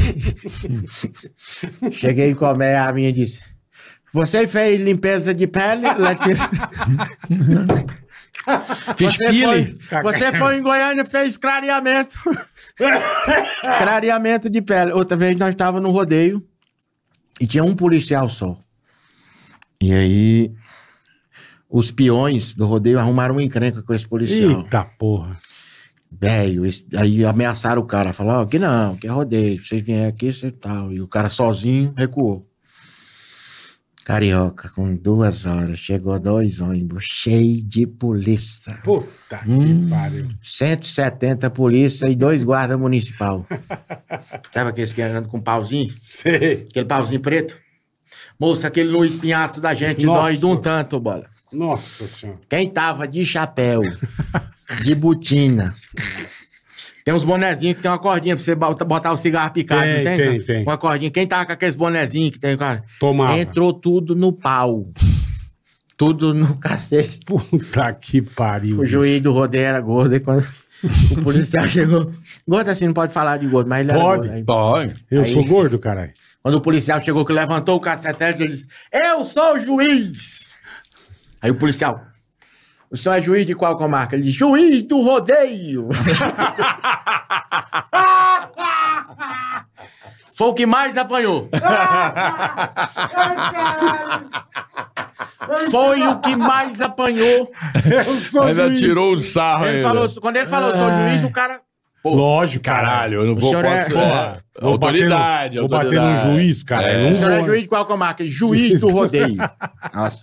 cheguei 1.92 2.30
em 2.30 2.34
comer, 2.34 2.76
a 2.76 2.92
minha 2.92 3.12
disse: 3.12 3.40
Você 4.12 4.46
fez 4.46 4.80
limpeza 4.80 5.32
de 5.34 5.46
pele, 5.46 5.86
Letícia? 5.94 6.48
Fiz 8.96 9.16
Você 9.16 9.30
pile. 9.30 9.78
foi, 9.80 10.02
você 10.02 10.32
foi 10.32 10.56
em 10.58 10.62
Goiânia 10.62 11.02
e 11.02 11.06
fez 11.06 11.36
clareamento. 11.36 12.18
clareamento 13.78 14.50
de 14.50 14.60
pele. 14.60 14.92
Outra 14.92 15.16
vez 15.16 15.36
nós 15.36 15.50
estávamos 15.50 15.82
no 15.82 15.94
rodeio 15.94 16.44
e 17.40 17.46
tinha 17.46 17.64
um 17.64 17.74
policial 17.74 18.28
só. 18.28 18.58
E 19.80 19.92
aí 19.92 20.52
os 21.68 21.90
peões 21.90 22.54
do 22.54 22.66
rodeio 22.66 22.98
arrumaram 22.98 23.34
uma 23.34 23.42
encrenca 23.42 23.82
com 23.82 23.94
esse 23.94 24.06
policial. 24.06 24.62
Eita 24.62 24.84
porra. 24.84 25.38
Velho, 26.10 26.62
aí 26.96 27.24
ameaçaram 27.24 27.80
o 27.80 27.86
cara, 27.86 28.12
falaram, 28.12 28.42
ó, 28.42 28.46
que 28.46 28.58
não, 28.58 28.96
que 28.96 29.06
é 29.06 29.10
rodeio, 29.10 29.64
vocês 29.64 29.80
vêm 29.80 30.04
aqui, 30.04 30.30
você 30.30 30.50
tal. 30.50 30.92
E 30.92 31.00
o 31.00 31.08
cara 31.08 31.30
sozinho 31.30 31.94
recuou. 31.96 32.46
Carioca, 34.04 34.68
com 34.70 34.94
duas 34.96 35.46
horas, 35.46 35.78
chegou 35.78 36.18
dois 36.18 36.60
ônibus 36.60 37.04
cheios 37.04 37.62
de 37.68 37.86
polícia. 37.86 38.78
Puta 38.82 39.40
Hum. 39.46 39.84
que 39.84 39.90
pariu. 39.90 40.28
170 40.42 41.48
polícia 41.50 42.08
e 42.08 42.16
dois 42.16 42.42
guarda 42.42 42.76
municipal. 42.76 43.46
Sabe 44.52 44.70
aqueles 44.70 44.92
que 44.92 45.00
andam 45.02 45.30
com 45.30 45.40
pauzinho? 45.40 45.94
Sei. 46.00 46.66
Aquele 46.68 46.84
pauzinho 46.86 47.20
preto? 47.20 47.56
Moça, 48.38 48.66
aquele 48.66 48.90
no 48.90 49.04
espinhaço 49.04 49.60
da 49.60 49.72
gente 49.72 50.04
Nossa. 50.04 50.20
dói 50.22 50.36
de 50.36 50.46
um 50.46 50.56
tanto, 50.60 50.98
bola. 50.98 51.26
Nossa 51.52 52.08
senhora. 52.08 52.40
Quem 52.48 52.68
tava 52.68 53.06
de 53.06 53.24
chapéu, 53.24 53.82
de 54.82 54.94
botina. 54.94 55.74
Tem 57.04 57.12
uns 57.12 57.24
bonezinhos 57.24 57.76
que 57.76 57.82
tem 57.82 57.90
uma 57.90 57.98
cordinha 57.98 58.36
pra 58.36 58.44
você 58.44 58.54
bota- 58.54 58.84
botar 58.84 59.12
o 59.12 59.16
cigarro 59.16 59.52
picado, 59.52 59.82
Tem, 59.82 59.96
não 59.96 60.04
tem? 60.04 60.16
tem, 60.16 60.42
tem. 60.42 60.62
Uma 60.62 60.78
cordinha. 60.78 61.10
Quem 61.10 61.26
tava 61.26 61.46
com 61.46 61.52
aqueles 61.52 61.74
bonezinhos 61.76 62.30
que 62.30 62.38
tem, 62.38 62.56
cara? 62.56 62.84
Tomava. 63.00 63.36
Entrou 63.38 63.72
tudo 63.72 64.14
no 64.14 64.32
pau. 64.32 64.88
Tudo 65.96 66.32
no 66.34 66.56
cacete. 66.56 67.20
Puta 67.26 67.92
que 67.94 68.22
pariu. 68.22 68.80
O 68.80 68.86
juiz 68.86 69.20
do 69.20 69.32
rodeio 69.32 69.64
era 69.64 69.80
gordo. 69.80 70.14
E 70.16 70.20
quando 70.20 70.46
o 71.12 71.22
policial 71.22 71.66
chegou. 71.68 72.12
Gordo 72.46 72.68
assim, 72.70 72.86
não 72.86 72.94
pode 72.94 73.12
falar 73.12 73.36
de 73.36 73.46
gordo, 73.46 73.68
mas 73.68 73.80
ele 73.80 73.90
era 73.90 74.00
Pode. 74.00 74.18
gordo. 74.28 74.32
Aí, 74.34 74.44
Pode. 74.44 75.04
Eu 75.10 75.22
Aí- 75.22 75.32
sou 75.32 75.44
gordo, 75.44 75.78
caralho. 75.78 76.12
Quando 76.42 76.56
o 76.56 76.60
policial 76.60 77.00
chegou 77.00 77.24
que 77.24 77.32
levantou 77.32 77.76
o 77.76 77.80
cacetete, 77.80 78.42
ele 78.42 78.52
disse: 78.52 78.66
Eu 78.92 79.24
sou 79.24 79.54
o 79.56 79.60
juiz. 79.60 80.40
Aí 81.40 81.50
o 81.50 81.54
policial. 81.54 82.00
O 82.92 82.96
senhor 82.96 83.14
é 83.14 83.22
juiz 83.22 83.46
de 83.46 83.54
qual 83.54 83.76
comarca? 83.78 84.14
Ele 84.14 84.24
disse: 84.24 84.38
Juiz 84.38 84.82
do 84.82 85.00
rodeio. 85.00 85.88
Foi 90.34 90.48
o 90.48 90.54
que 90.54 90.66
mais 90.66 90.96
apanhou. 90.96 91.48
Foi 95.70 96.00
o 96.06 96.18
que 96.20 96.34
mais 96.36 96.80
apanhou. 96.80 97.50
Eu 98.06 98.14
sou 98.20 98.44
Ainda 98.44 98.66
juiz. 98.68 98.78
tirou 98.78 99.12
o 99.14 99.20
sarro 99.20 99.66
Ele 99.66 99.76
ainda. 99.78 99.88
falou, 99.88 100.08
quando 100.20 100.36
ele 100.36 100.46
falou, 100.46 100.74
sou 100.74 100.90
juiz, 100.92 101.22
o 101.24 101.30
cara. 101.30 101.60
Lógico, 102.04 102.64
Caralho, 102.64 103.20
eu 103.20 103.26
não 103.26 103.32
O 103.34 103.38
vou... 103.38 103.50
senhor 103.50 103.64
é- 103.64 103.84
Porra, 103.88 104.44
é, 104.60 104.64
autoridade, 104.66 105.58
Vou 105.58 105.68
bater 105.68 105.86
autoridade. 105.98 106.26
no 106.28 106.34
juiz, 106.34 106.62
cara. 106.64 106.90
É. 106.92 106.96
Eu 106.96 107.00
não 107.04 107.10
O 107.10 107.14
senhor 107.14 107.30
é 107.30 107.36
vou. 107.36 107.46
juiz 107.46 107.62
de 107.62 107.68
qual 107.68 107.86
comarca? 107.86 108.26
Juiz 108.26 108.80
do 108.80 108.88
rodeio. 108.90 109.36
Nossa. 109.94 110.20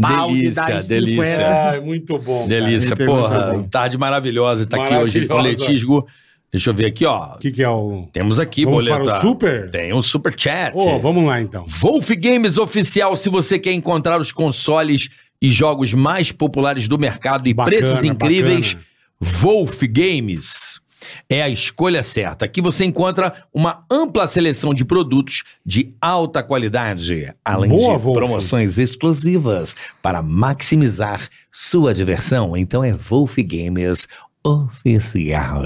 Pau 0.00 0.28
de 0.30 0.50
dar 0.50 0.66
Delícia, 0.66 0.78
em 0.78 0.82
50. 0.82 0.86
delícia. 0.88 1.48
Ai, 1.70 1.80
muito 1.80 2.18
bom. 2.18 2.46
cara. 2.46 2.48
Delícia, 2.48 2.96
pegou 2.96 3.22
porra. 3.22 3.36
essa. 3.54 3.68
Tarde 3.70 3.98
maravilhosa. 3.98 4.66
Tá 4.66 4.82
aqui 4.84 4.94
hoje 4.94 5.26
com 5.26 5.34
o 5.34 5.36
Maravilhosa. 5.36 5.66
Letisgo. 5.68 6.06
Deixa 6.50 6.70
eu 6.70 6.74
ver 6.74 6.86
aqui, 6.86 7.04
ó. 7.04 7.34
O 7.34 7.38
que, 7.38 7.50
que 7.50 7.62
é 7.62 7.68
o. 7.68 8.08
Temos 8.12 8.40
aqui, 8.40 8.64
Vamos 8.64 8.84
boleta. 8.84 9.04
para 9.04 9.18
o 9.18 9.20
super? 9.20 9.70
Tem 9.70 9.92
um 9.92 10.00
super 10.00 10.32
chat. 10.36 10.72
Ô, 10.74 10.98
vamos 10.98 11.24
lá 11.26 11.40
então. 11.42 11.66
Wolf 11.68 12.08
Games 12.16 12.56
Oficial, 12.56 13.14
se 13.16 13.28
você 13.28 13.58
quer 13.58 13.72
encontrar 13.72 14.18
os 14.20 14.32
consoles 14.32 15.10
e 15.42 15.52
jogos 15.52 15.92
mais 15.92 16.32
populares 16.32 16.88
do 16.88 16.98
mercado 16.98 17.46
e 17.48 17.52
Bacana, 17.52 17.76
preços 17.76 18.02
incríveis, 18.02 18.72
bacana. 18.74 18.87
Wolf 19.20 19.82
Games 19.82 20.80
é 21.28 21.42
a 21.42 21.48
escolha 21.48 22.02
certa. 22.02 22.44
Aqui 22.44 22.60
você 22.60 22.84
encontra 22.84 23.32
uma 23.52 23.84
ampla 23.90 24.26
seleção 24.26 24.74
de 24.74 24.84
produtos 24.84 25.42
de 25.64 25.94
alta 26.00 26.42
qualidade, 26.42 27.32
além 27.44 27.70
Boa, 27.70 27.96
de 27.96 28.02
Wolf. 28.02 28.16
promoções 28.18 28.78
exclusivas 28.78 29.74
para 30.02 30.22
maximizar 30.22 31.28
sua 31.52 31.94
diversão. 31.94 32.56
Então 32.56 32.82
é 32.84 32.92
Wolf 32.92 33.36
Games 33.38 34.06
Oficial. 34.44 35.62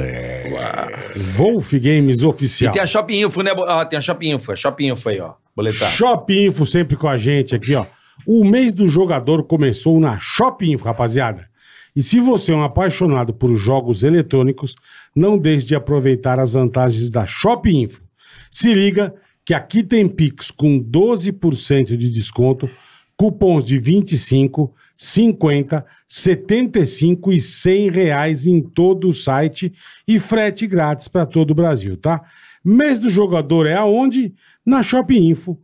Wolf 1.37 1.73
Games 1.75 2.23
E 2.23 2.27
Oficial. 2.27 2.73
tem 2.73 2.83
a 2.83 2.87
Shopping 2.87 3.23
Info, 3.23 3.43
né? 3.43 3.53
Ah, 3.67 3.85
tem 3.85 3.99
a 3.99 4.03
Shopping 4.03 4.33
Info, 4.33 4.53
a 4.53 4.57
Shopping 4.57 4.89
Info 4.91 5.09
aí, 5.09 5.21
ó. 5.21 5.35
Boletar. 5.55 5.91
Shop 5.93 6.33
Info 6.47 6.65
sempre 6.65 6.97
com 6.97 7.09
a 7.09 7.17
gente 7.17 7.55
aqui, 7.55 7.75
ó. 7.75 7.87
O 8.27 8.45
mês 8.45 8.75
do 8.75 8.89
jogador 8.89 9.45
começou 9.45 9.99
na 10.01 10.19
Shop 10.19 10.65
Info, 10.71 10.85
rapaziada. 10.85 11.49
E 11.95 12.03
se 12.03 12.21
você 12.21 12.53
é 12.53 12.57
um 12.57 12.65
apaixonado 12.65 13.35
por 13.35 13.55
jogos 13.57 14.03
eletrônicos, 14.03 14.75
não 15.15 15.39
deixe 15.39 15.67
de 15.67 15.75
aproveitar 15.75 16.39
as 16.39 16.53
vantagens 16.53 17.11
da 17.11 17.27
Shop 17.27 17.69
Info. 17.69 18.03
Se 18.51 18.73
liga 18.73 19.15
que 19.45 19.53
aqui 19.53 19.83
tem 19.83 20.09
Pix 20.09 20.51
com 20.51 20.83
12% 20.83 21.97
de 21.97 22.09
desconto, 22.09 22.71
cupons 23.17 23.65
de 23.65 23.79
25, 23.79 24.73
50, 24.97 25.85
75 26.09 27.33
e 27.33 27.41
100 27.41 27.91
reais 27.91 28.47
em 28.47 28.61
todo 28.61 29.09
o 29.09 29.13
site 29.13 29.73
e 30.07 30.19
frete 30.19 30.67
grátis 30.67 31.09
para 31.09 31.27
todo 31.27 31.51
o 31.51 31.55
Brasil, 31.55 31.97
tá? 31.97 32.23
Mês 32.65 33.01
do 33.01 33.11
jogador 33.11 33.67
é 33.67 33.75
aonde? 33.75 34.35
Na 34.65 34.83
shopinfo.com.br, 34.83 35.59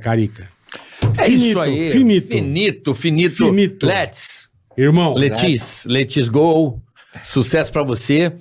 Carica. 0.00 0.51
É 1.18 1.24
Finito, 1.24 1.46
isso 1.48 1.60
aí. 1.60 1.90
finito. 1.90 2.28
Finito, 2.28 2.94
finito. 2.94 3.46
Finito. 3.46 3.86
Let's. 3.86 4.48
Irmão, 4.76 5.14
Letis, 5.14 5.84
Letis 5.86 6.28
Go. 6.28 6.80
Sucesso 7.22 7.70
pra 7.70 7.82
você. 7.82 8.32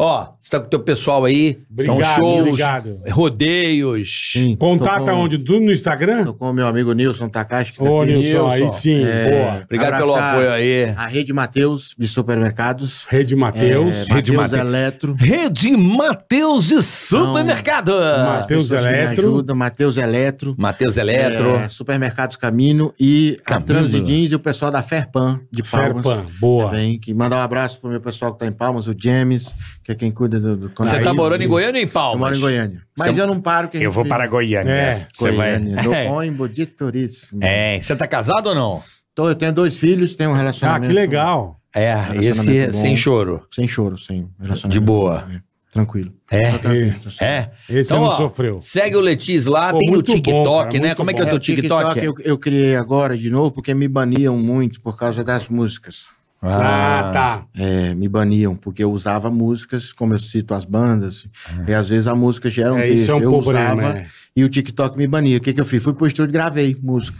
Ó, 0.00 0.28
você 0.40 0.50
tá 0.50 0.60
com 0.60 0.66
o 0.66 0.70
teu 0.70 0.78
pessoal 0.78 1.24
aí. 1.24 1.58
Obrigado, 1.68 1.96
são 1.96 2.14
shows, 2.14 2.40
obrigado. 2.42 3.00
rodeios. 3.10 4.30
Sim, 4.32 4.54
contata 4.54 5.00
com- 5.06 5.12
onde? 5.24 5.38
Tudo 5.38 5.60
no 5.60 5.72
Instagram? 5.72 6.24
Tô 6.26 6.34
com 6.34 6.48
o 6.50 6.52
meu 6.52 6.68
amigo 6.68 6.92
Nilson 6.92 7.28
Takashi. 7.28 7.72
Que 7.72 7.78
tá 7.78 7.84
Ô, 7.84 8.02
aqui. 8.02 8.12
Nilson, 8.14 8.46
aí 8.48 8.60
Nilson. 8.60 8.76
sim, 8.78 9.04
É, 9.04 9.30
boa. 9.30 9.62
Obrigado 9.64 9.96
pelo 9.98 10.14
apoio 10.14 10.50
aí. 10.52 10.94
A 10.96 11.06
Rede 11.08 11.32
Mateus 11.32 11.96
de 11.98 12.06
supermercados. 12.06 13.06
Rede 13.08 13.34
Mateus. 13.34 14.08
É, 14.08 14.14
Rede 14.14 14.30
Mateus. 14.32 14.60
Eletro. 14.60 15.14
Rede 15.14 15.76
Mateus 15.76 16.68
de 16.68 16.80
Supermercado. 16.82 17.92
Mateus 18.24 18.70
Eletro. 18.70 19.28
ajudam, 19.28 19.56
Mateus 19.56 19.96
Eletro. 19.96 20.54
Mateus 20.56 20.96
Eletro. 20.96 21.56
É, 21.56 21.68
supermercados 21.68 22.36
Camino 22.36 22.94
e 23.00 23.36
a 23.40 23.48
Camino. 23.48 23.66
Transi 23.66 24.00
Jeans 24.00 24.30
e 24.30 24.34
o 24.34 24.38
pessoal 24.38 24.70
da 24.70 24.80
Ferpan 24.82 25.40
de 25.50 25.62
Palmas. 25.64 26.02
Ferpan, 26.02 26.26
boa. 26.40 26.70
Também, 26.70 26.98
que 27.00 27.12
mandar 27.12 27.36
um 27.38 27.42
abraço 27.42 27.80
pro 27.80 27.90
meu 27.90 28.00
pessoal 28.00 28.32
que 28.32 28.38
tá 28.38 28.46
em 28.46 28.52
Palmas, 28.52 28.86
o 28.86 28.94
James, 28.96 29.56
que 29.88 29.92
é 29.92 29.94
quem 29.94 30.10
cuida 30.10 30.38
do... 30.38 30.54
do 30.54 30.72
Você 30.76 31.00
tá 31.00 31.14
morando 31.14 31.42
em 31.42 31.48
Goiânia 31.48 31.80
ou 31.80 31.84
em 31.86 31.88
Palmas? 31.90 32.14
Eu 32.14 32.18
moro 32.20 32.36
em 32.36 32.40
Goiânia. 32.40 32.82
Mas 32.98 33.14
Você- 33.14 33.20
eu 33.22 33.26
não 33.26 33.40
paro 33.40 33.68
que 33.70 33.78
Eu 33.78 33.90
vou 33.90 34.04
para 34.04 34.26
Goiânia. 34.26 34.70
É, 34.70 35.06
Você 35.14 35.30
vai. 35.30 35.58
Goiânia, 35.58 35.82
do 35.82 35.92
É. 35.94 36.10
ônibus 36.10 36.52
de 36.52 36.66
turismo. 36.66 37.38
É, 37.42 37.80
você 37.80 37.96
tá 37.96 38.06
casado 38.06 38.48
ou 38.50 38.54
não? 38.54 38.82
Então, 39.14 39.26
eu 39.26 39.34
tenho 39.34 39.52
dois 39.52 39.78
filhos, 39.78 40.14
tenho 40.14 40.30
um 40.30 40.34
Ah, 40.34 40.36
relacionamento... 40.36 40.88
que 40.88 40.92
legal. 40.92 41.58
É, 41.74 41.94
esse 42.22 42.66
bom. 42.66 42.72
sem 42.72 42.94
choro. 42.96 43.46
Sem 43.50 43.66
choro, 43.66 43.96
sem 43.96 44.28
relacionamento. 44.38 44.68
De 44.68 44.80
boa. 44.80 45.26
bom? 45.26 45.38
Tranquilo. 45.72 46.12
É. 46.30 46.52
Tô 46.52 46.58
tranquilo, 46.58 46.94
tô 47.04 47.10
certo. 47.10 47.50
É. 47.70 47.78
Esse 47.78 47.92
não 47.92 48.10
sofreu. 48.12 48.58
Segue 48.60 48.96
o 48.96 49.00
Letis 49.00 49.46
lá, 49.46 49.70
Pô, 49.72 49.78
tem 49.78 49.90
no 49.90 49.96
bom, 49.98 50.02
TikTok, 50.02 50.72
cara, 50.72 50.88
né? 50.88 50.94
Como 50.94 51.10
é 51.10 51.14
que 51.14 51.20
é 51.20 51.22
o 51.22 51.26
bom. 51.26 51.30
teu 51.30 51.36
o 51.36 51.40
TikTok? 51.40 51.98
eu, 52.04 52.14
eu 52.24 52.38
criei 52.38 52.74
agora 52.76 53.16
de 53.16 53.30
novo 53.30 53.52
porque 53.52 53.72
me 53.74 53.86
baniam 53.88 54.36
muito 54.36 54.80
por 54.80 54.96
causa 54.98 55.22
das 55.24 55.48
músicas. 55.48 56.06
Ah, 56.40 57.10
tá. 57.12 57.44
É, 57.56 57.94
me 57.94 58.08
baniam, 58.08 58.54
porque 58.54 58.82
eu 58.84 58.92
usava 58.92 59.28
músicas, 59.30 59.92
como 59.92 60.14
eu 60.14 60.18
cito 60.18 60.54
as 60.54 60.64
bandas, 60.64 61.26
e 61.66 61.74
às 61.74 61.88
vezes 61.88 62.06
a 62.06 62.14
música 62.14 62.48
gera 62.48 62.72
um 62.72 62.78
É, 62.78 62.82
texto. 62.82 62.96
isso 62.96 63.10
é 63.10 63.14
um 63.14 63.20
eu 63.22 63.30
problema, 63.30 63.74
usava 63.82 63.98
é. 63.98 64.06
e 64.36 64.44
o 64.44 64.48
TikTok 64.48 64.96
me 64.96 65.06
bania. 65.06 65.38
O 65.38 65.40
que, 65.40 65.52
que 65.52 65.60
eu 65.60 65.64
fiz? 65.66 65.82
Fui 65.82 65.92
pro 65.92 66.06
estúdio 66.06 66.30
e 66.30 66.32
gravei 66.32 66.76
música. 66.80 67.18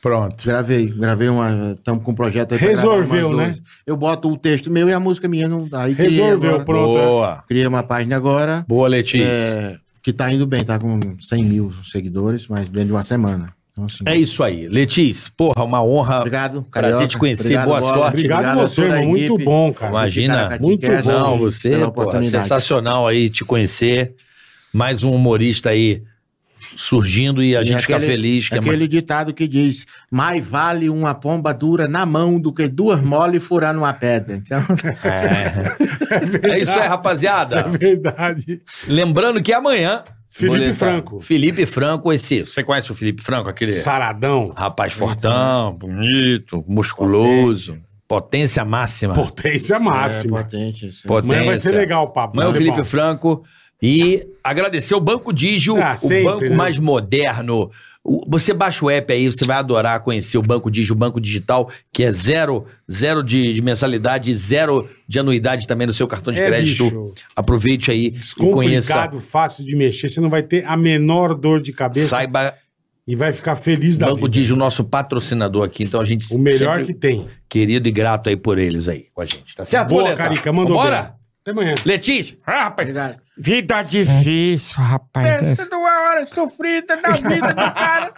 Pronto. 0.00 0.44
Gravei, 0.46 0.86
gravei 0.86 1.28
uma. 1.28 1.72
Estamos 1.76 2.04
com 2.04 2.12
um 2.12 2.14
projeto 2.14 2.52
aí 2.54 2.60
Resolveu, 2.60 3.34
né? 3.36 3.56
Eu 3.84 3.96
boto 3.96 4.30
o 4.30 4.36
texto 4.36 4.70
meu 4.70 4.88
e 4.88 4.92
a 4.92 5.00
música 5.00 5.26
minha 5.28 5.48
não 5.48 5.66
dá. 5.66 5.82
Aí 5.82 5.92
Resolveu, 5.92 6.50
agora. 6.50 6.64
pronto. 6.64 6.98
é. 6.98 7.04
Boa. 7.04 7.44
Criei 7.48 7.66
uma 7.66 7.82
página 7.82 8.14
agora. 8.16 8.64
Boa, 8.68 8.86
Letis. 8.88 9.20
é, 9.20 9.76
que 10.00 10.12
tá 10.12 10.32
indo 10.32 10.46
bem, 10.46 10.64
tá 10.64 10.78
com 10.78 11.00
100 11.18 11.42
mil 11.44 11.72
seguidores, 11.82 12.46
mas 12.46 12.68
dentro 12.70 12.86
de 12.88 12.92
uma 12.92 13.02
semana. 13.02 13.52
Assim, 13.86 14.04
É 14.06 14.16
isso 14.16 14.42
aí. 14.42 14.68
Letis, 14.68 15.28
porra, 15.28 15.64
uma 15.64 15.82
honra. 15.82 16.18
Obrigado, 16.18 16.62
Prazer 16.70 16.90
Carioca. 16.92 17.06
te 17.08 17.18
conhecer, 17.18 17.42
Obrigado, 17.44 17.66
boa 17.66 17.80
Bola. 17.80 17.94
sorte. 17.94 18.14
Obrigado, 18.14 18.38
Obrigado 18.38 18.60
a 18.60 18.66
você, 18.66 18.82
irmão. 18.82 19.08
Muito 19.08 19.38
bom, 19.38 19.72
cara. 19.72 19.90
Imagina. 19.92 20.58
Muito 20.60 20.86
bom. 20.86 21.02
Não, 21.10 21.38
você, 21.38 21.70
sensacional 22.24 23.06
aí 23.06 23.28
te 23.30 23.44
conhecer. 23.44 24.14
Mais 24.72 25.02
um 25.02 25.10
humorista 25.12 25.70
aí 25.70 26.02
surgindo 26.76 27.42
e 27.42 27.56
a 27.56 27.62
E 27.62 27.66
gente 27.66 27.82
fica 27.82 27.96
aquele- 27.96 28.10
feliz. 28.12 28.48
Que 28.48 28.54
é 28.54 28.58
aquele 28.58 28.88
ditado 28.88 29.32
que 29.34 29.46
diz: 29.48 29.84
mais 30.10 30.44
vale 30.46 30.88
uma 30.88 31.14
pomba 31.14 31.52
dura 31.52 31.86
na 31.88 32.04
mão 32.06 32.38
do 32.40 32.52
que 32.52 32.68
duas 32.68 33.00
mole 33.02 33.40
furar 33.40 33.72
numa 33.74 33.92
pedra. 33.92 34.36
Então, 34.36 34.62
É. 35.04 36.52
é 36.54 36.58
isso 36.60 36.78
aí, 36.78 36.86
rapaziada. 36.88 37.60
É 37.60 37.68
verdade. 37.78 38.60
Lembrando 38.86 39.42
que 39.42 39.52
amanhã. 39.52 40.02
Felipe 40.30 40.58
Boletar. 40.58 40.74
Franco. 40.78 41.20
Felipe 41.20 41.66
Franco, 41.66 42.12
esse. 42.12 42.42
Você 42.42 42.62
conhece 42.62 42.92
o 42.92 42.94
Felipe 42.94 43.22
Franco? 43.22 43.48
Aquele 43.48 43.72
Saradão. 43.72 44.52
rapaz 44.56 44.92
fortão, 44.92 45.72
bonito, 45.72 46.62
musculoso, 46.68 47.78
potência 48.06 48.64
máxima. 48.64 49.14
Potência 49.14 49.74
é 49.76 49.78
máxima. 49.78 50.38
potente. 50.44 50.86
isso. 50.88 51.08
Potente. 51.08 51.32
Amanhã 51.32 51.46
vai 51.46 51.56
ser 51.56 51.62
Potência. 51.70 51.78
legal 51.80 52.04
o 52.04 52.08
papo. 52.08 52.36
Amanhã 52.38 52.50
é 52.50 52.54
o 52.54 52.56
Felipe 52.56 52.76
bom. 52.76 52.84
Franco. 52.84 53.42
E 53.82 54.26
agradecer 54.42 54.94
o 54.94 55.00
Banco 55.00 55.32
Digio, 55.32 55.76
Ah, 55.80 55.94
o 55.94 55.98
sempre, 55.98 56.24
banco 56.24 56.44
né? 56.44 56.56
mais 56.56 56.78
moderno. 56.78 57.70
Você 58.26 58.54
baixa 58.54 58.82
o 58.84 58.88
app 58.90 59.12
aí, 59.12 59.26
você 59.30 59.44
vai 59.44 59.58
adorar 59.58 60.00
conhecer 60.00 60.38
o 60.38 60.42
Banco 60.42 60.70
Digio, 60.70 60.94
o 60.94 60.98
Banco 60.98 61.20
Digital, 61.20 61.70
que 61.92 62.02
é 62.04 62.12
zero, 62.12 62.64
zero 62.90 63.22
de, 63.22 63.52
de 63.52 63.60
mensalidade, 63.60 64.34
zero 64.38 64.88
de 65.06 65.18
anuidade 65.18 65.66
também 65.66 65.86
no 65.86 65.92
seu 65.92 66.06
cartão 66.08 66.32
de 66.32 66.40
É, 66.40 66.46
crédito. 66.46 66.84
bicho. 66.84 67.12
Aproveite 67.36 67.90
aí 67.90 68.14
e 68.16 68.46
conheça. 68.50 69.10
Fácil 69.20 69.64
de 69.64 69.76
mexer. 69.76 70.08
Você 70.08 70.20
não 70.22 70.30
vai 70.30 70.42
ter 70.42 70.64
a 70.64 70.74
menor 70.76 71.34
dor 71.34 71.60
de 71.60 71.70
cabeça 71.72 72.08
Saiba, 72.16 72.54
e 73.06 73.14
vai 73.14 73.32
ficar 73.32 73.56
feliz 73.56 73.98
da 73.98 74.06
Banco 74.06 74.20
vida. 74.22 74.30
Digio, 74.30 74.56
nosso 74.56 74.84
patrocinador 74.84 75.64
aqui. 75.64 75.84
Então 75.84 76.00
a 76.00 76.04
gente 76.04 76.32
O 76.34 76.38
melhor 76.38 76.82
que 76.84 76.94
tem. 76.94 77.26
querido 77.48 77.88
e 77.88 77.92
grato 77.92 78.28
aí 78.30 78.36
por 78.36 78.58
eles 78.58 78.88
aí 78.88 79.06
com 79.12 79.20
a 79.20 79.24
gente. 79.26 79.54
Tá 79.54 79.66
certo, 79.66 79.88
Boa, 79.88 80.02
Boleta? 80.04 80.22
Carica. 80.22 80.50
Mandou 80.52 80.76
Bora? 80.76 81.02
bem. 81.02 81.17
Até 81.48 81.50
amanhã. 81.50 81.74
Letícia. 81.86 82.38
Ah, 82.46 82.64
rapaz. 82.64 82.88
Obrigado. 82.88 83.16
Vida 83.38 83.82
difícil, 83.82 84.82
rapaz. 84.82 85.38
Pensa 85.38 85.64
numa 85.70 86.02
hora 86.02 86.26
sofrida 86.26 86.96
na 86.96 87.10
vida 87.10 87.48
do 87.54 87.72
cara. 87.72 88.12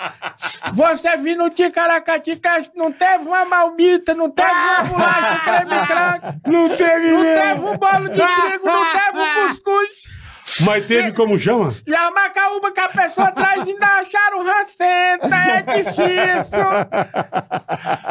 Você 0.73 1.17
vir 1.19 1.37
no 1.37 1.49
Ticaracatica, 1.51 2.65
não 2.75 2.91
teve 2.91 3.25
uma 3.25 3.45
malmita, 3.45 4.15
não 4.15 4.31
teve 4.31 4.51
uma 4.51 4.83
bolacha 4.83 5.41
creme 5.45 5.87
crack, 5.87 6.41
Não 6.47 6.69
teve 6.71 7.11
não 7.13 7.21
mesmo. 7.21 7.43
teve 7.43 7.61
um 7.61 7.77
bolo 7.79 8.09
de 8.09 8.15
trigo, 8.17 8.67
não 8.67 8.93
teve 8.93 9.19
um 9.19 9.49
cuscuz. 9.49 10.21
Mas 10.63 10.87
teve 10.87 11.13
como 11.13 11.39
chama? 11.39 11.73
E 11.87 11.95
a 11.95 12.11
macaúba 12.11 12.73
que 12.73 12.81
a 12.81 12.89
pessoa 12.89 13.31
traz 13.31 13.69
ainda 13.69 13.87
acharam 13.87 14.45
rancenta, 14.45 15.37
é 15.37 15.63
difícil. 15.63 16.67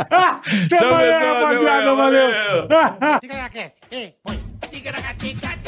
Até 0.09 0.77
amanhã, 0.85 1.19
rapaziada. 1.19 1.95
Valeu. 1.95 2.67
Ticaracast, 3.19 3.75
eh, 3.91 4.13
põe. 4.23 4.38
Ticaracatica, 4.69 5.58